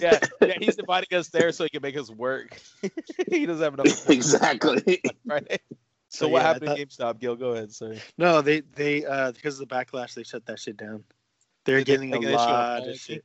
Yeah, 0.00 0.18
yeah, 0.40 0.54
he's 0.58 0.78
inviting 0.78 1.18
us 1.18 1.28
there 1.28 1.52
so 1.52 1.64
he 1.64 1.70
can 1.70 1.82
make 1.82 1.96
us 1.96 2.10
work. 2.10 2.58
he 3.30 3.46
doesn't 3.46 3.62
have 3.62 3.74
enough. 3.74 4.08
exactly. 4.10 5.02
Friday. 5.26 5.58
So, 6.08 6.26
So, 6.26 6.28
what 6.28 6.38
yeah, 6.42 6.44
I 6.44 6.52
happened 6.52 6.66
thought- 6.66 6.76
to 6.78 6.86
GameStop? 6.86 7.18
Gil, 7.20 7.36
go 7.36 7.50
ahead. 7.50 7.72
Sorry. 7.72 8.00
No, 8.18 8.40
they 8.42 8.60
they 8.60 9.04
uh 9.04 9.32
because 9.32 9.60
of 9.60 9.68
the 9.68 9.74
backlash, 9.74 10.14
they 10.14 10.22
shut 10.24 10.44
that 10.46 10.58
shit 10.58 10.76
down. 10.76 11.04
They're 11.64 11.78
Did 11.78 11.86
they 11.86 11.92
getting 12.08 12.14
a 12.14 12.16
an 12.16 12.22
issue 12.24 12.34
on 12.34 12.38
lot 12.38 12.88
of 12.88 12.96
shit. 12.96 13.24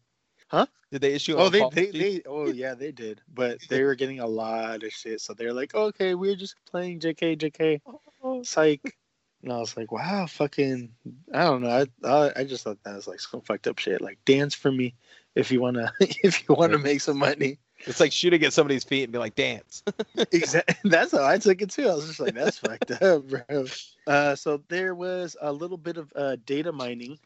Did 0.92 1.02
they 1.02 1.14
issue? 1.14 1.36
Oh, 1.36 1.50
they, 1.50 1.68
they 1.74 1.88
they 1.92 2.22
oh 2.28 2.48
yeah 2.48 2.76
they 2.76 2.92
did, 2.92 3.22
but 3.34 3.58
they 3.70 3.84
were 3.84 3.96
getting 3.96 4.20
a 4.20 4.28
lot 4.28 4.84
of 4.84 4.92
shit. 4.94 5.20
So 5.20 5.34
they're 5.34 5.52
like, 5.54 5.74
okay, 5.74 6.14
we're 6.16 6.36
just 6.36 6.56
playing 6.70 7.00
JK 7.00 7.38
JK, 7.38 8.46
psych. 8.46 8.96
And 9.44 9.52
I 9.52 9.58
was 9.58 9.76
like, 9.78 9.92
wow, 9.92 10.26
fucking, 10.28 10.92
I 11.34 11.44
don't 11.44 11.62
know. 11.64 11.86
I 12.04 12.08
I, 12.08 12.32
I 12.38 12.44
just 12.46 12.64
thought 12.64 12.82
that 12.84 12.96
was 12.96 13.08
like 13.08 13.20
some 13.20 13.42
fucked 13.42 13.68
up 13.68 13.80
shit. 13.80 14.02
Like 14.02 14.20
dance 14.26 14.54
for 14.54 14.72
me 14.72 14.96
if 15.36 15.52
you 15.52 15.62
wanna 15.62 15.94
if 16.00 16.48
you 16.48 16.56
wanna 16.56 16.78
make 16.78 17.02
some 17.02 17.18
money. 17.18 17.60
It's 17.80 18.00
like 18.00 18.12
shooting 18.12 18.44
at 18.44 18.54
somebody's 18.54 18.84
feet 18.84 19.04
and 19.04 19.12
be 19.12 19.20
like, 19.20 19.36
dance. 19.36 19.84
Exactly. 20.32 20.76
That's 20.90 21.12
how 21.12 21.26
I 21.26 21.38
took 21.38 21.62
it 21.62 21.70
too. 21.70 21.88
I 21.90 21.94
was 21.94 22.08
just 22.08 22.20
like, 22.20 22.34
that's 22.34 22.58
fucked 22.58 22.92
up, 22.92 23.28
bro. 23.28 23.66
Uh, 24.08 24.36
so 24.36 24.62
there 24.70 24.96
was 24.96 25.36
a 25.42 25.52
little 25.52 25.78
bit 25.78 25.98
of 25.98 26.12
uh, 26.16 26.38
data 26.46 26.72
mining 26.72 27.20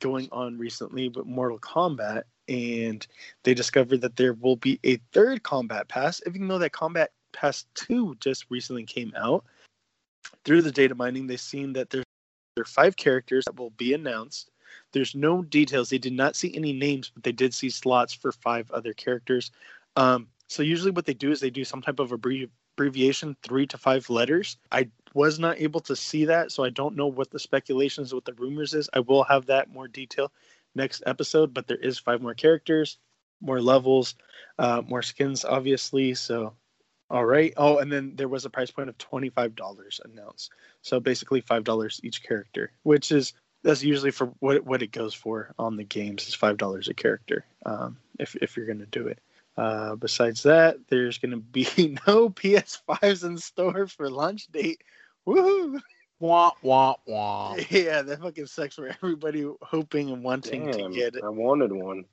going 0.00 0.28
on 0.32 0.58
recently 0.58 1.08
with 1.08 1.26
Mortal 1.26 1.58
Kombat, 1.58 2.22
and 2.48 3.06
they 3.42 3.52
discovered 3.52 4.00
that 4.02 4.16
there 4.16 4.34
will 4.34 4.56
be 4.56 4.78
a 4.84 4.96
third 5.12 5.42
Combat 5.42 5.88
Pass, 5.88 6.22
even 6.26 6.48
though 6.48 6.58
that 6.58 6.72
Combat 6.72 7.10
Pass 7.32 7.66
2 7.74 8.16
just 8.20 8.46
recently 8.48 8.84
came 8.84 9.12
out. 9.16 9.44
Through 10.44 10.62
the 10.62 10.72
data 10.72 10.94
mining, 10.94 11.26
they've 11.26 11.40
seen 11.40 11.72
that 11.74 11.90
there, 11.90 12.04
there 12.54 12.62
are 12.62 12.66
five 12.66 12.96
characters 12.96 13.44
that 13.44 13.56
will 13.56 13.70
be 13.70 13.92
announced. 13.92 14.50
There's 14.92 15.14
no 15.14 15.42
details. 15.42 15.90
They 15.90 15.98
did 15.98 16.12
not 16.12 16.36
see 16.36 16.54
any 16.54 16.72
names, 16.72 17.10
but 17.12 17.22
they 17.22 17.32
did 17.32 17.54
see 17.54 17.70
slots 17.70 18.12
for 18.12 18.32
five 18.32 18.70
other 18.70 18.92
characters. 18.92 19.50
Um, 19.96 20.28
so 20.48 20.62
usually 20.62 20.90
what 20.90 21.06
they 21.06 21.14
do 21.14 21.30
is 21.30 21.40
they 21.40 21.50
do 21.50 21.64
some 21.64 21.82
type 21.82 21.98
of 21.98 22.10
abbrevi- 22.10 22.50
abbreviation, 22.76 23.36
three 23.42 23.66
to 23.66 23.78
five 23.78 24.08
letters. 24.10 24.58
I 24.70 24.90
was 25.14 25.38
not 25.38 25.60
able 25.60 25.80
to 25.80 25.96
see 25.96 26.26
that, 26.26 26.52
so 26.52 26.62
I 26.62 26.70
don't 26.70 26.96
know 26.96 27.06
what 27.06 27.30
the 27.30 27.38
speculations, 27.38 28.12
what 28.12 28.26
the 28.26 28.34
rumors 28.34 28.74
is. 28.74 28.90
I 28.92 29.00
will 29.00 29.24
have 29.24 29.46
that 29.46 29.70
more 29.70 29.88
detail 29.88 30.30
next 30.74 31.02
episode, 31.06 31.54
but 31.54 31.66
there 31.66 31.78
is 31.78 31.98
five 31.98 32.20
more 32.20 32.34
characters, 32.34 32.98
more 33.40 33.60
levels, 33.60 34.14
uh, 34.58 34.82
more 34.86 35.02
skins, 35.02 35.44
obviously. 35.44 36.14
So, 36.14 36.52
all 37.08 37.24
right. 37.24 37.54
Oh, 37.56 37.78
and 37.78 37.90
then 37.90 38.14
there 38.14 38.28
was 38.28 38.44
a 38.44 38.50
price 38.50 38.70
point 38.70 38.90
of 38.90 38.98
twenty 38.98 39.30
five 39.30 39.54
dollars 39.54 40.00
announced. 40.04 40.50
So 40.82 41.00
basically 41.00 41.40
five 41.40 41.64
dollars 41.64 42.00
each 42.02 42.22
character, 42.22 42.72
which 42.82 43.10
is 43.10 43.32
that's 43.66 43.82
usually 43.82 44.12
for 44.12 44.26
what 44.38 44.64
what 44.64 44.82
it 44.82 44.92
goes 44.92 45.12
for 45.12 45.52
on 45.58 45.76
the 45.76 45.84
games 45.84 46.28
is 46.28 46.34
five 46.34 46.56
dollars 46.56 46.88
a 46.88 46.94
character. 46.94 47.44
Um, 47.64 47.98
if 48.18 48.36
if 48.36 48.56
you're 48.56 48.66
gonna 48.66 48.86
do 48.86 49.08
it. 49.08 49.18
Uh, 49.56 49.96
besides 49.96 50.42
that, 50.42 50.76
there's 50.88 51.16
going 51.16 51.30
to 51.30 51.38
be 51.38 51.64
no 52.06 52.28
PS5s 52.28 53.24
in 53.24 53.38
store 53.38 53.86
for 53.86 54.10
launch 54.10 54.48
date. 54.48 54.82
Woohoo! 55.26 55.80
Wah 56.20 56.50
wah 56.62 56.94
wah. 57.06 57.56
Yeah, 57.70 58.02
that 58.02 58.20
fucking 58.20 58.46
sucks 58.46 58.74
for 58.74 58.88
everybody 58.88 59.50
hoping 59.62 60.10
and 60.10 60.22
wanting 60.22 60.66
Damn, 60.66 60.92
to 60.92 60.94
get 60.94 61.14
it. 61.14 61.24
I 61.24 61.30
wanted 61.30 61.72
one. 61.72 62.04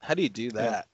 How 0.00 0.12
do 0.12 0.22
you 0.22 0.28
do 0.28 0.50
that? 0.52 0.88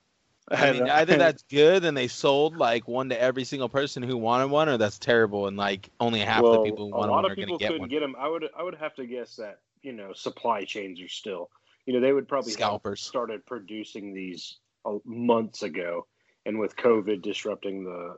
I 0.48 0.68
I 0.68 0.72
mean, 0.72 0.80
don't- 0.80 0.90
either 0.90 1.16
that's 1.18 1.42
good 1.50 1.84
and 1.84 1.96
they 1.96 2.06
sold 2.06 2.56
like 2.56 2.86
one 2.86 3.08
to 3.08 3.20
every 3.20 3.42
single 3.42 3.68
person 3.68 4.04
who 4.04 4.16
wanted 4.16 4.48
one, 4.48 4.68
or 4.68 4.78
that's 4.78 5.00
terrible 5.00 5.48
and 5.48 5.56
like 5.56 5.90
only 5.98 6.20
half 6.20 6.42
well, 6.42 6.52
the 6.62 6.70
people 6.70 6.86
who 6.86 6.92
wanted 6.96 7.10
lot 7.10 7.22
one 7.24 7.32
are 7.32 7.34
going 7.36 7.48
to 7.48 7.58
get 7.58 7.66
couldn't 7.66 7.80
one. 7.80 7.88
get 7.88 8.00
them. 8.00 8.14
I 8.16 8.28
would 8.28 8.48
I 8.56 8.62
would 8.62 8.76
have 8.76 8.94
to 8.94 9.06
guess 9.06 9.36
that 9.36 9.58
you 9.86 9.92
know 9.92 10.12
supply 10.12 10.64
chains 10.64 11.00
are 11.00 11.08
still 11.08 11.48
you 11.86 11.94
know 11.94 12.00
they 12.00 12.12
would 12.12 12.26
probably 12.26 12.50
have 12.50 12.58
Scalpers. 12.58 13.00
started 13.00 13.46
producing 13.46 14.12
these 14.12 14.58
uh, 14.84 14.98
months 15.04 15.62
ago, 15.62 16.06
and 16.44 16.58
with 16.58 16.76
COVID 16.76 17.22
disrupting 17.22 17.84
the 17.84 18.16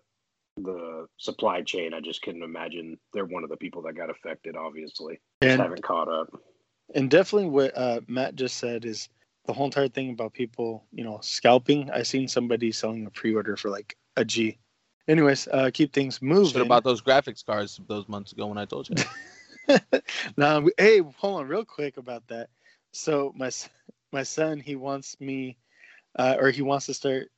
the 0.61 1.07
supply 1.19 1.63
chain, 1.63 1.93
I 1.95 2.01
just 2.01 2.23
couldn't 2.23 2.43
imagine 2.43 2.99
they're 3.13 3.27
one 3.27 3.45
of 3.45 3.51
the 3.51 3.57
people 3.59 3.83
that 3.83 3.93
got 3.93 4.11
affected. 4.11 4.57
Obviously, 4.57 5.21
just 5.43 5.53
And- 5.53 5.61
haven't 5.63 5.83
caught 5.83 6.09
up. 6.09 6.29
and 6.95 7.11
definitely 7.11 7.51
what 7.51 7.77
uh, 7.77 8.01
Matt 8.09 8.35
just 8.35 8.57
said 8.57 8.85
is 8.87 9.09
the 9.45 9.53
whole 9.53 9.67
entire 9.67 9.89
thing 9.89 10.11
about 10.11 10.33
people, 10.33 10.85
you 10.91 11.05
know, 11.05 11.19
scalping. 11.23 11.91
I 11.91 12.03
seen 12.03 12.27
somebody 12.29 12.73
selling 12.73 13.07
a 13.07 13.11
pre-order 13.11 13.57
for 13.57 13.69
like 13.71 13.95
a 14.17 14.25
G. 14.25 14.59
Anyways, 15.07 15.47
uh, 15.53 15.71
keep 15.73 15.93
things 15.93 16.21
moving. 16.21 16.47
Should 16.53 16.59
have 16.61 16.69
bought 16.69 16.85
those 16.85 17.03
graphics 17.03 17.45
cards 17.45 17.79
those 17.87 18.09
months 18.09 18.33
ago 18.33 18.47
when 18.47 18.59
I 18.59 18.65
told 18.65 18.89
you. 18.89 18.97
now, 20.37 20.65
hey, 20.79 21.01
hold 21.19 21.41
on, 21.41 21.49
real 21.49 21.65
quick 21.65 21.97
about 21.97 22.27
that. 22.29 22.49
So 22.93 23.33
my 23.37 23.51
my 24.13 24.23
son, 24.23 24.61
he 24.61 24.77
wants 24.77 25.21
me, 25.21 25.59
uh, 26.19 26.37
or 26.39 26.51
he 26.51 26.63
wants 26.63 26.87
to 26.87 26.95
start 26.95 27.29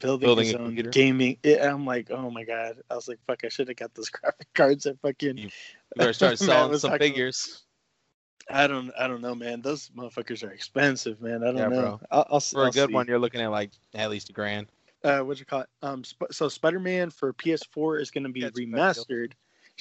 building, 0.00 0.28
Building 0.28 0.46
his 0.46 0.54
own 0.54 0.64
computer? 0.64 0.90
gaming. 0.90 1.38
Yeah, 1.42 1.72
I'm 1.72 1.84
like, 1.86 2.10
oh 2.10 2.30
my 2.30 2.44
god! 2.44 2.76
I 2.90 2.94
was 2.94 3.08
like, 3.08 3.18
fuck, 3.26 3.44
I 3.44 3.48
should 3.48 3.68
have 3.68 3.76
got 3.76 3.94
those 3.94 4.08
graphic 4.10 4.48
cards. 4.54 4.84
That 4.84 5.00
fucking. 5.00 5.40
You 5.42 5.50
better 5.96 6.12
start 6.12 6.38
selling 6.38 6.74
some 6.74 6.92
figures 6.94 7.64
I 8.50 8.66
don't, 8.66 8.92
I 8.98 9.06
don't 9.08 9.22
know, 9.22 9.34
man. 9.34 9.62
Those 9.62 9.90
motherfuckers 9.90 10.46
are 10.46 10.52
expensive, 10.52 11.20
man. 11.20 11.42
I 11.42 11.52
don't 11.52 11.56
Yeah, 11.56 11.68
know. 11.68 11.94
bro. 11.94 12.00
I'll, 12.10 12.26
I'll, 12.30 12.40
for 12.52 12.66
I'll 12.66 12.70
a 12.70 12.72
good 12.72 12.90
see. 12.90 12.92
one. 12.92 13.06
You're 13.08 13.18
looking 13.18 13.40
at 13.40 13.50
like 13.50 13.72
at 13.94 14.10
least 14.10 14.30
a 14.30 14.32
grand. 14.32 14.68
uh 15.04 15.20
what 15.20 15.38
you 15.38 15.46
call 15.46 15.62
it 15.62 15.68
um 15.82 16.04
Sp- 16.04 16.32
so 16.32 16.48
spider-man 16.48 17.10
for 17.10 17.32
ps4 17.32 18.00
is 18.00 18.10
going 18.10 18.24
to 18.24 18.30
be 18.30 18.42
Yeah, 18.42 18.48
it's 18.48 18.58
a 18.60 18.64
good 18.64 18.84
deal. 18.88 19.06
remastered 19.06 19.32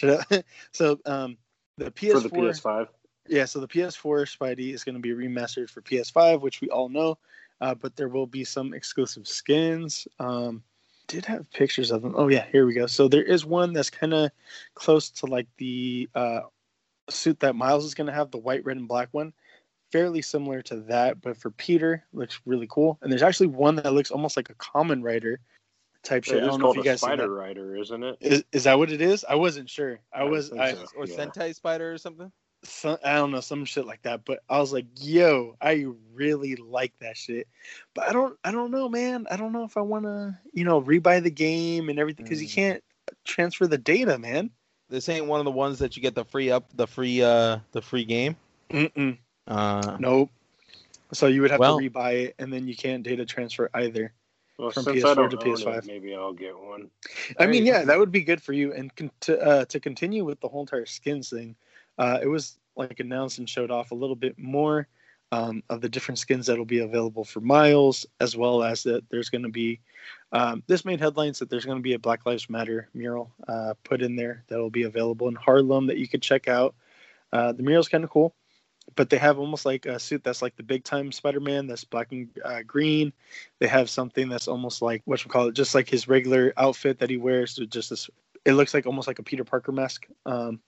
I- 0.04 0.44
so 0.72 1.00
um 1.06 1.38
the 1.78 1.92
ps4 1.92 2.12
For 2.12 2.20
the 2.20 2.30
PS5, 2.30 2.88
yeah 3.28 3.46
so 3.46 3.60
the 3.60 3.68
ps4 3.68 4.38
spidey 4.38 4.74
is 4.74 4.84
going 4.84 4.96
to 4.96 5.02
be 5.02 5.12
remastered 5.12 5.70
for 5.70 5.82
ps5 5.82 6.42
which 6.42 6.62
we 6.62 6.70
all 6.70 6.90
know 6.90 7.18
uh, 7.62 7.74
but 7.74 7.96
there 7.96 8.10
will 8.10 8.28
be 8.28 8.44
some 8.44 8.74
exclusive 8.74 9.28
skins. 9.28 10.08
Um 10.20 10.64
did 11.08 11.26
have 11.26 11.52
pictures 11.52 11.92
of 11.92 12.02
them. 12.02 12.16
Oh 12.18 12.30
yeah 12.30 12.46
here 12.52 12.66
we 12.66 12.74
go. 12.74 12.88
So 12.88 13.08
there 13.08 13.24
is 13.24 13.46
one 13.46 13.74
that's 13.74 13.92
kind 13.92 14.14
of 14.14 14.32
close 14.74 15.10
to 15.12 15.28
like 15.28 15.48
the 15.58 16.10
uh 16.16 16.42
suit 17.10 17.40
that 17.42 17.56
miles 17.56 17.86
is 17.86 17.94
going 17.94 18.08
to 18.08 18.14
have 18.14 18.32
the 18.32 18.40
white 18.40 18.66
red 18.66 18.78
and 18.78 18.88
black 18.88 19.10
one. 19.12 19.32
Fairly 19.92 20.22
similar 20.22 20.62
to 20.64 20.78
that 20.82 21.22
but 21.22 21.38
for 21.38 21.52
peter 21.52 22.04
looks 22.12 22.42
really 22.46 22.68
cool. 22.70 22.98
And 23.02 23.12
there's 23.12 23.24
actually 23.24 23.48
one 23.48 23.76
that 23.76 23.94
looks 23.94 24.12
almost 24.12 24.36
like 24.36 24.50
a 24.50 24.56
Kamen 24.56 25.04
Rider 25.04 25.40
type 26.06 26.24
It 26.24 26.30
shit. 26.30 26.44
I 26.44 26.46
don't 26.46 26.60
know 26.60 26.72
if 26.72 26.76
called 26.76 26.76
you 26.78 26.82
a 26.82 26.86
guys 26.86 27.02
seen 27.02 27.10
spider 27.10 27.34
rider, 27.34 27.76
isn't 27.76 28.04
it? 28.04 28.18
Is, 28.22 28.44
is 28.52 28.64
that 28.64 28.78
what 28.78 28.92
it 28.92 29.02
is? 29.02 29.26
I 29.28 29.36
wasn't 29.36 29.70
sure. 29.70 30.00
I 30.14 30.24
was 30.24 30.50
think 30.50 30.62
I, 30.62 30.74
so. 30.74 30.86
Or 30.96 31.06
Yeah. 31.06 31.16
Sentai 31.18 31.54
Spider 31.56 31.92
or 31.92 31.98
something? 31.98 32.32
some, 32.64 32.98
I 33.04 33.16
don't 33.16 33.32
know 33.32 33.42
some 33.42 33.64
shit 33.66 33.86
like 33.86 34.02
that. 34.04 34.26
But 34.26 34.40
I 34.50 34.60
was 34.60 34.74
like, 34.74 34.86
yo, 35.00 35.56
I 35.62 35.86
really 36.14 36.56
like 36.56 36.94
that 37.00 37.16
shit. 37.18 37.48
But 37.94 38.08
I 38.10 38.14
don't 38.14 38.38
I 38.44 38.52
don't 38.52 38.72
know, 38.72 38.88
man. 38.90 39.28
I 39.30 39.36
don't 39.38 39.52
know 39.54 39.64
if 39.66 39.78
I 39.78 39.82
want 39.82 40.06
to 40.06 40.38
you 40.54 40.64
know 40.64 40.82
rebuy 40.82 41.22
the 41.22 41.30
game 41.32 41.90
and 41.90 42.00
everything 42.00 42.24
because 42.26 42.42
you 42.42 42.48
Mm. 42.48 42.54
can't 42.54 42.84
transfer 43.24 43.68
the 43.68 43.78
data, 43.78 44.18
man. 44.18 44.50
This 44.90 45.10
ain't 45.10 45.26
one 45.26 45.40
of 45.40 45.46
the 45.46 45.52
ones 45.52 45.80
that 45.80 45.96
you 45.96 46.02
get 46.02 46.16
the 46.16 46.26
free 46.26 46.50
up 46.52 46.66
the 46.76 46.88
free 46.88 47.22
uh 47.22 47.60
the 47.72 47.82
free 47.82 48.06
game. 48.06 48.36
Mm-mm. 48.72 49.18
Uh 49.48 49.98
Nope. 50.00 50.30
So 51.14 51.28
you 51.28 51.42
would 51.42 51.52
have 51.52 51.60
Well- 51.60 51.80
to 51.80 51.90
rebuy 51.90 52.26
it, 52.26 52.36
and 52.40 52.52
then 52.52 52.68
you 52.68 52.76
can't 52.76 53.04
data 53.04 53.26
transfer 53.26 53.70
either. 53.76 54.12
Well, 54.58 54.72
From 54.72 54.84
since 54.84 55.04
PS4 55.04 55.06
I 55.06 55.14
don't 55.16 55.30
to 55.32 55.38
PS5. 55.38 55.78
it, 55.80 55.86
maybe 55.86 56.16
I'll 56.16 56.34
get 56.34 56.58
one. 56.58 56.90
I 57.40 57.46
mean, 57.46 57.66
yeah, 57.66 57.84
that 57.84 58.00
would 58.00 58.12
be 58.12 58.22
good 58.22 58.42
for 58.42 58.54
you. 58.54 58.74
And 58.74 58.96
con- 58.96 59.12
to, 59.22 59.40
uh, 59.40 59.66
to 59.66 59.80
continue 59.80 60.24
with 60.24 60.40
the 60.40 60.48
whole 60.48 60.62
entire 60.62 60.86
skins 60.86 61.30
thing, 61.30 61.56
uh, 61.98 62.20
it 62.22 62.28
was 62.28 62.58
like 62.78 63.00
announced 63.00 63.40
and 63.40 63.50
showed 63.50 63.72
off 63.72 63.92
a 63.92 63.96
little 63.96 64.16
bit 64.16 64.38
more 64.38 64.88
um, 65.32 65.64
of 65.70 65.82
the 65.82 65.90
different 65.90 66.20
skins 66.20 66.48
that'll 66.48 66.66
be 66.66 66.80
available 66.80 67.26
for 67.26 67.42
Miles, 67.42 68.06
as 68.22 68.38
well 68.38 68.64
as 68.64 68.84
that 68.84 69.04
there's 69.10 69.30
going 69.30 69.44
to 69.44 69.50
be. 69.50 69.80
Um, 70.32 70.64
this 70.68 70.86
made 70.86 71.00
headlines 71.02 71.40
that 71.40 71.50
there's 71.50 71.66
going 71.66 71.78
to 71.78 71.84
be 71.84 71.94
a 71.94 72.00
Black 72.00 72.26
Lives 72.26 72.50
Matter 72.50 72.90
mural 72.94 73.32
uh, 73.48 73.74
put 73.84 74.02
in 74.02 74.16
there 74.16 74.44
that'll 74.48 74.70
be 74.70 74.84
available 74.84 75.28
in 75.28 75.36
Harlem 75.36 75.88
that 75.88 75.98
you 75.98 76.08
could 76.08 76.22
check 76.22 76.48
out. 76.48 76.76
Uh, 77.34 77.52
the 77.52 77.64
mural's 77.64 77.90
kind 77.90 78.04
of 78.04 78.10
cool, 78.10 78.34
but 78.96 79.10
they 79.10 79.18
have 79.18 79.40
almost 79.40 79.66
like 79.66 79.86
a 79.86 80.00
suit 80.00 80.24
that's 80.24 80.42
like 80.42 80.56
the 80.56 80.64
big 80.64 80.84
time 80.84 81.12
Spider-Man 81.12 81.68
that's 81.68 81.84
black 81.84 82.12
and 82.12 82.30
uh, 82.44 82.62
green. 82.64 83.14
They 83.60 83.68
have 83.68 83.90
something 83.90 84.30
that's 84.30 84.48
almost 84.48 84.82
like 84.82 85.02
what 85.06 85.24
you 85.24 85.30
call 85.30 85.48
it, 85.48 85.56
just 85.56 85.76
like 85.76 85.90
his 85.90 86.08
regular 86.08 86.54
outfit 86.58 87.00
that 87.00 87.10
he 87.10 87.18
wears. 87.18 87.56
Just 87.56 87.90
this, 87.90 88.10
it 88.46 88.54
looks 88.54 88.74
like 88.74 88.86
almost 88.86 89.08
like 89.08 89.20
a 89.20 89.24
Peter 89.24 89.44
Parker 89.44 89.72
mask. 89.72 90.08
Um, 90.26 90.60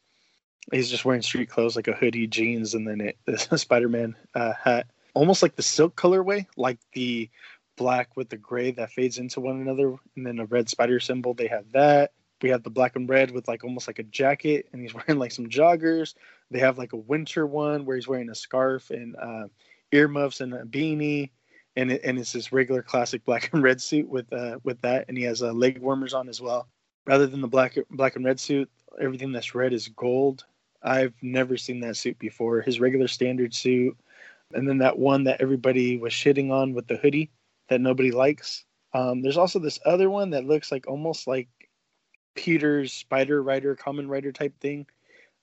he's 0.72 0.90
just 0.90 1.06
wearing 1.06 1.22
street 1.22 1.50
clothes, 1.50 1.76
like 1.76 1.88
a 1.88 1.94
hoodie, 1.94 2.28
jeans, 2.28 2.74
and 2.74 2.88
then 2.88 3.02
it, 3.02 3.18
a 3.52 3.58
Spider-Man 3.58 4.16
uh, 4.36 4.54
hat, 4.54 4.88
almost 5.14 5.42
like 5.42 5.56
the 5.56 5.64
silk 5.64 5.96
colorway, 5.96 6.46
like 6.58 6.80
the 6.94 7.30
black 7.78 8.18
with 8.18 8.30
the 8.30 8.38
gray 8.38 8.72
that 8.72 8.92
fades 8.92 9.20
into 9.20 9.40
one 9.40 9.62
another, 9.62 9.96
and 10.16 10.26
then 10.26 10.40
a 10.40 10.46
red 10.46 10.68
spider 10.68 11.00
symbol. 11.00 11.34
They 11.34 11.48
have 11.48 11.72
that. 11.72 12.12
We 12.42 12.50
have 12.50 12.64
the 12.64 12.70
black 12.70 12.96
and 12.96 13.08
red 13.10 13.32
with 13.32 13.48
like 13.48 13.64
almost 13.64 13.88
like 13.88 14.00
a 14.00 14.04
jacket, 14.04 14.68
and 14.74 14.82
he's 14.82 14.94
wearing 14.94 15.20
like 15.20 15.32
some 15.32 15.48
joggers. 15.48 16.16
They 16.52 16.60
have 16.60 16.78
like 16.78 16.94
a 16.94 16.98
winter 16.98 17.46
one 17.46 17.86
where 17.86 17.96
he's 17.96 18.08
wearing 18.08 18.30
a 18.30 18.36
scarf 18.36 18.90
and 18.90 19.16
uh, 19.16 19.48
earmuffs 19.92 20.42
and 20.42 20.54
a 20.54 20.64
beanie, 20.64 21.32
and 21.76 21.92
it, 21.92 22.02
and 22.04 22.18
it's 22.18 22.34
this 22.34 22.52
regular 22.52 22.82
classic 22.82 23.26
black 23.26 23.52
and 23.54 23.64
red 23.64 23.82
suit 23.82 24.08
with 24.08 24.32
uh, 24.32 24.60
with 24.64 24.82
that, 24.82 25.06
and 25.08 25.18
he 25.18 25.24
has 25.24 25.42
uh, 25.42 25.52
leg 25.52 25.80
warmers 25.80 26.14
on 26.14 26.30
as 26.30 26.42
well. 26.42 26.68
Rather 27.06 27.28
than 27.28 27.42
the 27.42 27.48
black 27.48 27.78
black 27.92 28.16
and 28.16 28.26
red 28.26 28.40
suit, 28.40 28.70
everything 29.00 29.32
that's 29.32 29.56
red 29.56 29.74
is 29.74 29.88
gold. 29.90 30.46
I've 30.84 31.14
never 31.22 31.58
seen 31.58 31.80
that 31.82 31.98
suit 31.98 32.20
before. 32.20 32.62
His 32.62 32.80
regular 32.80 33.08
standard 33.08 33.54
suit, 33.54 33.98
and 34.54 34.68
then 34.68 34.78
that 34.80 34.98
one 35.00 35.26
that 35.26 35.42
everybody 35.42 35.98
was 35.98 36.14
shitting 36.14 36.52
on 36.52 36.74
with 36.74 36.88
the 36.88 36.98
hoodie 36.98 37.32
that 37.70 37.82
nobody 37.82 38.12
likes. 38.12 38.64
Um, 38.94 39.22
there's 39.22 39.38
also 39.38 39.60
this 39.60 39.80
other 39.86 40.10
one 40.10 40.30
that 40.32 40.46
looks 40.46 40.72
like 40.72 40.88
almost 40.88 41.28
like 41.28 41.50
Peter's 42.36 42.94
Spider 42.94 43.44
Rider, 43.44 43.76
Kamen 43.76 44.08
Rider 44.08 44.32
type 44.32 44.58
thing. 44.60 44.86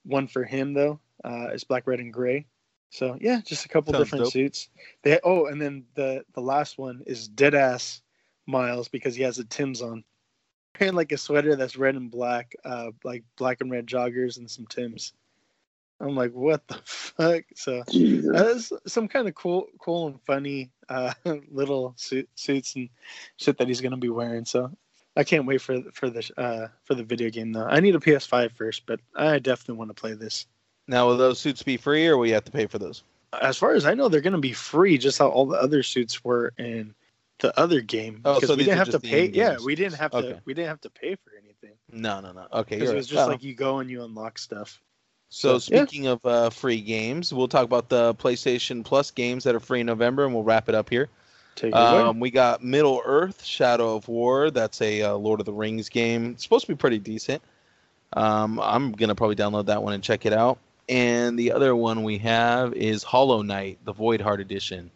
One 0.04 0.26
for 0.26 0.44
him 0.44 0.74
though, 0.74 1.00
uh, 1.24 1.48
is 1.52 1.64
black, 1.64 1.86
red, 1.86 2.00
and 2.00 2.12
gray. 2.12 2.46
So 2.90 3.16
yeah, 3.20 3.40
just 3.44 3.64
a 3.64 3.68
couple 3.68 3.92
Sounds 3.92 4.04
different 4.04 4.24
dope. 4.26 4.32
suits. 4.32 4.68
They 5.02 5.18
oh, 5.24 5.46
and 5.46 5.60
then 5.60 5.84
the 5.94 6.24
the 6.34 6.40
last 6.40 6.78
one 6.78 7.02
is 7.06 7.28
dead 7.28 7.54
ass 7.54 8.02
Miles 8.46 8.88
because 8.88 9.14
he 9.14 9.22
has 9.22 9.38
a 9.38 9.44
Tim's 9.44 9.82
on, 9.82 10.04
wearing 10.78 10.94
like 10.94 11.12
a 11.12 11.16
sweater 11.16 11.56
that's 11.56 11.76
red 11.76 11.96
and 11.96 12.10
black, 12.10 12.54
uh, 12.64 12.90
like 13.02 13.24
black 13.36 13.60
and 13.60 13.70
red 13.70 13.86
joggers 13.86 14.36
and 14.36 14.50
some 14.50 14.66
Tim's. 14.66 15.12
I'm 16.00 16.16
like, 16.16 16.32
what 16.32 16.66
the 16.68 16.80
fuck? 16.84 17.44
So 17.54 17.82
Jesus. 17.90 18.32
that's 18.70 18.92
some 18.92 19.08
kind 19.08 19.28
of 19.28 19.34
cool, 19.34 19.66
cool 19.78 20.08
and 20.08 20.20
funny 20.22 20.70
uh, 20.88 21.14
little 21.50 21.94
suit, 21.96 22.28
suits 22.34 22.74
and 22.76 22.90
shit 23.36 23.58
that 23.58 23.68
he's 23.68 23.80
gonna 23.80 23.96
be 23.96 24.10
wearing. 24.10 24.44
So 24.44 24.70
I 25.16 25.24
can't 25.24 25.46
wait 25.46 25.60
for 25.60 25.80
for 25.92 26.10
the 26.10 26.28
uh, 26.36 26.68
for 26.84 26.94
the 26.94 27.04
video 27.04 27.30
game 27.30 27.52
though. 27.52 27.64
I 27.66 27.80
need 27.80 27.94
a 27.94 28.00
PS5 28.00 28.52
first, 28.52 28.86
but 28.86 29.00
I 29.14 29.38
definitely 29.38 29.76
want 29.76 29.90
to 29.90 30.00
play 30.00 30.14
this. 30.14 30.46
now 30.88 31.06
will 31.06 31.16
those 31.16 31.38
suits 31.38 31.62
be 31.62 31.76
free 31.76 32.06
or 32.06 32.16
will 32.16 32.26
you 32.26 32.34
have 32.34 32.44
to 32.44 32.52
pay 32.52 32.66
for 32.66 32.78
those? 32.78 33.02
As 33.40 33.56
far 33.56 33.72
as 33.74 33.84
I 33.86 33.94
know, 33.94 34.08
they're 34.08 34.20
gonna 34.20 34.38
be 34.38 34.52
free, 34.52 34.98
just 34.98 35.18
how 35.18 35.28
all 35.28 35.46
the 35.46 35.58
other 35.60 35.82
suits 35.82 36.22
were 36.24 36.52
in 36.58 36.94
the 37.40 37.58
other 37.58 37.80
game. 37.80 38.20
Oh, 38.24 38.34
because 38.34 38.48
so 38.48 38.54
we 38.54 38.64
didn't 38.64 38.78
have 38.78 38.90
to 38.90 39.00
pay. 39.00 39.28
Yeah, 39.28 39.56
we 39.64 39.74
didn't 39.74 39.94
have 39.98 40.12
to. 40.12 40.40
We 40.44 40.54
didn't 40.54 40.68
have 40.68 40.80
to 40.82 40.90
pay 40.90 41.16
for 41.16 41.32
anything 41.42 41.76
No, 41.92 42.20
no, 42.20 42.32
no. 42.32 42.46
Okay, 42.52 42.76
because 42.76 42.90
it 42.90 42.94
was 42.96 43.10
right. 43.10 43.16
just 43.16 43.28
Oh. 43.28 43.30
like 43.32 43.42
you 43.42 43.54
go 43.54 43.78
and 43.78 43.90
you 43.90 44.04
unlock 44.04 44.38
stuff. 44.38 44.80
So 45.30 45.58
So, 45.58 45.74
yeah. 45.74 45.84
speaking 45.84 46.06
of 46.06 46.24
uh, 46.24 46.50
free 46.50 46.80
games, 46.80 47.32
we'll 47.34 47.48
talk 47.48 47.64
about 47.64 47.88
the 47.88 48.14
PlayStation 48.14 48.84
Plus 48.84 49.10
games 49.10 49.42
that 49.44 49.54
are 49.56 49.60
free 49.60 49.80
in 49.80 49.86
November, 49.86 50.24
and 50.24 50.32
we'll 50.34 50.44
wrap 50.44 50.68
it 50.68 50.76
up 50.76 50.88
here. 50.90 51.08
Um, 52.08 52.20
we 52.20 52.30
got 52.30 52.62
Middle 52.62 53.00
Earth: 53.04 53.44
Shadow 53.44 53.96
of 53.96 54.08
War. 54.08 54.50
That's 54.50 54.80
a 54.80 55.02
uh, 55.02 55.14
Lord 55.14 55.40
of 55.40 55.46
the 55.46 55.52
Rings 55.52 55.88
game. 55.88 56.32
It's 56.32 56.42
supposed 56.42 56.66
to 56.66 56.72
be 56.72 56.76
pretty 56.76 56.98
decent. 56.98 57.42
Um, 58.12 58.60
I'm 58.60 58.92
gonna 58.92 59.14
probably 59.14 59.36
download 59.36 59.66
that 59.66 59.82
one 59.82 59.92
and 59.92 60.02
check 60.02 60.26
it 60.26 60.32
out. 60.32 60.58
And 60.88 61.38
the 61.38 61.52
other 61.52 61.74
one 61.74 62.02
we 62.02 62.18
have 62.18 62.74
is 62.74 63.02
Hollow 63.02 63.42
Knight: 63.42 63.78
The 63.84 63.92
Void 63.92 64.20
Heart 64.20 64.40
Edition. 64.40 64.90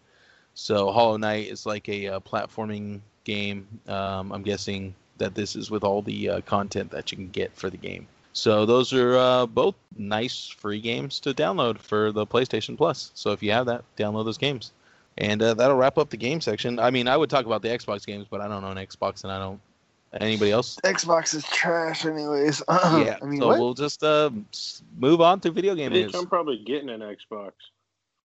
So 0.54 0.90
Hollow 0.90 1.16
Knight 1.16 1.48
is 1.48 1.66
like 1.66 1.88
a 1.88 2.08
uh, 2.08 2.20
platforming 2.20 3.00
game. 3.24 3.66
Um, 3.86 4.32
I'm 4.32 4.42
guessing 4.42 4.94
that 5.18 5.34
this 5.34 5.54
is 5.54 5.70
with 5.70 5.84
all 5.84 6.02
the 6.02 6.30
uh, 6.30 6.40
content 6.42 6.90
that 6.90 7.12
you 7.12 7.16
can 7.16 7.28
get 7.28 7.54
for 7.54 7.70
the 7.70 7.76
game. 7.76 8.06
So 8.32 8.66
those 8.66 8.92
are 8.92 9.16
uh, 9.16 9.46
both 9.46 9.74
nice 9.96 10.48
free 10.48 10.80
games 10.80 11.20
to 11.20 11.34
download 11.34 11.78
for 11.78 12.12
the 12.12 12.26
PlayStation 12.26 12.76
Plus. 12.76 13.10
So 13.14 13.32
if 13.32 13.42
you 13.42 13.50
have 13.52 13.66
that, 13.66 13.84
download 13.96 14.24
those 14.24 14.38
games. 14.38 14.72
And 15.18 15.42
uh, 15.42 15.54
that'll 15.54 15.76
wrap 15.76 15.98
up 15.98 16.10
the 16.10 16.16
game 16.16 16.40
section. 16.40 16.78
I 16.78 16.90
mean, 16.90 17.08
I 17.08 17.16
would 17.16 17.28
talk 17.28 17.44
about 17.44 17.60
the 17.60 17.68
Xbox 17.68 18.06
games, 18.06 18.26
but 18.30 18.40
I 18.40 18.48
don't 18.48 18.64
own 18.64 18.76
Xbox, 18.76 19.24
and 19.24 19.32
I 19.32 19.38
don't. 19.38 19.60
Anybody 20.20 20.52
else? 20.52 20.78
Xbox 20.84 21.34
is 21.34 21.44
trash, 21.44 22.06
anyways. 22.06 22.62
yeah. 22.70 23.18
I 23.20 23.26
mean, 23.26 23.40
so 23.40 23.48
what? 23.48 23.58
we'll 23.58 23.74
just 23.74 24.02
uh, 24.02 24.30
move 24.96 25.20
on 25.20 25.40
to 25.40 25.50
video 25.50 25.74
game 25.74 25.90
I 25.90 25.96
think 25.96 26.06
news. 26.06 26.14
I'm 26.14 26.26
probably 26.26 26.58
getting 26.64 26.88
an 26.88 27.00
Xbox. 27.00 27.52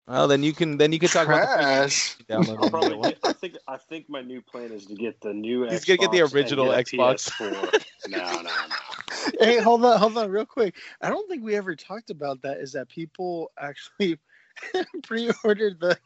Well, 0.08 0.28
then 0.28 0.44
you 0.44 0.54
can 0.54 0.78
then 0.78 0.94
you 0.94 1.00
can 1.00 1.10
talk 1.10 1.26
about 1.26 1.42
the 1.42 1.56
free 1.56 1.64
trash. 1.64 2.16
games 2.16 2.16
you 2.20 2.36
download 2.36 2.50
I'll 2.50 2.56
when 2.56 2.64
you 2.64 2.70
probably 2.70 3.10
get 3.10 3.20
I 3.24 3.34
think 3.34 3.58
I 3.68 3.78
think 3.78 4.08
my 4.08 4.22
new 4.22 4.42
plan 4.42 4.72
is 4.72 4.86
to 4.86 4.94
get 4.94 5.20
the 5.20 5.34
new. 5.34 5.64
He's 5.64 5.84
Xbox 5.84 5.88
gonna 5.88 5.98
get 5.98 6.12
the 6.12 6.22
original 6.36 6.66
get 6.68 6.86
Xbox. 6.86 7.32
PS4. 7.32 7.84
no, 8.10 8.18
no, 8.18 8.42
no. 8.44 9.36
hey, 9.40 9.58
hold 9.60 9.84
on, 9.84 10.00
hold 10.00 10.18
on, 10.18 10.30
real 10.30 10.46
quick. 10.46 10.76
I 11.02 11.10
don't 11.10 11.28
think 11.28 11.44
we 11.44 11.56
ever 11.56 11.76
talked 11.76 12.12
about 12.12 12.42
that. 12.44 12.60
Is 12.60 12.72
that 12.74 12.88
people 12.88 13.52
actually 13.60 14.20
pre-ordered 15.04 15.80
the? 15.80 15.98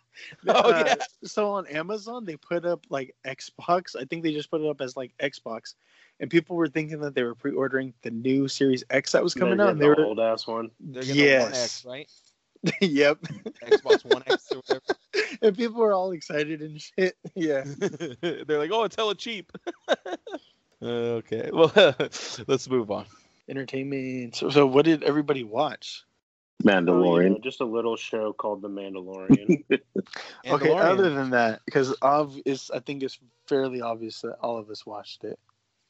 the, 0.43 0.55
Oh, 0.55 0.71
uh, 0.71 0.83
yeah. 0.85 0.95
So 1.23 1.51
on 1.51 1.67
Amazon, 1.67 2.25
they 2.25 2.35
put 2.35 2.65
up 2.65 2.85
like 2.89 3.15
Xbox. 3.25 3.95
I 3.95 4.05
think 4.05 4.23
they 4.23 4.33
just 4.33 4.49
put 4.51 4.61
it 4.61 4.69
up 4.69 4.81
as 4.81 4.97
like 4.97 5.13
Xbox, 5.19 5.75
and 6.19 6.29
people 6.29 6.55
were 6.55 6.67
thinking 6.67 6.99
that 7.01 7.15
they 7.15 7.23
were 7.23 7.35
pre-ordering 7.35 7.93
the 8.01 8.11
new 8.11 8.47
Series 8.47 8.83
X 8.89 9.11
that 9.13 9.23
was 9.23 9.33
coming 9.33 9.57
They're 9.57 9.67
out. 9.67 9.71
And 9.73 9.81
they 9.81 9.85
the 9.85 9.95
were, 9.95 10.05
old 10.05 10.19
ass 10.19 10.47
one. 10.47 10.71
They're 10.79 11.03
getting 11.03 11.15
the 11.15 11.21
One 11.21 11.51
Yes. 11.51 11.63
X, 11.63 11.85
right? 11.85 12.09
yep. 12.81 13.19
Xbox 13.63 14.03
One 14.11 14.23
X 14.27 14.51
or 14.51 14.57
whatever. 14.57 14.81
And 15.41 15.55
people 15.55 15.79
were 15.79 15.93
all 15.93 16.11
excited 16.11 16.61
and 16.61 16.81
shit. 16.81 17.15
Yeah. 17.35 17.63
They're 18.21 18.57
like, 18.59 18.71
oh, 18.73 18.83
it's 18.83 18.95
hella 18.95 19.15
cheap. 19.15 19.51
okay, 20.81 21.49
well, 21.53 21.71
let's 22.47 22.69
move 22.69 22.89
on. 22.91 23.05
Entertainment. 23.47 24.35
So, 24.35 24.49
so 24.49 24.65
what 24.65 24.85
did 24.85 25.03
everybody 25.03 25.43
watch? 25.43 26.03
Oh, 26.65 26.69
you 26.69 26.81
know, 26.81 26.91
Mandalorian. 26.91 27.43
just 27.43 27.61
a 27.61 27.65
little 27.65 27.95
show 27.95 28.33
called 28.33 28.61
The 28.61 28.69
Mandalorian. 28.69 29.63
Okay, 30.47 30.69
Mandalorian. 30.69 30.81
other 30.81 31.09
than 31.09 31.29
that, 31.31 31.61
because 31.65 31.91
of 32.01 32.35
is 32.45 32.71
I 32.73 32.79
think 32.79 33.03
it's 33.03 33.19
fairly 33.47 33.81
obvious 33.81 34.21
that 34.21 34.37
all 34.41 34.57
of 34.57 34.69
us 34.69 34.85
watched 34.85 35.23
it. 35.23 35.37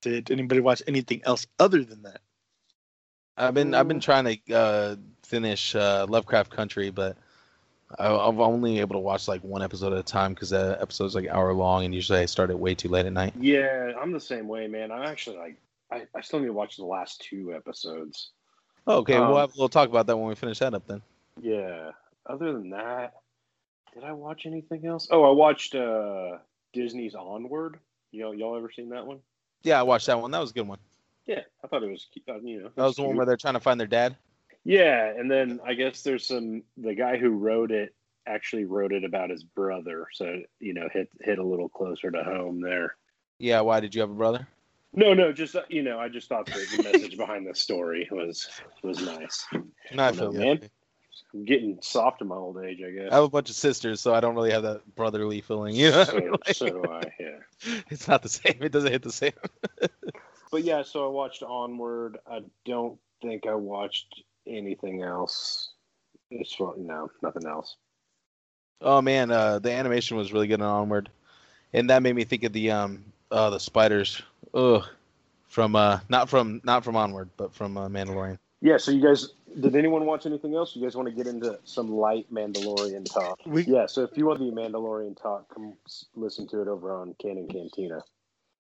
Did 0.02 0.32
anybody 0.32 0.62
watch 0.62 0.82
anything 0.88 1.22
else 1.26 1.48
other 1.60 1.84
than 1.84 2.04
that? 2.04 2.22
I've 3.38 3.54
been 3.54 3.74
I've 3.74 3.88
been 3.88 4.00
trying 4.00 4.26
to 4.26 4.54
uh, 4.54 4.96
finish 5.24 5.74
uh, 5.76 6.06
Lovecraft 6.10 6.52
Country, 6.52 6.90
but 6.90 7.18
I, 7.98 8.08
I'm 8.08 8.40
only 8.42 8.80
able 8.80 8.96
to 8.96 9.00
watch 9.00 9.28
like 9.28 9.44
one 9.44 9.64
episode 9.64 9.94
at 9.94 10.00
a 10.00 10.04
time 10.04 10.34
because 10.34 10.50
the 10.50 10.78
episode's 10.82 11.16
like 11.16 11.28
hour 11.30 11.54
long, 11.54 11.86
and 11.86 11.96
usually 11.96 12.20
I 12.20 12.26
start 12.26 12.50
it 12.50 12.60
way 12.60 12.76
too 12.76 12.90
late 12.90 13.06
at 13.06 13.14
night. 13.14 13.34
yeah, 13.40 13.94
I'm 14.00 14.12
the 14.12 14.20
same 14.20 14.48
way, 14.48 14.68
man. 14.68 14.92
I'm 14.92 15.04
actually 15.04 15.38
like. 15.38 15.58
I, 15.92 16.04
I 16.16 16.22
still 16.22 16.40
need 16.40 16.48
to 16.48 16.54
watch 16.54 16.78
the 16.78 16.86
last 16.86 17.26
two 17.28 17.54
episodes. 17.56 18.32
Okay, 18.88 19.16
Um, 19.16 19.28
we'll 19.30 19.38
have, 19.38 19.52
we'll 19.58 19.70
talk 19.70 19.90
about 19.90 20.08
that 20.08 20.18
when 20.18 20.28
we 20.28 20.36
finish 20.36 20.60
that 20.60 20.74
up 20.74 20.88
then. 20.88 21.02
Yeah. 21.42 21.92
Other 22.26 22.54
than 22.54 22.70
that, 22.72 23.14
did 23.94 24.04
I 24.04 24.12
watch 24.12 24.46
anything 24.46 24.86
else? 24.86 25.08
Oh, 25.12 25.24
I 25.24 25.32
watched 25.32 25.76
uh 25.76 26.38
Disney's 26.74 27.16
Onward. 27.16 27.80
You 28.12 28.22
know, 28.22 28.32
y'all 28.32 28.56
ever 28.58 28.72
seen 28.72 28.90
that 28.90 29.06
one? 29.06 29.20
Yeah, 29.64 29.80
I 29.80 29.84
watched 29.84 30.08
that 30.08 30.20
one. 30.20 30.32
That 30.32 30.40
was 30.40 30.52
a 30.52 30.54
good 30.54 30.68
one. 30.68 30.80
Yeah, 31.26 31.42
I 31.64 31.68
thought 31.68 31.84
it 31.84 31.90
was. 31.90 32.08
Uh, 32.28 32.40
you 32.42 32.62
know, 32.62 32.70
That 32.76 32.84
was 32.84 32.96
the 32.96 33.04
one 33.04 33.16
where 33.16 33.26
they're 33.26 33.38
trying 33.38 33.54
to 33.56 33.60
find 33.60 33.80
their 33.80 33.88
dad. 33.88 34.16
Yeah, 34.64 35.06
and 35.18 35.30
then 35.30 35.60
I 35.66 35.74
guess 35.74 36.02
there's 36.02 36.26
some. 36.28 36.64
The 36.78 36.94
guy 36.96 37.18
who 37.18 37.30
wrote 37.32 37.72
it 37.72 37.94
actually 38.28 38.66
wrote 38.66 38.92
it 38.92 39.04
about 39.04 39.30
his 39.30 39.44
brother, 39.44 40.08
so 40.14 40.42
you 40.60 40.74
know, 40.74 40.88
hit 40.92 41.10
hit 41.22 41.40
a 41.40 41.44
little 41.44 41.70
closer 41.70 42.12
to 42.12 42.24
home 42.24 42.62
there. 42.62 42.96
Yeah, 43.38 43.62
why 43.62 43.80
did 43.80 43.96
you 43.96 44.02
have 44.02 44.10
a 44.10 44.16
brother? 44.16 44.48
No, 44.94 45.14
no, 45.14 45.32
just 45.32 45.56
uh, 45.56 45.64
you 45.70 45.84
know, 45.84 46.00
I 46.00 46.10
just 46.10 46.30
thought 46.30 46.48
the, 46.48 46.82
message 46.92 47.18
behind 47.18 47.48
the 47.48 47.56
story 47.56 48.08
was 48.12 48.48
was 48.84 49.02
nice. 49.02 49.46
No, 49.92 50.04
I 50.04 50.08
I 50.08 50.12
don't 50.12 50.20
feel 50.20 50.34
know, 50.34 50.40
man. 50.40 50.70
I'm 51.34 51.46
getting 51.46 51.80
soft 51.82 52.22
in 52.22 52.28
my 52.28 52.36
old 52.36 52.64
age, 52.64 52.80
I 52.86 52.92
guess. 52.92 53.12
I 53.12 53.16
have 53.16 53.24
a 53.24 53.30
bunch 53.30 53.50
of 53.50 53.56
sisters, 53.56 54.02
so 54.02 54.14
I 54.14 54.20
don't 54.20 54.36
really 54.36 54.52
have 54.52 54.64
that 54.64 54.96
brotherly 54.96 55.42
feeling. 55.42 55.76
You 55.76 55.90
know, 55.92 56.00
what 56.00 56.10
I 56.10 56.14
mean? 56.14 56.24
so, 56.24 56.32
Like, 56.32 56.56
so 56.56 56.66
do 56.68 56.84
I. 56.92 57.02
Yeah. 57.20 57.82
it's 57.90 58.08
not 58.08 58.22
the 58.22 58.30
same. 58.30 58.58
It 58.62 58.72
doesn't 58.72 58.92
hit 58.92 59.02
the 59.02 59.12
same. 59.12 59.34
But 60.52 60.64
yeah, 60.64 60.84
so 60.84 61.06
I 61.06 61.10
watched 61.10 61.44
Onward. 61.44 62.18
I 62.30 62.42
don't 62.66 63.00
think 63.22 63.48
I 63.48 63.56
watched 63.56 64.24
anything 64.48 65.04
else. 65.04 65.72
It's. 66.32 66.56
No, 66.60 67.10
nothing 67.22 67.48
else. 67.48 67.76
Oh 68.82 69.02
man, 69.02 69.32
uh, 69.32 69.60
the 69.60 69.72
animation 69.72 70.18
was 70.18 70.32
really 70.32 70.48
good 70.48 70.60
in 70.60 70.66
Onward, 70.66 71.10
and 71.74 71.90
that 71.90 72.02
made 72.02 72.16
me 72.16 72.24
think 72.24 72.44
of 72.44 72.54
the 72.54 72.72
um, 72.72 73.04
uh, 73.32 73.50
the 73.50 73.60
spiders. 73.60 74.22
Ugh, 74.54 74.84
from 75.48 75.76
uh, 75.76 76.00
not 76.10 76.30
from 76.30 76.62
not 76.64 76.84
from 76.84 76.96
Onward, 76.96 77.30
but 77.38 77.54
from 77.54 77.78
uh, 77.78 77.88
Mandalorian. 77.88 78.38
Yeah. 78.62 78.78
So 78.78 78.92
you 78.92 79.02
guys, 79.02 79.30
did 79.60 79.76
anyone 79.76 80.06
watch 80.06 80.26
anything 80.26 80.56
else? 80.56 80.76
You 80.76 80.82
guys 80.82 80.96
want 80.96 81.08
to 81.08 81.14
get 81.14 81.28
into 81.28 81.60
some 81.64 81.92
light 81.92 82.32
Mandalorian 82.32 83.06
talk? 83.12 83.40
We- 83.46 83.64
yeah. 83.66 83.86
So 83.86 84.04
if 84.04 84.18
you 84.18 84.26
want 84.26 84.40
the 84.40 84.46
Mandalorian 84.52 85.20
talk, 85.22 85.54
come 85.54 85.74
listen 86.16 86.48
to 86.50 86.62
it 86.62 86.68
over 86.68 86.94
on 86.96 87.16
Canon 87.22 87.48
Cantina. 87.48 88.02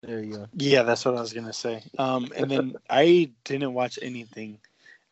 There 0.02 0.22
you 0.22 0.36
go. 0.36 0.46
Yeah, 0.54 0.84
that's 0.84 1.04
what 1.04 1.16
I 1.16 1.20
was 1.20 1.32
gonna 1.32 1.52
say. 1.52 1.82
Um, 1.98 2.28
and 2.36 2.50
then 2.50 2.76
I 2.90 3.30
didn't 3.44 3.74
watch 3.74 3.98
anything 4.00 4.58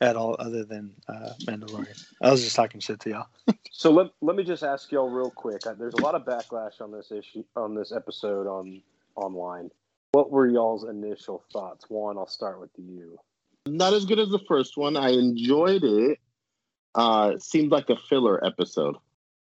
at 0.00 0.14
all 0.14 0.36
other 0.38 0.64
than 0.64 0.92
uh, 1.08 1.30
Mandalorian. 1.44 2.04
I 2.22 2.30
was 2.30 2.44
just 2.44 2.54
talking 2.54 2.80
shit 2.80 3.00
to 3.00 3.10
y'all. 3.10 3.26
So 3.72 3.90
let, 3.90 4.06
let 4.22 4.36
me 4.36 4.42
just 4.42 4.62
ask 4.62 4.90
y'all 4.90 5.10
real 5.10 5.30
quick. 5.30 5.66
Uh, 5.66 5.74
There's 5.74 5.92
a 5.92 6.00
lot 6.00 6.14
of 6.14 6.24
backlash 6.24 6.80
on 6.80 6.90
this 6.90 7.12
issue 7.12 7.44
on 7.56 7.74
this 7.74 7.92
episode 7.92 8.46
on 8.46 8.80
online. 9.16 9.70
What 10.16 10.30
were 10.30 10.48
y'all's 10.48 10.84
initial 10.84 11.44
thoughts? 11.52 11.84
Juan, 11.90 12.16
I'll 12.16 12.26
start 12.26 12.58
with 12.58 12.70
you. 12.78 13.18
Not 13.66 13.92
as 13.92 14.06
good 14.06 14.18
as 14.18 14.30
the 14.30 14.38
first 14.48 14.78
one. 14.78 14.96
I 14.96 15.10
enjoyed 15.10 15.84
it. 15.84 16.18
Uh, 16.94 17.32
it 17.34 17.42
seemed 17.42 17.70
like 17.70 17.90
a 17.90 17.96
filler 18.08 18.42
episode. 18.42 18.96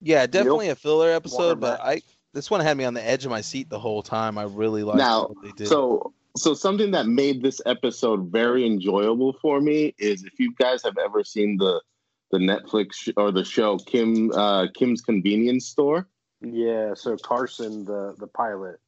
Yeah, 0.00 0.24
definitely 0.28 0.68
a 0.68 0.76
filler 0.76 1.06
Water 1.06 1.16
episode, 1.16 1.58
but 1.58 1.78
back. 1.78 1.86
I 1.86 2.02
this 2.32 2.48
one 2.48 2.60
had 2.60 2.76
me 2.76 2.84
on 2.84 2.94
the 2.94 3.04
edge 3.04 3.24
of 3.24 3.32
my 3.32 3.40
seat 3.40 3.70
the 3.70 3.80
whole 3.80 4.04
time. 4.04 4.38
I 4.38 4.44
really 4.44 4.84
liked 4.84 4.98
Now, 4.98 5.26
what 5.26 5.42
they 5.42 5.50
did. 5.50 5.66
So, 5.66 6.12
so 6.36 6.54
something 6.54 6.92
that 6.92 7.08
made 7.08 7.42
this 7.42 7.60
episode 7.66 8.30
very 8.30 8.64
enjoyable 8.64 9.32
for 9.42 9.60
me 9.60 9.96
is 9.98 10.22
if 10.22 10.38
you 10.38 10.54
guys 10.60 10.84
have 10.84 10.96
ever 10.96 11.24
seen 11.24 11.56
the 11.56 11.82
the 12.30 12.38
Netflix 12.38 12.92
sh- 12.92 13.10
or 13.16 13.32
the 13.32 13.44
show 13.44 13.78
Kim 13.78 14.30
uh, 14.30 14.68
Kim's 14.72 15.00
Convenience 15.00 15.66
Store. 15.66 16.06
Yeah. 16.40 16.94
So 16.94 17.16
Carson, 17.16 17.84
the 17.84 18.14
the 18.16 18.28
pilot. 18.28 18.78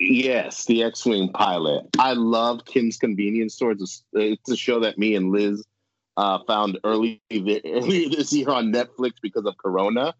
Yes, 0.00 0.64
the 0.66 0.82
X-wing 0.84 1.30
pilot. 1.32 1.86
I 1.98 2.12
love 2.12 2.64
Kim's 2.64 2.96
Convenience 2.98 3.54
Store. 3.54 3.72
It's 3.72 4.04
a, 4.14 4.20
it's 4.32 4.50
a 4.50 4.56
show 4.56 4.80
that 4.80 4.96
me 4.98 5.14
and 5.16 5.32
Liz 5.32 5.64
uh, 6.16 6.38
found 6.46 6.78
early 6.84 7.20
earlier 7.32 8.08
this 8.08 8.32
year 8.32 8.50
on 8.50 8.72
Netflix 8.72 9.12
because 9.20 9.44
of 9.44 9.56
Corona, 9.58 10.14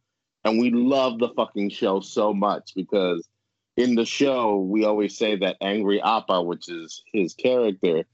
and 0.45 0.59
we 0.61 0.71
love 0.71 1.19
the 1.19 1.29
fucking 1.31 1.71
show 1.71 2.01
so 2.01 2.33
much 2.35 2.73
because 2.75 3.29
in 3.77 3.95
the 3.95 4.05
show 4.05 4.57
we 4.59 4.85
always 4.85 5.17
say 5.17 5.37
that 5.37 5.57
Angry 5.61 6.03
Appa, 6.03 6.43
which 6.43 6.69
is 6.69 7.03
his 7.13 7.35
character, 7.35 8.05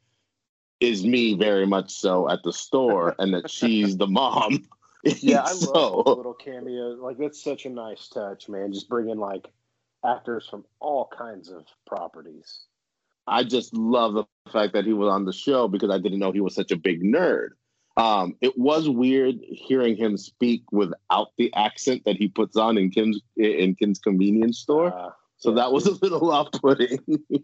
is 0.81 1.05
me 1.05 1.35
very 1.35 1.67
much 1.67 1.91
so 1.93 2.29
at 2.29 2.43
the 2.43 2.53
store, 2.53 3.15
and 3.19 3.33
that 3.33 3.51
she's 3.51 3.97
the 3.97 4.07
mom. 4.07 4.67
Yeah, 5.21 5.43
I 5.43 5.53
So- 5.53 5.71
love 6.07 6.17
little 6.17 6.33
cameos. 6.33 6.99
Like 6.99 7.19
that's 7.19 7.43
such 7.45 7.67
a 7.67 7.69
nice 7.69 8.09
touch, 8.09 8.49
man. 8.49 8.73
Just 8.73 8.89
bringing 8.89 9.19
like 9.19 9.47
actors 10.05 10.47
from 10.49 10.65
all 10.81 11.11
kinds 11.17 11.51
of 11.51 11.65
properties. 11.87 12.61
I 13.27 13.45
just 13.45 13.75
love 13.75 14.15
the 14.15 14.25
fact 14.53 14.75
that 14.75 14.85
he 14.85 14.93
was 14.93 15.09
on 15.09 15.25
the 15.25 15.33
show 15.33 15.69
because 15.69 15.91
I 15.91 15.99
didn't 15.99 16.19
know 16.19 16.33
he 16.33 16.41
was 16.41 16.55
such 16.55 16.71
a 16.71 16.77
big 16.77 17.03
nerd. 17.03 17.51
Um, 17.97 18.37
it 18.41 18.59
was 18.59 18.89
weird 18.89 19.37
hearing 19.49 19.97
him 19.97 20.17
speak 20.17 20.65
without 20.73 21.29
the 21.39 21.53
accent 21.55 22.03
that 22.07 22.17
he 22.17 22.29
puts 22.29 22.57
on 22.57 22.77
in 22.77 22.91
Kim's 22.91 23.21
in 23.37 23.77
Kim's 23.77 24.01
convenience 24.01 24.59
store. 24.59 24.93
Uh, 24.93 25.11
so 25.37 25.51
yeah, 25.51 25.57
that 25.57 25.73
was 25.73 25.87
a 25.87 25.93
little 25.93 26.31
off-putting. 26.33 26.99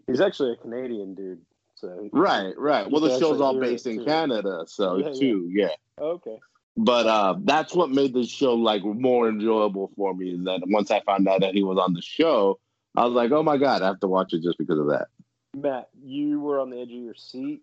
He's 0.07 0.21
actually 0.21 0.53
a 0.53 0.57
Canadian 0.57 1.15
dude. 1.15 1.41
So 1.75 2.09
right, 2.11 2.53
right. 2.57 2.89
Well, 2.91 3.01
the 3.01 3.17
show's 3.17 3.41
all 3.41 3.59
based 3.59 3.87
in 3.87 3.99
too. 3.99 4.05
Canada, 4.05 4.65
so 4.67 4.97
Yeah, 4.97 5.07
yeah. 5.07 5.19
too, 5.19 5.49
yeah. 5.51 5.69
Okay. 5.99 6.37
But 6.77 7.05
uh, 7.05 7.35
that's 7.43 7.75
what 7.75 7.89
made 7.89 8.13
the 8.13 8.25
show 8.25 8.55
like 8.55 8.83
more 8.83 9.27
enjoyable 9.27 9.91
for 9.95 10.13
me. 10.13 10.31
Is 10.31 10.45
that 10.45 10.61
once 10.67 10.89
I 10.89 11.01
found 11.01 11.27
out 11.27 11.41
that 11.41 11.53
he 11.53 11.63
was 11.63 11.77
on 11.77 11.93
the 11.93 12.01
show, 12.01 12.59
I 12.95 13.05
was 13.05 13.13
like, 13.13 13.31
oh 13.31 13.43
my 13.43 13.57
god, 13.57 13.81
I 13.81 13.87
have 13.87 13.99
to 14.01 14.07
watch 14.07 14.33
it 14.33 14.41
just 14.41 14.57
because 14.57 14.79
of 14.79 14.87
that. 14.87 15.07
Matt, 15.55 15.89
you 16.01 16.39
were 16.39 16.59
on 16.59 16.69
the 16.69 16.79
edge 16.79 16.91
of 16.91 16.95
your 16.95 17.15
seat. 17.15 17.61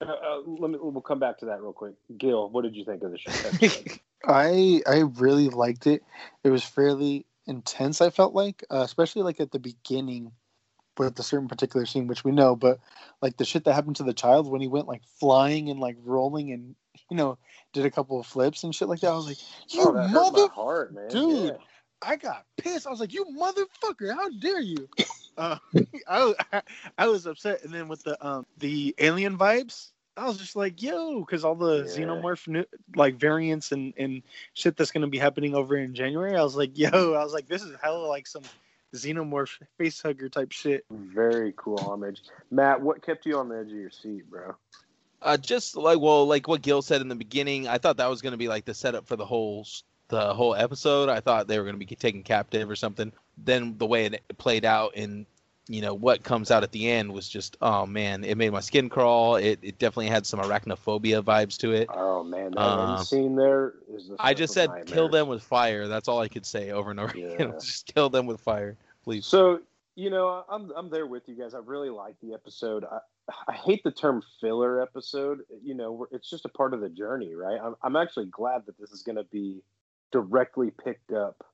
Uh, 0.00 0.12
uh, 0.12 0.40
let 0.46 0.70
me. 0.70 0.78
We'll 0.80 1.02
come 1.02 1.18
back 1.18 1.38
to 1.38 1.46
that 1.46 1.60
real 1.60 1.72
quick. 1.72 1.94
Gil, 2.16 2.48
what 2.48 2.62
did 2.62 2.74
you 2.74 2.84
think 2.84 3.02
of 3.02 3.10
the 3.10 3.18
show? 3.18 3.98
I 4.26 4.80
I 4.86 5.00
really 5.16 5.48
liked 5.48 5.86
it. 5.86 6.02
It 6.44 6.50
was 6.50 6.64
fairly 6.64 7.26
intense. 7.46 8.00
I 8.00 8.10
felt 8.10 8.34
like, 8.34 8.64
uh, 8.70 8.82
especially 8.82 9.22
like 9.22 9.40
at 9.40 9.50
the 9.50 9.58
beginning, 9.58 10.32
with 10.98 11.18
a 11.18 11.22
certain 11.22 11.48
particular 11.48 11.86
scene, 11.86 12.06
which 12.06 12.24
we 12.24 12.32
know, 12.32 12.56
but 12.56 12.78
like 13.22 13.36
the 13.36 13.44
shit 13.44 13.64
that 13.64 13.74
happened 13.74 13.96
to 13.96 14.04
the 14.04 14.14
child 14.14 14.50
when 14.50 14.60
he 14.60 14.68
went 14.68 14.88
like 14.88 15.02
flying 15.18 15.70
and 15.70 15.80
like 15.80 15.96
rolling 16.02 16.52
and 16.52 16.74
you 17.10 17.16
know 17.16 17.38
did 17.72 17.84
a 17.86 17.90
couple 17.90 18.18
of 18.18 18.26
flips 18.26 18.64
and 18.64 18.74
shit 18.74 18.88
like 18.88 19.00
that. 19.00 19.10
I 19.12 19.16
was 19.16 19.26
like, 19.26 19.38
you 19.68 19.82
oh, 19.82 19.92
mother, 19.92 20.48
my 20.48 20.54
heart, 20.54 20.94
man. 20.94 21.08
dude. 21.08 21.44
Yeah. 21.46 21.56
I 22.00 22.16
got 22.16 22.44
pissed. 22.56 22.86
I 22.86 22.90
was 22.90 23.00
like, 23.00 23.12
you 23.12 23.24
motherfucker, 23.36 24.14
how 24.14 24.28
dare 24.30 24.60
you? 24.60 24.88
Uh, 25.38 25.56
I, 26.08 26.24
was- 26.24 26.34
I 26.98 27.06
was 27.06 27.26
upset, 27.26 27.62
and 27.62 27.72
then 27.72 27.86
with 27.86 28.02
the 28.02 28.26
um 28.26 28.44
the 28.58 28.92
alien 28.98 29.38
vibes. 29.38 29.90
I 30.16 30.26
was 30.26 30.36
just 30.36 30.56
like, 30.56 30.82
yo, 30.82 31.20
because 31.20 31.44
all 31.44 31.54
the 31.54 31.86
Yeah. 31.86 32.06
xenomorph 32.06 32.48
new, 32.48 32.64
like 32.96 33.20
variants 33.20 33.70
and, 33.70 33.94
and 33.96 34.22
shit 34.54 34.76
that's 34.76 34.90
gonna 34.90 35.06
be 35.06 35.16
happening 35.16 35.54
over 35.54 35.76
in 35.76 35.94
January. 35.94 36.34
I 36.34 36.42
was 36.42 36.56
like, 36.56 36.76
yo, 36.76 36.88
I 37.14 37.22
was 37.22 37.32
like, 37.32 37.46
this 37.46 37.62
is 37.62 37.76
hella 37.80 38.04
like 38.08 38.26
some 38.26 38.42
xenomorph 38.96 39.56
face 39.76 40.02
hugger 40.02 40.28
type 40.28 40.50
shit. 40.50 40.84
Very 40.90 41.54
cool 41.56 41.78
homage. 41.78 42.22
Matt, 42.50 42.80
what 42.80 43.00
kept 43.00 43.24
you 43.26 43.38
on 43.38 43.48
the 43.48 43.58
edge 43.58 43.66
of 43.70 43.78
your 43.78 43.90
seat, 43.90 44.28
bro? 44.28 44.56
Uh, 45.20 45.36
just 45.36 45.76
like 45.76 45.98
well, 45.98 46.26
like 46.26 46.46
what 46.46 46.62
Gil 46.62 46.82
said 46.82 47.00
in 47.00 47.08
the 47.08 47.14
beginning, 47.14 47.66
I 47.66 47.78
thought 47.78 47.96
that 47.96 48.08
was 48.08 48.22
going 48.22 48.32
to 48.32 48.38
be 48.38 48.48
like 48.48 48.64
the 48.64 48.74
setup 48.74 49.06
for 49.06 49.16
the 49.16 49.26
whole 49.26 49.66
the 50.08 50.32
whole 50.34 50.54
episode. 50.54 51.08
I 51.08 51.20
thought 51.20 51.48
they 51.48 51.58
were 51.58 51.64
going 51.64 51.78
to 51.78 51.84
be 51.84 51.94
taken 51.96 52.22
captive 52.22 52.70
or 52.70 52.76
something. 52.76 53.12
Then 53.36 53.76
the 53.78 53.86
way 53.86 54.06
it 54.06 54.22
played 54.38 54.64
out 54.64 54.92
and 54.96 55.26
you 55.70 55.82
know 55.82 55.92
what 55.92 56.22
comes 56.22 56.50
out 56.50 56.62
at 56.62 56.72
the 56.72 56.88
end 56.90 57.12
was 57.12 57.28
just 57.28 57.56
oh 57.60 57.84
man, 57.84 58.24
it 58.24 58.36
made 58.36 58.50
my 58.50 58.60
skin 58.60 58.88
crawl. 58.88 59.36
It 59.36 59.58
it 59.62 59.78
definitely 59.78 60.06
had 60.06 60.24
some 60.24 60.40
arachnophobia 60.40 61.22
vibes 61.22 61.58
to 61.58 61.72
it. 61.72 61.90
Oh 61.92 62.22
man, 62.22 62.52
that 62.52 62.60
Uh, 62.60 62.96
scene 62.96 63.36
there 63.36 63.74
is. 63.92 64.08
The 64.08 64.16
I 64.18 64.34
just 64.34 64.54
said 64.54 64.70
kill 64.86 65.08
them 65.08 65.28
with 65.28 65.42
fire. 65.42 65.88
That's 65.88 66.08
all 66.08 66.20
I 66.20 66.28
could 66.28 66.46
say 66.46 66.70
over 66.70 66.90
and 66.90 67.00
over 67.00 67.16
Yeah. 67.18 67.34
again. 67.34 67.54
just 67.60 67.92
kill 67.92 68.08
them 68.08 68.26
with 68.26 68.40
fire, 68.40 68.76
please. 69.04 69.26
So 69.26 69.60
you 69.94 70.10
know, 70.10 70.44
I'm 70.48 70.70
I'm 70.76 70.88
there 70.90 71.06
with 71.06 71.28
you 71.28 71.34
guys. 71.34 71.54
I 71.54 71.58
really 71.58 71.90
like 71.90 72.14
the 72.22 72.32
episode. 72.32 72.84
I 72.84 73.00
I 73.46 73.52
hate 73.52 73.82
the 73.84 73.90
term 73.90 74.22
filler 74.40 74.80
episode. 74.80 75.40
You 75.62 75.74
know, 75.74 76.06
it's 76.10 76.30
just 76.30 76.44
a 76.44 76.50
part 76.50 76.74
of 76.74 76.80
the 76.80 76.88
journey, 76.88 77.34
right? 77.34 77.58
I'm 77.62 77.74
I'm 77.82 77.96
actually 77.96 78.26
glad 78.26 78.62
that 78.66 78.78
this 78.78 78.90
is 78.90 79.02
going 79.02 79.16
to 79.16 79.24
be 79.24 79.62
directly 80.12 80.70
picked 80.70 81.12
up 81.12 81.44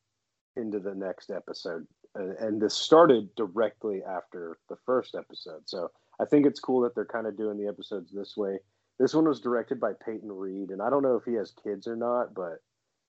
into 0.56 0.78
the 0.78 0.94
next 0.94 1.30
episode, 1.30 1.86
and, 2.14 2.36
and 2.38 2.62
this 2.62 2.74
started 2.74 3.34
directly 3.34 4.02
after 4.04 4.58
the 4.68 4.76
first 4.86 5.14
episode. 5.14 5.62
So 5.66 5.90
I 6.20 6.24
think 6.24 6.46
it's 6.46 6.60
cool 6.60 6.80
that 6.82 6.94
they're 6.94 7.04
kind 7.04 7.26
of 7.26 7.36
doing 7.36 7.58
the 7.58 7.68
episodes 7.68 8.12
this 8.12 8.36
way. 8.36 8.58
This 8.98 9.14
one 9.14 9.26
was 9.26 9.40
directed 9.40 9.80
by 9.80 9.92
Peyton 10.04 10.30
Reed, 10.30 10.70
and 10.70 10.80
I 10.80 10.90
don't 10.90 11.02
know 11.02 11.16
if 11.16 11.24
he 11.24 11.34
has 11.34 11.52
kids 11.64 11.88
or 11.88 11.96
not, 11.96 12.34
but 12.34 12.62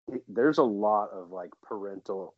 it, 0.08 0.24
there's 0.28 0.58
a 0.58 0.64
lot 0.64 1.10
of 1.14 1.30
like 1.30 1.52
parental 1.62 2.34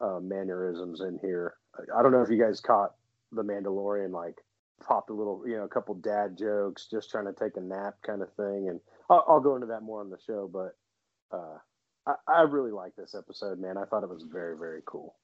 uh, 0.00 0.20
mannerisms 0.20 1.00
in 1.00 1.18
here. 1.20 1.54
I 1.94 2.02
don't 2.02 2.12
know 2.12 2.22
if 2.22 2.30
you 2.30 2.42
guys 2.42 2.60
caught 2.60 2.94
the 3.32 3.44
Mandalorian 3.44 4.12
like 4.12 4.36
popped 4.84 5.10
a 5.10 5.14
little, 5.14 5.42
you 5.46 5.56
know, 5.56 5.64
a 5.64 5.68
couple 5.68 5.94
dad 5.94 6.36
jokes, 6.38 6.88
just 6.90 7.10
trying 7.10 7.26
to 7.26 7.32
take 7.32 7.56
a 7.56 7.60
nap 7.60 7.96
kind 8.06 8.22
of 8.22 8.32
thing, 8.34 8.68
and 8.68 8.80
I'll, 9.10 9.24
I'll 9.28 9.40
go 9.40 9.54
into 9.54 9.68
that 9.68 9.82
more 9.82 10.00
on 10.00 10.10
the 10.10 10.18
show. 10.26 10.50
But 10.52 10.76
uh, 11.36 11.58
I, 12.06 12.14
I 12.28 12.42
really 12.42 12.72
like 12.72 12.94
this 12.96 13.14
episode, 13.14 13.58
man. 13.58 13.76
I 13.76 13.84
thought 13.84 14.02
it 14.02 14.08
was 14.08 14.24
very, 14.30 14.56
very 14.56 14.82
cool. 14.86 15.16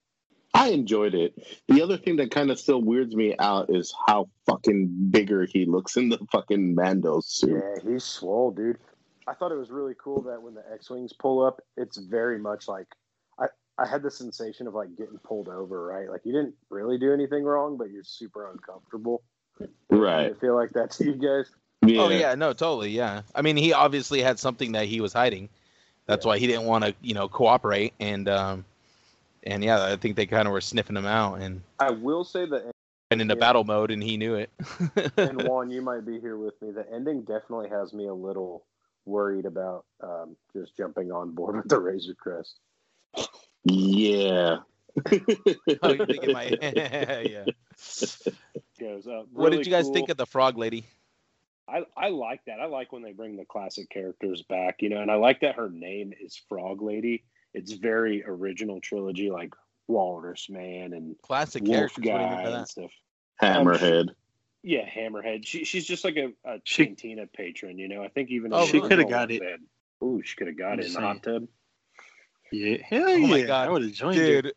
I 0.54 0.68
enjoyed 0.68 1.14
it. 1.14 1.34
The 1.68 1.82
other 1.82 1.96
thing 1.96 2.16
that 2.16 2.30
kind 2.30 2.50
of 2.50 2.58
still 2.58 2.82
weirds 2.82 3.16
me 3.16 3.34
out 3.38 3.70
is 3.70 3.94
how 4.06 4.28
fucking 4.46 5.08
bigger 5.10 5.46
he 5.46 5.64
looks 5.64 5.96
in 5.96 6.10
the 6.10 6.18
fucking 6.30 6.74
Mando 6.74 7.20
suit. 7.20 7.62
Yeah, 7.62 7.90
he's 7.90 8.04
swole, 8.04 8.50
dude. 8.50 8.78
I 9.26 9.34
thought 9.34 9.52
it 9.52 9.58
was 9.58 9.70
really 9.70 9.94
cool 10.02 10.22
that 10.22 10.42
when 10.42 10.54
the 10.54 10.64
X-wings 10.72 11.12
pull 11.12 11.44
up, 11.44 11.60
it's 11.76 11.96
very 11.96 12.38
much 12.38 12.68
like 12.68 12.86
I 13.38 13.46
I 13.78 13.86
had 13.86 14.02
the 14.02 14.10
sensation 14.10 14.66
of 14.66 14.74
like 14.74 14.94
getting 14.96 15.18
pulled 15.18 15.48
over, 15.48 15.86
right? 15.86 16.10
Like 16.10 16.22
you 16.24 16.32
didn't 16.32 16.54
really 16.70 16.98
do 16.98 17.12
anything 17.12 17.44
wrong, 17.44 17.78
but 17.78 17.90
you're 17.90 18.04
super 18.04 18.50
uncomfortable. 18.50 19.22
Right. 19.90 20.30
I 20.30 20.34
feel 20.34 20.54
like 20.54 20.70
that's 20.72 21.00
you 21.00 21.14
guys. 21.14 21.50
Oh 21.84 22.10
yeah, 22.10 22.34
no, 22.36 22.52
totally, 22.52 22.90
yeah. 22.90 23.22
I 23.34 23.42
mean, 23.42 23.56
he 23.56 23.72
obviously 23.72 24.22
had 24.22 24.38
something 24.38 24.72
that 24.72 24.86
he 24.86 25.00
was 25.00 25.12
hiding. 25.12 25.48
That's 26.06 26.24
why 26.24 26.38
he 26.38 26.46
didn't 26.46 26.66
want 26.66 26.84
to, 26.84 26.94
you 27.00 27.14
know, 27.14 27.28
cooperate. 27.28 27.92
And 27.98 28.28
um, 28.28 28.64
and 29.42 29.64
yeah, 29.64 29.84
I 29.84 29.96
think 29.96 30.16
they 30.16 30.26
kind 30.26 30.46
of 30.46 30.52
were 30.52 30.60
sniffing 30.60 30.96
him 30.96 31.06
out. 31.06 31.40
And 31.40 31.62
I 31.78 31.90
will 31.90 32.24
say 32.24 32.46
that 32.46 32.72
and 33.10 33.20
into 33.20 33.34
Yeah. 33.34 33.40
battle 33.40 33.64
mode, 33.64 33.90
and 33.90 34.02
he 34.02 34.16
knew 34.16 34.34
it. 34.34 34.50
and 35.16 35.42
Juan, 35.42 35.70
you 35.70 35.82
might 35.82 36.06
be 36.06 36.18
here 36.20 36.36
with 36.36 36.60
me. 36.62 36.70
The 36.70 36.90
ending 36.92 37.22
definitely 37.22 37.68
has 37.68 37.92
me 37.92 38.06
a 38.06 38.14
little 38.14 38.64
worried 39.04 39.44
about 39.46 39.84
um, 40.00 40.36
just 40.52 40.76
jumping 40.76 41.12
on 41.12 41.32
board 41.32 41.56
with 41.58 41.68
the 41.68 41.78
Razor 41.78 42.14
Crest. 42.14 42.58
Yeah. 43.64 44.58
oh, 45.82 45.92
you 45.92 46.06
think 46.06 46.24
it 46.24 46.32
might? 46.32 46.58
yeah. 47.30 47.44
Goes 48.82 49.06
up. 49.06 49.26
What 49.32 49.52
did 49.52 49.64
you 49.64 49.70
guys 49.70 49.84
cool. 49.84 49.94
think 49.94 50.08
of 50.08 50.16
the 50.16 50.26
frog 50.26 50.58
lady? 50.58 50.86
I, 51.68 51.84
I 51.96 52.08
like 52.08 52.44
that. 52.46 52.58
I 52.60 52.66
like 52.66 52.92
when 52.92 53.02
they 53.02 53.12
bring 53.12 53.36
the 53.36 53.44
classic 53.44 53.88
characters 53.88 54.42
back, 54.42 54.82
you 54.82 54.88
know, 54.88 55.00
and 55.00 55.08
I 55.10 55.14
like 55.14 55.40
that 55.42 55.54
her 55.54 55.70
name 55.70 56.12
is 56.20 56.36
Frog 56.48 56.82
Lady. 56.82 57.22
It's 57.54 57.72
very 57.72 58.24
original 58.26 58.80
trilogy, 58.80 59.30
like 59.30 59.54
Walrus 59.86 60.48
Man 60.50 60.92
and 60.94 61.14
Classic 61.22 61.62
Wolf 61.62 61.76
characters. 61.76 61.96
What 61.98 62.02
do 62.04 62.08
you 62.10 62.18
mean 62.18 62.44
Guy 62.44 62.58
and 62.58 62.68
stuff. 62.68 62.90
Hammerhead. 63.40 64.08
Yeah, 64.64 64.88
Hammerhead. 64.88 65.46
She 65.46 65.64
she's 65.64 65.86
just 65.86 66.04
like 66.04 66.16
a, 66.16 66.32
a 66.44 66.58
She- 66.64 66.86
cantina 66.86 67.26
patron, 67.28 67.78
you 67.78 67.88
know. 67.88 68.02
I 68.02 68.08
think 68.08 68.30
even 68.30 68.52
Oh, 68.52 68.66
She 68.66 68.80
coulda 68.80 69.04
got 69.04 69.30
it. 69.30 69.40
they 69.40 69.50
had- 69.50 69.60
Ooh, 70.02 70.20
she 70.24 70.34
could 70.34 70.48
have 70.48 70.58
got 70.58 70.80
it 70.80 70.86
in 70.86 70.92
the 70.94 70.98
I'm 70.98 71.04
hot 71.04 71.22
tub. 71.22 71.46
Yeah, 72.50 72.78
hell 72.84 73.04
Oh 73.08 73.14
yeah! 73.14 73.26
my 73.28 73.42
God. 73.42 73.68
I 73.68 73.70
would 73.70 73.82
have 73.82 73.92
joined 73.92 74.18
it. 74.18 74.42
Dude, 74.42 74.52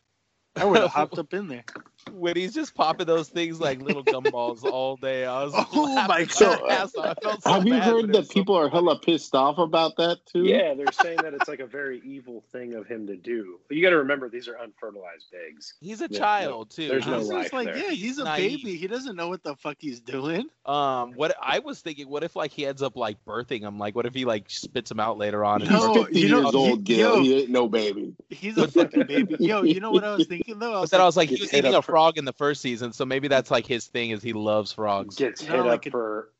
I 0.56 0.64
would 0.64 0.80
have 0.80 0.90
hopped 0.90 1.18
up 1.18 1.32
in 1.32 1.46
there. 1.46 1.64
When 2.12 2.36
he's 2.36 2.54
just 2.54 2.74
popping 2.74 3.06
those 3.06 3.28
things 3.28 3.60
like 3.60 3.80
little 3.82 4.04
gumballs 4.04 4.64
all 4.70 4.96
day, 4.96 5.24
I 5.26 5.44
was 5.44 5.52
Oh 5.72 5.94
my 5.94 6.06
my 6.06 6.24
God. 6.24 6.60
ass 6.70 6.94
off. 6.96 7.06
I 7.06 7.14
felt 7.22 7.42
so 7.42 7.50
Have 7.52 7.66
you 7.66 7.74
heard 7.74 8.08
that 8.12 8.18
was 8.18 8.28
so 8.28 8.34
people 8.34 8.54
are 8.56 8.68
hella 8.68 8.98
pissed 8.98 9.34
off 9.34 9.58
about 9.58 9.96
that 9.96 10.18
too? 10.26 10.44
Yeah, 10.44 10.74
they're 10.74 10.92
saying 10.92 11.18
that 11.22 11.34
it's 11.34 11.48
like 11.48 11.60
a 11.60 11.66
very 11.66 12.00
evil 12.04 12.44
thing 12.52 12.74
of 12.74 12.86
him 12.86 13.06
to 13.08 13.16
do. 13.16 13.58
But 13.68 13.76
you 13.76 13.82
got 13.82 13.90
to 13.90 13.98
remember 13.98 14.28
these 14.28 14.48
are 14.48 14.56
unfertilized 14.56 15.34
eggs. 15.48 15.74
He's 15.80 16.00
a 16.00 16.08
Yeah, 16.10 16.18
child 16.18 16.70
too. 16.70 16.88
there's 16.88 17.06
no 17.06 17.18
was 17.18 17.28
life 17.28 17.42
just 17.44 17.52
like, 17.54 17.66
there. 17.68 17.76
yeah, 17.76 17.90
he's 17.90 18.18
a 18.18 18.24
Naive. 18.24 18.58
baby. 18.64 18.76
He 18.76 18.86
doesn't 18.86 19.16
know 19.16 19.28
what 19.28 19.42
the 19.42 19.56
fuck 19.56 19.76
he's 19.80 20.00
doing. 20.00 20.46
Um, 20.64 21.12
what 21.12 21.34
I 21.40 21.58
was 21.60 21.80
thinking, 21.80 22.08
what 22.08 22.24
if 22.24 22.34
like 22.36 22.50
he 22.52 22.66
ends 22.66 22.82
up 22.82 22.96
like 22.96 23.24
birthing 23.24 23.60
him? 23.60 23.78
Like, 23.78 23.94
what 23.94 24.06
if 24.06 24.14
he 24.14 24.24
like 24.24 24.48
spits 24.48 24.90
him 24.90 25.00
out 25.00 25.18
later 25.18 25.44
on? 25.44 25.62
And 25.62 25.70
No, 25.70 26.04
50 26.04 26.18
you 26.18 26.28
know- 26.28 26.42
years 26.42 26.54
old, 26.54 26.78
he- 26.78 26.84
Gil. 26.84 27.16
yo. 27.16 27.22
He 27.22 27.40
ain't 27.42 27.50
no 27.50 27.68
baby. 27.68 28.14
He's 28.30 28.56
a 28.58 28.68
fucking 28.68 29.06
baby. 29.06 29.36
Yo, 29.40 29.62
you 29.62 29.80
know 29.80 29.90
what 29.90 30.04
I 30.04 30.14
was 30.16 30.26
thinking 30.28 30.58
though? 30.58 30.70
I 30.70 30.74
But 30.74 30.80
was 30.82 30.90
then 30.90 30.98
like, 30.98 31.02
I 31.04 31.06
was 31.06 31.16
like, 31.16 31.28
he 31.30 31.40
was 31.40 31.52
eating 31.54 31.74
a 31.74 31.82
for- 31.82 31.95
frog 31.96 32.18
in 32.18 32.24
the 32.26 32.32
first 32.34 32.60
season, 32.60 32.92
so 32.92 33.06
maybe 33.06 33.26
that's 33.28 33.50
like 33.50 33.66
his 33.66 33.86
thing 33.86 34.10
is 34.10 34.22
he 34.22 34.34
loves 34.34 34.72
frogs. 34.72 35.16
Gets 35.16 35.46
No, 35.46 35.54
hit 35.56 35.64
like 35.66 35.72
up 35.80 35.86
it- 35.86 35.90
for 35.92 36.30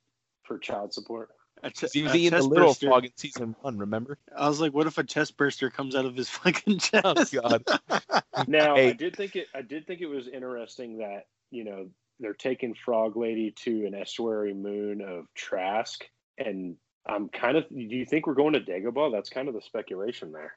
for 0.44 0.58
child 0.58 0.92
support. 0.92 1.30
a 1.62 1.70
ch- 1.70 1.90
He 1.92 2.02
was 2.02 2.14
eating 2.14 2.38
the 2.38 2.44
little 2.44 2.68
burster. 2.68 2.86
frog 2.88 3.04
in 3.06 3.10
season 3.16 3.56
one. 3.62 3.78
Remember? 3.78 4.18
I 4.36 4.48
was 4.48 4.60
like, 4.60 4.74
what 4.74 4.86
if 4.86 4.98
a 4.98 5.02
chest 5.04 5.36
burster 5.38 5.70
comes 5.70 5.96
out 5.96 6.04
of 6.04 6.14
his 6.14 6.28
fucking 6.28 6.78
chest? 6.78 7.34
Oh 7.34 7.40
god. 7.40 7.64
Now, 8.46 8.76
Hey. 8.76 8.90
I 8.90 8.92
did 8.92 9.16
think 9.16 9.34
it. 9.34 9.46
I 9.54 9.62
did 9.62 9.86
think 9.86 10.02
it 10.02 10.06
was 10.06 10.28
interesting 10.28 10.98
that 10.98 11.26
you 11.50 11.64
know 11.64 11.88
they're 12.20 12.34
taking 12.34 12.74
Frog 12.74 13.16
Lady 13.16 13.52
to 13.64 13.86
an 13.86 13.94
estuary 13.94 14.52
moon 14.52 15.00
of 15.00 15.26
Trask, 15.34 16.06
and 16.36 16.76
I'm 17.06 17.30
kind 17.30 17.56
of. 17.56 17.66
Do 17.70 17.76
you 17.80 18.04
think 18.04 18.26
we're 18.26 18.34
going 18.34 18.52
to 18.52 18.60
Dagobah? 18.60 19.10
That's 19.10 19.30
kind 19.30 19.48
of 19.48 19.54
the 19.54 19.62
speculation 19.62 20.32
there. 20.32 20.52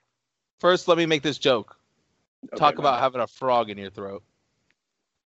First, 0.59 0.89
let 0.89 0.97
me 0.97 1.05
make 1.05 1.21
this 1.23 1.37
joke. 1.37 1.77
Okay, 2.47 2.57
Talk 2.57 2.75
my 2.75 2.81
about 2.81 2.99
having 2.99 3.21
a 3.21 3.27
frog 3.27 3.69
in 3.69 3.77
your 3.77 3.89
throat. 3.91 4.23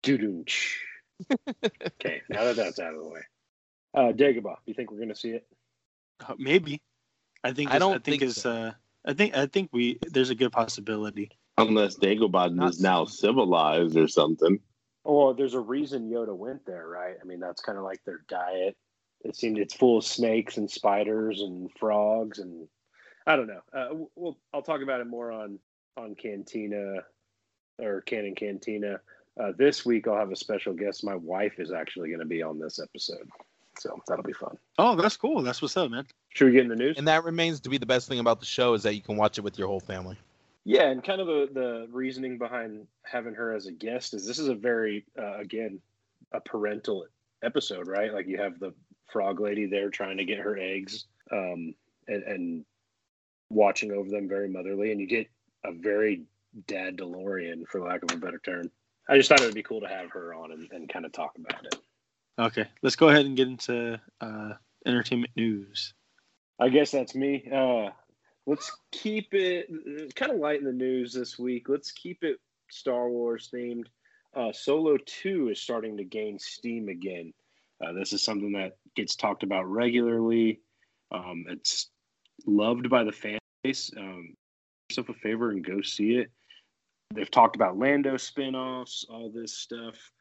Doo-doo-ch. 0.05 0.79
okay, 1.31 2.21
now 2.29 2.43
that 2.45 2.55
that's 2.55 2.79
out 2.79 2.93
of 2.93 2.99
the 2.99 3.09
way, 3.09 3.21
uh, 3.93 4.11
Dagobah. 4.11 4.55
Do 4.55 4.67
you 4.67 4.73
think 4.73 4.91
we're 4.91 4.97
going 4.97 5.09
to 5.09 5.15
see 5.15 5.31
it? 5.31 5.47
Uh, 6.25 6.33
Maybe. 6.37 6.81
I 7.43 7.53
think. 7.53 7.71
I 7.71 7.79
don't 7.79 7.91
I 7.91 7.93
think, 7.95 8.21
think 8.21 8.21
it's. 8.23 8.45
Uh, 8.45 8.71
I 9.05 9.13
think. 9.13 9.35
I 9.35 9.47
think 9.47 9.69
we. 9.71 9.99
There's 10.09 10.29
a 10.29 10.35
good 10.35 10.51
possibility. 10.51 11.31
Unless 11.57 11.97
Dagobah 11.97 12.53
Not 12.53 12.71
is 12.71 12.81
now 12.81 13.05
civilized 13.05 13.97
or 13.97 14.07
something. 14.07 14.59
Well, 15.05 15.33
there's 15.33 15.53
a 15.53 15.59
reason 15.59 16.09
Yoda 16.09 16.35
went 16.35 16.65
there, 16.65 16.87
right? 16.87 17.15
I 17.21 17.25
mean, 17.25 17.39
that's 17.39 17.61
kind 17.61 17.77
of 17.77 17.83
like 17.83 18.03
their 18.05 18.21
diet. 18.27 18.75
It 19.23 19.35
seemed 19.35 19.57
it's 19.57 19.73
full 19.73 19.99
of 19.99 20.05
snakes 20.05 20.57
and 20.57 20.69
spiders 20.69 21.41
and 21.41 21.69
frogs 21.79 22.39
and 22.39 22.67
I 23.27 23.35
don't 23.35 23.47
know. 23.47 23.61
Uh, 23.73 24.05
well, 24.15 24.37
I'll 24.53 24.61
talk 24.61 24.81
about 24.81 25.01
it 25.01 25.07
more 25.07 25.31
on 25.31 25.59
on 25.97 26.15
Cantina 26.15 27.03
or 27.79 28.01
Canon 28.01 28.35
Cantina. 28.35 28.99
Uh, 29.39 29.51
this 29.57 29.85
week 29.85 30.07
I'll 30.07 30.17
have 30.17 30.31
a 30.31 30.35
special 30.35 30.73
guest. 30.73 31.03
My 31.03 31.15
wife 31.15 31.59
is 31.59 31.71
actually 31.71 32.09
going 32.09 32.19
to 32.19 32.25
be 32.25 32.41
on 32.41 32.59
this 32.59 32.79
episode, 32.79 33.29
so 33.77 33.99
that'll 34.07 34.23
be 34.23 34.33
fun. 34.33 34.57
Oh, 34.79 34.95
that's 34.95 35.17
cool. 35.17 35.41
That's 35.41 35.61
what's 35.61 35.75
up, 35.75 35.91
man. 35.91 36.05
Should 36.29 36.45
we 36.45 36.51
get 36.53 36.63
in 36.63 36.69
the 36.69 36.75
news? 36.75 36.97
And 36.97 37.07
that 37.07 37.23
remains 37.23 37.59
to 37.61 37.69
be 37.69 37.77
the 37.77 37.85
best 37.85 38.07
thing 38.07 38.19
about 38.19 38.39
the 38.39 38.45
show 38.45 38.73
is 38.73 38.83
that 38.83 38.95
you 38.95 39.01
can 39.01 39.17
watch 39.17 39.37
it 39.37 39.41
with 39.41 39.57
your 39.57 39.67
whole 39.67 39.79
family. 39.79 40.17
Yeah, 40.63 40.89
and 40.89 41.03
kind 41.03 41.21
of 41.21 41.27
the, 41.27 41.49
the 41.53 41.87
reasoning 41.91 42.37
behind 42.37 42.87
having 43.03 43.35
her 43.35 43.53
as 43.53 43.67
a 43.67 43.71
guest 43.71 44.13
is 44.13 44.25
this 44.25 44.39
is 44.39 44.47
a 44.47 44.55
very, 44.55 45.05
uh, 45.17 45.37
again, 45.37 45.79
a 46.31 46.39
parental 46.39 47.05
episode, 47.43 47.87
right? 47.87 48.11
Like 48.13 48.27
you 48.27 48.37
have 48.37 48.59
the 48.59 48.73
frog 49.11 49.39
lady 49.39 49.67
there 49.67 49.89
trying 49.89 50.17
to 50.17 50.25
get 50.25 50.39
her 50.39 50.57
eggs 50.57 51.05
um, 51.31 51.75
and, 52.07 52.23
and 52.23 52.65
watching 53.49 53.91
over 53.91 54.09
them 54.09 54.27
very 54.27 54.49
motherly, 54.49 54.91
and 54.91 54.99
you 54.99 55.07
get 55.07 55.27
a 55.63 55.71
very 55.71 56.23
dad 56.67 56.97
DeLorean, 56.97 57.67
for 57.67 57.81
lack 57.81 58.01
of 58.03 58.11
a 58.11 58.17
better 58.17 58.39
term. 58.43 58.71
I 59.07 59.17
just 59.17 59.29
thought 59.29 59.41
it 59.41 59.45
would 59.45 59.55
be 59.55 59.63
cool 59.63 59.81
to 59.81 59.87
have 59.87 60.11
her 60.11 60.33
on 60.33 60.51
and, 60.51 60.71
and 60.71 60.89
kind 60.89 61.05
of 61.05 61.11
talk 61.11 61.37
about 61.37 61.65
it. 61.65 61.75
Okay, 62.37 62.65
let's 62.81 62.95
go 62.95 63.09
ahead 63.09 63.25
and 63.25 63.37
get 63.37 63.47
into 63.47 63.99
uh, 64.19 64.53
entertainment 64.85 65.31
news. 65.35 65.93
I 66.59 66.69
guess 66.69 66.91
that's 66.91 67.15
me. 67.15 67.49
Uh, 67.53 67.89
let's 68.45 68.71
keep 68.91 69.33
it 69.33 69.67
kind 70.15 70.31
of 70.31 70.39
light 70.39 70.59
in 70.59 70.65
the 70.65 70.71
news 70.71 71.13
this 71.13 71.37
week. 71.37 71.69
Let's 71.69 71.91
keep 71.91 72.23
it 72.23 72.37
Star 72.69 73.09
Wars 73.09 73.49
themed. 73.53 73.85
Uh, 74.35 74.51
Solo 74.51 74.97
2 75.05 75.49
is 75.49 75.61
starting 75.61 75.97
to 75.97 76.03
gain 76.03 76.39
steam 76.39 76.89
again. 76.89 77.33
Uh, 77.83 77.93
this 77.93 78.13
is 78.13 78.23
something 78.23 78.53
that 78.53 78.77
gets 78.95 79.15
talked 79.15 79.43
about 79.43 79.63
regularly. 79.63 80.61
Um, 81.11 81.45
it's 81.47 81.89
loved 82.45 82.89
by 82.89 83.03
the 83.03 83.11
fan 83.11 83.39
base. 83.63 83.91
Um, 83.95 84.35
do 84.89 84.93
yourself 84.93 85.09
a 85.09 85.19
favor 85.19 85.51
and 85.51 85.63
go 85.63 85.81
see 85.81 86.17
it. 86.17 86.31
They've 87.13 87.29
talked 87.29 87.55
about 87.55 87.77
Lando 87.77 88.17
spin-offs, 88.17 89.05
all 89.09 89.31
this 89.33 89.57
stuff. 89.57 90.11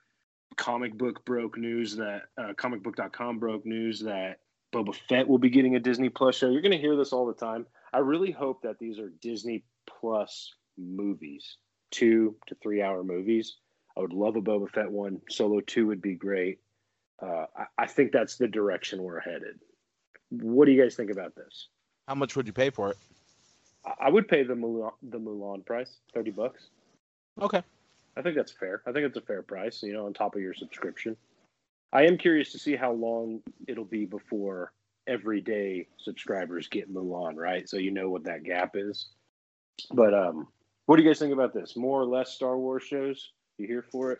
Comic 0.56 0.96
book 0.96 1.24
broke 1.24 1.58
news 1.58 1.96
that 1.96 2.22
uh, 2.38 2.52
comicbook.com 2.54 3.38
broke 3.38 3.66
news 3.66 4.00
that 4.00 4.38
Boba 4.72 4.94
Fett 5.08 5.26
will 5.26 5.38
be 5.38 5.50
getting 5.50 5.76
a 5.76 5.80
Disney 5.80 6.08
Plus 6.08 6.36
show. 6.36 6.50
You're 6.50 6.62
going 6.62 6.72
to 6.72 6.78
hear 6.78 6.96
this 6.96 7.12
all 7.12 7.26
the 7.26 7.34
time. 7.34 7.66
I 7.92 7.98
really 7.98 8.30
hope 8.30 8.62
that 8.62 8.78
these 8.78 8.98
are 8.98 9.10
Disney 9.20 9.64
Plus 9.88 10.52
movies, 10.76 11.56
two 11.90 12.36
to 12.46 12.56
three 12.62 12.82
hour 12.82 13.02
movies. 13.02 13.56
I 13.96 14.00
would 14.00 14.12
love 14.12 14.36
a 14.36 14.42
Boba 14.42 14.68
Fett 14.70 14.90
one. 14.90 15.20
Solo 15.30 15.60
2 15.60 15.86
would 15.86 16.02
be 16.02 16.14
great. 16.14 16.58
Uh, 17.22 17.46
I, 17.56 17.64
I 17.78 17.86
think 17.86 18.12
that's 18.12 18.36
the 18.36 18.48
direction 18.48 19.02
we're 19.02 19.20
headed. 19.20 19.60
What 20.30 20.66
do 20.66 20.72
you 20.72 20.82
guys 20.82 20.96
think 20.96 21.10
about 21.10 21.36
this? 21.36 21.68
How 22.08 22.14
much 22.14 22.34
would 22.34 22.46
you 22.46 22.52
pay 22.52 22.70
for 22.70 22.90
it? 22.90 22.96
I, 23.84 24.06
I 24.06 24.10
would 24.10 24.28
pay 24.28 24.42
the 24.42 24.54
Mulan, 24.54 24.92
the 25.02 25.18
Mulan 25.18 25.64
price, 25.64 25.96
30 26.12 26.30
bucks. 26.32 26.68
Okay. 27.40 27.62
I 28.16 28.22
think 28.22 28.36
that's 28.36 28.52
fair. 28.52 28.82
I 28.86 28.92
think 28.92 29.06
it's 29.06 29.16
a 29.16 29.20
fair 29.22 29.42
price, 29.42 29.82
you 29.82 29.92
know, 29.92 30.06
on 30.06 30.14
top 30.14 30.36
of 30.36 30.42
your 30.42 30.54
subscription. 30.54 31.16
I 31.92 32.04
am 32.06 32.16
curious 32.18 32.52
to 32.52 32.58
see 32.58 32.76
how 32.76 32.92
long 32.92 33.40
it'll 33.66 33.84
be 33.84 34.04
before 34.04 34.72
everyday 35.06 35.86
subscribers 35.98 36.68
get 36.68 36.92
Mulan, 36.92 37.36
right? 37.36 37.68
So 37.68 37.76
you 37.76 37.90
know 37.90 38.08
what 38.10 38.24
that 38.24 38.44
gap 38.44 38.72
is. 38.74 39.08
But 39.92 40.14
um, 40.14 40.48
what 40.86 40.96
do 40.96 41.02
you 41.02 41.08
guys 41.08 41.18
think 41.18 41.32
about 41.32 41.52
this? 41.52 41.76
More 41.76 42.00
or 42.00 42.06
less 42.06 42.30
Star 42.32 42.56
Wars 42.58 42.82
shows? 42.84 43.32
You 43.58 43.66
here 43.66 43.84
for 43.90 44.12
it? 44.12 44.18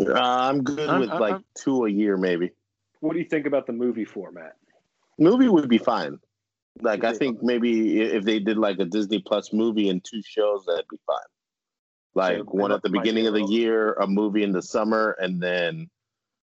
Uh, 0.00 0.12
I'm 0.14 0.62
good 0.62 0.88
I'm- 0.88 1.00
with 1.00 1.10
I'm- 1.10 1.20
like 1.20 1.32
I'm- 1.34 1.44
two 1.54 1.84
a 1.86 1.90
year, 1.90 2.16
maybe. 2.16 2.52
What 3.00 3.12
do 3.12 3.18
you 3.20 3.24
think 3.24 3.46
about 3.46 3.66
the 3.66 3.72
movie 3.72 4.04
format? 4.04 4.56
Movie 5.20 5.48
would 5.48 5.68
be 5.68 5.78
fine. 5.78 6.18
Like 6.80 7.04
I 7.04 7.12
think 7.12 7.42
maybe 7.42 8.00
if 8.00 8.24
they 8.24 8.38
did 8.38 8.58
like 8.58 8.78
a 8.78 8.84
Disney 8.84 9.20
Plus 9.20 9.52
movie 9.52 9.88
and 9.88 10.02
two 10.02 10.22
shows, 10.22 10.64
that'd 10.66 10.88
be 10.90 10.98
fine. 11.06 11.16
Like 12.14 12.38
So, 12.38 12.44
one 12.44 12.72
at 12.72 12.82
the 12.82 12.90
beginning 12.90 13.26
of 13.26 13.34
the 13.34 13.44
year, 13.44 13.94
a 13.94 14.06
movie 14.06 14.42
in 14.42 14.52
the 14.52 14.62
summer, 14.62 15.16
and 15.18 15.40
then 15.40 15.88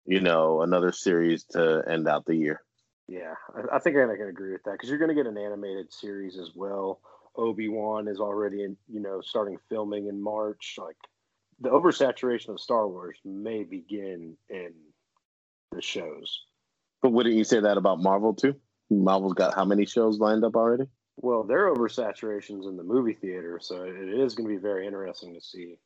you 0.06 0.20
know 0.20 0.62
another 0.62 0.92
series 0.92 1.44
to 1.52 1.84
end 1.88 2.08
out 2.08 2.26
the 2.26 2.36
year. 2.36 2.62
Yeah, 3.08 3.34
I, 3.56 3.76
I 3.76 3.80
think 3.80 3.98
I 3.98 4.16
can 4.16 4.30
agree 4.30 4.54
with 4.54 4.64
that 4.64 4.74
because 4.74 4.90
you're 4.90 4.98
going 4.98 5.10
to 5.10 5.16
get 5.16 5.28
an 5.28 5.38
animated 5.38 5.92
series 5.92 6.38
as 6.38 6.52
well. 6.56 7.00
Obi 7.36 7.70
Wan 7.70 8.08
is 8.08 8.20
already, 8.20 8.64
in, 8.64 8.78
you 8.88 9.00
know, 9.00 9.22
starting 9.22 9.58
filming 9.70 10.08
in 10.08 10.22
March. 10.22 10.76
Like 10.78 10.98
the 11.60 11.70
oversaturation 11.70 12.50
of 12.50 12.60
Star 12.60 12.88
Wars 12.88 13.18
may 13.24 13.64
begin 13.64 14.36
in 14.50 14.74
the 15.72 15.82
shows. 15.82 16.44
But 17.02 17.12
wouldn't 17.12 17.36
you 17.36 17.44
say 17.44 17.60
that 17.60 17.78
about 17.78 18.00
Marvel 18.00 18.34
too? 18.34 18.56
Marvel's 18.92 19.34
got 19.34 19.54
how 19.56 19.66
many 19.66 19.86
shows 19.86 20.20
lined 20.20 20.44
up 20.44 20.56
already? 20.56 20.86
Well, 21.18 21.44
their 21.44 21.74
oversaturation's 21.74 22.66
in 22.66 22.78
the 22.78 22.84
movie 22.84 23.14
theater, 23.14 23.60
so 23.62 23.84
it 23.84 23.96
is 23.96 24.36
going 24.36 24.48
to 24.50 24.56
be 24.56 24.62
very 24.62 24.86
interesting 24.88 25.34
to 25.36 25.42
see. 25.42 25.78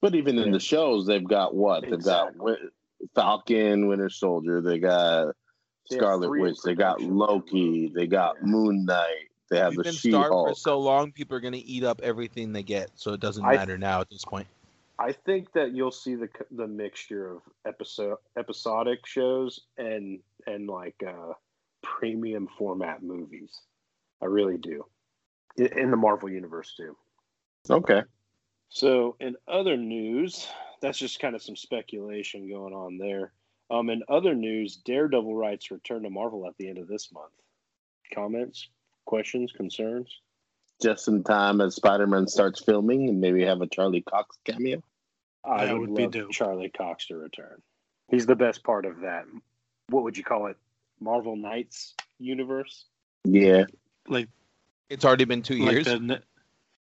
But 0.00 0.14
even 0.14 0.38
in 0.38 0.50
the 0.50 0.60
shows, 0.60 1.06
they've 1.06 1.22
got 1.26 1.54
what? 1.54 1.82
They've 1.82 1.90
got 1.90 2.28
Exactly. 2.28 2.40
Win- 2.40 2.70
Falcon, 3.14 3.88
Winter 3.88 4.08
Soldier. 4.10 4.60
They 4.60 4.78
got 4.78 5.34
They 5.90 5.96
Scarlet 5.96 6.30
Witch. 6.30 6.58
They 6.64 6.74
got. 6.74 7.00
Loki. 7.00 7.88
They 7.94 8.06
got 8.06 8.36
Yeah. 8.40 8.46
Moon 8.46 8.84
Knight. 8.84 9.28
They 9.50 9.58
have 9.58 9.70
We've 9.72 9.78
the 9.78 9.82
been 9.84 9.92
She 9.92 10.10
starved 10.10 10.30
for 10.50 10.54
so 10.54 10.78
long, 10.80 11.12
people 11.12 11.36
are 11.36 11.40
going 11.40 11.52
to 11.52 11.58
eat 11.66 11.84
up 11.84 12.00
everything 12.02 12.52
they 12.52 12.62
get, 12.62 12.90
so 12.94 13.12
it 13.12 13.20
doesn't 13.20 13.44
I- 13.44 13.56
matter 13.56 13.76
now 13.78 14.00
at 14.00 14.08
this 14.10 14.24
point. 14.24 14.46
I 14.98 15.12
think 15.12 15.52
that 15.54 15.72
you'll 15.72 15.90
see 15.90 16.14
the 16.14 16.28
the 16.52 16.66
mixture 16.68 17.32
of 17.32 17.42
episode 17.66 18.18
episodic 18.36 19.04
shows 19.04 19.60
and 19.76 20.20
and 20.46 20.68
like 20.68 21.02
uh, 21.06 21.32
premium 21.82 22.48
format 22.58 23.02
movies. 23.02 23.60
I 24.20 24.26
really 24.26 24.58
do. 24.58 24.84
In, 25.56 25.78
in 25.78 25.90
the 25.90 25.96
Marvel 25.96 26.30
universe 26.30 26.74
too. 26.76 26.96
Okay. 27.68 28.02
So, 28.68 29.16
in 29.20 29.36
other 29.46 29.76
news, 29.76 30.48
that's 30.80 30.98
just 30.98 31.20
kind 31.20 31.34
of 31.34 31.42
some 31.42 31.56
speculation 31.56 32.48
going 32.48 32.72
on 32.72 32.96
there. 32.96 33.32
Um, 33.70 33.90
in 33.90 34.02
other 34.08 34.34
news, 34.34 34.76
Daredevil 34.76 35.34
rights 35.34 35.70
return 35.70 36.02
to 36.02 36.10
Marvel 36.10 36.46
at 36.46 36.56
the 36.58 36.68
end 36.68 36.78
of 36.78 36.88
this 36.88 37.12
month. 37.12 37.32
Comments, 38.14 38.68
questions, 39.04 39.52
concerns? 39.52 40.20
Just 40.82 41.08
in 41.08 41.22
time 41.22 41.60
as 41.60 41.76
Spider 41.76 42.06
Man 42.06 42.26
starts 42.26 42.62
filming 42.62 43.08
and 43.08 43.20
maybe 43.20 43.44
have 43.44 43.60
a 43.60 43.66
Charlie 43.66 44.02
Cox 44.02 44.36
cameo. 44.44 44.82
I 45.44 45.72
would, 45.72 45.90
would 45.90 45.94
be 45.94 46.02
love 46.02 46.12
dope. 46.12 46.30
Charlie 46.30 46.70
Cox 46.70 47.06
to 47.08 47.16
return. 47.16 47.62
He's 48.10 48.26
the 48.26 48.36
best 48.36 48.64
part 48.64 48.84
of 48.84 49.00
that. 49.00 49.24
What 49.88 50.04
would 50.04 50.16
you 50.16 50.24
call 50.24 50.46
it? 50.46 50.56
Marvel 51.02 51.36
Knights 51.36 51.94
universe? 52.18 52.86
Yeah. 53.24 53.64
Like 54.08 54.28
It's 54.88 55.04
already 55.04 55.24
been 55.24 55.42
two 55.42 55.56
like 55.56 55.74
years. 55.74 55.86
the 55.86 55.98
net, 55.98 56.22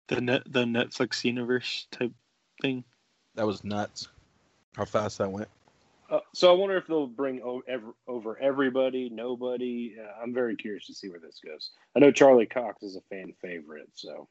the 0.08 0.20
net, 0.20 0.42
the 0.46 0.64
Netflix 0.64 1.24
universe 1.24 1.86
type 1.90 2.12
thing. 2.62 2.84
That 3.34 3.46
was 3.46 3.64
nuts. 3.64 4.08
How 4.76 4.84
fast 4.84 5.18
that 5.18 5.30
went. 5.30 5.48
Uh, 6.10 6.20
so 6.34 6.52
I 6.52 6.56
wonder 6.56 6.76
if 6.76 6.86
they'll 6.86 7.06
bring 7.06 7.40
o- 7.42 7.62
ev- 7.66 7.94
over 8.06 8.38
everybody, 8.38 9.08
nobody. 9.08 9.96
Uh, 9.98 10.22
I'm 10.22 10.34
very 10.34 10.54
curious 10.54 10.86
to 10.86 10.94
see 10.94 11.08
where 11.08 11.18
this 11.20 11.40
goes. 11.44 11.70
I 11.96 12.00
know 12.00 12.12
Charlie 12.12 12.46
Cox 12.46 12.82
is 12.82 12.96
a 12.96 13.00
fan 13.08 13.32
favorite, 13.40 13.88
so 13.94 14.28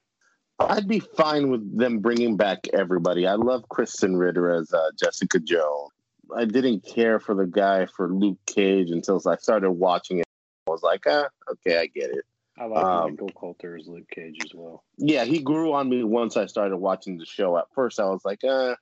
I'd 0.60 0.88
be 0.88 0.99
fine 0.99 1.49
with 1.49 1.77
them 1.77 1.99
bringing 1.99 2.38
back 2.38 2.68
everybody. 2.73 3.26
I 3.26 3.34
love 3.34 3.65
Krysten 3.69 4.18
Ritter 4.19 4.51
as 4.51 4.72
uh, 4.72 4.91
Jessica 4.99 5.39
Jones. 5.39 5.89
I 6.36 6.45
didn't 6.45 6.86
care 6.86 7.20
for 7.20 7.36
the 7.36 7.45
guy 7.45 7.86
for 7.86 8.08
Luke 8.12 8.40
Cage 8.45 8.90
until 8.91 9.22
I 9.28 9.36
started 9.38 9.72
watching 9.72 10.20
it. 10.20 10.26
I 10.68 10.72
was 10.72 10.84
like, 10.84 11.04
ah, 11.08 11.28
okay, 11.52 11.78
I 11.80 11.88
get 11.88 12.12
it. 12.12 12.26
I 12.58 12.66
like 12.66 12.86
Um, 12.86 13.12
Michael 13.12 13.30
Colter 13.30 13.76
as 13.76 13.88
Luke 13.88 14.08
Cage 14.10 14.38
as 14.44 14.54
well. 14.54 14.84
Yeah, 14.98 15.26
he 15.26 15.40
grew 15.40 15.74
on 15.74 15.90
me 15.90 16.04
once 16.04 16.38
I 16.38 16.45
started 16.45 16.78
watching 16.78 17.18
the 17.18 17.26
show. 17.26 17.58
At 17.58 17.66
first, 17.74 18.00
I 18.00 18.06
was 18.06 18.24
like, 18.24 18.44
uh, 18.44 18.76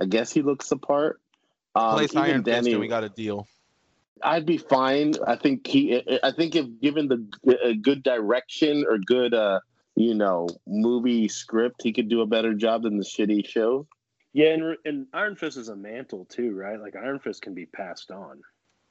I 0.00 0.04
guess 0.06 0.32
he 0.32 0.42
looks 0.42 0.68
the 0.68 0.76
part. 0.76 1.20
Um, 1.74 1.92
Place 1.94 2.12
even 2.12 2.22
Iron 2.24 2.42
Danny- 2.42 2.72
and 2.72 2.80
we 2.80 2.88
got 2.88 3.04
a 3.04 3.08
deal. 3.08 3.46
I'd 4.22 4.46
be 4.46 4.56
fine. 4.58 5.12
I 5.26 5.36
think 5.36 5.66
he. 5.66 6.02
I 6.22 6.32
think 6.32 6.56
if 6.56 6.66
given 6.80 7.08
the 7.08 7.58
a 7.62 7.74
good 7.74 8.02
direction 8.02 8.84
or 8.88 8.96
good, 8.98 9.34
uh, 9.34 9.60
you 9.94 10.14
know, 10.14 10.48
movie 10.66 11.28
script, 11.28 11.82
he 11.82 11.92
could 11.92 12.08
do 12.08 12.22
a 12.22 12.26
better 12.26 12.54
job 12.54 12.82
than 12.82 12.96
the 12.96 13.04
shitty 13.04 13.46
show. 13.46 13.86
Yeah, 14.36 14.48
and, 14.48 14.76
and 14.84 15.06
Iron 15.14 15.34
Fist 15.34 15.56
is 15.56 15.70
a 15.70 15.74
mantle 15.74 16.26
too, 16.26 16.54
right? 16.54 16.78
Like 16.78 16.94
Iron 16.94 17.18
Fist 17.18 17.40
can 17.40 17.54
be 17.54 17.64
passed 17.64 18.10
on. 18.10 18.42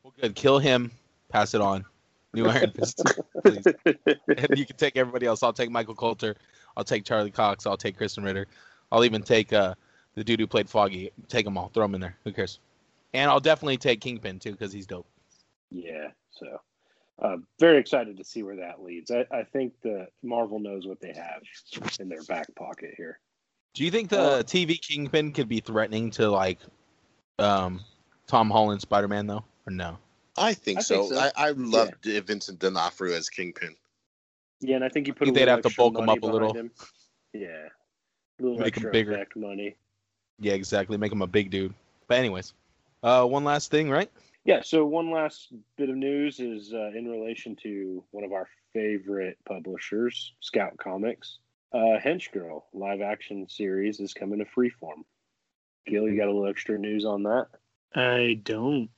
Well, 0.02 0.12
good. 0.20 0.34
Kill 0.34 0.58
him. 0.58 0.90
Pass 1.30 1.54
it 1.54 1.62
on. 1.62 1.86
New 2.34 2.48
Iron 2.48 2.72
Fist. 2.76 3.04
And 3.44 4.58
you 4.58 4.66
can 4.66 4.76
take 4.76 4.98
everybody 4.98 5.28
else. 5.28 5.44
I'll 5.44 5.54
take 5.54 5.70
Michael 5.70 5.94
Colter. 5.94 6.36
I'll 6.76 6.84
take 6.84 7.06
Charlie 7.06 7.30
Cox. 7.30 7.68
I'll 7.68 7.78
take 7.78 7.96
Krysten 7.96 8.24
Ritter. 8.24 8.48
I'll 8.92 9.06
even 9.06 9.22
take 9.22 9.54
uh, 9.54 9.76
the 10.16 10.24
dude 10.24 10.40
who 10.40 10.48
played 10.48 10.68
Foggy. 10.68 11.12
Take 11.28 11.46
them 11.46 11.60
all. 11.60 11.70
Throw 11.76 11.84
them 11.84 11.94
in 11.94 12.02
there. 12.02 12.18
Who 12.24 12.32
cares? 12.32 12.58
And 13.14 13.30
I'll 13.30 13.40
definitely 13.40 13.78
take 13.78 14.02
Kingpin 14.02 14.40
too 14.40 14.54
because 14.54 14.74
he's 14.74 14.88
dope. 14.88 15.06
Yeah, 15.70 16.08
so 16.32 16.60
uh, 17.20 17.38
very 17.60 17.78
excited 17.78 18.18
to 18.18 18.24
see 18.24 18.42
where 18.42 18.56
that 18.56 18.82
leads. 18.82 19.12
I, 19.12 19.28
I 19.32 19.44
think 19.44 19.74
the 19.84 20.08
Marvel 20.24 20.58
knows 20.58 20.88
what 20.88 21.02
they 21.02 21.14
have 21.14 21.44
in 22.00 22.10
their 22.10 22.24
back 22.24 22.48
pocket 22.56 22.96
here. 22.98 23.20
Do 23.76 23.84
you 23.84 23.92
think 23.92 24.10
the 24.10 24.20
Uh, 24.20 24.44
TV 24.44 24.80
Kingpin 24.82 25.32
could 25.34 25.48
be 25.50 25.60
threatening 25.60 26.10
to 26.12 26.30
like 26.30 26.60
um, 27.40 27.82
Tom 28.26 28.50
Holland 28.50 28.82
Spider 28.82 29.08
Man 29.08 29.28
though, 29.28 29.44
or 29.68 29.72
no? 29.72 29.98
I 30.38 30.54
think 30.54 30.80
I 30.80 30.82
so. 30.82 31.04
think 31.04 31.14
so. 31.14 31.20
I, 31.20 31.32
I 31.36 31.50
loved 31.52 32.08
uh 32.08 32.22
Vincent 32.22 32.60
D'Onofrio 32.60 33.16
as 33.16 33.30
Kingpin. 33.30 33.76
Yeah, 34.62 34.78
and 34.78 34.86
I 34.86 34.90
think 34.90 35.08
you 35.08 35.14
put 35.14 35.26
Think 35.26 35.38
a 35.38 35.40
they'd 35.42 35.50
have 35.50 35.62
to 35.64 35.74
bulk 35.76 35.98
him 36.00 36.10
up 36.10 36.24
a 36.24 36.26
little. 36.26 36.54
behind 36.54 36.72
Him. 36.72 36.72
Yeah, 37.34 37.68
a 38.40 38.42
little 38.42 38.58
Make 38.58 38.78
him 38.78 38.86
extra 38.88 38.92
bigger. 38.92 39.28
money. 39.36 39.76
Yeah, 40.40 40.54
exactly. 40.54 40.98
Make 40.98 41.12
him 41.12 41.22
a 41.22 41.28
big 41.28 41.50
dude. 41.52 41.74
But 42.08 42.18
anyways, 42.18 42.54
uh, 43.04 43.26
one 43.26 43.44
last 43.44 43.72
thing, 43.72 43.90
right? 43.90 44.10
Yeah. 44.46 44.62
So 44.64 44.86
one 44.86 45.12
last 45.12 45.52
bit 45.78 45.90
of 45.90 45.96
news 45.98 46.40
is 46.40 46.74
uh, 46.74 46.92
in 46.98 47.08
relation 47.10 47.56
to 47.64 48.04
one 48.12 48.24
of 48.24 48.32
our 48.32 48.48
favorite 48.74 49.38
publishers, 49.46 50.34
Scout 50.40 50.78
Comics. 50.78 51.40
Uh, 51.76 52.00
Henchgirl 52.00 52.64
live 52.74 53.02
action 53.02 53.50
series 53.50 54.00
is 54.00 54.14
coming 54.14 54.40
to 54.40 54.46
Freeform. 54.46 55.04
Gil, 55.86 56.08
you 56.08 56.16
got 56.16 56.30
a 56.30 56.32
little 56.32 56.48
extra 56.48 56.78
news 56.78 57.04
on 57.04 57.24
that? 57.24 57.48
I 57.94 58.40
don't. 58.42 58.90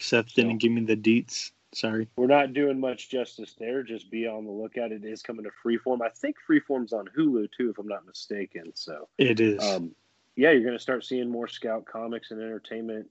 Seth 0.00 0.34
didn't 0.34 0.58
give 0.58 0.70
me 0.70 0.82
the 0.82 0.98
deets. 0.98 1.52
Sorry. 1.72 2.06
We're 2.16 2.26
not 2.26 2.52
doing 2.52 2.78
much 2.78 3.08
justice 3.08 3.54
there. 3.58 3.82
Just 3.82 4.10
be 4.10 4.26
on 4.26 4.44
the 4.44 4.50
lookout. 4.50 4.92
It 4.92 5.02
is 5.02 5.22
coming 5.22 5.44
to 5.44 5.50
Freeform. 5.64 6.02
I 6.02 6.10
think 6.10 6.36
Freeform's 6.46 6.92
on 6.92 7.08
Hulu 7.16 7.48
too, 7.56 7.70
if 7.70 7.78
I'm 7.78 7.88
not 7.88 8.06
mistaken. 8.06 8.72
So 8.74 9.08
It 9.16 9.40
is. 9.40 9.64
um, 9.64 9.94
yeah, 10.36 10.50
you're 10.50 10.60
going 10.60 10.76
to 10.76 10.82
start 10.82 11.06
seeing 11.06 11.30
more 11.30 11.48
Scout 11.48 11.86
comics 11.86 12.32
and 12.32 12.40
entertainment 12.40 13.08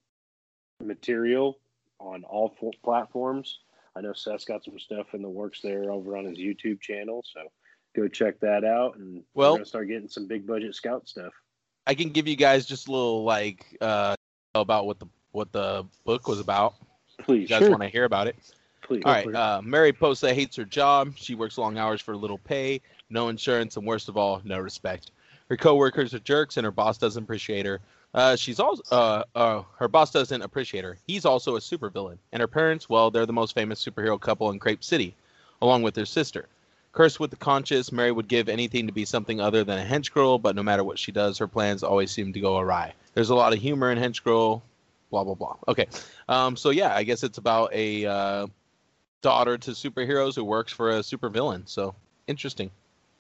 material 0.84 1.58
on 2.00 2.24
all 2.26 2.56
four 2.60 2.74
platforms. 2.84 3.58
I 3.96 4.02
know 4.02 4.14
Seth's 4.14 4.46
got 4.46 4.64
some 4.64 4.78
stuff 4.78 5.16
in 5.16 5.24
the 5.24 5.30
works 5.30 5.62
there 5.62 5.92
over 5.92 6.16
on 6.16 6.26
his 6.26 6.38
YouTube 6.38 6.80
channel, 6.80 7.24
so 7.34 7.42
go 7.96 8.08
check 8.08 8.40
that 8.42 8.64
out. 8.64 8.98
And 8.98 9.24
Well- 9.34 9.54
we're 9.54 9.60
to 9.60 9.66
start 9.66 9.88
getting 9.88 10.08
some 10.10 10.28
big 10.28 10.46
budget 10.46 10.76
Scout 10.76 11.08
stuff. 11.08 11.34
I 11.86 11.94
can 11.96 12.10
give 12.10 12.28
you 12.28 12.36
guys 12.36 12.66
just 12.66 12.88
a 12.88 12.92
little 12.92 13.24
like 13.24 13.78
uh, 13.82 14.16
about 14.56 14.86
what 14.86 15.00
the 15.00 15.08
what 15.32 15.52
the 15.52 15.84
book 16.06 16.28
was 16.28 16.40
about. 16.40 16.76
Please, 17.20 17.42
you 17.42 17.48
guys 17.48 17.60
Sure. 17.62 17.72
want 17.72 17.82
to 17.82 17.90
hear 17.90 18.06
about 18.06 18.28
it? 18.28 18.36
Please. 18.84 19.02
All 19.06 19.12
right. 19.12 19.34
Uh, 19.34 19.62
Mary 19.64 19.92
Posa 19.92 20.34
hates 20.34 20.56
her 20.58 20.66
job. 20.66 21.14
She 21.18 21.36
works 21.36 21.58
long 21.58 21.78
hours 21.78 22.02
for 22.02 22.16
little 22.16 22.38
pay, 22.38 22.82
no 23.10 23.30
insurance, 23.30 23.76
and 23.78 23.86
worst 23.88 24.10
of 24.10 24.18
all, 24.18 24.42
no 24.44 24.60
respect. 24.60 25.12
Her 25.50 25.58
coworkers 25.58 26.14
are 26.14 26.20
jerks, 26.20 26.58
and 26.58 26.66
her 26.66 26.72
boss 26.72 26.98
doesn't 26.98 27.24
appreciate 27.24 27.66
her. 27.66 27.80
Uh, 28.14 28.36
she's 28.36 28.60
also 28.60 28.84
uh, 28.96 29.24
uh, 29.36 29.64
her 29.78 29.88
boss 29.88 30.12
doesn't 30.12 30.42
appreciate 30.42 30.84
her. 30.84 30.98
He's 31.08 31.26
also 31.26 31.56
a 31.56 31.60
supervillain, 31.60 32.18
and 32.32 32.40
her 32.42 32.48
parents, 32.48 32.88
well, 32.88 33.10
they're 33.10 33.26
the 33.26 33.34
most 33.34 33.56
famous 33.56 33.84
superhero 33.84 34.20
couple 34.20 34.52
in 34.52 34.60
Crepe 34.60 34.84
City, 34.84 35.16
along 35.62 35.82
with 35.82 35.96
their 35.96 36.06
sister. 36.06 36.48
Cursed 36.94 37.20
with 37.20 37.32
the 37.32 37.38
conscience, 37.38 37.92
Mary 37.92 38.12
would 38.12 38.28
give 38.28 38.48
anything 38.48 38.86
to 38.86 38.94
be 38.94 39.04
something 39.04 39.42
other 39.42 39.64
than 39.64 39.80
a 39.80 39.84
henchgirl, 39.84 40.42
but 40.42 40.56
no 40.56 40.62
matter 40.62 40.84
what 40.84 41.00
she 41.00 41.12
does, 41.12 41.40
her 41.40 41.48
plans 41.48 41.82
always 41.84 42.12
seem 42.12 42.32
to 42.34 42.40
go 42.40 42.60
awry. 42.60 42.94
There's 43.16 43.32
a 43.32 43.36
lot 43.36 43.52
of 43.52 43.60
humor 43.60 43.92
in 43.92 43.98
henchgirl, 43.98 44.62
blah 45.10 45.24
blah 45.24 45.34
blah. 45.34 45.56
Okay, 45.68 45.88
um, 46.30 46.56
so 46.56 46.70
yeah, 46.70 46.96
I 46.96 47.04
guess 47.04 47.24
it's 47.24 47.40
about 47.40 47.74
a 47.74 48.06
uh, 48.06 48.48
daughter 49.22 49.58
to 49.58 49.72
superheroes 49.72 50.36
who 50.36 50.44
works 50.44 50.72
for 50.72 50.92
a 50.92 51.00
supervillain. 51.00 51.68
So 51.68 51.96
interesting. 52.28 52.70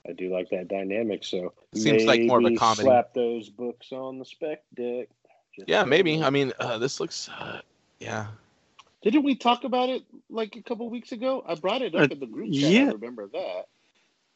I 0.07 0.11
do 0.11 0.31
like 0.31 0.49
that 0.51 0.67
dynamic. 0.67 1.23
So 1.23 1.53
Seems 1.73 2.05
like 2.05 2.21
more 2.21 2.39
of 2.39 2.45
a 2.45 2.55
comedy. 2.55 2.83
Slap 2.83 3.13
those 3.13 3.49
books 3.49 3.91
on 3.91 4.19
the 4.19 4.25
spec 4.25 4.63
deck. 4.75 5.07
Just 5.55 5.67
Yeah, 5.67 5.83
maybe. 5.83 6.21
I 6.21 6.29
mean, 6.29 6.53
uh, 6.59 6.77
this 6.77 6.99
looks. 6.99 7.29
Uh, 7.29 7.61
yeah, 7.99 8.27
Didn't 9.03 9.23
we 9.23 9.35
talk 9.35 9.65
about 9.65 9.89
it 9.89 10.03
like 10.29 10.55
a 10.57 10.63
couple 10.63 10.89
weeks 10.89 11.11
ago? 11.13 11.43
I 11.47 11.55
brought 11.55 11.83
it 11.83 11.95
up 11.95 12.05
Uh, 12.05 12.09
in 12.11 12.19
the 12.21 12.27
group 12.27 12.53
chat. 12.53 12.71
yeah. 12.71 12.81
I 12.81 12.93
remember 12.93 13.27
that. 13.33 13.65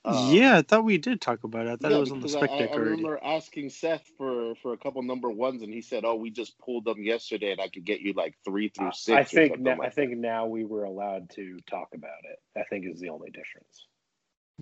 Uh, 0.06 0.32
yeah, 0.32 0.58
I 0.58 0.62
thought 0.64 0.86
we 0.86 0.98
did 1.00 1.22
talk 1.22 1.44
about 1.44 1.68
it. 1.68 1.72
I 1.72 1.76
thought 1.78 1.92
yeah, 1.92 1.98
it 1.98 2.02
was 2.02 2.12
on 2.12 2.22
the 2.22 2.28
because 2.28 2.34
spec 2.34 2.52
I, 2.52 2.56
I, 2.56 2.58
deck 2.60 2.72
I 2.74 2.78
already. 2.78 2.92
remember 2.92 3.20
asking 3.24 3.70
Seth 3.72 4.06
for 4.18 4.56
for 4.56 4.74
a 4.74 4.78
couple 4.78 5.02
number 5.04 5.30
ones, 5.30 5.64
and 5.64 5.74
he 5.74 5.82
said, 5.82 6.06
"Oh, 6.06 6.16
we 6.16 6.32
just 6.32 6.58
pulled 6.60 6.86
them 6.86 7.04
yesterday, 7.04 7.52
and 7.52 7.62
I 7.62 7.70
could 7.70 7.86
get 7.86 8.02
you 8.02 8.14
like 8.14 8.36
three 8.46 8.70
through 8.70 8.94
six. 8.94 9.10
I 9.18 9.24
think 9.26 9.52
something 9.54 9.64
now, 9.64 9.78
like 9.78 9.88
I 9.88 9.90
think 9.92 10.18
now 10.18 10.48
we 10.48 10.66
were 10.66 10.86
allowed 10.86 11.30
to 11.32 11.60
talk 11.70 11.90
about 11.94 12.24
it. 12.26 12.40
I 12.60 12.64
think 12.66 12.86
is 12.88 13.00
the 13.02 13.10
only 13.10 13.32
difference. 13.32 13.88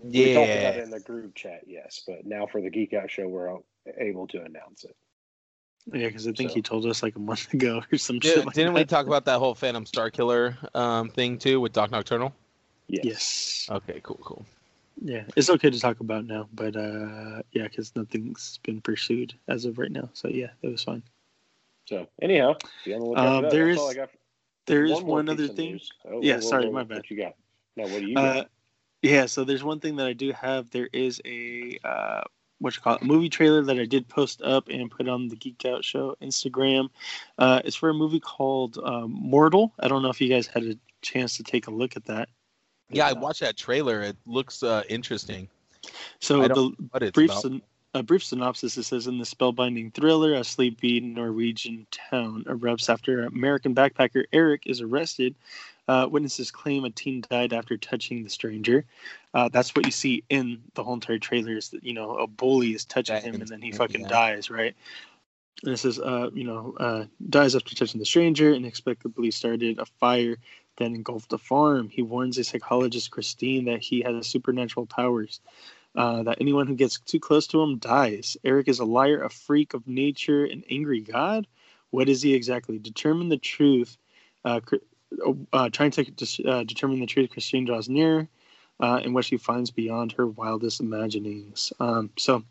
yeah. 0.03 0.25
We 0.25 0.33
talked 0.33 0.55
about 0.55 0.75
it 0.77 0.83
in 0.83 0.89
the 0.91 0.99
group 0.99 1.35
chat, 1.35 1.61
yes, 1.67 2.03
but 2.07 2.25
now 2.25 2.47
for 2.47 2.61
the 2.61 2.69
Geek 2.71 2.93
Out 2.93 3.11
show, 3.11 3.27
we're 3.27 3.57
able 3.99 4.27
to 4.29 4.41
announce 4.43 4.83
it. 4.83 4.95
Yeah, 5.93 6.07
because 6.07 6.27
I 6.27 6.31
think 6.31 6.49
So- 6.49 6.55
he 6.55 6.61
told 6.61 6.85
us 6.85 7.03
like 7.03 7.15
a 7.15 7.19
month 7.19 7.53
ago 7.53 7.81
or 7.91 7.97
some 7.97 8.19
Did, 8.19 8.33
shit. 8.33 8.45
Like 8.45 8.55
didn't 8.55 8.73
we 8.73 8.85
talk 8.85 9.05
about 9.07 9.25
that 9.25 9.39
whole 9.39 9.53
Phantom 9.55 9.85
Starkiller 9.85 10.55
um, 10.75 11.09
thing 11.09 11.37
too 11.37 11.59
with 11.61 11.73
Doc 11.73 11.91
Nocturnal? 11.91 12.33
Yes. 12.87 13.03
Yes. 13.05 13.67
Okay, 13.71 13.99
cool, 14.03 14.19
cool. 14.23 14.45
Yeah, 15.01 15.23
it's 15.35 15.49
okay 15.49 15.69
to 15.69 15.79
talk 15.79 15.99
about 15.99 16.25
now, 16.25 16.47
but 16.53 16.75
uh, 16.75 17.41
yeah, 17.51 17.63
because 17.63 17.93
nothing's 17.95 18.59
been 18.63 18.79
pursued 18.79 19.33
as 19.49 19.65
of 19.65 19.77
right 19.77 19.91
now. 19.91 20.09
So 20.13 20.29
yeah, 20.29 20.51
it 20.61 20.67
was 20.69 20.83
fine. 20.83 21.03
So 21.85 22.07
anyhow, 22.21 22.55
be 22.85 22.93
on 22.93 23.01
the 23.01 23.05
lookout 23.07 23.27
Um, 23.27 23.35
for 23.35 23.41
that. 23.43 23.51
there 23.51 23.65
That's 23.67 23.75
is- 23.75 23.81
all 23.81 23.89
I 23.91 23.93
got. 23.93 24.09
There 24.67 24.83
is 24.85 24.93
One 24.93 25.05
one 25.05 25.29
other 25.29 25.47
thing. 25.47 25.79
Oh, 26.05 26.21
Yeah, 26.23 26.35
whoa, 26.35 26.39
whoa, 26.39 26.49
sorry, 26.49 26.65
whoa, 26.65 26.71
my 26.71 26.83
bad. 26.83 26.97
What 26.97 27.11
you 27.11 27.17
got? 27.17 27.35
No, 27.75 27.83
what 27.83 27.99
do 28.01 28.07
you 28.07 28.15
got? 28.15 28.37
Uh, 28.37 28.43
yeah, 29.03 29.27
so 29.27 29.43
there's 29.43 29.63
one 29.63 29.79
thing 29.79 29.95
that 29.97 30.07
I 30.07 30.13
do 30.13 30.31
have. 30.31 30.71
There 30.71 30.89
is 30.91 31.21
a 31.23 31.77
uh, 31.83 32.21
what 32.59 32.75
you 32.75 32.81
call 32.81 32.95
it, 32.95 33.01
a 33.01 33.05
movie 33.05 33.29
trailer 33.29 33.61
that 33.63 33.79
I 33.79 33.85
did 33.85 34.07
post 34.07 34.41
up 34.41 34.69
and 34.69 34.89
put 34.89 35.07
on 35.07 35.27
the 35.27 35.35
Geek 35.35 35.65
Out 35.65 35.83
Show 35.83 36.15
Instagram. 36.21 36.89
Uh, 37.37 37.61
it's 37.65 37.75
for 37.75 37.89
a 37.89 37.93
movie 37.93 38.19
called 38.19 38.77
um, 38.83 39.11
Mortal. 39.11 39.73
I 39.79 39.87
don't 39.87 40.01
know 40.01 40.09
if 40.09 40.21
you 40.21 40.29
guys 40.29 40.47
had 40.47 40.63
a 40.63 40.77
chance 41.01 41.37
to 41.37 41.43
take 41.43 41.67
a 41.67 41.71
look 41.71 41.95
at 41.95 42.05
that. 42.05 42.29
Yeah, 42.89 43.07
I 43.07 43.13
watched 43.13 43.41
that 43.41 43.57
trailer. 43.57 44.01
It 44.01 44.17
looks 44.25 44.63
uh, 44.63 44.83
interesting. 44.89 45.49
So 46.19 46.41
the 46.41 46.47
don't 46.49 46.79
know 46.79 46.87
what 46.91 47.03
it's 47.03 47.11
brief 47.11 47.33
syn- 47.33 47.61
a 47.95 48.03
brief 48.03 48.23
synopsis. 48.23 48.77
It 48.77 48.83
says 48.83 49.07
in 49.07 49.17
the 49.17 49.25
spellbinding 49.25 49.93
thriller, 49.93 50.33
a 50.33 50.43
sleepy 50.43 50.99
Norwegian 50.99 51.87
town 51.91 52.43
erupts 52.47 52.89
after 52.89 53.23
American 53.23 53.73
backpacker 53.73 54.25
Eric 54.33 54.63
is 54.65 54.81
arrested. 54.81 55.33
Uh, 55.87 56.07
witnesses 56.09 56.49
claim 56.49 56.83
a 56.83 56.89
teen 56.89 57.23
died 57.29 57.53
after 57.53 57.77
touching 57.77 58.23
the 58.23 58.29
stranger. 58.29 58.85
Uh, 59.33 59.49
that's 59.49 59.75
what 59.75 59.85
you 59.85 59.91
see 59.91 60.23
in 60.29 60.61
the 60.73 60.83
whole 60.83 60.95
entire 60.95 61.19
trailer. 61.19 61.57
Is 61.57 61.69
that 61.69 61.83
you 61.83 61.93
know 61.93 62.15
a 62.15 62.27
bully 62.27 62.73
is 62.73 62.85
touching 62.85 63.21
him 63.21 63.35
and 63.35 63.47
then 63.47 63.61
he 63.61 63.71
fucking 63.71 64.01
yeah. 64.01 64.07
dies, 64.07 64.49
right? 64.49 64.75
And 65.63 65.73
it 65.73 65.77
says, 65.77 65.99
uh, 65.99 66.29
you 66.33 66.43
know, 66.43 66.75
uh, 66.79 67.05
dies 67.29 67.55
after 67.55 67.75
touching 67.75 67.99
the 67.99 68.05
stranger. 68.05 68.53
Inexplicably 68.53 69.31
started 69.31 69.79
a 69.79 69.85
fire, 69.85 70.37
then 70.77 70.95
engulfed 70.95 71.31
a 71.33 71.37
farm. 71.37 71.89
He 71.89 72.01
warns 72.01 72.37
a 72.37 72.43
psychologist, 72.43 73.11
Christine, 73.11 73.65
that 73.65 73.81
he 73.81 74.01
has 74.01 74.27
supernatural 74.27 74.85
powers. 74.85 75.39
Uh, 75.95 76.23
that 76.23 76.37
anyone 76.41 76.67
who 76.67 76.75
gets 76.75 76.99
too 76.99 77.21
close 77.21 77.47
to 77.47 77.61
him 77.61 77.77
dies. 77.77 78.35
Eric 78.43 78.67
is 78.67 78.79
a 78.79 78.85
liar, 78.85 79.23
a 79.23 79.29
freak 79.29 79.73
of 79.73 79.87
nature, 79.87 80.43
an 80.43 80.63
angry 80.69 80.99
god. 80.99 81.47
What 81.89 82.09
is 82.09 82.21
he 82.21 82.33
exactly? 82.33 82.77
Determine 82.77 83.29
the 83.29 83.37
truth. 83.37 83.97
Uh, 84.43 84.59
uh, 85.53 85.69
trying 85.69 85.91
to 85.91 86.05
uh, 86.45 86.63
determine 86.63 86.99
the 86.99 87.05
truth, 87.05 87.31
Christine 87.31 87.65
draws 87.65 87.89
near, 87.89 88.27
uh, 88.79 88.99
and 89.03 89.13
what 89.13 89.25
she 89.25 89.37
finds 89.37 89.71
beyond 89.71 90.11
her 90.13 90.27
wildest 90.27 90.81
imaginings. 90.81 91.71
Um, 91.79 92.09
so, 92.17 92.43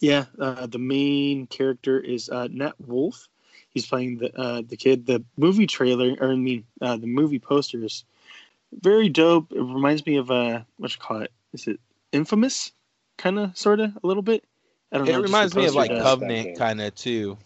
yeah, 0.00 0.24
uh, 0.40 0.66
the 0.66 0.78
main 0.78 1.46
character 1.46 2.00
is 2.00 2.28
uh, 2.28 2.48
Nat 2.50 2.74
Wolff. 2.86 3.28
He's 3.70 3.86
playing 3.86 4.18
the 4.18 4.36
uh, 4.38 4.62
the 4.66 4.76
kid. 4.76 5.06
The 5.06 5.24
movie 5.36 5.66
trailer, 5.66 6.14
or 6.20 6.30
I 6.30 6.36
mean, 6.36 6.64
uh, 6.80 6.96
the 6.96 7.06
movie 7.06 7.40
posters, 7.40 8.04
very 8.80 9.08
dope. 9.08 9.50
It 9.52 9.60
reminds 9.60 10.06
me 10.06 10.16
of 10.16 10.30
uh, 10.30 10.60
what 10.76 10.92
you 10.92 11.00
call 11.00 11.22
it? 11.22 11.32
Is 11.52 11.66
it 11.66 11.80
Infamous? 12.12 12.72
Kind 13.16 13.38
of, 13.38 13.56
sort 13.56 13.80
of, 13.80 13.96
a 14.02 14.06
little 14.06 14.22
bit. 14.22 14.44
I 14.92 14.98
don't 14.98 15.08
It 15.08 15.12
know. 15.12 15.20
just 15.22 15.32
reminds 15.32 15.54
me 15.56 15.66
of 15.66 15.74
like. 15.74 15.90
Covenant 15.90 16.58
kind 16.58 16.80
of 16.80 16.94
too. 16.94 17.36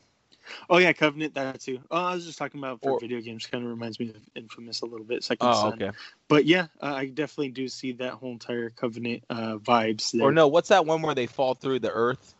Oh 0.70 0.78
yeah, 0.78 0.92
Covenant 0.92 1.34
that 1.34 1.60
too. 1.60 1.80
Oh, 1.90 2.04
I 2.04 2.14
was 2.14 2.26
just 2.26 2.38
talking 2.38 2.60
about 2.60 2.80
for 2.82 2.92
Or- 2.92 3.00
video 3.00 3.20
games. 3.20 3.46
Kind 3.46 3.64
of 3.64 3.70
reminds 3.70 3.98
me 4.00 4.10
of 4.10 4.16
Infamous 4.34 4.82
a 4.82 4.86
little 4.86 5.04
bit. 5.06 5.24
Second 5.24 5.48
Oh, 5.48 5.52
Son. 5.54 5.72
okay. 5.82 5.90
But 6.28 6.44
yeah, 6.46 6.66
uh, 6.82 6.94
I 6.94 7.06
definitely 7.06 7.50
do 7.50 7.68
see 7.68 7.92
that 7.92 8.12
whole 8.14 8.32
entire 8.32 8.70
Covenant 8.70 9.24
uh, 9.30 9.56
vibes. 9.58 10.12
There. 10.12 10.22
Or 10.22 10.32
no, 10.32 10.48
what's 10.48 10.68
that 10.68 10.86
one 10.86 11.02
where 11.02 11.14
they 11.14 11.26
fall 11.26 11.54
through 11.54 11.80
the 11.80 11.90
earth? 11.92 12.34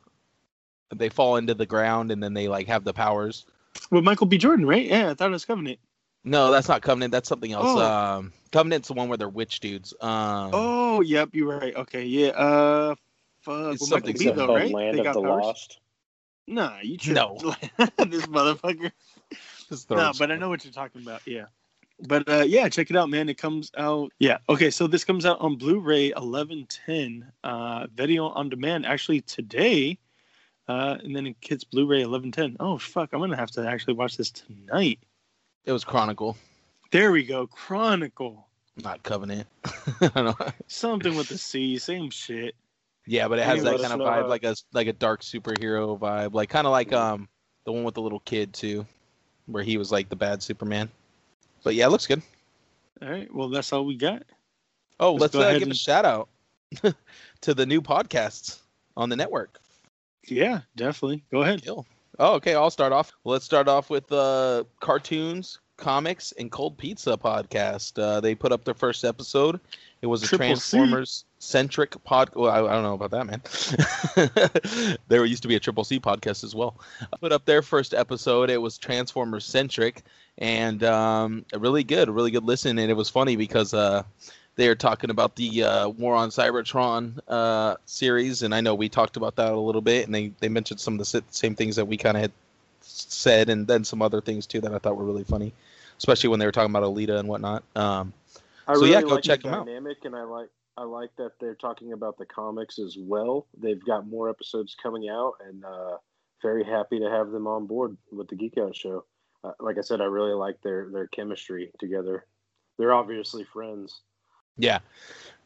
They 0.94 1.08
fall 1.10 1.36
into 1.36 1.54
the 1.54 1.66
ground 1.66 2.10
and 2.10 2.22
then 2.22 2.32
they 2.34 2.48
like 2.48 2.66
have 2.68 2.84
the 2.84 2.94
powers. 2.94 3.44
With 3.90 4.04
Michael 4.04 4.26
B. 4.26 4.38
Jordan, 4.38 4.66
right? 4.66 4.86
Yeah, 4.86 5.10
I 5.10 5.14
thought 5.14 5.28
it 5.28 5.32
was 5.32 5.44
Covenant. 5.44 5.78
No, 6.24 6.50
that's 6.50 6.68
not 6.68 6.82
Covenant. 6.82 7.12
That's 7.12 7.28
something 7.28 7.52
else. 7.52 7.66
Oh. 7.66 7.80
Um, 7.80 8.32
Covenant's 8.52 8.88
the 8.88 8.94
one 8.94 9.08
where 9.08 9.18
they're 9.18 9.28
witch 9.28 9.60
dudes. 9.60 9.92
Um, 10.00 10.50
Oh, 10.54 11.00
yep, 11.02 11.30
you're 11.32 11.58
right. 11.58 11.74
Okay, 11.76 12.04
yeah. 12.04 12.28
Uh, 12.30 12.94
fuck. 13.42 13.74
It's 13.74 13.82
With 13.82 13.90
Michael 13.90 14.06
something 14.08 14.16
B. 14.18 14.30
though, 14.32 14.54
right? 14.54 14.70
Land 14.72 14.94
They 14.96 15.00
of 15.00 15.04
got 15.04 15.14
the 15.14 15.22
powers. 15.22 15.44
Lost. 15.44 15.80
Nah, 16.48 16.78
you 16.82 16.96
tripped. 16.96 17.16
No. 17.16 17.36
this 17.78 18.26
motherfucker. 18.26 18.90
just 19.68 19.90
No, 19.90 20.12
but 20.18 20.30
I 20.30 20.36
know 20.36 20.48
what 20.48 20.64
you're 20.64 20.72
talking 20.72 21.02
about. 21.02 21.20
Yeah. 21.26 21.44
But 22.00 22.26
uh, 22.28 22.44
yeah, 22.46 22.68
check 22.70 22.88
it 22.88 22.96
out, 22.96 23.10
man. 23.10 23.28
It 23.28 23.36
comes 23.36 23.70
out. 23.76 24.12
Yeah. 24.18 24.38
Okay. 24.48 24.70
So 24.70 24.86
this 24.86 25.04
comes 25.04 25.26
out 25.26 25.40
on 25.40 25.56
Blu-ray 25.56 26.10
1110, 26.12 27.30
uh, 27.44 27.86
video 27.94 28.28
on 28.28 28.48
demand 28.48 28.86
actually 28.86 29.20
today. 29.20 29.98
Uh, 30.68 30.96
and 31.02 31.14
then 31.14 31.26
it 31.26 31.40
gets 31.40 31.64
Blu-ray 31.64 32.04
1110. 32.04 32.56
Oh 32.60 32.78
fuck! 32.78 33.10
I'm 33.12 33.20
gonna 33.20 33.36
have 33.36 33.50
to 33.52 33.68
actually 33.68 33.94
watch 33.94 34.16
this 34.16 34.30
tonight. 34.30 35.00
It 35.64 35.72
was 35.72 35.84
Chronicle, 35.84 36.36
There 36.92 37.12
we 37.12 37.24
go. 37.24 37.46
Chronicle. 37.46 38.48
not 38.82 39.02
Covenant. 39.02 39.46
I 40.00 40.08
don't 40.14 40.24
know. 40.24 40.46
Something 40.66 41.14
with 41.14 41.28
the 41.28 41.36
C. 41.36 41.76
Same 41.76 42.08
shit. 42.08 42.54
Yeah, 43.08 43.26
but 43.28 43.38
it 43.38 43.46
has 43.46 43.62
that 43.62 43.80
kind 43.80 43.92
of 43.94 44.00
vibe, 44.00 44.28
like 44.28 44.44
a 44.44 44.54
like 44.74 44.86
a 44.86 44.92
dark 44.92 45.22
superhero 45.22 45.98
vibe, 45.98 46.34
like 46.34 46.50
kind 46.50 46.66
of 46.66 46.72
like 46.72 46.92
um 46.92 47.26
the 47.64 47.72
one 47.72 47.82
with 47.82 47.94
the 47.94 48.02
little 48.02 48.20
kid 48.20 48.52
too, 48.52 48.86
where 49.46 49.62
he 49.62 49.78
was 49.78 49.90
like 49.90 50.10
the 50.10 50.16
bad 50.16 50.42
Superman. 50.42 50.90
But 51.64 51.74
yeah, 51.74 51.86
it 51.86 51.88
looks 51.88 52.06
good. 52.06 52.20
All 53.00 53.08
right. 53.08 53.32
Well, 53.34 53.48
that's 53.48 53.72
all 53.72 53.86
we 53.86 53.96
got. 53.96 54.24
Oh, 55.00 55.14
Let's 55.14 55.34
let's, 55.34 55.54
uh, 55.54 55.58
give 55.58 55.70
a 55.70 55.74
shout 55.74 56.04
out 56.04 56.28
to 57.40 57.54
the 57.54 57.64
new 57.64 57.80
podcasts 57.80 58.58
on 58.96 59.08
the 59.08 59.16
network. 59.16 59.58
Yeah, 60.26 60.60
definitely. 60.76 61.24
Go 61.30 61.42
ahead. 61.42 61.62
Kill. 61.62 61.86
Oh, 62.18 62.34
okay. 62.34 62.54
I'll 62.54 62.70
start 62.70 62.92
off. 62.92 63.12
Let's 63.24 63.44
start 63.44 63.68
off 63.68 63.88
with 63.88 64.10
uh, 64.12 64.64
cartoons, 64.80 65.60
comics, 65.78 66.32
and 66.32 66.50
cold 66.50 66.76
pizza 66.76 67.16
podcast. 67.16 68.00
Uh, 68.00 68.20
they 68.20 68.34
put 68.34 68.52
up 68.52 68.64
their 68.64 68.74
first 68.74 69.04
episode. 69.04 69.58
It 70.02 70.06
was 70.06 70.22
a 70.22 70.26
Triple 70.26 70.44
C. 70.56 70.76
Transformers 70.76 71.24
centric 71.38 72.02
pod. 72.04 72.30
Well, 72.34 72.50
I, 72.50 72.58
I 72.58 72.72
don't 72.74 72.82
know 72.82 72.94
about 72.94 73.10
that, 73.12 73.26
man. 73.26 74.98
there 75.08 75.24
used 75.24 75.42
to 75.42 75.48
be 75.48 75.56
a 75.56 75.60
Triple 75.60 75.84
C 75.84 75.98
podcast 75.98 76.44
as 76.44 76.54
well. 76.54 76.78
I 77.00 77.16
Put 77.16 77.32
up 77.32 77.46
their 77.46 77.62
first 77.62 77.94
episode. 77.94 78.50
It 78.50 78.58
was 78.58 78.76
Transformers 78.76 79.44
centric 79.44 80.02
and 80.36 80.84
um, 80.84 81.44
really 81.56 81.84
good, 81.84 82.10
really 82.10 82.30
good 82.30 82.44
listen. 82.44 82.78
And 82.78 82.90
it 82.90 82.94
was 82.94 83.08
funny 83.08 83.36
because 83.36 83.74
uh, 83.74 84.02
they 84.56 84.68
are 84.68 84.74
talking 84.74 85.10
about 85.10 85.36
the 85.36 85.64
uh, 85.64 85.88
War 85.88 86.14
on 86.14 86.30
Cybertron 86.30 87.18
uh, 87.28 87.76
series, 87.86 88.42
and 88.42 88.54
I 88.54 88.60
know 88.60 88.74
we 88.74 88.88
talked 88.88 89.16
about 89.16 89.36
that 89.36 89.52
a 89.52 89.56
little 89.56 89.80
bit, 89.80 90.06
and 90.06 90.14
they, 90.14 90.32
they 90.40 90.48
mentioned 90.48 90.80
some 90.80 90.94
of 90.94 90.98
the 90.98 91.22
same 91.30 91.54
things 91.54 91.76
that 91.76 91.84
we 91.84 91.96
kind 91.96 92.16
of 92.16 92.22
had 92.22 92.32
said, 92.88 93.48
and 93.48 93.66
then 93.66 93.84
some 93.84 94.02
other 94.02 94.20
things 94.20 94.46
too 94.46 94.60
that 94.60 94.72
I 94.74 94.78
thought 94.78 94.96
were 94.96 95.04
really 95.04 95.24
funny, 95.24 95.52
especially 95.98 96.28
when 96.28 96.38
they 96.38 96.46
were 96.46 96.52
talking 96.52 96.70
about 96.70 96.82
Alita 96.82 97.18
and 97.18 97.28
whatnot. 97.28 97.62
Um, 97.76 98.12
I 98.66 98.74
so 98.74 98.80
really 98.80 98.92
yeah, 98.92 99.02
go 99.02 99.08
like 99.08 99.24
check 99.24 99.42
the 99.42 99.48
them 99.48 99.60
out. 99.60 99.66
dynamic, 99.66 100.04
and 100.04 100.16
I 100.16 100.22
like 100.22 100.48
I 100.76 100.84
like 100.84 101.10
that 101.16 101.32
they're 101.40 101.54
talking 101.54 101.92
about 101.92 102.18
the 102.18 102.26
comics 102.26 102.78
as 102.78 102.96
well. 102.98 103.46
They've 103.56 103.84
got 103.84 104.06
more 104.06 104.28
episodes 104.28 104.76
coming 104.80 105.08
out, 105.08 105.34
and 105.46 105.64
uh, 105.64 105.96
very 106.42 106.64
happy 106.64 106.98
to 107.00 107.10
have 107.10 107.30
them 107.30 107.46
on 107.46 107.66
board 107.66 107.96
with 108.12 108.28
the 108.28 108.36
Geek 108.36 108.58
Out 108.58 108.76
Show. 108.76 109.04
Uh, 109.44 109.52
like 109.60 109.78
I 109.78 109.82
said, 109.82 110.00
I 110.00 110.04
really 110.04 110.34
like 110.34 110.60
their 110.62 110.88
their 110.90 111.06
chemistry 111.08 111.70
together. 111.78 112.26
They're 112.78 112.92
obviously 112.92 113.44
friends. 113.44 114.02
Yeah. 114.56 114.80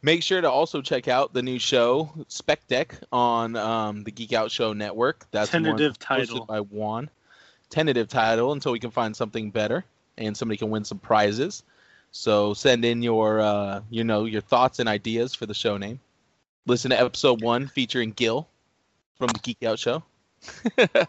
Make 0.02 0.22
sure 0.22 0.40
to 0.40 0.50
also 0.50 0.82
check 0.82 1.06
out 1.06 1.32
the 1.32 1.42
new 1.42 1.58
show 1.58 2.12
Spec 2.26 2.66
Deck 2.66 2.98
on 3.12 3.54
um, 3.56 4.02
the 4.02 4.10
Geek 4.10 4.32
Out 4.32 4.50
Show 4.50 4.72
Network. 4.72 5.26
That's 5.30 5.50
the 5.50 5.58
one 5.58 5.64
Tentative 5.64 5.98
title. 5.98 6.44
by 6.44 6.60
Juan. 6.60 7.08
Tentative 7.72 8.08
title 8.08 8.52
until 8.52 8.72
we 8.72 8.80
can 8.80 8.92
find 8.92 9.16
something 9.16 9.50
better 9.50 9.84
and 10.18 10.36
somebody 10.36 10.58
can 10.58 10.70
win 10.70 10.84
some 10.84 11.00
prizes. 11.00 11.64
So 12.12 12.54
send 12.54 12.84
in 12.84 13.02
your 13.02 13.40
uh, 13.40 13.82
you 13.90 14.04
know 14.04 14.26
your 14.26 14.42
thoughts 14.42 14.78
and 14.80 14.88
ideas 14.88 15.34
for 15.34 15.46
the 15.46 15.54
show 15.54 15.78
name. 15.78 16.00
Listen 16.66 16.90
to 16.92 17.00
episode 17.00 17.42
one 17.42 17.68
featuring 17.68 18.12
Gil 18.12 18.48
from 19.18 19.32
the 19.32 19.40
Geek 19.40 19.64
Out 19.64 19.78
Show. 19.80 20.04
I, 20.78 20.86
th- 20.86 21.08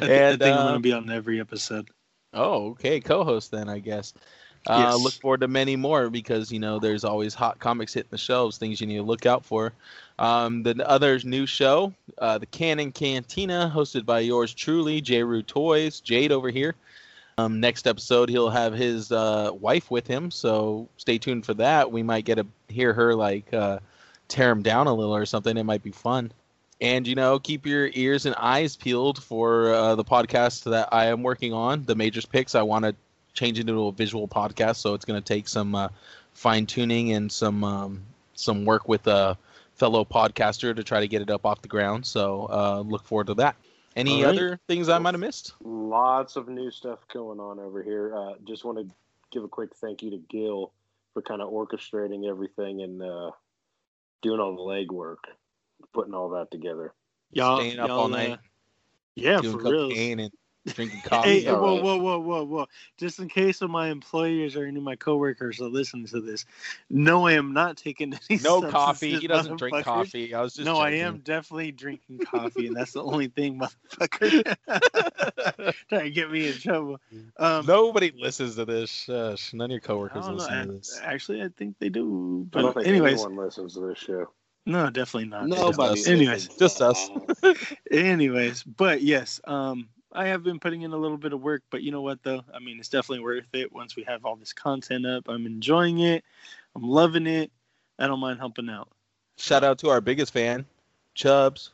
I 0.00 0.06
and 0.06 0.40
think 0.40 0.56
I'm 0.56 0.66
uh, 0.66 0.66
gonna 0.68 0.80
be 0.80 0.92
on 0.92 1.10
every 1.10 1.40
episode. 1.40 1.90
Oh, 2.34 2.70
okay, 2.70 3.00
co-host 3.00 3.50
then, 3.50 3.68
I 3.68 3.80
guess. 3.80 4.14
Uh, 4.66 4.92
Yes. 4.92 5.02
Look 5.02 5.12
forward 5.14 5.40
to 5.42 5.48
many 5.48 5.76
more 5.76 6.10
because 6.10 6.50
you 6.50 6.58
know 6.58 6.78
there's 6.78 7.04
always 7.04 7.34
hot 7.34 7.58
comics 7.58 7.94
hitting 7.94 8.10
the 8.10 8.18
shelves, 8.18 8.58
things 8.58 8.80
you 8.80 8.86
need 8.86 8.96
to 8.96 9.02
look 9.02 9.26
out 9.26 9.44
for. 9.44 9.72
Um, 10.18 10.62
the 10.62 10.88
other 10.88 11.18
new 11.24 11.46
show, 11.46 11.92
uh, 12.18 12.38
the 12.38 12.46
Canon 12.46 12.92
Cantina, 12.92 13.70
hosted 13.74 14.06
by 14.06 14.20
yours 14.20 14.54
truly, 14.54 15.00
J. 15.00 15.22
Rue 15.22 15.42
Toys, 15.42 16.00
Jade 16.00 16.32
over 16.32 16.50
here. 16.50 16.74
Um, 17.36 17.58
next 17.60 17.86
episode, 17.88 18.28
he'll 18.28 18.50
have 18.50 18.72
his 18.74 19.10
uh, 19.10 19.50
wife 19.52 19.90
with 19.90 20.06
him, 20.06 20.30
so 20.30 20.88
stay 20.98 21.18
tuned 21.18 21.44
for 21.44 21.54
that. 21.54 21.90
We 21.90 22.04
might 22.04 22.24
get 22.24 22.36
to 22.36 22.46
hear 22.68 22.92
her 22.92 23.14
like 23.14 23.52
uh, 23.52 23.80
tear 24.28 24.50
him 24.50 24.62
down 24.62 24.86
a 24.86 24.94
little 24.94 25.14
or 25.16 25.26
something. 25.26 25.56
It 25.56 25.64
might 25.64 25.82
be 25.82 25.90
fun. 25.90 26.32
And 26.80 27.06
you 27.06 27.14
know, 27.16 27.38
keep 27.38 27.66
your 27.66 27.90
ears 27.92 28.26
and 28.26 28.34
eyes 28.36 28.76
peeled 28.76 29.22
for 29.22 29.72
uh, 29.74 29.94
the 29.96 30.04
podcast 30.04 30.64
that 30.70 30.90
I 30.92 31.06
am 31.06 31.22
working 31.22 31.52
on, 31.52 31.84
the 31.84 31.94
Majors 31.96 32.26
Picks. 32.26 32.54
I 32.54 32.62
want 32.62 32.84
to 32.84 32.94
change 33.34 33.58
it 33.58 33.68
into 33.68 33.86
a 33.86 33.92
visual 33.92 34.26
podcast, 34.26 34.76
so 34.76 34.94
it's 34.94 35.04
going 35.04 35.20
to 35.20 35.24
take 35.26 35.48
some 35.48 35.74
uh, 35.74 35.88
fine 36.32 36.66
tuning 36.66 37.12
and 37.12 37.30
some 37.30 37.62
um, 37.62 38.02
some 38.34 38.64
work 38.64 38.88
with 38.88 39.06
a 39.06 39.36
fellow 39.74 40.04
podcaster 40.04 40.74
to 40.74 40.82
try 40.82 41.00
to 41.00 41.08
get 41.08 41.20
it 41.20 41.30
up 41.30 41.44
off 41.44 41.60
the 41.62 41.68
ground. 41.68 42.06
So 42.06 42.48
uh, 42.50 42.80
look 42.86 43.04
forward 43.04 43.26
to 43.28 43.34
that. 43.34 43.56
Any 43.96 44.24
All 44.24 44.30
right. 44.30 44.38
other 44.38 44.60
things 44.68 44.88
I 44.88 44.98
might 44.98 45.14
have 45.14 45.20
missed? 45.20 45.54
Lots 45.62 46.36
of 46.36 46.48
new 46.48 46.70
stuff 46.70 47.00
going 47.12 47.38
on 47.38 47.60
over 47.60 47.82
here. 47.82 48.14
Uh, 48.16 48.34
just 48.44 48.64
want 48.64 48.78
to 48.78 48.86
give 49.30 49.44
a 49.44 49.48
quick 49.48 49.74
thank 49.76 50.02
you 50.02 50.10
to 50.10 50.18
Gil 50.28 50.72
for 51.12 51.22
kind 51.22 51.40
of 51.40 51.50
orchestrating 51.52 52.28
everything 52.28 52.82
and 52.82 53.02
uh, 53.02 53.30
doing 54.22 54.40
all 54.40 54.56
the 54.56 54.62
legwork, 54.62 55.18
putting 55.92 56.14
all 56.14 56.28
that 56.30 56.50
together. 56.50 56.92
Y'all, 57.30 57.60
Staying 57.60 57.78
up 57.78 57.88
y'all, 57.88 58.00
all 58.00 58.08
night, 58.08 58.32
uh, 58.32 58.36
yeah, 59.14 59.40
doing 59.40 59.58
for 59.58 59.70
real. 59.70 59.92
and 59.92 60.30
drinking 60.66 61.00
coffee. 61.04 61.40
hey, 61.40 61.52
whoa, 61.52 61.80
whoa, 61.80 61.96
whoa, 61.98 62.18
whoa, 62.18 62.44
whoa! 62.44 62.66
Just 62.98 63.18
in 63.18 63.28
case 63.28 63.60
of 63.62 63.70
my 63.70 63.88
employers 63.88 64.56
or 64.56 64.64
any 64.66 64.78
of 64.78 64.82
my 64.82 64.96
coworkers 64.96 65.60
are 65.60 65.68
listening 65.68 66.06
to 66.06 66.20
this, 66.20 66.44
no, 66.90 67.26
I 67.26 67.32
am 67.32 67.52
not 67.52 67.76
taking 67.76 68.14
any. 68.30 68.40
no 68.42 68.62
coffee. 68.70 69.16
He 69.16 69.26
doesn't 69.26 69.56
drink 69.58 69.84
coffee. 69.84 70.34
I 70.34 70.40
was 70.40 70.54
just 70.54 70.64
no, 70.64 70.76
I 70.78 70.90
am 70.90 71.18
definitely 71.18 71.72
drinking 71.72 72.18
coffee, 72.20 72.66
and 72.66 72.76
that's 72.76 72.92
the 72.92 73.02
only 73.04 73.28
thing, 73.28 73.58
motherfucker. 73.60 74.56
Trying 75.88 76.04
to 76.04 76.10
get 76.10 76.30
me 76.30 76.48
in 76.48 76.54
trouble. 76.54 77.00
Um, 77.38 77.66
Nobody 77.66 78.12
listens 78.16 78.56
to 78.56 78.64
this. 78.64 78.90
Shush. 78.90 79.52
None 79.52 79.66
of 79.66 79.70
your 79.70 79.80
coworkers 79.80 80.26
listen 80.28 80.52
I- 80.52 80.64
to 80.64 80.72
this. 80.72 81.00
actually, 81.02 81.42
I 81.42 81.48
think 81.56 81.76
they 81.78 81.88
do. 81.88 82.46
I 82.54 82.60
don't 82.62 82.74
But 82.74 82.74
think 82.84 82.88
anyways, 82.88 83.20
anyone 83.24 83.44
listens 83.44 83.74
to 83.74 83.80
this 83.80 83.98
show. 83.98 84.30
No, 84.66 84.88
definitely 84.88 85.28
not. 85.28 85.46
Nobody 85.46 86.00
us. 86.00 86.08
Anyways, 86.08 86.48
just 86.48 86.80
us. 86.80 87.10
Anyways, 87.90 88.62
but 88.62 89.02
yes, 89.02 89.38
um, 89.44 89.88
I 90.14 90.26
have 90.26 90.42
been 90.44 90.60
putting 90.60 90.82
in 90.82 90.92
a 90.92 90.96
little 90.96 91.16
bit 91.16 91.32
of 91.32 91.40
work, 91.42 91.62
but 91.70 91.82
you 91.82 91.90
know 91.90 92.02
what 92.02 92.22
though? 92.22 92.42
I 92.54 92.58
mean, 92.60 92.78
it's 92.78 92.88
definitely 92.88 93.24
worth 93.24 93.46
it 93.52 93.72
once 93.72 93.96
we 93.96 94.04
have 94.04 94.24
all 94.24 94.36
this 94.36 94.52
content 94.52 95.06
up. 95.06 95.28
I'm 95.28 95.46
enjoying 95.46 95.98
it. 96.00 96.24
I'm 96.76 96.82
loving 96.88 97.26
it. 97.26 97.50
I 97.98 98.06
don't 98.06 98.20
mind 98.20 98.38
helping 98.38 98.68
out. 98.68 98.88
Shout 99.36 99.64
out 99.64 99.78
to 99.80 99.88
our 99.90 100.00
biggest 100.00 100.32
fan, 100.32 100.64
Chubbs, 101.14 101.72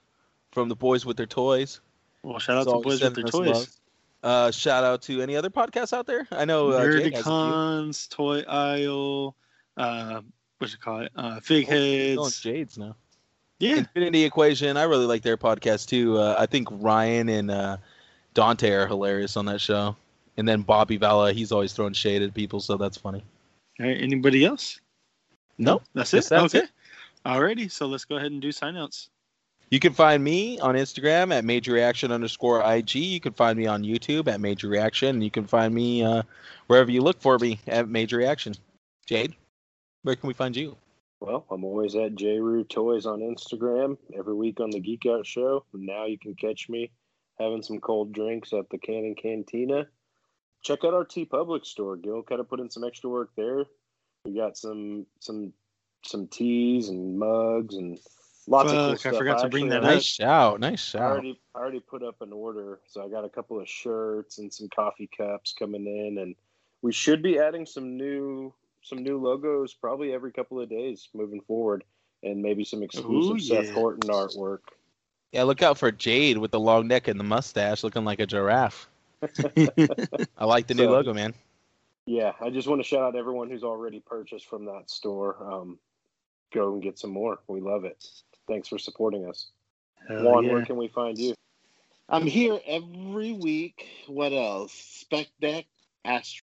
from 0.52 0.68
the 0.68 0.76
Boys 0.76 1.04
with 1.04 1.16
Their 1.16 1.26
Toys. 1.26 1.80
Well, 2.22 2.38
shout 2.38 2.56
out 2.58 2.64
to 2.64 2.80
Boys 2.82 3.02
with 3.02 3.14
Their 3.14 3.24
Toys. 3.24 3.78
Uh, 4.22 4.50
shout 4.50 4.84
out 4.84 5.00
to 5.02 5.22
any 5.22 5.36
other 5.36 5.48
podcasts 5.48 5.92
out 5.92 6.06
there. 6.06 6.26
I 6.30 6.44
know 6.44 6.70
uh, 6.70 6.84
Jake 6.92 7.14
has 7.14 7.26
a. 7.26 7.30
Nerdicons, 7.30 8.08
Toy 8.10 8.42
Isle, 8.46 9.34
uh, 9.78 10.20
what 10.58 10.70
you 10.70 10.76
call 10.78 11.00
it? 11.00 11.12
Uh, 11.16 11.40
Fig 11.40 11.66
Oh, 11.68 11.70
Heads. 12.24 12.40
Jades 12.40 12.76
now. 12.76 12.96
Yeah, 13.58 13.76
Infinity 13.76 14.24
Equation. 14.24 14.76
I 14.76 14.84
really 14.84 15.06
like 15.06 15.22
their 15.22 15.36
podcast 15.38 15.88
too. 15.88 16.18
Uh, 16.18 16.34
I 16.38 16.46
think 16.46 16.68
Ryan 16.70 17.28
and 17.28 17.50
uh, 17.50 17.76
Dante 18.34 18.70
are 18.70 18.86
hilarious 18.86 19.36
on 19.36 19.46
that 19.46 19.60
show. 19.60 19.96
And 20.36 20.48
then 20.48 20.62
Bobby 20.62 20.96
Valla, 20.96 21.32
he's 21.32 21.52
always 21.52 21.72
throwing 21.72 21.92
shade 21.92 22.22
at 22.22 22.32
people, 22.34 22.60
so 22.60 22.76
that's 22.76 22.96
funny. 22.96 23.22
All 23.80 23.86
right, 23.86 24.00
anybody 24.00 24.44
else? 24.44 24.80
No, 25.58 25.82
That's 25.94 26.14
it. 26.14 26.24
that's 26.24 26.54
okay. 26.54 26.64
it. 26.64 26.70
Alrighty, 27.26 27.70
so 27.70 27.86
let's 27.86 28.06
go 28.06 28.16
ahead 28.16 28.32
and 28.32 28.40
do 28.40 28.48
signouts. 28.48 29.08
You 29.70 29.78
can 29.78 29.92
find 29.92 30.24
me 30.24 30.58
on 30.58 30.74
Instagram 30.74 31.32
at 31.32 31.44
Major 31.44 31.72
Reaction 31.72 32.10
underscore 32.10 32.62
IG. 32.64 32.94
You 32.96 33.20
can 33.20 33.34
find 33.34 33.56
me 33.58 33.66
on 33.66 33.84
YouTube 33.84 34.26
at 34.26 34.40
Major 34.40 34.68
Reaction. 34.68 35.10
And 35.10 35.22
you 35.24 35.30
can 35.30 35.46
find 35.46 35.72
me 35.72 36.02
uh, 36.02 36.22
wherever 36.66 36.90
you 36.90 37.02
look 37.02 37.20
for 37.20 37.38
me 37.38 37.60
at 37.68 37.88
Major 37.88 38.16
Reaction. 38.16 38.54
Jade, 39.06 39.34
where 40.02 40.16
can 40.16 40.26
we 40.26 40.34
find 40.34 40.56
you? 40.56 40.76
Well, 41.20 41.44
I'm 41.50 41.62
always 41.62 41.94
at 41.94 42.14
JRU 42.16 42.68
Toys 42.68 43.06
on 43.06 43.20
Instagram 43.20 43.96
every 44.18 44.34
week 44.34 44.58
on 44.58 44.70
the 44.70 44.80
Geek 44.80 45.04
Out 45.06 45.26
Show. 45.26 45.64
Now 45.72 46.06
you 46.06 46.18
can 46.18 46.34
catch 46.34 46.68
me 46.68 46.90
having 47.40 47.62
some 47.62 47.80
cold 47.80 48.12
drinks 48.12 48.52
at 48.52 48.68
the 48.70 48.78
Canon 48.78 49.14
Cantina. 49.14 49.86
Check 50.62 50.84
out 50.84 50.94
our 50.94 51.04
TeePublic 51.06 51.64
store. 51.64 51.96
Gil 51.96 52.22
kind 52.22 52.40
of 52.40 52.48
put 52.48 52.60
in 52.60 52.70
some 52.70 52.84
extra 52.84 53.08
work 53.08 53.30
there. 53.36 53.64
We 54.24 54.34
got 54.36 54.56
some 54.58 55.06
some 55.18 55.52
some 56.04 56.28
teas 56.28 56.88
and 56.90 57.18
mugs 57.18 57.74
and 57.76 57.98
lots 58.46 58.70
of 58.70 58.76
cool 58.76 58.88
Fuck, 58.88 58.92
I 58.92 58.96
stuff. 58.96 59.16
forgot 59.16 59.42
to 59.42 59.48
bring 59.48 59.68
that 59.70 59.78
already- 59.82 59.96
Nice 59.96 60.04
shout. 60.04 60.60
Nice 60.60 60.84
shout. 60.84 61.00
I 61.00 61.04
shout. 61.04 61.12
already 61.12 61.40
I 61.54 61.58
already 61.58 61.80
put 61.80 62.02
up 62.02 62.20
an 62.20 62.32
order, 62.32 62.80
so 62.86 63.02
I 63.04 63.08
got 63.08 63.24
a 63.24 63.28
couple 63.30 63.58
of 63.58 63.66
shirts 63.68 64.38
and 64.38 64.52
some 64.52 64.68
coffee 64.68 65.08
cups 65.16 65.54
coming 65.58 65.86
in, 65.86 66.18
and 66.18 66.34
we 66.82 66.92
should 66.92 67.22
be 67.22 67.38
adding 67.38 67.64
some 67.64 67.96
new 67.96 68.52
some 68.82 68.98
new 69.02 69.18
logos 69.18 69.74
probably 69.74 70.12
every 70.12 70.32
couple 70.32 70.60
of 70.60 70.68
days 70.68 71.08
moving 71.14 71.40
forward, 71.42 71.84
and 72.22 72.42
maybe 72.42 72.64
some 72.64 72.82
exclusive 72.82 73.36
Ooh, 73.36 73.40
Seth 73.40 73.66
yeah. 73.66 73.72
Horton 73.72 74.10
artwork. 74.10 74.60
Yeah, 75.32 75.44
look 75.44 75.62
out 75.62 75.78
for 75.78 75.92
Jade 75.92 76.38
with 76.38 76.50
the 76.50 76.60
long 76.60 76.88
neck 76.88 77.08
and 77.08 77.18
the 77.18 77.24
mustache 77.24 77.84
looking 77.84 78.04
like 78.04 78.20
a 78.20 78.26
giraffe. 78.26 78.88
I 80.36 80.44
like 80.44 80.66
the 80.66 80.74
new 80.74 80.88
logo, 80.88 81.14
man. 81.14 81.34
Yeah, 82.06 82.32
I 82.40 82.50
just 82.50 82.66
want 82.66 82.80
to 82.80 82.86
shout 82.86 83.02
out 83.02 83.16
everyone 83.16 83.50
who's 83.50 83.62
already 83.62 84.00
purchased 84.00 84.48
from 84.48 84.64
that 84.64 84.90
store. 84.90 85.36
Um, 85.40 85.78
go 86.52 86.72
and 86.72 86.82
get 86.82 86.98
some 86.98 87.10
more. 87.10 87.38
We 87.46 87.60
love 87.60 87.84
it. 87.84 88.04
Thanks 88.48 88.66
for 88.66 88.78
supporting 88.78 89.26
us. 89.26 89.48
Hell 90.08 90.24
Juan, 90.24 90.44
yeah. 90.44 90.52
where 90.52 90.64
can 90.64 90.76
we 90.76 90.88
find 90.88 91.16
you? 91.18 91.34
I'm 92.08 92.26
here 92.26 92.58
every 92.66 93.32
week. 93.32 93.86
What 94.08 94.32
else? 94.32 94.72
Spec 94.72 95.28
Deck 95.40 95.66
Astro. 96.04 96.44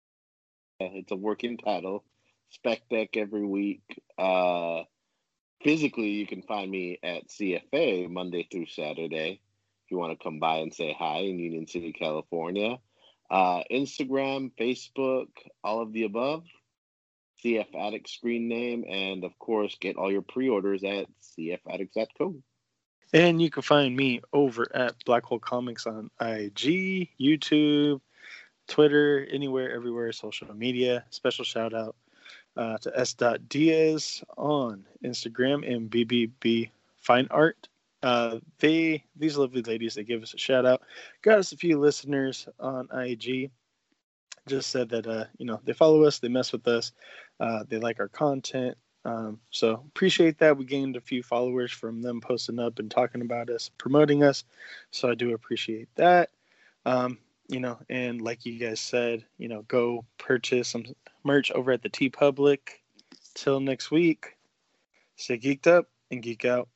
It's 0.82 1.12
a 1.12 1.16
working 1.16 1.58
title. 1.58 2.04
Spec 2.50 2.82
Deck 2.90 3.16
every 3.16 3.46
week. 3.46 4.02
Uh, 4.18 4.84
physically, 5.64 6.10
you 6.10 6.28
can 6.28 6.42
find 6.42 6.70
me 6.70 7.00
at 7.02 7.28
CFA 7.30 8.10
Monday 8.10 8.48
through 8.52 8.68
Saturday. 8.68 9.42
If 9.86 9.92
you 9.92 9.98
want 9.98 10.18
to 10.18 10.24
come 10.24 10.40
by 10.40 10.58
and 10.58 10.74
say 10.74 10.96
hi 10.98 11.20
in 11.20 11.40
Union 11.40 11.68
City, 11.68 11.94
California. 11.94 12.78
Uh, 13.30 13.64
Instagram, 13.72 14.52
Facebook, 14.60 15.28
all 15.64 15.82
of 15.82 15.94
the 15.94 16.04
above. 16.04 16.44
CF 17.44 17.76
Addict 17.76 18.10
screen 18.10 18.48
name, 18.48 18.86
and 18.88 19.26
of 19.26 19.38
course, 19.38 19.76
get 19.80 19.98
all 19.98 20.12
your 20.12 20.22
pre-orders 20.22 20.84
at 20.84 21.08
cfaddicts.co. 21.38 22.36
And 23.14 23.42
you 23.42 23.50
can 23.50 23.64
find 23.64 23.96
me 23.96 24.22
over 24.32 24.68
at 24.74 24.96
Black 25.06 25.24
Hole 25.24 25.40
Comics 25.40 25.86
on 25.86 26.10
IG, 26.22 27.10
YouTube, 27.20 28.00
Twitter, 28.68 29.28
anywhere, 29.30 29.72
everywhere, 29.72 30.12
social 30.14 30.54
media. 30.56 31.04
Special 31.10 31.44
shout 31.44 31.74
out 31.74 31.96
uh, 32.58 32.78
to 32.80 33.00
S. 33.00 33.16
Diaz 33.48 34.24
on 34.38 34.86
Instagram 35.04 35.70
and 35.70 35.90
BBB 35.90 36.70
Fine 36.98 37.28
Art. 37.32 37.68
Uh, 38.02 38.40
they 38.60 39.04
these 39.16 39.38
lovely 39.38 39.62
ladies 39.62 39.96
they 39.96 40.04
give 40.04 40.22
us 40.24 40.34
a 40.34 40.38
shout 40.38 40.66
out. 40.66 40.82
Got 41.22 41.40
us 41.40 41.54
a 41.54 41.58
few 41.58 41.80
listeners 41.80 42.48
on 42.60 42.90
IG. 42.94 43.50
Just 44.46 44.72
said 44.72 44.90
that 44.90 45.08
uh, 45.08 45.26
you 45.38 45.46
know 45.46 45.62
they 45.64 45.74
follow 45.74 46.04
us, 46.04 46.20
they 46.20 46.28
mess 46.28 46.52
with 46.52 46.68
us, 46.68 46.92
uh, 47.40 47.64
they 47.68 47.78
like 47.78 48.00
our 48.00 48.10
content. 48.10 48.78
Um, 49.06 49.40
so 49.52 49.84
appreciate 49.88 50.38
that. 50.40 50.58
We 50.58 50.66
gained 50.66 50.96
a 50.96 51.02
few 51.02 51.24
followers 51.24 51.72
from 51.72 52.02
them 52.02 52.22
posting 52.22 52.60
up 52.60 52.80
and 52.80 52.90
talking 52.90 53.22
about 53.22 53.50
us, 53.50 53.70
promoting 53.78 54.24
us. 54.24 54.44
So 54.92 55.10
I 55.10 55.16
do 55.16 55.34
appreciate 55.34 55.90
that. 55.96 56.30
Um, 56.86 57.18
you 57.54 57.60
know, 57.60 57.78
and 57.90 58.22
like 58.22 58.46
you 58.46 58.58
guys 58.58 58.80
said, 58.80 59.24
you 59.38 59.48
know, 59.48 59.62
go 59.68 60.06
purchase 60.18 60.70
some 60.70 60.86
merch 61.24 61.52
over 61.52 61.72
at 61.72 61.84
the 61.84 61.90
TeePublic. 61.90 62.60
Till 63.36 63.60
next 63.60 63.92
week, 63.92 64.38
stay 65.16 65.38
geeked 65.38 65.68
up 65.68 65.88
and 66.12 66.22
geek 66.22 66.46
out. 66.46 66.68